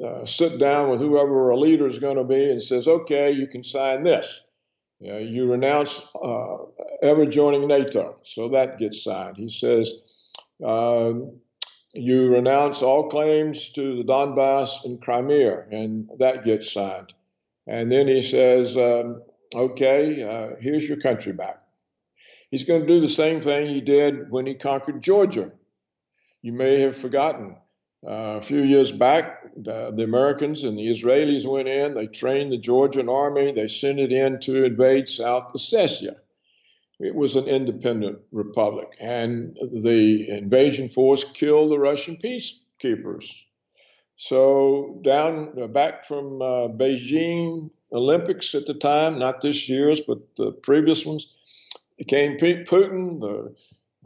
uh, 0.06 0.26
sit 0.26 0.60
down 0.60 0.90
with 0.90 1.00
whoever 1.00 1.50
a 1.50 1.60
leader 1.60 1.88
is 1.88 2.00
going 2.00 2.18
to 2.18 2.24
be 2.24 2.50
and 2.50 2.62
says, 2.62 2.88
okay, 2.88 3.32
you 3.32 3.48
can 3.48 3.64
sign 3.64 4.04
this. 4.04 4.42
You, 5.00 5.12
know, 5.12 5.18
you 5.18 5.52
renounce 5.52 6.02
uh, 6.16 6.58
ever 7.02 7.26
joining 7.26 7.68
NATO, 7.68 8.18
so 8.24 8.50
that 8.50 8.80
gets 8.80 9.04
signed. 9.04 9.38
He 9.38 9.50
says, 9.50 9.92
uh, 10.66 11.14
you 11.94 12.30
renounce 12.30 12.82
all 12.82 13.10
claims 13.10 13.70
to 13.72 13.98
the 13.98 14.04
Donbass 14.04 14.86
and 14.86 15.02
Crimea, 15.02 15.66
and 15.72 16.10
that 16.20 16.44
gets 16.46 16.72
signed. 16.72 17.14
And 17.66 17.92
then 17.92 18.08
he 18.08 18.22
says, 18.22 18.78
um, 18.78 19.22
okay, 19.56 20.24
uh, 20.24 20.56
here's 20.60 20.88
your 20.88 21.00
country 21.00 21.34
back. 21.34 21.62
He's 22.52 22.64
going 22.64 22.82
to 22.82 22.88
do 22.88 23.00
the 23.00 23.08
same 23.08 23.42
thing 23.42 23.68
he 23.68 23.82
did 23.82 24.32
when 24.32 24.46
he 24.46 24.56
conquered 24.56 25.02
Georgia. 25.02 25.52
You 26.42 26.54
may 26.54 26.82
have 26.82 26.98
forgotten. 26.98 27.58
Uh, 28.06 28.40
a 28.40 28.42
few 28.42 28.62
years 28.62 28.94
back, 28.94 29.44
the, 29.58 29.92
the, 29.94 30.04
Americans 30.04 30.64
and 30.64 30.78
the 30.78 30.88
Israelis 30.88 31.46
went 31.46 31.68
in, 31.68 31.96
they 31.96 32.08
trained 32.08 32.52
the 32.52 32.58
Georgian 32.58 33.10
army, 33.10 33.52
they 33.52 33.68
sent 33.68 34.00
it 34.00 34.14
in 34.14 34.40
to 34.40 34.64
invade 34.64 35.10
South 35.10 35.52
Ossetia. 35.54 36.16
It 37.00 37.14
was 37.14 37.36
an 37.36 37.48
independent 37.48 38.20
republic, 38.32 38.96
and 39.02 39.58
the 39.62 40.30
invasion 40.30 40.88
force 40.88 41.26
killed 41.26 41.72
the 41.72 41.80
Russian 41.80 42.18
peacekeepers. 42.18 43.30
So, 44.16 45.00
down 45.02 45.54
uh, 45.62 45.68
back 45.68 46.06
from 46.06 46.42
uh, 46.42 46.68
Beijing 46.68 47.70
Olympics 47.92 48.54
at 48.56 48.66
the 48.66 48.74
time, 48.74 49.18
not 49.18 49.42
this 49.42 49.68
year's, 49.70 50.02
but 50.02 50.20
the 50.36 50.52
previous 50.52 51.06
ones, 51.06 51.28
came 52.08 52.38
Putin, 52.38 53.20
the 53.20 53.56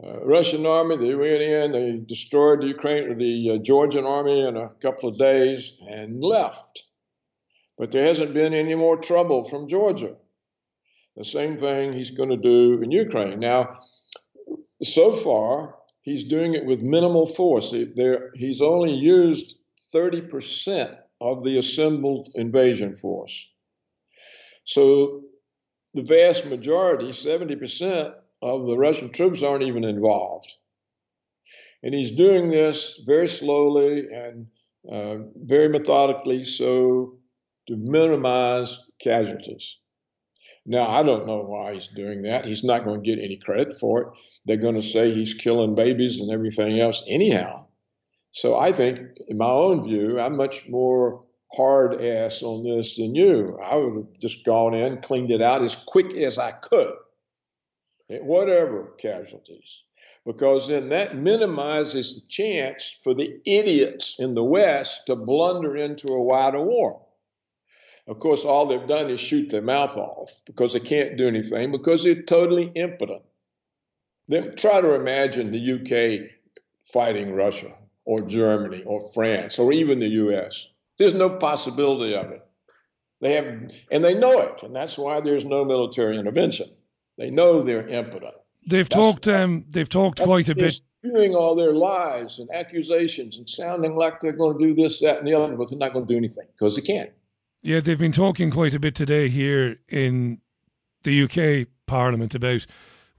uh, 0.02 0.24
Russian 0.24 0.66
army. 0.66 0.96
They 0.96 1.14
went 1.14 1.42
in, 1.42 1.72
they 1.72 2.00
destroyed 2.06 2.62
the 2.62 2.66
Ukraine, 2.68 3.16
the 3.18 3.52
uh, 3.54 3.58
Georgian 3.62 4.04
army 4.04 4.40
in 4.40 4.56
a 4.56 4.70
couple 4.82 5.08
of 5.08 5.18
days 5.18 5.74
and 5.88 6.22
left. 6.22 6.84
But 7.78 7.90
there 7.90 8.06
hasn't 8.06 8.34
been 8.34 8.54
any 8.54 8.74
more 8.74 8.96
trouble 8.96 9.44
from 9.44 9.68
Georgia. 9.68 10.14
The 11.16 11.24
same 11.24 11.58
thing 11.58 11.92
he's 11.92 12.10
going 12.10 12.30
to 12.30 12.36
do 12.36 12.82
in 12.82 12.90
Ukraine. 12.90 13.38
Now, 13.38 13.78
so 14.82 15.14
far, 15.14 15.76
he's 16.02 16.24
doing 16.24 16.54
it 16.54 16.64
with 16.64 16.82
minimal 16.82 17.26
force. 17.26 17.72
There, 17.94 18.30
he's 18.34 18.60
only 18.60 18.94
used 18.94 19.56
30% 19.94 20.96
of 21.20 21.44
the 21.44 21.56
assembled 21.58 22.30
invasion 22.34 22.96
force. 22.96 23.48
So 24.64 25.22
the 25.94 26.02
vast 26.02 26.46
majority, 26.46 27.06
70% 27.06 28.14
of 28.42 28.66
the 28.66 28.76
Russian 28.76 29.10
troops 29.10 29.42
aren't 29.42 29.62
even 29.62 29.84
involved. 29.84 30.52
And 31.82 31.94
he's 31.94 32.10
doing 32.10 32.50
this 32.50 33.00
very 33.06 33.28
slowly 33.28 34.06
and 34.12 34.46
uh, 34.90 35.24
very 35.36 35.68
methodically 35.68 36.44
so 36.44 37.18
to 37.68 37.76
minimize 37.76 38.78
casualties. 39.00 39.78
Now, 40.66 40.88
I 40.88 41.02
don't 41.02 41.26
know 41.26 41.40
why 41.40 41.74
he's 41.74 41.88
doing 41.88 42.22
that. 42.22 42.46
He's 42.46 42.64
not 42.64 42.84
going 42.84 43.02
to 43.02 43.06
get 43.06 43.22
any 43.22 43.36
credit 43.36 43.78
for 43.78 44.02
it. 44.02 44.08
They're 44.46 44.56
going 44.56 44.80
to 44.80 44.82
say 44.82 45.12
he's 45.12 45.34
killing 45.34 45.74
babies 45.74 46.20
and 46.20 46.30
everything 46.30 46.80
else, 46.80 47.04
anyhow. 47.06 47.66
So 48.30 48.58
I 48.58 48.72
think, 48.72 49.00
in 49.28 49.36
my 49.36 49.50
own 49.50 49.84
view, 49.84 50.18
I'm 50.18 50.36
much 50.36 50.66
more 50.68 51.23
hard 51.56 52.02
ass 52.02 52.42
on 52.42 52.64
this 52.64 52.96
than 52.96 53.14
you. 53.14 53.58
I 53.62 53.76
would 53.76 53.94
have 53.94 54.18
just 54.20 54.44
gone 54.44 54.74
in, 54.74 55.00
cleaned 55.00 55.30
it 55.30 55.42
out 55.42 55.62
as 55.62 55.76
quick 55.76 56.14
as 56.14 56.38
I 56.38 56.52
could, 56.52 56.94
eh, 58.10 58.18
whatever 58.18 58.94
casualties, 58.98 59.82
because 60.26 60.68
then 60.68 60.90
that 60.90 61.16
minimizes 61.16 62.14
the 62.14 62.28
chance 62.28 62.98
for 63.02 63.14
the 63.14 63.40
idiots 63.44 64.16
in 64.18 64.34
the 64.34 64.44
West 64.44 65.06
to 65.06 65.16
blunder 65.16 65.76
into 65.76 66.08
a 66.08 66.22
wider 66.22 66.60
war. 66.60 67.04
Of 68.06 68.18
course, 68.18 68.44
all 68.44 68.66
they've 68.66 68.86
done 68.86 69.08
is 69.08 69.20
shoot 69.20 69.48
their 69.48 69.62
mouth 69.62 69.96
off 69.96 70.40
because 70.44 70.74
they 70.74 70.80
can't 70.80 71.16
do 71.16 71.26
anything 71.26 71.72
because 71.72 72.04
they're 72.04 72.22
totally 72.22 72.70
impotent. 72.74 73.22
They 74.28 74.42
try 74.48 74.80
to 74.80 74.94
imagine 74.94 75.52
the 75.52 75.72
UK 75.72 76.30
fighting 76.92 77.32
Russia 77.32 77.72
or 78.04 78.20
Germany 78.20 78.82
or 78.84 79.10
France 79.12 79.58
or 79.58 79.72
even 79.72 80.00
the 80.00 80.08
US. 80.08 80.68
There's 80.98 81.14
no 81.14 81.30
possibility 81.30 82.14
of 82.14 82.30
it. 82.30 82.44
They 83.20 83.34
have, 83.34 83.46
and 83.90 84.04
they 84.04 84.14
know 84.14 84.40
it, 84.40 84.62
and 84.62 84.74
that's 84.74 84.98
why 84.98 85.20
there's 85.20 85.44
no 85.44 85.64
military 85.64 86.18
intervention. 86.18 86.66
They 87.16 87.30
know 87.30 87.62
they're 87.62 87.88
impotent. 87.88 88.34
They've 88.66 88.88
that's 88.88 88.94
talked. 88.94 89.28
Um, 89.28 89.64
they've 89.68 89.88
talked 89.88 90.20
quite 90.20 90.48
a 90.48 90.54
bit. 90.54 90.74
Spewing 91.04 91.34
all 91.34 91.54
their 91.54 91.72
lies 91.72 92.38
and 92.38 92.48
accusations 92.52 93.36
and 93.36 93.48
sounding 93.48 93.96
like 93.96 94.20
they're 94.20 94.32
going 94.32 94.58
to 94.58 94.64
do 94.64 94.74
this, 94.74 95.00
that, 95.00 95.18
and 95.18 95.26
the 95.26 95.34
other, 95.34 95.56
but 95.56 95.70
they're 95.70 95.78
not 95.78 95.92
going 95.92 96.06
to 96.06 96.12
do 96.12 96.16
anything 96.16 96.46
because 96.52 96.76
they 96.76 96.82
can't. 96.82 97.10
Yeah, 97.62 97.80
they've 97.80 97.98
been 97.98 98.12
talking 98.12 98.50
quite 98.50 98.74
a 98.74 98.80
bit 98.80 98.94
today 98.94 99.28
here 99.28 99.78
in 99.88 100.40
the 101.02 101.22
UK 101.22 101.68
Parliament 101.86 102.34
about 102.34 102.66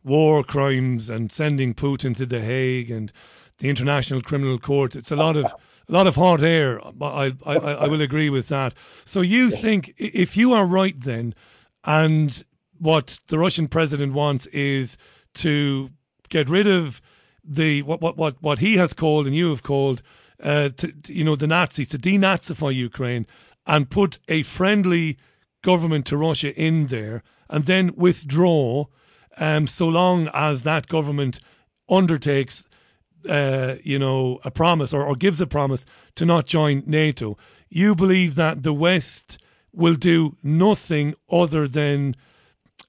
war 0.04 0.44
crimes 0.44 1.10
and 1.10 1.32
sending 1.32 1.74
Putin 1.74 2.16
to 2.18 2.26
the 2.26 2.42
Hague 2.42 2.92
and 2.92 3.12
the 3.58 3.70
International 3.70 4.22
Criminal 4.22 4.60
Court. 4.60 4.96
It's 4.96 5.12
a 5.12 5.16
lot 5.16 5.38
of 5.38 5.54
a 5.88 5.92
lot 5.92 6.08
of 6.08 6.16
hot 6.16 6.42
air. 6.42 6.80
I, 7.02 7.34
I, 7.46 7.56
I 7.56 7.88
will 7.88 8.02
agree 8.10 8.30
with 8.30 8.48
that. 8.50 8.74
So 9.06 9.22
you 9.22 9.50
think 9.50 9.94
if 9.98 10.36
you 10.38 10.54
are 10.54 10.66
right 10.66 11.00
then, 11.00 11.34
and 11.84 12.44
what 12.80 13.20
the 13.28 13.38
Russian 13.40 13.68
president 13.68 14.14
wants 14.14 14.48
is 14.48 14.98
to 15.36 15.90
get 16.30 16.50
rid 16.50 16.68
of 16.68 17.02
the 17.44 17.84
what 17.84 18.02
what 18.02 18.18
what, 18.18 18.42
what 18.42 18.60
he 18.60 18.78
has 18.78 18.94
called 18.94 19.28
and 19.28 19.36
you 19.36 19.50
have 19.50 19.64
called 19.64 20.02
uh, 20.44 20.70
to, 20.70 20.94
you 21.08 21.24
know 21.24 21.36
the 21.36 21.48
Nazis 21.48 21.88
to 21.90 21.98
denazify 21.98 22.74
Ukraine 22.74 23.28
and 23.66 23.90
put 23.90 24.20
a 24.28 24.44
friendly 24.44 25.18
government 25.62 26.06
to 26.08 26.18
Russia 26.18 26.54
in 26.60 26.88
there 26.88 27.24
and 27.50 27.66
then 27.66 27.94
withdraw 27.96 28.86
um, 29.38 29.68
so 29.68 29.88
long 29.88 30.30
as 30.34 30.64
that 30.64 30.88
government 30.88 31.40
undertakes 31.90 32.68
uh, 33.30 33.76
you 33.84 34.00
know, 34.00 34.40
a 34.44 34.52
promise 34.52 34.94
or, 34.94 35.04
or 35.04 35.16
gives 35.16 35.42
a 35.42 35.48
promise 35.48 35.86
to 36.16 36.26
not 36.26 36.46
join 36.46 36.84
NATO. 36.86 37.38
You 37.70 37.96
believe 37.96 38.36
that 38.36 38.64
the 38.64 38.74
West 38.74 39.38
will 39.74 39.96
do 39.96 40.38
nothing 40.42 41.16
other 41.30 41.68
than 41.68 42.16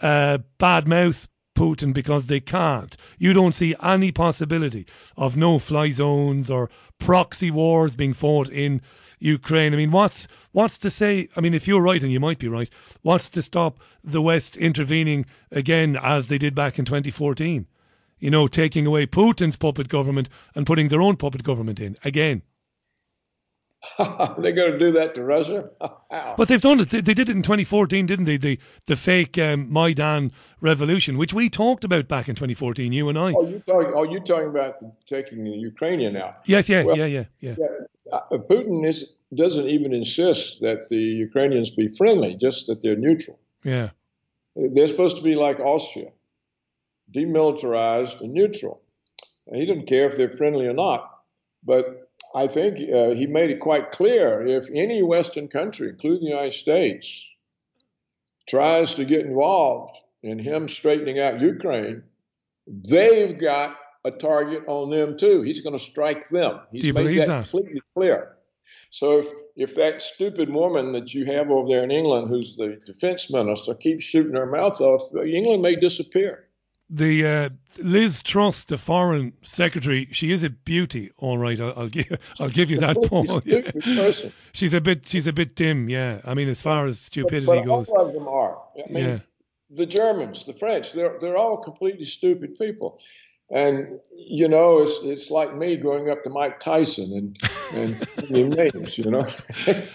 uh, 0.01 0.39
badmouth 0.59 1.29
Putin 1.57 1.93
because 1.93 2.27
they 2.27 2.39
can't. 2.39 2.97
You 3.19 3.33
don't 3.33 3.55
see 3.55 3.75
any 3.83 4.13
possibility 4.13 4.87
of 5.17 5.37
no 5.37 5.59
fly 5.59 5.91
zones 5.91 6.51
or 6.51 6.71
proxy 6.99 7.51
wars 7.51 7.97
being 7.97 8.13
fought 8.13 8.51
in 8.51 8.83
Ukraine. 9.19 9.73
I 9.73 9.77
mean, 9.77 9.91
what's 9.91 10.29
what's 10.53 10.79
to 10.79 10.91
say? 10.91 11.29
I 11.37 11.41
mean, 11.41 11.55
if 11.55 11.67
you're 11.67 11.83
right, 11.83 12.03
and 12.03 12.13
you 12.13 12.21
might 12.21 12.39
be 12.39 12.49
right, 12.49 12.71
what's 13.03 13.29
to 13.31 13.43
stop 13.43 13.81
the 14.05 14.23
West 14.23 14.57
intervening 14.57 15.27
again 15.51 15.99
as 16.01 16.29
they 16.29 16.39
did 16.39 16.55
back 16.55 16.79
in 16.79 16.85
2014? 16.85 17.67
You 18.19 18.31
know, 18.31 18.49
taking 18.49 18.87
away 18.87 19.07
Putin's 19.07 19.57
puppet 19.57 19.89
government 19.89 20.29
and 20.55 20.67
putting 20.67 20.89
their 20.89 21.03
own 21.03 21.17
puppet 21.17 21.43
government 21.43 21.81
in 21.81 21.97
again. 22.05 22.43
They're 23.99 24.53
going 24.53 24.73
to 24.73 24.79
do 24.79 24.91
that 24.93 25.15
to 25.15 25.23
Russia? 25.23 25.71
But 26.39 26.49
they've 26.49 26.61
done 26.61 26.81
it. 26.81 26.91
They, 26.91 27.01
they 27.01 27.15
did 27.15 27.29
it 27.29 27.37
in 27.37 27.43
2014, 27.43 28.07
didn't 28.07 28.27
they? 28.27 28.37
The 28.37 28.59
the 28.87 28.97
fake 28.97 29.37
um, 29.39 29.73
Maidan 29.73 30.33
revolution, 30.61 31.19
which 31.19 31.35
we 31.35 31.51
talked 31.51 31.83
about 31.83 32.09
back 32.09 32.29
in 32.29 32.35
2014, 32.35 32.93
you 32.93 33.09
and 33.09 33.19
I. 33.19 33.33
Oh, 33.33 33.47
you 33.47 33.63
talking? 33.67 33.93
Oh, 33.95 34.03
you 34.05 34.21
talking 34.21 34.49
about 34.49 34.77
taking 35.07 35.45
the 35.45 35.51
Ukrainian 35.51 36.17
out? 36.17 36.37
Yes, 36.45 36.69
yeah, 36.69 36.85
Well, 36.85 36.97
yeah, 36.97 37.07
yeah, 37.07 37.25
yeah. 37.41 37.55
Uh, 38.13 38.21
Putin 38.39 38.87
is, 38.87 39.15
doesn't 39.35 39.69
even 39.69 39.93
insist 39.93 40.61
that 40.61 40.87
the 40.89 40.97
Ukrainians 40.97 41.71
be 41.71 41.89
friendly, 41.89 42.35
just 42.35 42.69
that 42.69 42.81
they're 42.83 42.97
neutral. 42.97 43.39
Yeah. 43.65 43.91
They're 44.55 44.89
supposed 44.89 45.17
to 45.17 45.23
be 45.23 45.35
like 45.35 45.59
Austria, 45.61 46.11
demilitarized 47.15 48.21
and 48.21 48.33
neutral. 48.33 48.83
And 49.47 49.61
he 49.61 49.67
doesn't 49.67 49.89
care 49.89 50.09
if 50.09 50.17
they're 50.17 50.31
friendly 50.31 50.67
or 50.67 50.73
not. 50.73 51.11
But 51.63 52.11
I 52.35 52.49
think 52.49 52.77
uh, 52.93 53.11
he 53.11 53.27
made 53.27 53.51
it 53.51 53.61
quite 53.61 53.91
clear 53.91 54.47
if 54.47 54.69
any 54.73 55.03
Western 55.03 55.49
country, 55.49 55.89
including 55.89 56.25
the 56.25 56.31
United 56.31 56.53
States, 56.53 57.33
tries 58.49 58.95
to 58.95 59.05
get 59.05 59.27
involved 59.27 59.97
in 60.23 60.39
him 60.39 60.69
straightening 60.69 61.19
out 61.19 61.41
Ukraine, 61.41 62.03
they've 62.67 63.39
got 63.39 63.77
a 64.05 64.11
target 64.11 64.65
on 64.67 64.91
them 64.91 65.19
too. 65.19 65.43
He's 65.43 65.61
going 65.61 65.77
to 65.77 65.85
strike 65.85 66.29
them. 66.29 66.61
He's 66.73 66.83
Do 66.83 66.87
you 66.89 66.95
made 66.95 67.03
believe 67.03 67.19
that, 67.21 67.29
that? 67.29 67.51
completely 67.51 67.83
clear. 67.95 68.37
So 68.91 69.19
if 69.19 69.29
if 69.57 69.75
that 69.77 70.03
stupid 70.03 70.51
woman 70.51 70.93
that 70.93 71.15
you 71.15 71.25
have 71.27 71.51
over 71.51 71.69
there 71.69 71.85
in 71.85 71.91
England, 71.91 72.29
who's 72.29 72.57
the 72.57 72.81
defense 72.85 73.31
minister, 73.31 73.75
keeps 73.75 74.05
shooting 74.05 74.35
her 74.35 74.47
mouth 74.47 74.81
off, 74.81 75.15
England 75.25 75.63
may 75.63 75.77
disappear. 75.77 76.46
The 76.89 77.27
uh, 77.27 77.49
Liz 77.83 78.23
Truss, 78.23 78.65
the 78.65 78.79
foreign 78.79 79.33
secretary, 79.43 80.09
she 80.13 80.31
is 80.31 80.45
a 80.45 80.51
beauty. 80.51 81.11
All 81.19 81.37
right, 81.37 81.61
I'll, 81.61 81.73
I'll 81.77 81.89
give 81.89 82.07
I'll 82.39 82.49
give 82.49 82.71
you 82.71 82.79
that, 82.79 82.97
Paul. 83.09 83.41
She's 83.43 83.99
a. 83.99 84.33
She's 84.53 84.73
a 84.75 84.81
bit 84.81 85.05
she's 85.05 85.27
a 85.27 85.33
bit 85.33 85.55
dim. 85.57 85.89
Yeah, 85.89 86.21
I 86.25 86.35
mean, 86.35 86.49
as 86.49 86.63
far 86.63 86.87
as 86.87 86.99
stupidity 87.01 87.47
but 87.47 87.65
goes. 87.65 87.89
all 87.91 88.07
of 88.07 88.15
them 88.15 88.29
are. 88.29 88.57
I 88.79 88.91
mean, 88.93 89.05
Yeah. 89.05 89.19
the 89.69 89.85
Germans, 89.85 90.45
the 90.47 90.53
French, 90.55 90.93
they're 90.93 91.19
they're 91.21 91.37
all 91.37 91.57
completely 91.59 92.05
stupid 92.05 92.57
people. 92.57 92.99
And 93.51 94.01
you 94.17 94.49
know, 94.49 94.83
it's 94.83 94.95
it's 95.03 95.31
like 95.31 95.55
me 95.57 95.77
going 95.77 96.09
up 96.09 96.23
to 96.23 96.31
Mike 96.31 96.59
Tyson 96.61 97.13
and 97.75 97.99
and 98.31 98.51
names, 98.57 98.97
you 98.97 99.11
know. 99.11 99.27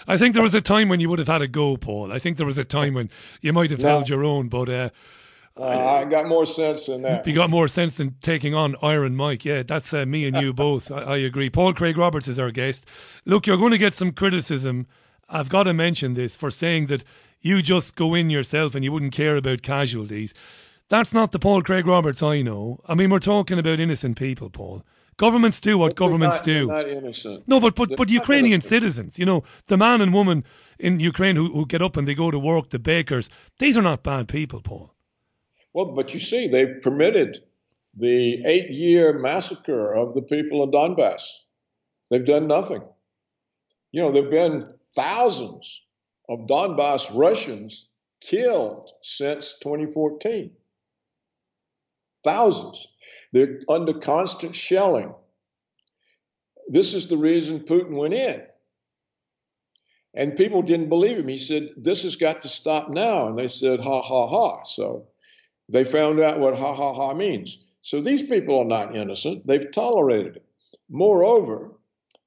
I 0.06 0.16
think 0.18 0.34
there 0.34 0.42
was 0.42 0.54
a 0.54 0.60
time 0.60 0.88
when 0.90 1.00
you 1.00 1.08
would 1.08 1.18
have 1.18 1.28
had 1.28 1.42
a 1.42 1.48
go, 1.48 1.76
Paul. 1.76 2.12
I 2.12 2.18
think 2.18 2.36
there 2.36 2.46
was 2.46 2.58
a 2.58 2.64
time 2.64 2.94
when 2.94 3.08
you 3.40 3.52
might 3.54 3.70
have 3.70 3.80
No. 3.80 3.88
held 3.88 4.08
your 4.08 4.24
own, 4.24 4.48
but 4.48 4.68
uh, 4.68 4.90
Uh, 5.56 5.66
I 5.68 6.04
got 6.04 6.26
more 6.28 6.46
sense 6.46 6.86
than 6.86 7.02
that. 7.02 7.26
you 7.26 7.34
got 7.34 7.50
more 7.50 7.68
sense 7.68 7.96
than 7.98 8.16
taking 8.22 8.54
on 8.54 8.74
Iron 8.82 9.14
Mike. 9.14 9.44
Yeah, 9.44 9.62
that's 9.62 9.92
uh, 9.92 10.06
me 10.06 10.26
and 10.26 10.36
you 10.36 10.52
both. 10.66 10.90
I, 10.90 11.02
I 11.02 11.16
agree. 11.18 11.50
Paul 11.50 11.74
Craig 11.74 11.98
Roberts 11.98 12.26
is 12.28 12.38
our 12.38 12.50
guest. 12.50 12.88
Look, 13.26 13.46
you're 13.46 13.58
going 13.58 13.72
to 13.72 13.78
get 13.78 13.92
some 13.92 14.12
criticism. 14.12 14.86
I've 15.28 15.50
got 15.50 15.64
to 15.64 15.74
mention 15.74 16.14
this 16.14 16.36
for 16.36 16.50
saying 16.50 16.86
that 16.86 17.04
you 17.42 17.60
just 17.60 17.96
go 17.96 18.14
in 18.14 18.30
yourself 18.30 18.74
and 18.74 18.82
you 18.84 18.92
wouldn't 18.92 19.12
care 19.12 19.36
about 19.36 19.62
casualties. 19.62 20.32
That's 20.88 21.12
not 21.14 21.32
the 21.32 21.38
Paul 21.38 21.62
Craig 21.62 21.86
Roberts 21.86 22.22
I 22.22 22.42
know. 22.42 22.80
I 22.88 22.94
mean, 22.94 23.10
we're 23.10 23.18
talking 23.18 23.58
about 23.58 23.80
innocent 23.80 24.16
people, 24.18 24.48
Paul. 24.50 24.84
Governments 25.18 25.60
do 25.60 25.76
what 25.78 25.94
governments 25.96 26.40
They're 26.40 26.60
do. 26.62 26.66
not- 26.68 26.84
they're 26.84 26.94
not 26.94 27.02
innocent. 27.04 27.44
No, 27.46 27.60
but 27.60 27.74
but 27.74 27.88
They're 27.88 27.96
but 27.96 28.08
Ukrainian 28.08 28.54
innocent. 28.54 28.68
citizens, 28.70 29.18
you 29.18 29.26
know, 29.26 29.42
the 29.66 29.76
man 29.76 30.00
and 30.00 30.12
woman 30.14 30.44
in 30.78 30.98
Ukraine 31.00 31.36
who, 31.36 31.52
who 31.52 31.66
get 31.66 31.82
up 31.82 31.96
and 31.96 32.08
they 32.08 32.14
go 32.14 32.30
to 32.30 32.38
work, 32.38 32.70
the 32.70 32.78
bakers, 32.78 33.28
these 33.58 33.76
are 33.76 33.82
not 33.82 34.02
bad 34.02 34.28
people, 34.28 34.60
Paul. 34.62 34.91
Well, 35.74 35.86
but 35.86 36.12
you 36.14 36.20
see, 36.20 36.48
they've 36.48 36.82
permitted 36.82 37.38
the 37.96 38.44
eight-year 38.44 39.14
massacre 39.14 39.94
of 39.94 40.14
the 40.14 40.22
people 40.22 40.62
of 40.62 40.70
Donbass. 40.70 41.22
They've 42.10 42.24
done 42.24 42.46
nothing. 42.46 42.82
You 43.90 44.02
know, 44.02 44.12
there've 44.12 44.30
been 44.30 44.72
thousands 44.94 45.82
of 46.28 46.46
Donbass 46.46 47.10
Russians 47.14 47.88
killed 48.20 48.90
since 49.02 49.58
2014. 49.62 50.52
Thousands. 52.24 52.86
They're 53.32 53.60
under 53.68 53.94
constant 53.94 54.54
shelling. 54.54 55.14
This 56.68 56.94
is 56.94 57.08
the 57.08 57.16
reason 57.16 57.60
Putin 57.60 57.96
went 57.96 58.14
in. 58.14 58.42
And 60.14 60.36
people 60.36 60.62
didn't 60.62 60.90
believe 60.90 61.18
him. 61.18 61.28
He 61.28 61.38
said, 61.38 61.70
This 61.76 62.02
has 62.02 62.16
got 62.16 62.42
to 62.42 62.48
stop 62.48 62.90
now. 62.90 63.28
And 63.28 63.38
they 63.38 63.48
said, 63.48 63.80
Ha, 63.80 64.02
ha, 64.02 64.26
ha. 64.28 64.62
So 64.64 65.08
they 65.72 65.84
found 65.84 66.20
out 66.20 66.38
what 66.38 66.58
ha, 66.58 66.74
ha, 66.74 66.92
ha 66.92 67.14
means. 67.14 67.58
So 67.80 68.00
these 68.00 68.22
people 68.22 68.58
are 68.58 68.64
not 68.64 68.94
innocent. 68.94 69.46
They've 69.46 69.72
tolerated 69.72 70.36
it. 70.36 70.44
Moreover, 70.88 71.72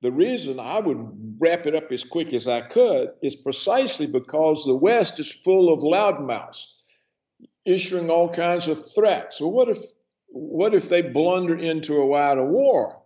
the 0.01 0.11
reason 0.11 0.59
I 0.59 0.79
would 0.79 1.37
wrap 1.39 1.65
it 1.67 1.75
up 1.75 1.91
as 1.91 2.03
quick 2.03 2.33
as 2.33 2.47
I 2.47 2.61
could 2.61 3.09
is 3.21 3.35
precisely 3.35 4.07
because 4.07 4.65
the 4.65 4.75
West 4.75 5.19
is 5.19 5.31
full 5.31 5.71
of 5.71 5.81
loudmouths 5.81 6.65
issuing 7.65 8.09
all 8.09 8.29
kinds 8.29 8.67
of 8.67 8.83
threats. 8.93 9.39
Well, 9.39 9.51
what 9.51 9.69
if 9.69 9.77
what 10.27 10.73
if 10.73 10.89
they 10.89 11.01
blunder 11.01 11.57
into 11.57 11.97
a 11.97 12.05
wider 12.05 12.45
war? 12.45 13.03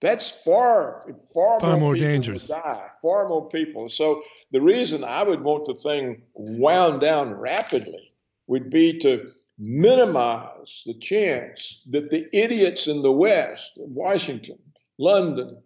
That's 0.00 0.28
far 0.30 1.06
far, 1.34 1.60
Far 1.60 1.76
more 1.78 1.90
would 1.90 1.98
dangerous. 1.98 2.48
Die, 2.48 2.86
far 3.02 3.28
more 3.28 3.48
people. 3.48 3.88
So 3.88 4.22
the 4.52 4.60
reason 4.60 5.04
I 5.04 5.22
would 5.22 5.42
want 5.42 5.66
the 5.66 5.74
thing 5.74 6.22
wound 6.34 7.00
down 7.00 7.34
rapidly 7.34 8.09
would 8.50 8.68
be 8.68 8.98
to 8.98 9.30
minimize 9.58 10.82
the 10.84 10.98
chance 10.98 11.84
that 11.88 12.10
the 12.10 12.26
idiots 12.32 12.88
in 12.88 13.00
the 13.00 13.12
West, 13.12 13.70
Washington, 13.76 14.58
London, 14.98 15.62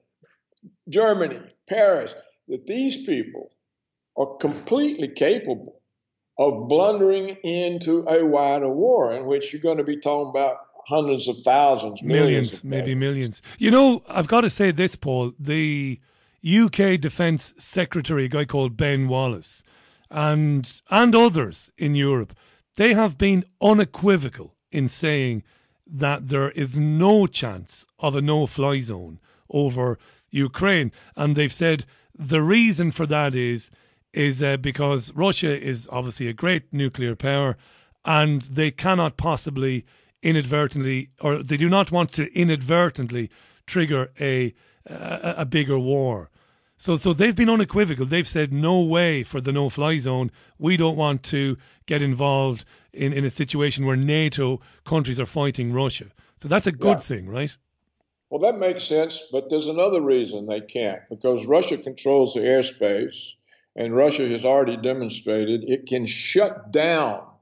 Germany, 0.91 1.41
Paris, 1.67 2.15
that 2.49 2.67
these 2.67 3.07
people 3.07 3.51
are 4.19 4.37
completely 4.37 5.09
capable 5.09 5.81
of 6.39 6.69
blundering 6.69 7.31
into 7.43 8.05
a 8.07 8.23
wider 8.23 8.69
war 8.69 9.15
in 9.15 9.25
which 9.25 9.51
you're 9.51 9.63
going 9.63 9.79
to 9.79 9.85
be 9.85 9.99
talking 9.99 10.29
about 10.29 10.59
hundreds 10.87 11.27
of 11.27 11.39
thousands, 11.39 12.03
millions, 12.03 12.23
Millions, 12.27 12.55
of 12.59 12.65
maybe 12.65 12.95
millions. 12.95 13.41
You 13.59 13.71
know, 13.71 14.03
I've 14.09 14.29
got 14.29 14.43
to 14.43 14.51
say 14.51 14.73
this, 14.73 14.95
Paul. 14.95 15.33
The 15.39 15.99
UK 16.47 17.01
Defence 17.01 17.55
Secretary, 17.57 18.27
a 18.27 18.29
guy 18.29 18.45
called 18.45 18.77
Ben 18.77 19.09
Wallace, 19.09 19.63
and 20.11 20.83
and 20.91 21.15
others 21.15 21.71
in 21.79 21.95
Europe, 21.95 22.35
they 22.77 22.95
have 22.95 23.17
been 23.19 23.45
unequivocal 23.61 24.55
in 24.71 24.89
saying 24.89 25.43
that 25.87 26.29
there 26.29 26.51
is 26.51 26.81
no 26.81 27.27
chance 27.27 27.87
of 27.99 28.17
a 28.17 28.23
no-fly 28.23 28.81
zone 28.81 29.21
over 29.51 29.99
Ukraine, 30.31 30.91
and 31.17 31.37
they've 31.37 31.53
said 31.53 31.85
the 32.15 32.43
reason 32.43 32.91
for 32.91 33.07
that 33.07 33.35
is 33.35 33.71
is 34.13 34.43
uh, 34.43 34.57
because 34.57 35.13
Russia 35.15 35.61
is 35.61 35.89
obviously 35.91 36.29
a 36.29 36.33
great 36.33 36.73
nuclear 36.73 37.17
power, 37.17 37.57
and 38.05 38.43
they 38.43 38.71
cannot 38.71 39.17
possibly 39.17 39.85
inadvertently, 40.23 41.11
or 41.21 41.43
they 41.43 41.57
do 41.57 41.69
not 41.69 41.91
want 41.91 42.13
to 42.13 42.33
inadvertently 42.33 43.31
trigger 43.67 44.13
a 44.21 44.55
a, 44.87 45.35
a 45.39 45.47
bigger 45.47 45.79
war. 45.79 46.31
So, 46.85 46.99
so 46.99 47.15
they've 47.15 47.35
been 47.35 47.49
unequivocal. 47.49 48.05
They've 48.05 48.29
said 48.29 48.53
no 48.53 48.83
way 48.83 49.23
for 49.23 49.41
the 49.41 49.53
no-fly 49.53 50.01
zone. 50.01 50.31
We 50.59 50.77
don't 50.77 50.99
want 50.99 51.23
to 51.23 51.57
get 51.87 52.03
involved 52.03 52.67
in, 52.93 53.15
in 53.15 53.25
a 53.25 53.31
situation 53.31 53.87
where 53.87 53.97
NATO 53.97 54.61
countries 54.85 55.19
are 55.19 55.25
fighting 55.25 55.73
Russia. 55.73 56.09
So 56.37 56.47
that's 56.47 56.67
a 56.67 56.73
good 56.73 56.99
Yeah. 56.99 57.09
thing, 57.09 57.27
right? 57.27 57.57
Well, 58.29 58.41
that 58.43 58.59
makes 58.59 58.85
sense, 58.85 59.29
but 59.33 59.49
there's 59.49 59.69
another 59.69 60.03
reason 60.03 60.45
they 60.45 60.61
can't 60.61 61.01
because 61.09 61.47
Russia 61.47 61.79
controls 61.79 62.35
the 62.35 62.41
airspace, 62.41 63.31
and 63.75 63.97
Russia 63.97 64.29
has 64.29 64.45
already 64.45 64.77
demonstrated 64.77 65.65
it 65.65 65.87
can 65.87 66.05
shut 66.05 66.71
down 66.71 67.33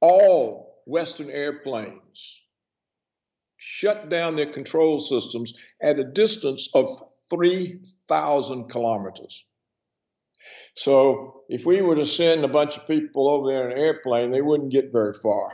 all 0.00 0.80
Western 0.86 1.28
airplanes, 1.28 2.40
shut 3.58 4.08
down 4.08 4.36
their 4.36 4.50
control 4.50 5.00
systems 5.00 5.52
at 5.82 5.98
a 5.98 6.04
distance 6.04 6.70
of 6.72 7.11
3,000 7.32 8.68
kilometers. 8.68 9.44
So, 10.74 11.42
if 11.48 11.66
we 11.66 11.82
were 11.82 11.96
to 11.96 12.04
send 12.04 12.44
a 12.44 12.48
bunch 12.48 12.76
of 12.76 12.86
people 12.86 13.28
over 13.28 13.50
there 13.50 13.66
in 13.66 13.72
an 13.72 13.78
airplane, 13.78 14.30
they 14.30 14.42
wouldn't 14.42 14.72
get 14.72 14.92
very 14.92 15.14
far. 15.14 15.50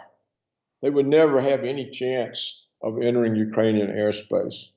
They 0.83 0.91
would 0.91 1.07
never 1.07 1.41
have 1.41 1.65
any 1.65 1.91
chance 1.91 2.65
of 2.83 3.03
entering 3.03 3.35
Ukrainian 3.37 3.89
airspace. 3.89 4.71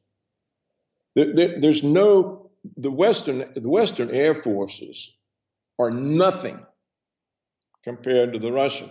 There, 1.15 1.33
there, 1.33 1.59
there's 1.59 1.83
no 1.83 2.49
the 2.77 2.91
Western 2.91 3.51
the 3.55 3.69
Western 3.69 4.11
air 4.11 4.35
forces 4.35 5.11
are 5.79 5.91
nothing 5.91 6.63
compared 7.83 8.33
to 8.33 8.39
the 8.39 8.51
Russian. 8.51 8.89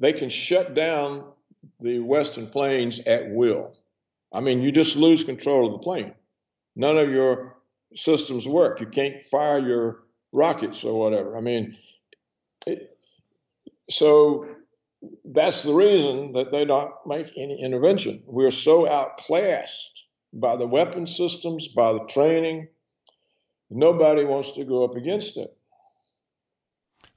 They 0.00 0.12
can 0.12 0.28
shut 0.28 0.74
down 0.74 1.32
the 1.80 1.98
Western 1.98 2.46
planes 2.46 3.00
at 3.06 3.30
will. 3.30 3.74
I 4.32 4.40
mean, 4.40 4.62
you 4.62 4.72
just 4.72 4.96
lose 4.96 5.24
control 5.24 5.66
of 5.66 5.72
the 5.72 5.84
plane. 5.84 6.14
None 6.76 6.98
of 6.98 7.10
your 7.10 7.56
systems 7.94 8.46
work. 8.46 8.80
You 8.80 8.86
can't 8.86 9.22
fire 9.30 9.58
your 9.58 10.04
rockets 10.32 10.84
or 10.84 10.98
whatever. 10.98 11.36
I 11.36 11.40
mean, 11.40 11.76
it, 12.66 12.96
so 13.90 14.46
that's 15.24 15.62
the 15.62 15.74
reason 15.74 16.32
that 16.32 16.50
they 16.50 16.64
don't 16.64 16.92
make 17.06 17.32
any 17.36 17.60
intervention. 17.62 18.22
We're 18.26 18.50
so 18.50 18.88
outclassed 18.88 20.04
by 20.32 20.56
the 20.56 20.66
weapon 20.66 21.06
systems, 21.06 21.68
by 21.68 21.92
the 21.92 22.06
training. 22.06 22.68
Nobody 23.70 24.24
wants 24.24 24.52
to 24.52 24.64
go 24.64 24.84
up 24.84 24.94
against 24.94 25.36
it. 25.36 25.56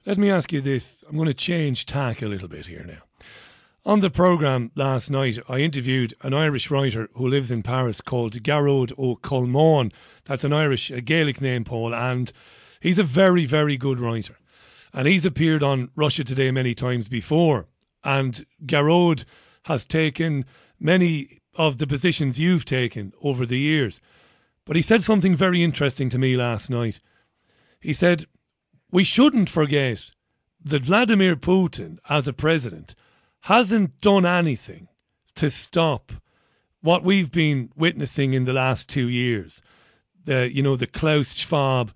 Let 0.06 0.18
me 0.18 0.30
ask 0.30 0.52
you 0.52 0.60
this. 0.60 1.04
I'm 1.08 1.16
going 1.16 1.28
to 1.28 1.34
change 1.34 1.86
tack 1.86 2.22
a 2.22 2.28
little 2.28 2.48
bit 2.48 2.66
here 2.66 2.84
now. 2.86 3.02
On 3.86 4.00
the 4.00 4.08
programme 4.08 4.70
last 4.74 5.10
night, 5.10 5.38
I 5.46 5.58
interviewed 5.58 6.14
an 6.22 6.32
Irish 6.32 6.70
writer 6.70 7.10
who 7.16 7.28
lives 7.28 7.50
in 7.50 7.62
Paris 7.62 8.00
called 8.00 8.42
Gearóid 8.42 8.94
Ó 8.98 9.20
Colmáin. 9.20 9.92
That's 10.24 10.42
an 10.42 10.54
Irish 10.54 10.90
Gaelic 11.04 11.42
name, 11.42 11.64
Paul, 11.64 11.94
and 11.94 12.32
he's 12.80 12.98
a 12.98 13.04
very, 13.04 13.44
very 13.44 13.76
good 13.76 14.00
writer. 14.00 14.36
And 14.94 15.06
he's 15.06 15.26
appeared 15.26 15.62
on 15.62 15.90
Russia 15.96 16.24
Today 16.24 16.50
many 16.50 16.74
times 16.74 17.10
before. 17.10 17.66
And 18.02 18.46
Garrod 18.64 19.26
has 19.64 19.84
taken 19.84 20.46
many 20.80 21.40
of 21.54 21.76
the 21.76 21.86
positions 21.86 22.40
you've 22.40 22.64
taken 22.64 23.12
over 23.20 23.44
the 23.44 23.58
years. 23.58 24.00
But 24.64 24.76
he 24.76 24.82
said 24.82 25.02
something 25.02 25.36
very 25.36 25.62
interesting 25.62 26.08
to 26.08 26.18
me 26.18 26.38
last 26.38 26.70
night. 26.70 27.00
He 27.80 27.92
said, 27.92 28.24
We 28.90 29.04
shouldn't 29.04 29.50
forget 29.50 30.10
that 30.64 30.86
Vladimir 30.86 31.36
Putin, 31.36 31.98
as 32.08 32.26
a 32.26 32.32
president, 32.32 32.94
hasn't 33.44 34.00
done 34.00 34.24
anything 34.24 34.88
to 35.34 35.50
stop 35.50 36.12
what 36.80 37.02
we've 37.02 37.30
been 37.30 37.70
witnessing 37.76 38.32
in 38.32 38.44
the 38.44 38.52
last 38.52 38.88
two 38.88 39.08
years. 39.08 39.60
The, 40.24 40.50
you 40.50 40.62
know, 40.62 40.76
the 40.76 40.86
Klaus 40.86 41.34
Schwab 41.34 41.92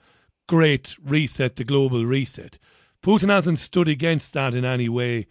great 0.47 0.97
reset, 1.03 1.57
the 1.57 1.65
global 1.65 2.05
reset. 2.05 2.59
Putin 3.03 3.29
hasn't 3.29 3.59
stood 3.59 3.89
against 3.89 4.35
that 4.35 4.55
in 4.55 4.65
any 4.65 4.89
way 4.89 5.27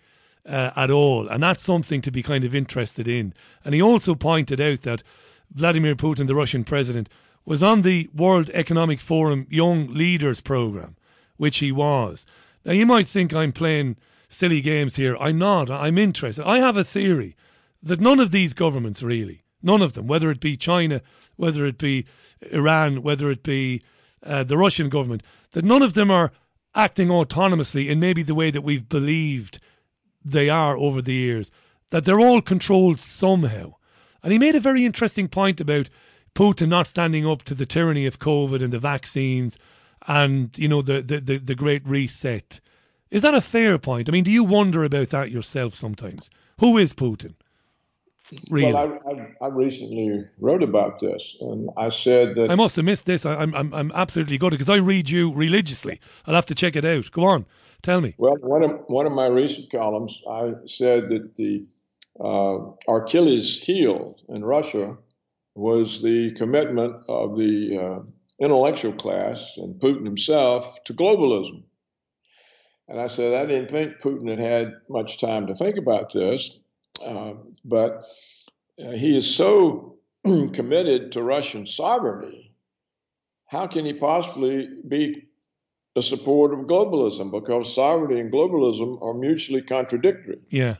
uh, 0.48 0.72
at 0.76 0.90
all. 0.90 1.28
And 1.28 1.44
that's 1.44 1.62
something 1.62 2.02
to 2.02 2.12
be 2.12 2.24
kind 2.24 2.46
of 2.46 2.56
interested 2.56 3.08
in. 3.08 3.34
And 3.64 3.76
he 3.76 3.82
also 3.82 4.16
pointed 4.16 4.60
out 4.60 4.82
that 4.82 5.04
Vladimir 5.52 5.96
Putin, 5.96 6.26
the 6.26 6.36
Russian 6.36 6.64
president, 6.64 7.10
was 7.46 7.62
on 7.62 7.84
the 7.84 8.10
World 8.14 8.50
Economic 8.56 9.00
Forum 9.00 9.46
Young 9.50 9.94
Leaders 9.94 10.42
Program, 10.42 10.96
which 11.36 11.58
he 11.58 11.72
was. 11.72 12.26
Now, 12.66 12.74
you 12.74 12.88
might 12.88 13.08
think 13.08 13.34
I'm 13.34 13.52
playing 13.52 13.98
silly 14.28 14.62
games 14.62 14.96
here. 14.96 15.16
I'm 15.18 15.38
not. 15.38 15.70
I'm 15.70 15.98
interested. 15.98 16.46
I 16.46 16.60
have 16.60 16.78
a 16.78 16.84
theory 16.84 17.36
that 17.82 18.02
none 18.02 18.20
of 18.20 18.32
these 18.32 18.54
governments 18.54 19.04
really, 19.04 19.44
none 19.62 19.82
of 19.82 19.94
them, 19.94 20.08
whether 20.08 20.30
it 20.32 20.40
be 20.40 20.58
China, 20.58 21.02
whether 21.36 21.66
it 21.66 21.78
be 21.78 22.06
Iran, 22.52 23.02
whether 23.02 23.32
it 23.32 23.44
be 23.44 23.82
uh, 24.24 24.44
the 24.44 24.58
Russian 24.58 24.90
government, 24.90 25.24
that 25.52 25.66
none 25.66 25.82
of 25.82 25.94
them 25.94 26.12
are 26.12 26.32
acting 26.76 27.08
autonomously 27.08 27.88
in 27.88 28.00
maybe 28.00 28.24
the 28.24 28.36
way 28.36 28.52
that 28.52 28.62
we've 28.62 28.90
believed 28.90 29.60
they 30.24 30.50
are 30.50 30.78
over 30.78 31.02
the 31.02 31.14
years, 31.14 31.52
that 31.92 32.06
they're 32.06 32.20
all 32.20 32.42
controlled 32.42 33.00
somehow. 33.00 33.74
And 34.22 34.34
he 34.34 34.40
made 34.40 34.56
a 34.56 34.60
very 34.60 34.86
interesting 34.86 35.28
point 35.28 35.62
about 35.62 35.90
Putin 36.36 36.68
not 36.68 36.88
standing 36.88 37.26
up 37.26 37.44
to 37.44 37.56
the 37.56 37.66
tyranny 37.66 38.06
of 38.06 38.20
COVID 38.20 38.62
and 38.62 38.74
the 38.74 38.80
vaccines 38.80 39.58
and, 40.08 40.56
you 40.58 40.68
know, 40.68 40.82
the, 40.82 41.02
the, 41.02 41.20
the, 41.20 41.38
the 41.38 41.56
great 41.56 41.88
reset. 41.88 42.60
Is 43.10 43.22
that 43.22 43.34
a 43.34 43.42
fair 43.42 43.78
point? 43.78 44.10
I 44.10 44.12
mean, 44.12 44.24
do 44.24 44.32
you 44.32 44.44
wonder 44.44 44.84
about 44.84 45.10
that 45.10 45.32
yourself 45.32 45.74
sometimes? 45.74 46.30
Who 46.60 46.78
is 46.78 46.94
Putin? 46.94 47.36
Really? 48.50 48.74
Well, 48.74 49.00
I, 49.06 49.12
I, 49.12 49.46
I, 49.46 49.48
recently 49.48 50.26
wrote 50.40 50.62
about 50.62 51.00
this, 51.00 51.38
and 51.40 51.70
I 51.78 51.90
said 51.90 52.36
that 52.36 52.52
I 52.52 52.56
must 52.56 52.76
have 52.76 52.84
missed 52.84 53.06
this. 53.06 53.26
I, 53.26 53.42
am 53.42 53.56
I'm 53.56 53.74
I'm 53.74 53.92
absolutely 53.94 54.38
gutted 54.38 54.60
because 54.60 54.70
I 54.70 54.78
read 54.78 55.10
you 55.10 55.34
religiously. 55.34 56.02
I'll 56.26 56.36
have 56.36 56.46
to 56.48 56.56
check 56.56 56.76
it 56.76 56.84
out. 56.84 57.10
Go 57.12 57.24
on, 57.24 57.46
tell 57.84 58.02
me. 58.02 58.16
Well, 58.18 58.36
one 58.42 58.64
of 58.64 58.72
one 58.88 59.06
of 59.06 59.14
my 59.14 59.28
recent 59.28 59.72
columns, 59.72 60.22
I 60.30 60.56
said 60.66 61.08
that 61.08 61.38
the 61.38 61.66
uh, 62.20 62.94
Achilles' 62.94 63.60
heel 63.60 64.18
in 64.28 64.44
Russia 64.44 64.98
was 65.56 66.02
the 66.02 66.32
commitment 66.32 66.98
of 67.08 67.38
the 67.38 67.78
uh, 67.78 68.00
intellectual 68.40 68.94
class 68.94 69.56
and 69.58 69.80
Putin 69.80 70.04
himself 70.04 70.84
to 70.84 70.94
globalism. 70.94 71.64
And 72.88 73.00
I 73.00 73.08
said 73.08 73.34
I 73.34 73.46
didn't 73.46 73.70
think 73.70 74.00
Putin 74.00 74.30
had 74.30 74.40
had 74.40 74.74
much 74.90 75.20
time 75.20 75.48
to 75.48 75.56
think 75.56 75.78
about 75.78 76.14
this 76.14 76.58
um, 77.06 77.50
but 77.64 78.04
uh, 78.84 78.92
he 78.92 79.18
is 79.18 79.36
so 79.36 79.98
committed 80.24 81.12
to 81.14 81.24
Russian 81.24 81.68
sovereignty. 81.68 82.54
How 83.46 83.68
can 83.68 83.86
he 83.86 83.94
possibly 83.94 84.70
be 84.88 85.24
a 85.96 86.02
supporter 86.02 86.60
of 86.60 86.68
globalism? 86.68 87.32
Because 87.32 87.74
sovereignty 87.74 88.20
and 88.20 88.32
globalism 88.32 89.02
are 89.02 89.14
mutually 89.14 89.62
contradictory. 89.62 90.40
Yeah. 90.50 90.76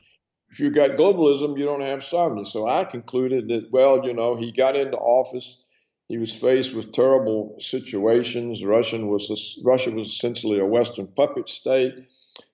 If 0.52 0.60
you've 0.60 0.76
got 0.76 0.92
globalism, 0.92 1.58
you 1.58 1.66
don't 1.66 1.82
have 1.82 2.04
sovereignty. 2.04 2.50
So 2.50 2.68
I 2.68 2.84
concluded 2.84 3.48
that, 3.50 3.72
well, 3.72 4.06
you 4.06 4.14
know, 4.14 4.36
he 4.36 4.52
got 4.52 4.76
into 4.76 4.98
office. 4.98 5.64
He 6.08 6.18
was 6.18 6.34
faced 6.34 6.74
with 6.74 6.94
terrible 6.94 7.58
situations. 7.60 8.64
Russian 8.64 9.08
was 9.08 9.62
Russia 9.64 9.92
was 9.92 10.08
essentially 10.08 10.60
a 10.60 10.66
Western 10.66 11.08
puppet 11.08 11.50
state. 11.50 11.96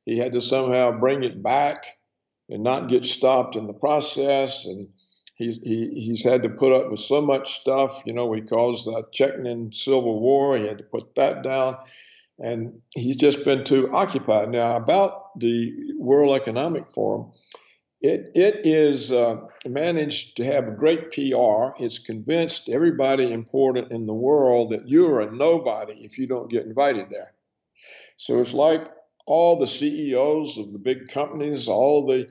He 0.06 0.18
had 0.18 0.34
to 0.34 0.42
somehow 0.42 1.00
bring 1.00 1.24
it 1.24 1.44
back 1.44 1.86
and 2.50 2.64
not 2.64 2.90
get 2.90 3.06
stopped 3.06 3.56
in 3.56 3.68
the 3.68 3.74
process. 3.74 4.66
And 4.66 4.90
he's 5.38 5.58
he, 5.58 5.90
he's 5.94 6.24
had 6.24 6.44
to 6.44 6.50
put 6.50 6.72
up 6.72 6.90
with 6.90 7.00
so 7.00 7.22
much 7.22 7.60
stuff. 7.60 8.02
You 8.06 8.14
know, 8.14 8.32
he 8.34 8.42
caused 8.42 8.86
the 8.86 9.04
Chechen 9.12 9.72
Civil 9.72 10.20
War. 10.20 10.58
He 10.58 10.66
had 10.66 10.80
to 10.80 10.84
put 10.84 11.14
that 11.16 11.44
down. 11.44 11.78
And 12.40 12.82
he's 12.96 13.18
just 13.18 13.46
been 13.46 13.64
too 13.64 13.94
occupied. 13.94 14.50
Now, 14.50 14.76
about 14.76 15.40
the 15.40 15.72
World 16.00 16.36
Economic 16.36 16.92
Forum, 16.92 17.32
it, 18.04 18.32
it 18.36 18.66
is 18.66 19.14
uh, 19.14 19.38
managed 19.66 20.36
to 20.38 20.46
have 20.46 20.68
a 20.68 20.72
great 20.72 21.12
PR. 21.12 21.82
It's 21.82 22.00
convinced 22.00 22.68
everybody 22.68 23.32
important 23.32 23.94
in 23.94 24.06
the 24.06 24.14
world 24.14 24.74
that 24.74 24.90
you're 24.90 25.22
a 25.22 25.32
nobody 25.32 25.94
if 26.04 26.18
you 26.18 26.28
don't 26.28 26.52
get 26.52 26.66
invited 26.66 27.10
there. 27.10 27.32
So 28.18 28.42
it's 28.42 28.54
like 28.54 28.92
all 29.26 29.58
the 29.58 29.68
CEOs 29.68 30.58
of 30.58 30.74
the 30.74 30.80
big 30.80 31.08
companies, 31.08 31.70
all 31.70 32.06
the 32.06 32.28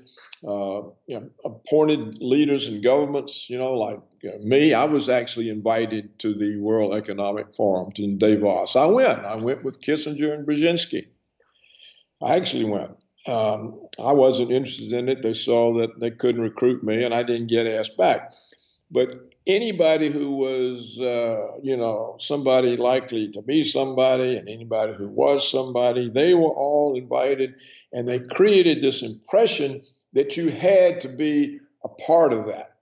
uh, 0.46 0.90
you 1.06 1.20
know, 1.20 1.30
appointed 1.42 2.18
leaders 2.20 2.68
in 2.68 2.82
governments, 2.82 3.48
you 3.48 3.56
know, 3.56 3.72
like 3.72 3.98
you 4.22 4.30
know, 4.30 4.38
me, 4.44 4.74
I 4.74 4.84
was 4.84 5.08
actually 5.08 5.48
invited 5.48 6.18
to 6.18 6.34
the 6.34 6.58
World 6.58 6.94
Economic 6.94 7.54
Forum 7.54 7.92
in 7.96 8.18
Davos. 8.18 8.76
I 8.76 8.84
went. 8.86 9.24
I 9.24 9.36
went 9.36 9.64
with 9.64 9.80
Kissinger 9.80 10.34
and 10.34 10.46
Brzezinski. 10.46 11.06
I 12.20 12.36
actually 12.36 12.64
went. 12.64 13.01
Um, 13.26 13.80
I 13.98 14.12
wasn't 14.12 14.50
interested 14.50 14.92
in 14.92 15.08
it. 15.08 15.22
They 15.22 15.34
saw 15.34 15.74
that 15.78 16.00
they 16.00 16.10
couldn't 16.10 16.42
recruit 16.42 16.82
me, 16.82 17.04
and 17.04 17.14
I 17.14 17.22
didn't 17.22 17.46
get 17.46 17.66
asked 17.66 17.96
back. 17.96 18.32
But 18.90 19.32
anybody 19.46 20.10
who 20.10 20.36
was, 20.36 21.00
uh, 21.00 21.58
you 21.62 21.76
know, 21.76 22.16
somebody 22.20 22.76
likely 22.76 23.30
to 23.32 23.42
be 23.42 23.62
somebody 23.62 24.36
and 24.36 24.48
anybody 24.48 24.94
who 24.94 25.08
was 25.08 25.50
somebody, 25.50 26.10
they 26.10 26.34
were 26.34 26.50
all 26.50 26.96
invited 26.96 27.54
and 27.92 28.08
they 28.08 28.20
created 28.20 28.80
this 28.80 29.02
impression 29.02 29.82
that 30.12 30.36
you 30.36 30.50
had 30.50 31.00
to 31.00 31.08
be 31.08 31.58
a 31.84 31.88
part 31.88 32.32
of 32.32 32.46
that. 32.46 32.74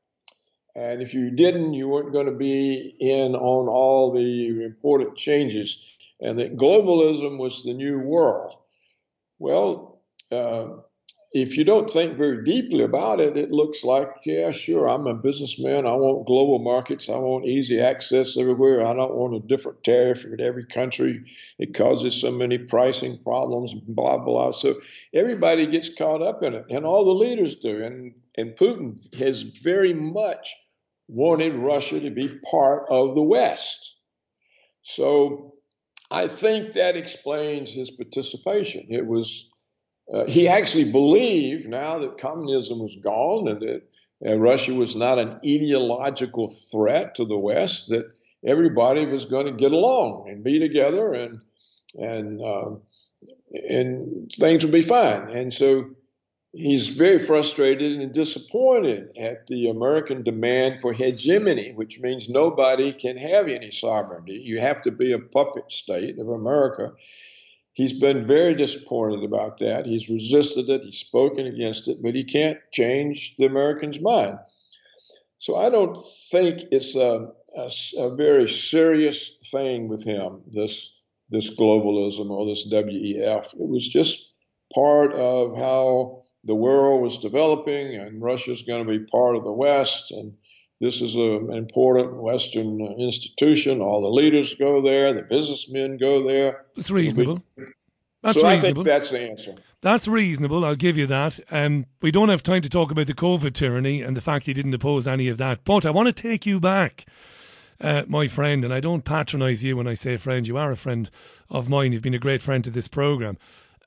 And 0.74 1.02
if 1.02 1.14
you 1.14 1.30
didn't, 1.30 1.74
you 1.74 1.88
weren't 1.88 2.12
going 2.12 2.26
to 2.26 2.32
be 2.32 2.94
in 3.00 3.34
on 3.34 3.68
all 3.68 4.12
the 4.12 4.64
important 4.64 5.16
changes. 5.16 5.84
And 6.20 6.38
that 6.38 6.56
globalism 6.56 7.38
was 7.38 7.64
the 7.64 7.72
new 7.72 7.98
world. 7.98 8.54
Well, 9.38 9.89
uh, 10.32 10.68
if 11.32 11.56
you 11.56 11.62
don't 11.62 11.88
think 11.88 12.16
very 12.16 12.42
deeply 12.42 12.82
about 12.82 13.20
it, 13.20 13.36
it 13.36 13.52
looks 13.52 13.84
like, 13.84 14.08
yeah, 14.24 14.50
sure, 14.50 14.88
I'm 14.88 15.06
a 15.06 15.14
businessman. 15.14 15.86
I 15.86 15.92
want 15.92 16.26
global 16.26 16.58
markets. 16.58 17.08
I 17.08 17.18
want 17.18 17.46
easy 17.46 17.80
access 17.80 18.36
everywhere. 18.36 18.84
I 18.84 18.94
don't 18.94 19.14
want 19.14 19.36
a 19.36 19.46
different 19.46 19.84
tariff 19.84 20.24
in 20.24 20.40
every 20.40 20.66
country. 20.66 21.20
It 21.60 21.74
causes 21.74 22.20
so 22.20 22.32
many 22.32 22.58
pricing 22.58 23.18
problems, 23.22 23.72
blah, 23.74 24.18
blah. 24.18 24.50
So 24.50 24.80
everybody 25.14 25.66
gets 25.66 25.94
caught 25.94 26.20
up 26.20 26.42
in 26.42 26.54
it, 26.54 26.64
and 26.68 26.84
all 26.84 27.04
the 27.04 27.14
leaders 27.14 27.54
do. 27.54 27.80
And, 27.80 28.12
and 28.36 28.56
Putin 28.56 28.98
has 29.14 29.42
very 29.42 29.94
much 29.94 30.52
wanted 31.06 31.54
Russia 31.54 32.00
to 32.00 32.10
be 32.10 32.40
part 32.50 32.86
of 32.90 33.14
the 33.14 33.22
West. 33.22 33.94
So 34.82 35.54
I 36.10 36.26
think 36.26 36.74
that 36.74 36.96
explains 36.96 37.70
his 37.70 37.90
participation. 37.90 38.86
It 38.90 39.06
was 39.06 39.49
uh, 40.12 40.24
he 40.26 40.48
actually 40.48 40.90
believed 40.90 41.68
now 41.68 41.98
that 41.98 42.18
communism 42.18 42.78
was 42.78 42.96
gone 42.96 43.48
and 43.48 43.60
that 43.60 43.82
uh, 44.26 44.36
Russia 44.36 44.74
was 44.74 44.96
not 44.96 45.18
an 45.18 45.40
ideological 45.46 46.48
threat 46.48 47.14
to 47.14 47.24
the 47.24 47.38
West, 47.38 47.88
that 47.88 48.12
everybody 48.44 49.06
was 49.06 49.24
going 49.24 49.46
to 49.46 49.52
get 49.52 49.72
along 49.72 50.28
and 50.28 50.44
be 50.44 50.58
together 50.58 51.12
and 51.12 51.40
and 51.98 52.40
uh, 52.42 52.70
and 53.68 54.30
things 54.38 54.64
would 54.64 54.72
be 54.72 54.82
fine. 54.82 55.28
And 55.30 55.52
so 55.52 55.90
he's 56.52 56.88
very 56.88 57.18
frustrated 57.18 58.00
and 58.00 58.12
disappointed 58.12 59.16
at 59.16 59.46
the 59.46 59.68
American 59.68 60.22
demand 60.22 60.80
for 60.80 60.92
hegemony, 60.92 61.72
which 61.72 62.00
means 62.00 62.28
nobody 62.28 62.92
can 62.92 63.16
have 63.16 63.48
any 63.48 63.70
sovereignty. 63.70 64.34
You 64.34 64.60
have 64.60 64.82
to 64.82 64.90
be 64.90 65.12
a 65.12 65.18
puppet 65.18 65.70
state 65.72 66.18
of 66.18 66.28
America. 66.28 66.92
He's 67.72 67.92
been 67.92 68.26
very 68.26 68.54
disappointed 68.54 69.24
about 69.24 69.58
that. 69.60 69.86
He's 69.86 70.08
resisted 70.08 70.68
it, 70.68 70.82
he's 70.82 70.98
spoken 70.98 71.46
against 71.46 71.88
it, 71.88 71.98
but 72.02 72.14
he 72.14 72.24
can't 72.24 72.58
change 72.72 73.36
the 73.36 73.46
Americans' 73.46 74.00
mind. 74.00 74.38
So 75.38 75.56
I 75.56 75.70
don't 75.70 75.96
think 76.30 76.64
it's 76.70 76.94
a, 76.94 77.28
a, 77.56 77.70
a 77.98 78.14
very 78.14 78.48
serious 78.48 79.36
thing 79.50 79.88
with 79.88 80.04
him, 80.04 80.42
this 80.52 80.92
this 81.30 81.48
globalism 81.54 82.28
or 82.28 82.44
this 82.44 82.68
WEF. 82.68 83.54
It 83.54 83.68
was 83.68 83.88
just 83.88 84.32
part 84.74 85.12
of 85.14 85.56
how 85.56 86.22
the 86.44 86.54
world 86.54 87.02
was 87.02 87.18
developing, 87.18 87.94
and 87.94 88.20
Russia's 88.20 88.62
going 88.62 88.84
to 88.84 88.98
be 88.98 89.04
part 89.04 89.36
of 89.36 89.44
the 89.44 89.52
West. 89.52 90.10
And 90.10 90.34
this 90.80 91.02
is 91.02 91.14
a, 91.16 91.20
an 91.20 91.52
important 91.52 92.14
Western 92.14 92.80
institution. 92.98 93.80
All 93.80 94.00
the 94.00 94.08
leaders 94.08 94.54
go 94.54 94.80
there, 94.80 95.12
the 95.12 95.22
businessmen 95.22 95.98
go 95.98 96.26
there. 96.26 96.64
It's 96.76 96.90
reasonable. 96.90 97.42
That's 98.22 98.40
so 98.40 98.48
reasonable. 98.48 98.82
I 98.82 98.84
think 98.84 98.86
that's 98.86 99.10
the 99.10 99.20
answer. 99.20 99.54
That's 99.80 100.08
reasonable. 100.08 100.64
I'll 100.64 100.74
give 100.74 100.98
you 100.98 101.06
that. 101.06 101.40
Um, 101.50 101.86
we 102.02 102.10
don't 102.10 102.28
have 102.28 102.42
time 102.42 102.62
to 102.62 102.68
talk 102.68 102.90
about 102.90 103.06
the 103.06 103.14
COVID 103.14 103.52
tyranny 103.52 104.02
and 104.02 104.16
the 104.16 104.20
fact 104.20 104.46
he 104.46 104.52
didn't 104.52 104.74
oppose 104.74 105.06
any 105.08 105.28
of 105.28 105.38
that. 105.38 105.64
But 105.64 105.86
I 105.86 105.90
want 105.90 106.06
to 106.08 106.12
take 106.12 106.44
you 106.44 106.60
back, 106.60 107.06
uh, 107.80 108.02
my 108.08 108.26
friend, 108.26 108.64
and 108.64 108.74
I 108.74 108.80
don't 108.80 109.04
patronise 109.04 109.64
you 109.64 109.76
when 109.76 109.86
I 109.86 109.94
say 109.94 110.16
friend. 110.16 110.46
You 110.46 110.58
are 110.58 110.72
a 110.72 110.76
friend 110.76 111.10
of 111.48 111.68
mine. 111.68 111.92
You've 111.92 112.02
been 112.02 112.14
a 112.14 112.18
great 112.18 112.42
friend 112.42 112.62
to 112.64 112.70
this 112.70 112.88
programme. 112.88 113.38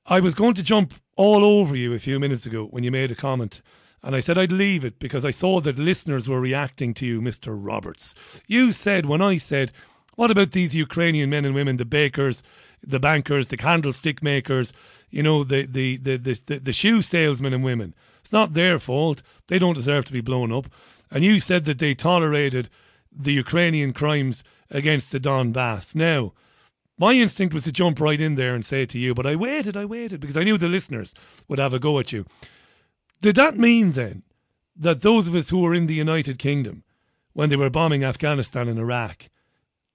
I 0.05 0.19
was 0.19 0.35
going 0.35 0.55
to 0.55 0.63
jump 0.63 0.93
all 1.15 1.45
over 1.45 1.75
you 1.75 1.93
a 1.93 1.99
few 1.99 2.19
minutes 2.19 2.45
ago 2.45 2.65
when 2.65 2.83
you 2.83 2.91
made 2.91 3.11
a 3.11 3.15
comment. 3.15 3.61
And 4.03 4.15
I 4.15 4.19
said 4.19 4.37
I'd 4.37 4.51
leave 4.51 4.83
it 4.83 4.99
because 4.99 5.23
I 5.23 5.31
saw 5.31 5.61
that 5.61 5.77
listeners 5.77 6.27
were 6.27 6.41
reacting 6.41 6.93
to 6.95 7.05
you, 7.05 7.21
Mr. 7.21 7.55
Roberts. 7.57 8.41
You 8.47 8.73
said, 8.73 9.05
when 9.05 9.21
I 9.21 9.37
said, 9.37 9.71
what 10.15 10.29
about 10.29 10.51
these 10.51 10.75
Ukrainian 10.75 11.29
men 11.29 11.45
and 11.45 11.55
women, 11.55 11.77
the 11.77 11.85
bakers, 11.85 12.43
the 12.83 12.99
bankers, 12.99 13.47
the 13.47 13.57
candlestick 13.57 14.21
makers, 14.21 14.73
you 15.09 15.23
know, 15.23 15.43
the, 15.43 15.65
the, 15.65 15.97
the, 15.97 16.17
the, 16.17 16.59
the, 16.59 16.73
shoe 16.73 17.01
salesmen 17.01 17.53
and 17.53 17.63
women? 17.63 17.95
It's 18.19 18.33
not 18.33 18.53
their 18.53 18.77
fault. 18.77 19.23
They 19.47 19.57
don't 19.57 19.73
deserve 19.73 20.05
to 20.05 20.13
be 20.13 20.21
blown 20.21 20.51
up. 20.51 20.67
And 21.09 21.23
you 21.23 21.39
said 21.39 21.65
that 21.65 21.79
they 21.79 21.95
tolerated 21.95 22.69
the 23.11 23.33
Ukrainian 23.33 23.93
crimes 23.93 24.43
against 24.69 25.11
the 25.11 25.19
Donbass. 25.19 25.95
Now, 25.95 26.33
my 26.97 27.13
instinct 27.13 27.53
was 27.53 27.63
to 27.63 27.71
jump 27.71 27.99
right 27.99 28.21
in 28.21 28.35
there 28.35 28.53
and 28.53 28.65
say 28.65 28.83
it 28.83 28.89
to 28.89 28.99
you, 28.99 29.15
but 29.15 29.25
I 29.25 29.35
waited, 29.35 29.75
I 29.75 29.85
waited 29.85 30.19
because 30.19 30.37
I 30.37 30.43
knew 30.43 30.57
the 30.57 30.69
listeners 30.69 31.13
would 31.47 31.59
have 31.59 31.73
a 31.73 31.79
go 31.79 31.99
at 31.99 32.13
you. 32.13 32.25
Did 33.23 33.37
that 33.37 33.57
mean 33.57 33.93
then 33.93 34.23
that 34.75 35.01
those 35.01 35.29
of 35.29 35.35
us 35.35 35.49
who 35.49 35.61
were 35.61 35.73
in 35.73 35.85
the 35.85 35.93
United 35.93 36.37
Kingdom 36.37 36.83
when 37.31 37.47
they 37.47 37.55
were 37.55 37.69
bombing 37.69 38.03
Afghanistan 38.03 38.67
and 38.67 38.77
Iraq, 38.77 39.29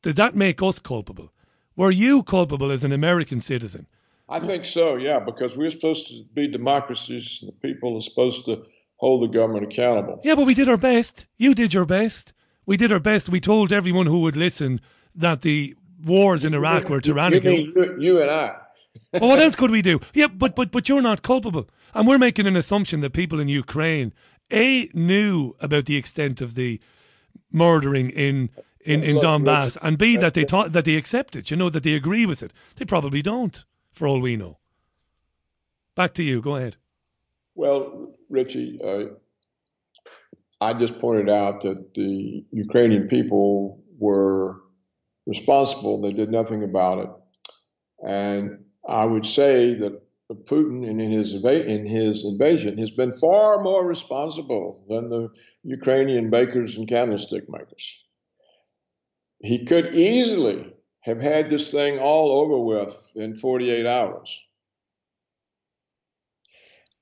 did 0.01 0.17
that 0.17 0.35
make 0.35 0.63
us 0.63 0.79
culpable? 0.79 1.31
Were 1.77 1.91
you 1.91 2.23
culpable 2.23 2.71
as 2.71 2.85
an 2.85 2.93
American 2.93 3.41
citizen? 3.41 3.87
I 4.31 4.41
think 4.41 4.65
so, 4.65 4.97
yeah, 4.97 5.19
because 5.19 5.59
we're 5.59 5.69
supposed 5.69 6.07
to 6.07 6.25
be 6.33 6.49
democracies 6.49 7.41
and 7.43 7.53
the 7.53 7.57
people 7.57 7.99
are 7.99 8.01
supposed 8.01 8.47
to 8.47 8.65
hold 8.97 9.21
the 9.21 9.27
government 9.27 9.71
accountable. 9.71 10.23
Yeah, 10.25 10.35
but 10.35 10.47
we 10.47 10.55
did 10.55 10.71
our 10.71 10.79
best. 10.79 11.27
You 11.37 11.55
did 11.55 11.75
your 11.75 11.85
best. 11.85 12.33
We 12.65 12.79
did 12.79 12.91
our 12.91 12.99
best. 12.99 13.29
We 13.29 13.41
told 13.41 13.75
everyone 13.75 14.07
who 14.07 14.23
would 14.23 14.39
listen 14.39 14.81
that 15.15 15.43
the 15.43 15.77
wars 16.03 16.47
in 16.47 16.55
Iraq 16.55 16.89
were 16.89 17.03
tyrannical. 17.03 17.53
You, 17.53 17.75
you, 17.77 17.97
you 18.01 18.23
and 18.23 18.31
I. 18.31 18.57
well, 19.13 19.31
what 19.31 19.39
else 19.39 19.57
could 19.57 19.71
we 19.71 19.83
do? 19.83 20.01
Yeah, 20.15 20.29
but 20.29 20.55
but 20.55 20.71
but 20.71 20.89
you're 20.89 21.03
not 21.03 21.23
culpable, 21.23 21.69
and 21.95 22.07
we're 22.07 22.19
making 22.19 22.47
an 22.47 22.57
assumption 22.57 23.01
that 23.01 23.13
people 23.13 23.41
in 23.41 23.49
Ukraine 23.49 24.13
a 24.53 24.89
knew 24.95 25.55
about 25.61 25.87
the 25.87 25.97
extent 25.97 26.41
of 26.41 26.55
the 26.55 26.81
murdering 27.51 28.11
in 28.11 28.51
in, 28.81 29.03
in 29.03 29.17
Donbass, 29.19 29.77
and 29.83 29.99
b 29.99 30.17
that 30.17 30.35
they 30.35 30.45
thought 30.45 30.73
that 30.73 30.85
they 30.85 30.97
accept 30.97 31.37
it. 31.37 31.51
You 31.51 31.57
know 31.57 31.71
that 31.71 31.83
they 31.83 31.95
agree 31.95 32.27
with 32.27 32.43
it. 32.43 32.53
They 32.77 32.85
probably 32.85 33.23
don't, 33.23 33.65
for 33.93 34.07
all 34.07 34.21
we 34.21 34.37
know. 34.37 34.59
Back 35.95 36.15
to 36.15 36.23
you. 36.23 36.41
Go 36.41 36.57
ahead. 36.57 36.77
Well, 37.55 38.15
Richie, 38.31 38.79
uh, 38.83 39.15
I 40.61 40.73
just 40.75 40.99
pointed 41.01 41.29
out 41.29 41.63
that 41.63 41.95
the 41.95 42.45
Ukrainian 42.53 43.09
people 43.09 43.83
were 43.99 44.61
responsible. 45.27 46.01
They 46.01 46.13
did 46.13 46.31
nothing 46.31 46.63
about 46.63 46.99
it. 46.99 47.11
And 48.07 48.65
I 48.89 49.05
would 49.05 49.27
say 49.27 49.75
that 49.75 50.03
Putin, 50.47 50.87
in 50.87 50.99
his 50.99 51.35
in 51.35 51.87
his 51.87 52.25
invasion, 52.25 52.79
has 52.79 52.91
been 52.91 53.13
far 53.13 53.63
more 53.63 53.87
responsible 53.87 54.85
than 54.89 55.09
the 55.09 55.29
Ukrainian 55.63 56.31
bakers 56.31 56.77
and 56.77 56.89
candlestick 56.89 57.49
makers. 57.49 58.05
He 59.41 59.65
could 59.65 59.95
easily 59.95 60.73
have 61.01 61.21
had 61.21 61.49
this 61.49 61.71
thing 61.71 61.99
all 61.99 62.41
over 62.41 62.59
with 62.59 63.13
in 63.15 63.35
48 63.37 63.87
hours. 63.87 64.41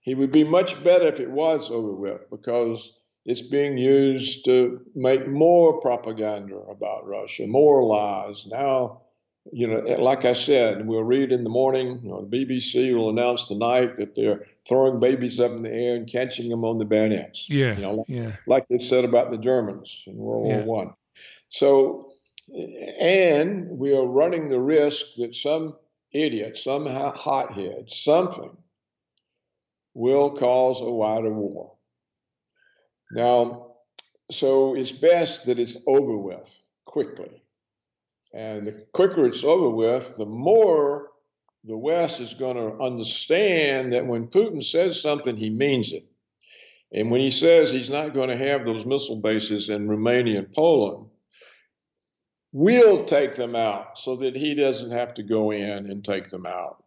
He 0.01 0.15
would 0.15 0.31
be 0.31 0.45
much 0.45 0.83
better 0.85 1.09
if 1.09 1.19
it 1.19 1.31
was 1.31 1.71
over 1.71 1.93
with 1.93 2.31
because 2.31 2.97
it's 3.25 3.43
being 3.43 3.77
used 3.77 4.45
to 4.45 4.81
make 4.95 5.27
more 5.27 5.81
propaganda 5.81 6.57
about 6.57 7.09
Russia, 7.09 7.47
more 7.49 7.83
lies. 7.83 8.47
Now, 8.47 9.03
you 9.53 9.67
know, 9.67 9.81
like 9.99 10.25
I 10.25 10.33
said, 10.33 10.87
we'll 10.87 11.05
read 11.05 11.33
in 11.33 11.45
the 11.45 11.51
morning, 11.51 12.01
you 12.03 12.11
know, 12.11 12.27
the 12.27 12.45
BBC 12.45 12.95
will 12.95 13.11
announce 13.11 13.47
tonight 13.47 13.99
that 13.99 14.15
they're 14.15 14.47
throwing 14.69 15.01
babies 15.01 15.41
up 15.41 15.53
in 15.53 15.63
the 15.63 15.73
air 15.73 15.97
and 15.97 16.11
catching 16.11 16.49
them 16.49 16.65
on 16.65 16.79
the 16.79 16.85
bayonets. 16.85 17.49
Yeah, 17.49 17.77
you 17.77 17.83
know, 17.83 17.95
like, 17.95 18.07
yeah. 18.09 18.37
like 18.47 18.69
they 18.69 18.79
said 18.79 19.05
about 19.05 19.31
the 19.31 19.39
Germans 19.39 20.03
in 20.07 20.17
World 20.17 20.47
Yeah. 20.47 20.65
War 20.65 20.85
One. 20.85 20.95
So, 21.49 22.11
and 23.01 23.69
we 23.71 23.97
are 23.97 24.05
running 24.05 24.49
the 24.49 24.61
risk 24.61 25.07
that 25.19 25.35
some 25.35 25.77
idiot, 26.13 26.59
some 26.59 26.87
hothead, 26.87 27.91
something 27.91 28.57
will 29.95 30.31
cause 30.31 30.81
a 30.81 30.91
wider 30.91 31.33
war. 31.33 31.73
Now, 33.13 33.75
so 34.31 34.75
it's 34.75 34.93
best 34.93 35.47
that 35.47 35.59
it's 35.59 35.77
over 35.87 36.17
with 36.17 36.59
quickly. 36.85 37.43
And 38.37 38.67
the 38.67 38.87
quicker 38.93 39.25
it's 39.25 39.45
over 39.45 39.71
with, 39.71 40.15
the 40.19 40.27
more 40.27 41.09
the 41.65 41.77
West 41.77 42.21
is 42.21 42.35
going 42.35 42.57
to 42.57 42.85
understand 42.85 43.95
that 43.95 44.07
when 44.07 44.29
Putin 44.29 44.63
says 44.63 45.01
something, 45.01 45.39
he 45.39 45.49
means 45.49 45.91
it. 45.91 46.05
And 46.93 47.11
when 47.11 47.23
he 47.23 47.31
says 47.31 47.71
he's 47.71 47.89
not 47.89 48.13
going 48.13 48.29
to 48.29 48.37
have 48.37 48.67
those 48.67 48.85
missile 48.85 49.23
bases 49.23 49.71
in 49.71 49.89
Romania 49.89 50.41
and 50.41 50.53
Poland, 50.53 51.09
we'll 52.53 53.07
take 53.07 53.37
them 53.37 53.57
out 53.57 53.99
so 53.99 54.17
that 54.17 54.37
he 54.37 54.55
doesn't 54.55 54.91
have 54.91 55.15
to 55.15 55.23
go 55.23 55.51
in 55.51 55.91
and 55.91 56.05
take 56.05 56.29
them 56.29 56.45
out. 56.45 56.85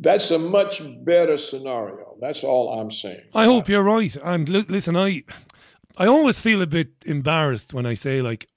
That's 0.00 0.30
a 0.30 0.38
much 0.38 0.80
better 1.04 1.36
scenario. 1.36 2.16
That's 2.18 2.44
all 2.44 2.80
I'm 2.80 2.90
saying. 2.90 3.28
I 3.34 3.44
hope 3.44 3.68
you're 3.68 3.82
right. 3.82 4.16
And 4.24 4.48
li- 4.48 4.64
listen, 4.68 4.96
I 4.96 5.24
I 5.98 6.06
always 6.06 6.40
feel 6.40 6.62
a 6.62 6.66
bit 6.66 6.92
embarrassed 7.04 7.74
when 7.74 7.84
I 7.84 7.92
say 7.92 8.22
like 8.22 8.48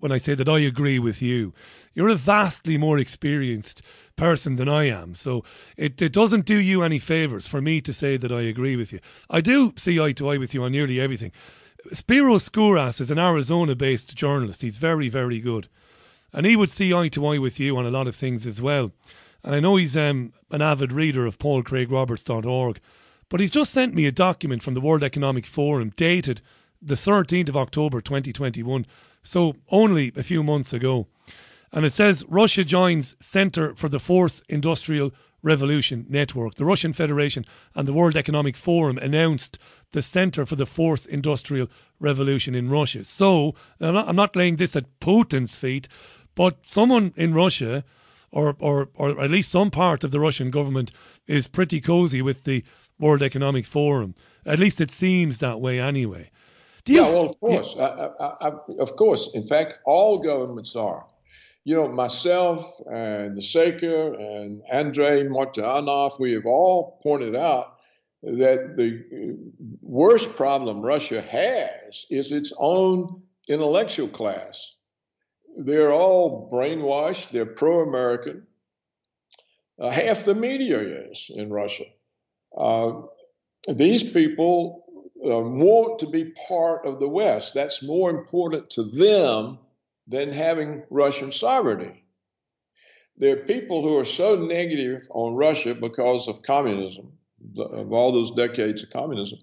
when 0.00 0.12
I 0.12 0.18
say 0.18 0.34
that 0.34 0.48
I 0.48 0.60
agree 0.60 0.98
with 0.98 1.22
you. 1.22 1.52
You're 1.94 2.08
a 2.08 2.14
vastly 2.14 2.78
more 2.78 2.98
experienced 2.98 3.82
person 4.16 4.56
than 4.56 4.68
I 4.68 4.84
am, 4.84 5.14
so 5.14 5.44
it, 5.76 6.00
it 6.00 6.12
doesn't 6.12 6.46
do 6.46 6.56
you 6.60 6.82
any 6.82 6.98
favors 6.98 7.48
for 7.48 7.60
me 7.60 7.80
to 7.80 7.92
say 7.92 8.16
that 8.16 8.32
I 8.32 8.42
agree 8.42 8.76
with 8.76 8.92
you. 8.92 9.00
I 9.30 9.40
do 9.40 9.72
see 9.76 10.00
eye 10.00 10.12
to 10.12 10.30
eye 10.30 10.38
with 10.38 10.54
you 10.54 10.64
on 10.64 10.72
nearly 10.72 11.00
everything. 11.00 11.32
Spiro 11.92 12.36
Skouras 12.36 13.00
is 13.00 13.10
an 13.10 13.18
Arizona-based 13.18 14.14
journalist. 14.14 14.62
He's 14.62 14.76
very, 14.76 15.08
very 15.08 15.40
good, 15.40 15.68
and 16.32 16.46
he 16.46 16.56
would 16.56 16.70
see 16.70 16.94
eye 16.94 17.08
to 17.08 17.26
eye 17.26 17.38
with 17.38 17.58
you 17.58 17.76
on 17.76 17.86
a 17.86 17.90
lot 17.90 18.06
of 18.06 18.14
things 18.14 18.46
as 18.46 18.62
well. 18.62 18.92
And 19.44 19.54
I 19.54 19.60
know 19.60 19.76
he's 19.76 19.96
um, 19.96 20.32
an 20.50 20.62
avid 20.62 20.92
reader 20.92 21.26
of 21.26 21.38
paulcraigroberts.org. 21.38 22.80
But 23.32 23.40
he's 23.40 23.50
just 23.50 23.72
sent 23.72 23.94
me 23.94 24.04
a 24.04 24.12
document 24.12 24.62
from 24.62 24.74
the 24.74 24.80
World 24.80 25.02
Economic 25.02 25.46
Forum 25.46 25.90
dated 25.96 26.42
the 26.82 26.96
13th 26.96 27.48
of 27.48 27.56
October 27.56 28.02
2021, 28.02 28.84
so 29.22 29.54
only 29.70 30.12
a 30.16 30.22
few 30.22 30.42
months 30.42 30.72
ago. 30.72 31.06
And 31.72 31.86
it 31.86 31.92
says 31.92 32.24
Russia 32.28 32.64
joins 32.64 33.16
Center 33.20 33.74
for 33.74 33.88
the 33.88 33.98
Fourth 33.98 34.42
Industrial 34.48 35.12
Revolution 35.42 36.06
Network. 36.08 36.54
The 36.54 36.64
Russian 36.64 36.92
Federation 36.92 37.44
and 37.74 37.88
the 37.88 37.92
World 37.92 38.16
Economic 38.16 38.56
Forum 38.56 38.98
announced 38.98 39.58
the 39.90 40.02
Center 40.02 40.46
for 40.46 40.56
the 40.56 40.66
Fourth 40.66 41.06
Industrial 41.06 41.68
Revolution 41.98 42.54
in 42.54 42.70
Russia. 42.70 43.04
So 43.04 43.54
I'm 43.80 44.16
not, 44.16 44.36
laying 44.36 44.56
this 44.56 44.76
at 44.76 45.00
Putin's 45.00 45.56
feet, 45.56 45.88
but 46.34 46.58
someone 46.66 47.12
in 47.16 47.34
Russia 47.34 47.84
or, 48.30 48.56
or, 48.60 48.88
or 48.94 49.20
at 49.22 49.30
least 49.30 49.50
some 49.50 49.70
part 49.70 50.04
of 50.04 50.10
the 50.10 50.20
Russian 50.20 50.50
government 50.50 50.90
is 51.26 51.48
pretty 51.48 51.80
cozy 51.80 52.22
with 52.22 52.44
the 52.44 52.64
World 52.98 53.22
Economic 53.22 53.66
Forum. 53.66 54.14
At 54.46 54.58
least 54.58 54.80
it 54.80 54.90
seems 54.90 55.38
that 55.38 55.60
way 55.60 55.80
anyway. 55.80 56.30
Do 56.84 56.92
you 56.92 57.02
yeah, 57.02 57.12
well, 57.12 57.26
of 57.26 57.40
course, 57.40 57.76
I, 57.78 57.82
I, 57.82 58.48
I, 58.48 58.52
of 58.80 58.96
course. 58.96 59.30
In 59.34 59.46
fact, 59.46 59.78
all 59.84 60.18
governments 60.18 60.74
are. 60.74 61.06
You 61.64 61.76
know, 61.76 61.88
myself 61.88 62.80
and 62.92 63.36
the 63.36 63.42
Saker 63.42 64.14
and 64.14 64.62
Andrei 64.70 65.22
Martyanov, 65.24 66.18
we 66.18 66.32
have 66.32 66.46
all 66.46 66.98
pointed 67.04 67.36
out 67.36 67.76
that 68.22 68.76
the 68.76 69.36
worst 69.80 70.34
problem 70.34 70.80
Russia 70.80 71.20
has 71.20 72.04
is 72.10 72.32
its 72.32 72.52
own 72.58 73.22
intellectual 73.48 74.08
class. 74.08 74.74
They're 75.56 75.92
all 75.92 76.50
brainwashed. 76.52 77.30
They're 77.30 77.46
pro-American. 77.46 78.46
Uh, 79.78 79.90
half 79.90 80.24
the 80.24 80.34
media 80.34 80.80
is 81.10 81.30
in 81.32 81.50
Russia. 81.50 81.84
Uh, 82.56 83.02
these 83.68 84.02
people 84.02 84.81
uh, 85.24 85.38
want 85.38 86.00
to 86.00 86.06
be 86.06 86.32
part 86.48 86.86
of 86.86 86.98
the 86.98 87.08
West. 87.08 87.54
That's 87.54 87.82
more 87.82 88.10
important 88.10 88.70
to 88.70 88.82
them 88.82 89.58
than 90.08 90.30
having 90.30 90.82
Russian 90.90 91.32
sovereignty. 91.32 92.04
There 93.16 93.34
are 93.34 93.44
people 93.44 93.82
who 93.82 93.98
are 93.98 94.04
so 94.04 94.36
negative 94.36 95.06
on 95.10 95.34
Russia 95.34 95.74
because 95.74 96.28
of 96.28 96.42
communism, 96.42 97.12
of 97.56 97.92
all 97.92 98.12
those 98.12 98.32
decades 98.32 98.82
of 98.82 98.90
communism, 98.90 99.38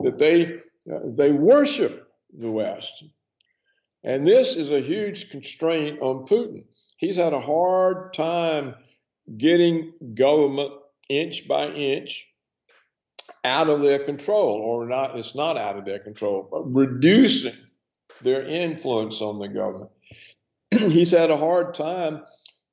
that 0.00 0.18
they 0.18 0.60
uh, 0.92 1.00
they 1.16 1.30
worship 1.32 2.08
the 2.36 2.50
West. 2.50 3.04
And 4.02 4.26
this 4.26 4.56
is 4.56 4.70
a 4.70 4.80
huge 4.80 5.30
constraint 5.30 6.00
on 6.00 6.26
Putin. 6.26 6.66
He's 6.98 7.16
had 7.16 7.32
a 7.32 7.40
hard 7.40 8.12
time 8.14 8.74
getting 9.38 9.92
government 10.14 10.72
inch 11.08 11.48
by 11.48 11.68
inch 11.68 12.26
out 13.44 13.68
of 13.68 13.82
their 13.82 13.98
control, 13.98 14.56
or 14.56 14.86
not, 14.86 15.16
it's 15.18 15.34
not 15.34 15.56
out 15.56 15.76
of 15.76 15.84
their 15.84 15.98
control, 15.98 16.48
but 16.50 16.62
reducing 16.62 17.52
their 18.22 18.44
influence 18.46 19.20
on 19.20 19.38
the 19.38 19.48
government. 19.48 19.90
He's 20.70 21.10
had 21.10 21.30
a 21.30 21.36
hard 21.36 21.74
time 21.74 22.22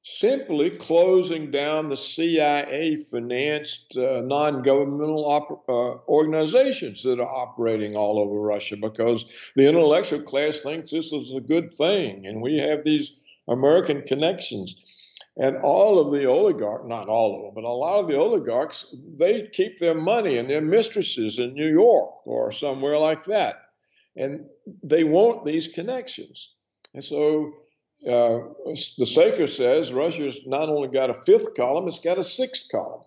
simply 0.04 0.72
closing 0.72 1.52
down 1.52 1.88
the 1.88 1.98
CIA 1.98 2.96
financed 3.12 3.96
uh, 3.98 4.22
non 4.22 4.64
governmental 4.64 5.26
op- 5.26 5.70
uh, 5.70 6.12
organizations 6.12 7.04
that 7.04 7.20
are 7.20 7.30
operating 7.30 7.96
all 7.96 8.20
over 8.20 8.40
Russia 8.40 8.78
because 8.78 9.26
the 9.56 9.68
intellectual 9.68 10.22
class 10.22 10.62
thinks 10.62 10.92
this 10.92 11.12
is 11.12 11.36
a 11.36 11.42
good 11.42 11.72
thing 11.74 12.26
and 12.26 12.42
we 12.42 12.58
have 12.58 12.84
these 12.84 13.12
American 13.48 14.02
connections. 14.02 14.76
And 15.38 15.58
all 15.58 15.98
of 16.00 16.12
the 16.12 16.26
oligarchs, 16.26 16.88
not 16.88 17.08
all 17.08 17.36
of 17.36 17.42
them, 17.44 17.52
but 17.56 17.64
a 17.64 17.72
lot 17.72 18.00
of 18.00 18.08
the 18.08 18.18
oligarchs, 18.18 18.94
they 19.18 19.48
keep 19.48 19.80
their 19.80 19.96
money 19.96 20.38
and 20.38 20.50
their 20.50 20.62
mistresses 20.62 21.40
in 21.40 21.54
New 21.54 21.70
York 21.70 22.28
or 22.28 22.52
somewhere 22.52 22.98
like 22.98 23.24
that. 23.26 23.56
And 24.18 24.46
they 24.84 25.06
want 25.06 25.46
these 25.46 25.70
connections. 25.70 26.54
And 26.94 27.04
so 27.04 27.54
uh, 28.06 28.40
the 28.98 29.06
Saker 29.06 29.48
says 29.48 29.94
Russia's 29.94 30.40
not 30.46 30.68
only 30.68 30.90
got 30.90 31.10
a 31.10 31.14
fifth 31.14 31.56
column, 31.56 31.88
it's 31.88 32.00
got 32.00 32.18
a 32.18 32.24
sixth 32.24 32.68
column. 32.70 33.04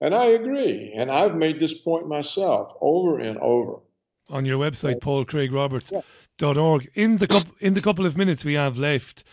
And 0.00 0.14
I 0.14 0.26
agree. 0.26 0.94
And 0.96 1.10
I've 1.10 1.34
made 1.34 1.58
this 1.58 1.74
point 1.74 2.06
myself 2.06 2.72
over 2.80 3.18
and 3.18 3.38
over. 3.38 3.80
On 4.28 4.44
your 4.44 4.58
website, 4.58 5.00
paulcraigroberts.org. 5.00 6.90
In 6.94 7.16
the, 7.16 7.46
in 7.60 7.74
the 7.74 7.80
couple 7.80 8.06
of 8.06 8.16
minutes 8.16 8.44
we 8.44 8.54
have 8.54 8.76
left, 8.76 9.24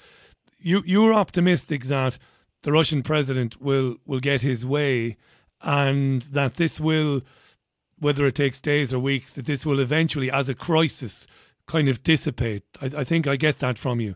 you, 0.63 0.81
you're 0.85 1.13
optimistic 1.13 1.83
that 1.85 2.17
the 2.63 2.71
Russian 2.71 3.03
president 3.03 3.61
will, 3.61 3.97
will 4.05 4.19
get 4.19 4.41
his 4.41 4.65
way 4.65 5.17
and 5.61 6.21
that 6.23 6.55
this 6.55 6.79
will, 6.79 7.21
whether 7.99 8.25
it 8.25 8.35
takes 8.35 8.59
days 8.59 8.93
or 8.93 8.99
weeks, 8.99 9.33
that 9.33 9.45
this 9.45 9.65
will 9.65 9.79
eventually, 9.79 10.31
as 10.31 10.49
a 10.49 10.55
crisis, 10.55 11.27
kind 11.67 11.87
of 11.89 12.03
dissipate. 12.03 12.63
I, 12.81 12.91
I 12.97 13.03
think 13.03 13.27
I 13.27 13.35
get 13.35 13.59
that 13.59 13.77
from 13.77 13.99
you. 13.99 14.15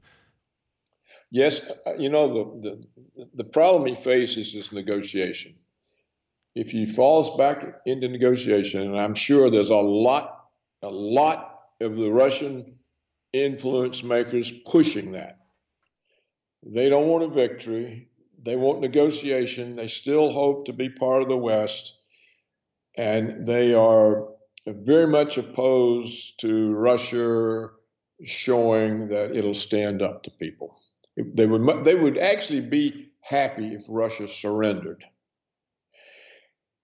Yes, 1.30 1.70
uh, 1.86 1.96
you 1.98 2.10
know 2.10 2.62
the, 2.62 2.70
the 3.16 3.28
the 3.34 3.44
problem 3.44 3.86
he 3.86 3.96
faces 3.96 4.54
is 4.54 4.72
negotiation. 4.72 5.56
If 6.56 6.72
he 6.72 6.86
falls 6.86 7.36
back 7.36 7.82
into 7.86 8.08
negotiation, 8.08 8.82
and 8.82 8.98
I'm 8.98 9.14
sure 9.14 9.50
there's 9.50 9.70
a 9.70 9.76
lot, 9.76 10.46
a 10.82 10.88
lot 10.88 11.60
of 11.82 11.98
the 11.98 12.10
Russian 12.10 12.78
influence 13.34 14.04
makers 14.04 14.52
pushing 14.52 15.12
that. 15.12 15.38
They 16.66 16.90
don't 16.90 17.08
want 17.08 17.24
a 17.24 17.28
victory. 17.28 18.10
They 18.42 18.56
want 18.56 18.82
negotiation. 18.82 19.76
They 19.76 19.88
still 19.88 20.32
hope 20.32 20.66
to 20.66 20.74
be 20.74 20.90
part 20.90 21.22
of 21.22 21.30
the 21.30 21.38
West, 21.38 21.98
and 22.96 23.46
they 23.46 23.74
are 23.74 24.28
very 24.66 25.08
much 25.08 25.38
opposed 25.38 26.40
to 26.42 26.74
Russia 26.74 27.70
showing 28.24 29.10
that 29.10 29.36
it'll 29.36 29.54
stand 29.54 30.02
up 30.02 30.24
to 30.24 30.32
people. 30.32 30.76
They 31.16 31.46
would 31.46 31.84
they 31.84 31.96
would 31.96 32.18
actually 32.18 32.62
be 32.62 33.12
happy 33.22 33.74
if 33.74 33.84
Russia 33.88 34.28
surrendered. 34.28 35.04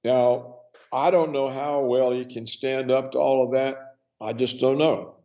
Now, 0.04 0.58
I 0.92 1.12
don't 1.12 1.32
know 1.32 1.50
how 1.50 1.82
well 1.82 2.12
he 2.12 2.26
can 2.26 2.48
stand 2.48 2.92
up 2.92 3.12
to 3.12 3.20
all 3.20 3.46
of 3.46 3.52
that. 3.54 3.78
I 4.22 4.34
just 4.34 4.60
don't 4.60 4.78
know. 4.78 5.16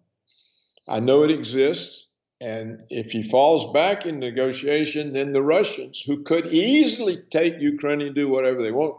I 0.88 1.00
know 1.00 1.24
it 1.24 1.30
exists. 1.30 2.07
And 2.40 2.84
if 2.88 3.10
he 3.10 3.22
falls 3.24 3.72
back 3.72 4.06
in 4.06 4.20
negotiation, 4.20 5.12
then 5.12 5.32
the 5.32 5.42
Russians, 5.42 6.00
who 6.00 6.22
could 6.22 6.46
easily 6.46 7.18
take 7.30 7.60
Ukraine 7.60 8.00
and 8.00 8.14
do 8.14 8.28
whatever 8.28 8.62
they 8.62 8.70
want, 8.70 8.94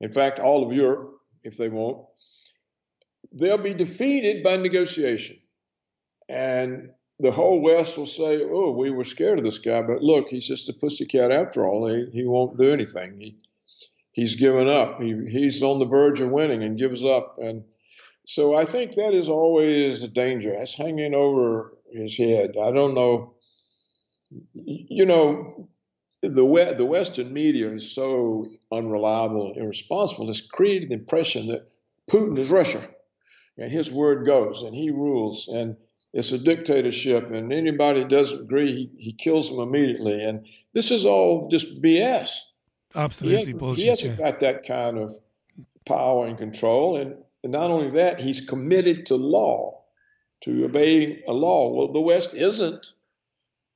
in 0.00 0.12
fact, 0.12 0.38
all 0.38 0.66
of 0.66 0.72
Europe, 0.72 1.20
if 1.44 1.58
they 1.58 1.68
want, 1.68 2.06
they'll 3.32 3.58
be 3.58 3.74
defeated 3.74 4.42
by 4.42 4.56
negotiation. 4.56 5.36
And 6.28 6.90
the 7.18 7.32
whole 7.32 7.60
West 7.60 7.98
will 7.98 8.06
say, 8.06 8.42
"Oh, 8.42 8.72
we 8.72 8.90
were 8.90 9.04
scared 9.04 9.38
of 9.38 9.44
this 9.44 9.58
guy, 9.58 9.82
but 9.82 10.02
look, 10.02 10.30
he's 10.30 10.48
just 10.48 10.70
a 10.70 10.72
pussycat 10.72 11.30
after 11.30 11.66
all. 11.66 11.86
He, 11.86 12.06
he 12.12 12.24
won't 12.24 12.56
do 12.56 12.72
anything. 12.72 13.20
He 13.20 13.36
he's 14.12 14.36
given 14.36 14.68
up. 14.68 15.02
He 15.02 15.14
he's 15.28 15.62
on 15.62 15.78
the 15.78 15.84
verge 15.84 16.20
of 16.20 16.30
winning 16.30 16.62
and 16.62 16.78
gives 16.78 17.04
up." 17.04 17.36
And 17.38 17.64
so 18.26 18.56
I 18.56 18.64
think 18.64 18.94
that 18.94 19.12
is 19.12 19.28
always 19.28 20.02
a 20.02 20.08
danger. 20.08 20.54
That's 20.56 20.74
hanging 20.74 21.14
over 21.14 21.76
his 21.92 22.16
head. 22.16 22.54
I 22.62 22.70
don't 22.70 22.94
know. 22.94 23.34
You 24.52 25.06
know, 25.06 25.68
the 26.22 26.74
the 26.76 26.84
Western 26.84 27.32
media 27.32 27.70
is 27.72 27.92
so 27.92 28.46
unreliable, 28.70 29.48
and 29.48 29.56
irresponsible. 29.56 30.30
It's 30.30 30.40
created 30.40 30.90
the 30.90 30.94
impression 30.94 31.48
that 31.48 31.68
Putin 32.08 32.38
is 32.38 32.50
Russia, 32.50 32.86
and 33.58 33.72
his 33.72 33.90
word 33.90 34.26
goes, 34.26 34.62
and 34.62 34.74
he 34.74 34.90
rules, 34.90 35.48
and 35.48 35.76
it's 36.12 36.32
a 36.32 36.38
dictatorship, 36.38 37.30
and 37.30 37.52
anybody 37.52 38.04
doesn't 38.04 38.42
agree, 38.42 38.74
he, 38.74 38.90
he 38.98 39.12
kills 39.12 39.48
them 39.48 39.60
immediately. 39.60 40.22
And 40.24 40.46
this 40.72 40.90
is 40.90 41.06
all 41.06 41.48
just 41.48 41.80
BS. 41.80 42.30
Absolutely 42.94 43.46
he 43.46 43.52
bullshit. 43.52 43.84
He 43.84 43.88
hasn't 43.88 44.18
yeah. 44.18 44.30
got 44.30 44.40
that 44.40 44.66
kind 44.66 44.98
of 44.98 45.14
power 45.86 46.26
and 46.26 46.36
control. 46.36 46.96
And, 46.96 47.14
and 47.44 47.52
not 47.52 47.70
only 47.70 47.90
that, 47.92 48.20
he's 48.20 48.40
committed 48.40 49.06
to 49.06 49.14
law, 49.14 49.79
to 50.42 50.64
obey 50.64 51.22
a 51.26 51.32
law. 51.32 51.70
Well, 51.72 51.92
the 51.92 52.00
West 52.00 52.34
isn't. 52.34 52.92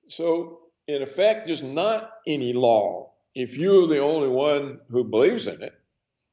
So, 0.08 0.60
in 0.86 1.02
effect, 1.02 1.46
there's 1.46 1.62
not 1.62 2.10
any 2.26 2.52
law 2.52 3.12
if 3.34 3.56
you're 3.56 3.88
the 3.88 3.98
only 3.98 4.28
one 4.28 4.80
who 4.90 5.04
believes 5.04 5.46
in 5.46 5.62
it. 5.62 5.74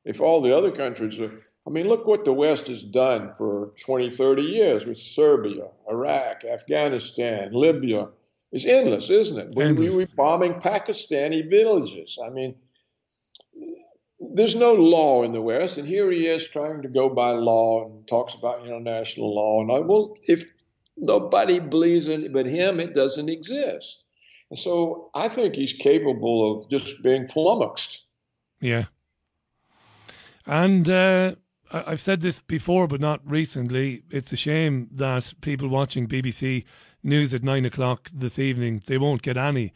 If 0.03 0.21
all 0.21 0.41
the 0.41 0.55
other 0.55 0.71
countries 0.71 1.19
are 1.19 1.41
I 1.65 1.69
mean, 1.69 1.87
look 1.87 2.07
what 2.07 2.25
the 2.25 2.33
West 2.33 2.67
has 2.67 2.81
done 2.81 3.33
for 3.35 3.71
20, 3.81 4.09
30 4.09 4.41
years 4.41 4.85
with 4.85 4.97
Serbia, 4.97 5.67
Iraq, 5.89 6.43
Afghanistan, 6.43 7.51
Libya. 7.53 8.07
It's 8.51 8.65
endless, 8.65 9.09
isn't 9.09 9.37
it? 9.37 9.55
We, 9.55 9.71
we 9.73 9.89
were 9.89 10.07
bombing 10.15 10.53
Pakistani 10.53 11.49
villages. 11.49 12.17
I 12.23 12.29
mean, 12.29 12.55
there's 14.21 14.55
no 14.55 14.73
law 14.73 15.23
in 15.23 15.31
the 15.31 15.41
West, 15.41 15.77
and 15.77 15.87
here 15.87 16.11
he 16.11 16.27
is 16.27 16.47
trying 16.47 16.81
to 16.83 16.87
go 16.87 17.09
by 17.09 17.31
law 17.31 17.85
and 17.85 18.07
talks 18.07 18.33
about 18.33 18.65
international 18.65 19.33
law. 19.33 19.61
And 19.61 19.71
I, 19.71 19.79
well, 19.79 20.15
if 20.27 20.43
nobody 20.95 21.59
believes 21.59 22.07
in 22.07 22.25
it 22.25 22.33
but 22.33 22.45
him, 22.45 22.79
it 22.79 22.93
doesn't 22.93 23.29
exist. 23.29 24.05
And 24.49 24.59
so 24.59 25.09
I 25.15 25.27
think 25.27 25.55
he's 25.55 25.73
capable 25.73 26.59
of 26.59 26.69
just 26.69 27.01
being 27.01 27.27
flummoxed. 27.27 28.05
Yeah. 28.59 28.85
And 30.45 30.89
uh, 30.89 31.35
I've 31.71 32.01
said 32.01 32.21
this 32.21 32.41
before, 32.41 32.87
but 32.87 32.99
not 32.99 33.21
recently. 33.23 34.03
It's 34.09 34.33
a 34.33 34.37
shame 34.37 34.89
that 34.91 35.33
people 35.41 35.67
watching 35.67 36.07
BBC 36.07 36.65
News 37.03 37.33
at 37.33 37.43
nine 37.43 37.65
o'clock 37.65 38.09
this 38.13 38.37
evening 38.37 38.83
they 38.85 38.97
won't 38.97 39.23
get 39.23 39.37
any 39.37 39.73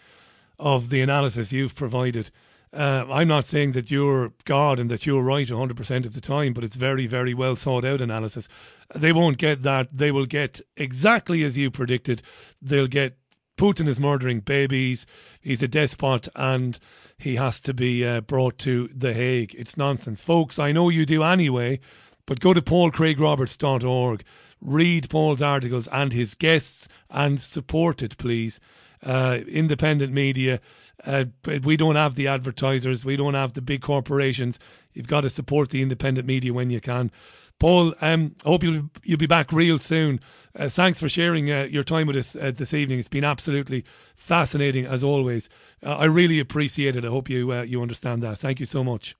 of 0.59 0.89
the 0.89 1.01
analysis 1.01 1.51
you've 1.51 1.75
provided. 1.75 2.29
Uh, 2.75 3.05
I'm 3.09 3.29
not 3.29 3.45
saying 3.45 3.71
that 3.71 3.89
you're 3.89 4.33
God 4.43 4.79
and 4.79 4.89
that 4.91 5.05
you're 5.05 5.23
right 5.23 5.47
100% 5.47 6.05
of 6.05 6.13
the 6.13 6.21
time, 6.21 6.53
but 6.53 6.63
it's 6.63 6.75
very, 6.75 7.07
very 7.07 7.33
well 7.33 7.55
thought 7.55 7.85
out 7.85 8.01
analysis. 8.01 8.49
They 8.93 9.13
won't 9.13 9.37
get 9.37 9.63
that. 9.63 9.95
They 9.95 10.11
will 10.11 10.25
get 10.25 10.59
exactly 10.75 11.43
as 11.43 11.57
you 11.57 11.71
predicted. 11.71 12.21
They'll 12.61 12.87
get 12.87 13.17
Putin 13.57 13.87
is 13.87 13.99
murdering 13.99 14.41
babies. 14.41 15.05
He's 15.39 15.63
a 15.63 15.67
despot 15.67 16.27
and 16.35 16.77
he 17.17 17.35
has 17.37 17.61
to 17.61 17.73
be 17.73 18.05
uh, 18.05 18.21
brought 18.21 18.57
to 18.59 18.89
The 18.93 19.13
Hague. 19.13 19.55
It's 19.57 19.77
nonsense. 19.77 20.21
Folks, 20.21 20.59
I 20.59 20.73
know 20.73 20.89
you 20.89 21.05
do 21.05 21.23
anyway, 21.23 21.79
but 22.25 22.41
go 22.41 22.53
to 22.53 22.61
paulcraigroberts.org. 22.61 24.23
read 24.59 25.09
Paul's 25.09 25.41
articles 25.41 25.87
and 25.87 26.11
his 26.11 26.35
guests 26.35 26.89
and 27.09 27.39
support 27.39 28.01
it, 28.01 28.17
please. 28.17 28.59
Uh, 29.03 29.39
independent 29.47 30.13
media. 30.13 30.59
Uh, 31.03 31.25
we 31.63 31.77
don't 31.77 31.95
have 31.95 32.15
the 32.15 32.27
advertisers. 32.27 33.05
We 33.05 33.15
don't 33.15 33.33
have 33.33 33.53
the 33.53 33.61
big 33.61 33.81
corporations. 33.81 34.59
You've 34.93 35.07
got 35.07 35.21
to 35.21 35.29
support 35.29 35.69
the 35.69 35.81
independent 35.81 36.25
media 36.25 36.53
when 36.53 36.69
you 36.69 36.81
can. 36.81 37.11
Paul, 37.59 37.93
um, 38.01 38.35
I 38.45 38.49
hope 38.49 38.63
you'll 38.63 38.89
you'll 39.03 39.17
be 39.17 39.27
back 39.27 39.51
real 39.51 39.79
soon. 39.79 40.19
Uh, 40.57 40.67
thanks 40.69 40.99
for 40.99 41.07
sharing 41.07 41.51
uh, 41.51 41.67
your 41.69 41.83
time 41.83 42.07
with 42.07 42.17
us 42.17 42.35
uh, 42.35 42.51
this 42.55 42.73
evening. 42.73 42.99
It's 42.99 43.07
been 43.07 43.23
absolutely 43.23 43.85
fascinating 44.15 44.85
as 44.85 45.03
always. 45.03 45.49
Uh, 45.83 45.95
I 45.95 46.05
really 46.05 46.39
appreciate 46.39 46.95
it. 46.95 47.05
I 47.05 47.09
hope 47.09 47.29
you 47.29 47.53
uh, 47.53 47.61
you 47.61 47.81
understand 47.81 48.23
that. 48.23 48.37
Thank 48.37 48.59
you 48.59 48.65
so 48.65 48.83
much. 48.83 49.15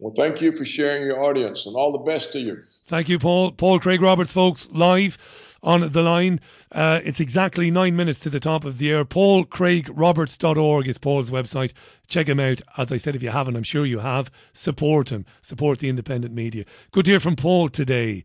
Well, 0.00 0.14
thank 0.16 0.40
you 0.40 0.50
for 0.50 0.64
sharing 0.64 1.02
your 1.02 1.22
audience 1.22 1.66
and 1.66 1.76
all 1.76 1.92
the 1.92 1.98
best 1.98 2.32
to 2.32 2.40
you. 2.40 2.62
Thank 2.86 3.10
you, 3.10 3.18
Paul. 3.18 3.52
Paul 3.52 3.78
Craig 3.78 4.00
Roberts, 4.00 4.32
folks, 4.32 4.66
live 4.72 5.58
on 5.62 5.92
the 5.92 6.02
line. 6.02 6.40
Uh, 6.72 7.00
it's 7.04 7.20
exactly 7.20 7.70
nine 7.70 7.96
minutes 7.96 8.18
to 8.20 8.30
the 8.30 8.40
top 8.40 8.64
of 8.64 8.78
the 8.78 8.90
air. 8.90 9.04
PaulCraigRoberts.org 9.04 10.88
is 10.88 10.96
Paul's 10.96 11.30
website. 11.30 11.74
Check 12.06 12.30
him 12.30 12.40
out. 12.40 12.62
As 12.78 12.90
I 12.90 12.96
said, 12.96 13.14
if 13.14 13.22
you 13.22 13.28
haven't, 13.28 13.56
I'm 13.56 13.62
sure 13.62 13.84
you 13.84 13.98
have. 13.98 14.30
Support 14.54 15.12
him. 15.12 15.26
Support 15.42 15.80
the 15.80 15.90
independent 15.90 16.34
media. 16.34 16.64
Good 16.92 17.04
to 17.04 17.10
hear 17.10 17.20
from 17.20 17.36
Paul 17.36 17.68
today. 17.68 18.24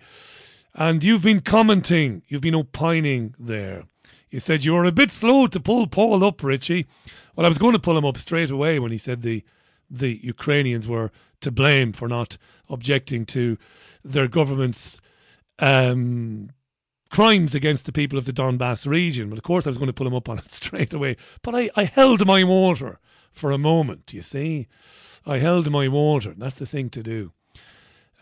And 0.73 1.03
you've 1.03 1.23
been 1.23 1.41
commenting, 1.41 2.21
you've 2.27 2.41
been 2.41 2.55
opining 2.55 3.35
there. 3.37 3.83
You 4.29 4.39
said 4.39 4.63
you 4.63 4.73
were 4.73 4.85
a 4.85 4.93
bit 4.93 5.11
slow 5.11 5.47
to 5.47 5.59
pull 5.59 5.87
Paul 5.87 6.23
up, 6.23 6.41
Richie. 6.41 6.85
Well, 7.35 7.45
I 7.45 7.49
was 7.49 7.57
going 7.57 7.73
to 7.73 7.79
pull 7.79 7.97
him 7.97 8.05
up 8.05 8.15
straight 8.15 8.49
away 8.49 8.79
when 8.79 8.93
he 8.93 8.97
said 8.97 9.23
the 9.23 9.43
the 9.87 10.19
Ukrainians 10.23 10.87
were 10.87 11.11
to 11.41 11.51
blame 11.51 11.93
for 11.93 12.07
not 12.07 12.37
objecting 12.69 13.25
to 13.27 13.57
their 14.03 14.27
government's 14.27 15.01
um, 15.59 16.49
crimes 17.09 17.55
against 17.55 17.85
the 17.85 17.91
people 17.91 18.17
of 18.17 18.25
the 18.25 18.33
Donbass 18.33 18.85
region. 18.85 19.29
But 19.29 19.37
of 19.37 19.43
course, 19.43 19.65
I 19.65 19.69
was 19.69 19.77
going 19.77 19.87
to 19.87 19.93
pull 19.93 20.07
him 20.07 20.15
up 20.15 20.29
on 20.29 20.39
it 20.39 20.51
straight 20.51 20.93
away. 20.93 21.17
But 21.41 21.55
I, 21.55 21.69
I 21.75 21.85
held 21.85 22.25
my 22.25 22.43
water 22.43 22.99
for 23.31 23.51
a 23.51 23.57
moment, 23.57 24.13
you 24.13 24.21
see. 24.21 24.67
I 25.25 25.39
held 25.39 25.69
my 25.71 25.87
water. 25.87 26.33
That's 26.37 26.59
the 26.59 26.65
thing 26.65 26.89
to 26.91 27.03
do. 27.03 27.31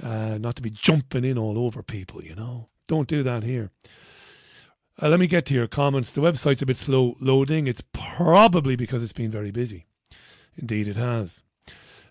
Uh, 0.01 0.37
not 0.37 0.55
to 0.55 0.61
be 0.61 0.71
jumping 0.71 1.25
in 1.25 1.37
all 1.37 1.57
over 1.57 1.83
people, 1.83 2.23
you 2.23 2.35
know. 2.35 2.67
Don't 2.87 3.07
do 3.07 3.23
that 3.23 3.43
here. 3.43 3.71
Uh, 5.01 5.09
let 5.09 5.19
me 5.19 5.27
get 5.27 5.45
to 5.47 5.53
your 5.53 5.67
comments. 5.67 6.11
The 6.11 6.21
website's 6.21 6.61
a 6.61 6.65
bit 6.65 6.77
slow 6.77 7.15
loading. 7.19 7.67
It's 7.67 7.83
probably 7.93 8.75
because 8.75 9.03
it's 9.03 9.13
been 9.13 9.31
very 9.31 9.51
busy. 9.51 9.85
Indeed, 10.55 10.87
it 10.87 10.97
has. 10.97 11.43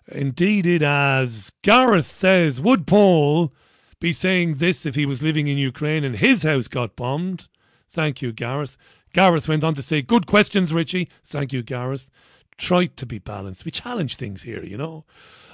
Indeed, 0.07 0.65
it 0.65 0.81
has. 0.81 1.51
Gareth 1.61 2.05
says, 2.05 2.61
Would 2.61 2.87
Paul 2.87 3.53
be 3.99 4.11
saying 4.11 4.55
this 4.55 4.85
if 4.85 4.95
he 4.95 5.05
was 5.05 5.23
living 5.23 5.47
in 5.47 5.57
Ukraine 5.57 6.03
and 6.03 6.17
his 6.17 6.43
house 6.43 6.67
got 6.67 6.95
bombed? 6.95 7.47
Thank 7.89 8.21
you, 8.21 8.31
Gareth. 8.31 8.77
Gareth 9.13 9.47
went 9.47 9.63
on 9.63 9.73
to 9.75 9.81
say, 9.81 10.01
Good 10.01 10.27
questions, 10.27 10.73
Richie. 10.73 11.09
Thank 11.23 11.53
you, 11.53 11.63
Gareth. 11.63 12.09
Try 12.57 12.87
to 12.87 13.05
be 13.05 13.19
balanced. 13.19 13.65
We 13.65 13.71
challenge 13.71 14.17
things 14.17 14.43
here, 14.43 14.63
you 14.63 14.77
know. 14.77 15.05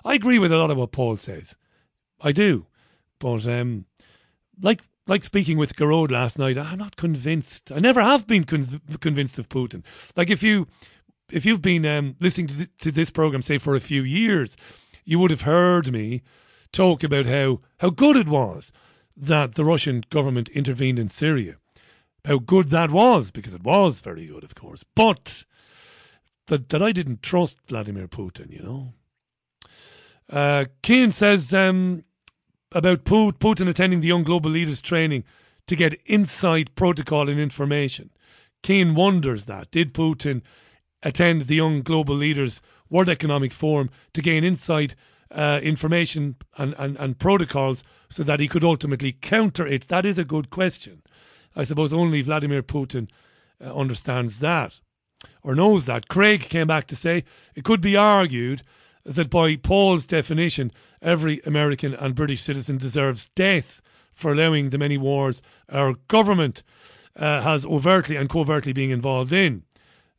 I 0.04 0.16
agree 0.16 0.40
with 0.40 0.52
a 0.52 0.58
lot 0.58 0.72
of 0.72 0.78
what 0.78 0.92
Paul 0.92 1.18
says. 1.18 1.56
I 2.22 2.32
do. 2.32 2.68
But, 3.20 3.48
um, 3.48 3.86
like 4.62 4.82
like 5.10 5.24
speaking 5.24 5.58
with 5.58 5.76
Gearóid 5.76 6.12
last 6.12 6.38
night, 6.38 6.58
I'm 6.58 6.78
not 6.78 6.96
convinced. 6.96 7.72
I 7.72 7.80
never 7.80 8.00
have 8.00 8.28
been 8.28 8.44
con- 8.44 8.82
convinced 9.00 9.40
of 9.40 9.50
Putin. 9.50 9.84
Like 10.16 10.30
if 10.30 10.44
you 10.44 10.68
if 11.32 11.46
you've 11.46 11.62
been 11.62 11.86
um, 11.86 12.16
listening 12.20 12.48
to, 12.48 12.56
th- 12.56 12.70
to 12.82 12.92
this 12.92 13.10
program, 13.10 13.42
say 13.42 13.58
for 13.58 13.76
a 13.76 13.80
few 13.80 14.04
years, 14.04 14.56
you 15.06 15.20
would 15.20 15.32
have 15.32 15.42
heard 15.42 15.92
me 15.92 16.22
talk 16.72 17.04
about 17.04 17.26
how 17.26 17.62
how 17.80 17.90
good 17.90 18.16
it 18.16 18.30
was 18.30 18.72
that 19.18 19.56
the 19.56 19.66
Russian 19.66 20.04
government 20.10 20.50
intervened 20.50 21.00
in 21.00 21.10
Syria. 21.10 21.56
How 22.26 22.40
good 22.40 22.70
that 22.70 22.92
was, 22.92 23.32
because 23.32 23.54
it 23.54 23.64
was 23.64 24.02
very 24.02 24.28
good, 24.28 24.44
of 24.44 24.56
course. 24.56 24.84
But 24.84 25.46
that 26.48 26.70
that 26.70 26.82
I 26.82 26.92
didn't 26.92 27.22
trust 27.22 27.58
Vladimir 27.68 28.08
Putin, 28.08 28.52
you 28.52 28.62
know. 28.62 28.94
Uh, 30.30 30.66
Keane 30.84 31.12
says 31.12 31.54
um, 31.54 32.04
about 32.72 33.04
Putin 33.04 33.68
attending 33.68 34.02
the 34.02 34.08
Young 34.08 34.24
Global 34.24 34.52
Leaders 34.52 34.82
training 34.82 35.24
to 35.66 35.76
get 35.76 36.00
inside 36.06 36.76
protocol 36.76 37.30
and 37.30 37.40
information. 37.40 38.12
Keane 38.62 38.94
wonders 38.94 39.46
that. 39.46 39.72
Did 39.72 39.94
Putin 39.94 40.42
attend 41.04 41.42
the 41.42 41.56
Young 41.56 41.82
Global 41.82 42.16
Leaders 42.16 42.62
World 42.90 43.10
Economic 43.10 43.54
Forum 43.54 43.90
to 44.14 44.22
gain 44.22 44.44
insight, 44.44 44.96
uh, 45.32 45.60
information 45.62 46.36
and, 46.58 46.74
and, 46.78 46.98
and 46.98 47.20
protocols 47.20 47.84
so 48.10 48.24
that 48.24 48.40
he 48.40 48.48
could 48.48 48.64
ultimately 48.64 49.12
counter 49.12 49.68
it? 49.68 49.88
That 49.88 50.06
is 50.06 50.18
a 50.18 50.26
good 50.26 50.50
question. 50.50 51.02
I 51.56 51.64
suppose 51.64 51.94
only 51.94 52.22
Vladimir 52.22 52.64
Putin 52.64 53.10
uh, 53.64 53.74
understands 53.74 54.40
that 54.40 54.80
or 55.44 55.56
knows 55.56 55.86
that. 55.86 56.08
Craig 56.08 56.42
came 56.42 56.68
back 56.68 56.88
to 56.88 56.96
say 56.96 57.24
it 57.56 57.64
could 57.64 57.82
be 57.82 57.96
argued 57.96 58.64
that 59.04 59.30
by 59.30 59.56
Paul's 59.56 60.06
definition, 60.06 60.72
every 61.02 61.42
American 61.46 61.94
and 61.94 62.16
British 62.16 62.42
citizen 62.42 62.78
deserves 62.78 63.28
death 63.28 63.82
for 64.14 64.34
allowing 64.34 64.70
the 64.70 64.78
many 64.78 64.98
wars 64.98 65.42
our 65.70 65.96
government 66.08 66.64
uh, 67.16 67.42
has 67.42 67.66
overtly 67.66 68.16
and 68.16 68.30
covertly 68.30 68.74
being 68.74 68.92
involved 68.92 69.34
in. 69.34 69.64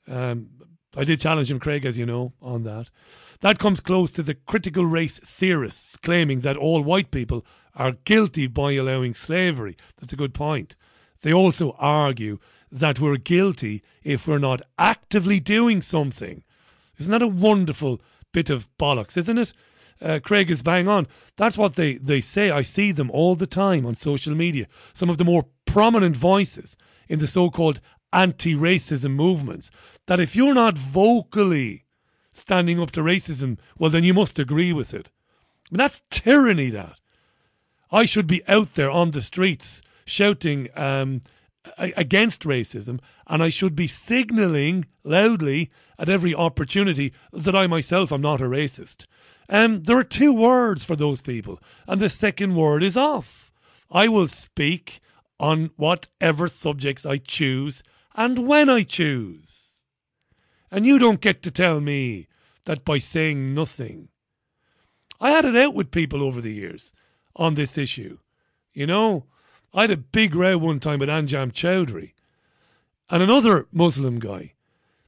Um, 0.08 0.48
I 0.96 1.04
did 1.04 1.20
challenge 1.20 1.50
him, 1.50 1.60
Craig, 1.60 1.84
as 1.84 1.98
you 1.98 2.06
know, 2.06 2.32
on 2.42 2.64
that. 2.64 2.90
That 3.40 3.58
comes 3.58 3.80
close 3.80 4.10
to 4.12 4.22
the 4.22 4.34
critical 4.34 4.84
race 4.84 5.18
theorists 5.18 5.96
claiming 5.96 6.40
that 6.40 6.56
all 6.56 6.82
white 6.82 7.10
people 7.10 7.44
are 7.76 7.92
guilty 7.92 8.46
by 8.48 8.72
allowing 8.72 9.14
slavery. 9.14 9.76
That's 9.96 10.12
a 10.12 10.16
good 10.16 10.34
point. 10.34 10.74
They 11.22 11.32
also 11.32 11.76
argue 11.78 12.38
that 12.72 12.98
we're 12.98 13.16
guilty 13.16 13.82
if 14.02 14.26
we're 14.26 14.38
not 14.38 14.62
actively 14.78 15.38
doing 15.38 15.80
something. 15.80 16.42
Isn't 16.98 17.12
that 17.12 17.22
a 17.22 17.28
wonderful 17.28 18.00
bit 18.32 18.50
of 18.50 18.68
bollocks, 18.76 19.16
isn't 19.16 19.38
it? 19.38 19.52
Uh, 20.02 20.18
Craig 20.22 20.50
is 20.50 20.62
bang 20.62 20.88
on. 20.88 21.06
That's 21.36 21.58
what 21.58 21.74
they, 21.74 21.94
they 21.94 22.20
say. 22.20 22.50
I 22.50 22.62
see 22.62 22.90
them 22.90 23.10
all 23.10 23.34
the 23.34 23.46
time 23.46 23.84
on 23.86 23.94
social 23.94 24.34
media. 24.34 24.66
Some 24.92 25.10
of 25.10 25.18
the 25.18 25.24
more 25.24 25.46
prominent 25.66 26.16
voices 26.16 26.76
in 27.08 27.18
the 27.18 27.26
so 27.26 27.50
called 27.50 27.80
anti 28.12 28.54
racism 28.54 29.12
movements. 29.12 29.70
That 30.06 30.20
if 30.20 30.34
you're 30.34 30.54
not 30.54 30.78
vocally 30.78 31.84
standing 32.32 32.80
up 32.80 32.90
to 32.92 33.00
racism, 33.00 33.58
well, 33.78 33.90
then 33.90 34.04
you 34.04 34.14
must 34.14 34.38
agree 34.38 34.72
with 34.72 34.94
it. 34.94 35.10
I 35.70 35.74
mean, 35.74 35.78
that's 35.78 36.02
tyranny, 36.10 36.70
that. 36.70 36.96
I 37.92 38.04
should 38.04 38.26
be 38.26 38.46
out 38.46 38.74
there 38.74 38.90
on 38.90 39.10
the 39.10 39.22
streets 39.22 39.82
shouting 40.04 40.68
um, 40.76 41.22
against 41.78 42.42
racism, 42.42 43.00
and 43.26 43.42
I 43.42 43.48
should 43.48 43.76
be 43.76 43.86
signalling 43.86 44.86
loudly 45.04 45.70
at 45.98 46.08
every 46.08 46.34
opportunity 46.34 47.12
that 47.32 47.54
I 47.54 47.66
myself 47.66 48.12
am 48.12 48.20
not 48.20 48.40
a 48.40 48.44
racist. 48.44 49.06
Um, 49.48 49.82
there 49.82 49.98
are 49.98 50.04
two 50.04 50.32
words 50.32 50.84
for 50.84 50.96
those 50.96 51.20
people, 51.20 51.60
and 51.86 52.00
the 52.00 52.08
second 52.08 52.54
word 52.54 52.82
is 52.82 52.96
off. 52.96 53.50
I 53.90 54.08
will 54.08 54.28
speak 54.28 55.00
on 55.40 55.70
whatever 55.76 56.46
subjects 56.48 57.04
I 57.04 57.18
choose 57.18 57.82
and 58.14 58.46
when 58.46 58.68
I 58.68 58.82
choose. 58.82 59.80
And 60.70 60.86
you 60.86 60.98
don't 60.98 61.20
get 61.20 61.42
to 61.42 61.50
tell 61.50 61.80
me 61.80 62.28
that 62.64 62.84
by 62.84 62.98
saying 62.98 63.54
nothing. 63.54 64.08
I 65.20 65.30
had 65.30 65.44
it 65.44 65.56
out 65.56 65.74
with 65.74 65.90
people 65.90 66.22
over 66.22 66.40
the 66.40 66.52
years 66.52 66.92
on 67.36 67.54
this 67.54 67.76
issue. 67.76 68.18
You 68.72 68.86
know, 68.86 69.26
I 69.74 69.82
had 69.82 69.90
a 69.90 69.96
big 69.96 70.34
row 70.34 70.58
one 70.58 70.80
time 70.80 71.00
with 71.00 71.08
Anjem 71.08 71.52
Choudary 71.52 72.12
and 73.08 73.22
another 73.22 73.66
Muslim 73.72 74.18
guy. 74.18 74.54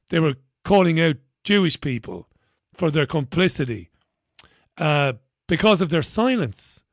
They 0.09 0.19
were 0.19 0.35
calling 0.63 0.99
out 0.99 1.17
Jewish 1.43 1.79
people 1.79 2.27
for 2.73 2.91
their 2.91 3.05
complicity 3.05 3.89
uh, 4.77 5.13
because 5.47 5.81
of 5.81 5.89
their 5.89 6.01
silence. 6.01 6.83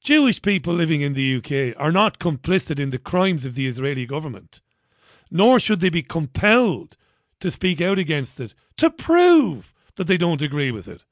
Jewish 0.00 0.42
people 0.42 0.74
living 0.74 1.00
in 1.00 1.14
the 1.14 1.36
UK 1.36 1.80
are 1.80 1.92
not 1.92 2.18
complicit 2.18 2.78
in 2.78 2.90
the 2.90 2.98
crimes 2.98 3.44
of 3.44 3.54
the 3.54 3.66
Israeli 3.66 4.04
government, 4.04 4.60
nor 5.34 5.58
should 5.58 5.80
they 5.80 5.90
be 5.90 6.00
compelled 6.00 6.96
to 7.40 7.50
speak 7.50 7.80
out 7.80 7.98
against 7.98 8.38
it 8.38 8.54
to 8.76 8.88
prove 8.88 9.74
that 9.96 10.06
they 10.06 10.16
don't 10.16 10.40
agree 10.40 10.70
with 10.70 10.86
it. 10.86 11.04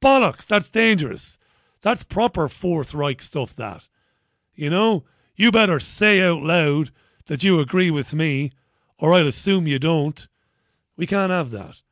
Bollocks, 0.00 0.46
that's 0.46 0.70
dangerous. 0.70 1.38
That's 1.82 2.04
proper 2.04 2.48
Fourth 2.48 2.94
Reich 2.94 3.20
stuff, 3.20 3.54
that. 3.56 3.88
You 4.54 4.70
know, 4.70 5.04
you 5.34 5.50
better 5.50 5.80
say 5.80 6.22
out 6.22 6.44
loud 6.44 6.92
that 7.26 7.42
you 7.42 7.58
agree 7.58 7.90
with 7.90 8.14
me, 8.14 8.52
or 8.96 9.12
I'll 9.12 9.26
assume 9.26 9.66
you 9.66 9.80
don't. 9.80 10.28
We 10.96 11.08
can't 11.08 11.32
have 11.32 11.50
that. 11.50 11.82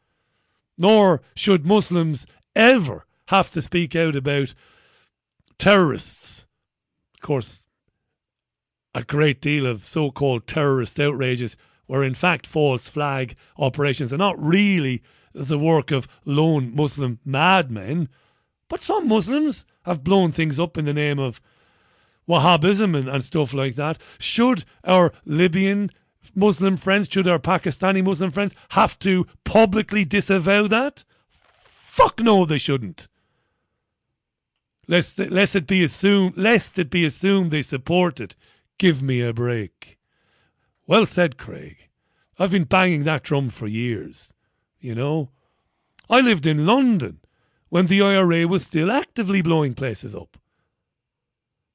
Nor 0.78 1.20
should 1.34 1.66
Muslims 1.66 2.26
ever 2.54 3.06
have 3.26 3.50
to 3.50 3.60
speak 3.60 3.96
out 3.96 4.14
about 4.14 4.54
terrorists. 5.58 6.46
Of 7.14 7.22
course, 7.22 7.66
a 8.94 9.02
great 9.02 9.40
deal 9.40 9.66
of 9.66 9.86
so 9.86 10.10
called 10.10 10.46
terrorist 10.46 10.98
outrages 10.98 11.56
were 11.86 12.04
in 12.04 12.14
fact 12.14 12.46
false 12.46 12.88
flag 12.88 13.36
operations 13.58 14.12
and 14.12 14.20
not 14.20 14.40
really 14.42 15.02
the 15.32 15.58
work 15.58 15.90
of 15.90 16.08
lone 16.24 16.74
Muslim 16.74 17.18
madmen. 17.24 18.08
But 18.68 18.80
some 18.80 19.08
Muslims 19.08 19.64
have 19.84 20.04
blown 20.04 20.32
things 20.32 20.60
up 20.60 20.78
in 20.78 20.84
the 20.84 20.94
name 20.94 21.18
of 21.18 21.40
Wahhabism 22.28 22.96
and, 22.96 23.08
and 23.08 23.24
stuff 23.24 23.52
like 23.52 23.74
that. 23.74 23.98
Should 24.18 24.64
our 24.84 25.12
Libyan 25.24 25.90
Muslim 26.34 26.76
friends, 26.76 27.08
should 27.10 27.26
our 27.26 27.38
Pakistani 27.38 28.04
Muslim 28.04 28.30
friends 28.30 28.54
have 28.70 28.98
to 29.00 29.26
publicly 29.44 30.04
disavow 30.04 30.66
that? 30.68 31.04
Fuck 31.28 32.20
no, 32.20 32.44
they 32.44 32.58
shouldn't. 32.58 33.08
Lest, 34.86 35.18
lest 35.18 35.56
it 35.56 35.66
be 35.66 35.82
assumed, 35.84 36.36
lest 36.36 36.78
it 36.78 36.90
be 36.90 37.04
assumed 37.04 37.50
they 37.50 37.62
support 37.62 38.20
it. 38.20 38.34
Give 38.80 39.02
me 39.02 39.20
a 39.20 39.34
break. 39.34 39.98
Well 40.86 41.04
said, 41.04 41.36
Craig. 41.36 41.90
I've 42.38 42.52
been 42.52 42.64
banging 42.64 43.04
that 43.04 43.22
drum 43.22 43.50
for 43.50 43.66
years. 43.66 44.32
You 44.78 44.94
know, 44.94 45.32
I 46.08 46.22
lived 46.22 46.46
in 46.46 46.64
London 46.64 47.20
when 47.68 47.88
the 47.88 48.00
IRA 48.00 48.48
was 48.48 48.64
still 48.64 48.90
actively 48.90 49.42
blowing 49.42 49.74
places 49.74 50.14
up. 50.14 50.38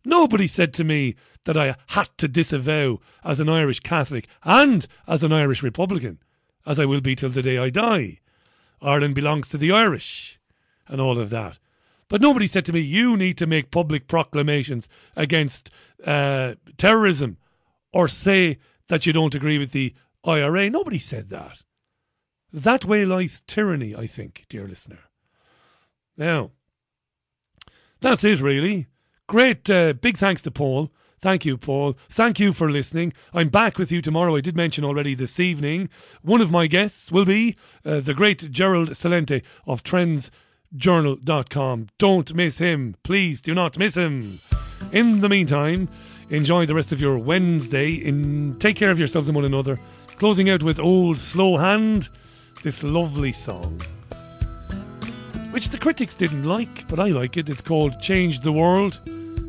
Nobody 0.03 0.47
said 0.47 0.73
to 0.73 0.83
me 0.83 1.15
that 1.43 1.55
I 1.55 1.75
had 1.89 2.09
to 2.17 2.27
disavow 2.27 2.99
as 3.23 3.39
an 3.39 3.49
Irish 3.49 3.81
Catholic 3.81 4.27
and 4.43 4.87
as 5.07 5.23
an 5.23 5.31
Irish 5.31 5.61
Republican, 5.61 6.17
as 6.65 6.79
I 6.79 6.85
will 6.85 7.01
be 7.01 7.15
till 7.15 7.29
the 7.29 7.43
day 7.43 7.59
I 7.59 7.69
die. 7.69 8.17
Ireland 8.81 9.13
belongs 9.13 9.47
to 9.49 9.59
the 9.59 9.71
Irish 9.71 10.39
and 10.87 10.99
all 10.99 11.19
of 11.19 11.29
that. 11.29 11.59
But 12.07 12.21
nobody 12.21 12.47
said 12.47 12.65
to 12.65 12.73
me, 12.73 12.81
you 12.81 13.17
need 13.17 13.37
to 13.39 13.47
make 13.47 13.71
public 13.71 14.07
proclamations 14.07 14.87
against 15.15 15.71
uh, 16.05 16.55
terrorism 16.77 17.37
or 17.91 18.07
say 18.07 18.57
that 18.87 19.05
you 19.05 19.13
don't 19.13 19.35
agree 19.35 19.57
with 19.57 19.71
the 19.71 19.93
IRA. 20.23 20.69
Nobody 20.69 20.99
said 20.99 21.29
that. 21.29 21.63
That 22.53 22.85
way 22.85 23.05
lies 23.05 23.41
tyranny, 23.47 23.95
I 23.95 24.07
think, 24.07 24.45
dear 24.49 24.67
listener. 24.67 24.99
Now, 26.17 26.51
that's 28.01 28.23
it, 28.23 28.39
really. 28.39 28.87
Great, 29.27 29.69
uh, 29.69 29.93
big 29.93 30.17
thanks 30.17 30.41
to 30.43 30.51
Paul. 30.51 30.91
Thank 31.17 31.45
you, 31.45 31.57
Paul. 31.57 31.97
Thank 32.09 32.39
you 32.39 32.53
for 32.53 32.69
listening. 32.69 33.13
I'm 33.33 33.49
back 33.49 33.77
with 33.77 33.91
you 33.91 34.01
tomorrow. 34.01 34.35
I 34.35 34.41
did 34.41 34.55
mention 34.55 34.83
already 34.83 35.15
this 35.15 35.39
evening. 35.39 35.89
One 36.21 36.41
of 36.41 36.51
my 36.51 36.67
guests 36.67 37.11
will 37.11 37.25
be 37.25 37.55
uh, 37.83 38.01
the 38.01 38.13
great 38.13 38.51
Gerald 38.51 38.89
Celente 38.89 39.43
of 39.65 39.83
trendsjournal.com. 40.75 41.87
Don't 41.97 42.33
miss 42.33 42.57
him. 42.57 42.95
Please 43.03 43.41
do 43.41 43.53
not 43.53 43.77
miss 43.77 43.95
him. 43.95 44.39
In 44.91 45.21
the 45.21 45.29
meantime, 45.29 45.89
enjoy 46.29 46.65
the 46.65 46.75
rest 46.75 46.91
of 46.91 47.01
your 47.01 47.17
Wednesday. 47.17 47.93
In, 47.93 48.57
take 48.59 48.75
care 48.75 48.91
of 48.91 48.99
yourselves 48.99 49.27
and 49.27 49.35
one 49.35 49.45
another. 49.45 49.79
Closing 50.17 50.49
out 50.49 50.63
with 50.63 50.79
Old 50.79 51.19
Slow 51.19 51.57
Hand, 51.57 52.09
this 52.63 52.83
lovely 52.83 53.31
song 53.31 53.79
which 55.55 55.69
the 55.69 55.77
critics 55.77 56.13
didn't 56.13 56.43
like, 56.43 56.85
but 56.89 56.99
I 56.99 57.07
like 57.11 57.37
it. 57.37 57.47
It's 57.47 57.61
called 57.61 58.01
Change 58.01 58.41
the 58.41 58.51
World. 58.51 58.99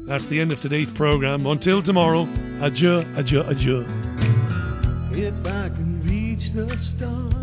That's 0.07 0.27
the 0.27 0.41
end 0.41 0.53
of 0.53 0.61
today's 0.61 0.89
programme. 0.89 1.47
Until 1.47 1.83
tomorrow, 1.83 2.29
adieu, 2.61 3.05
adieu, 3.17 3.41
adieu. 3.41 3.85
If 5.11 5.35
I 5.45 5.69
can 5.71 6.01
reach 6.05 6.53
the 6.53 6.69
stars. 6.77 7.37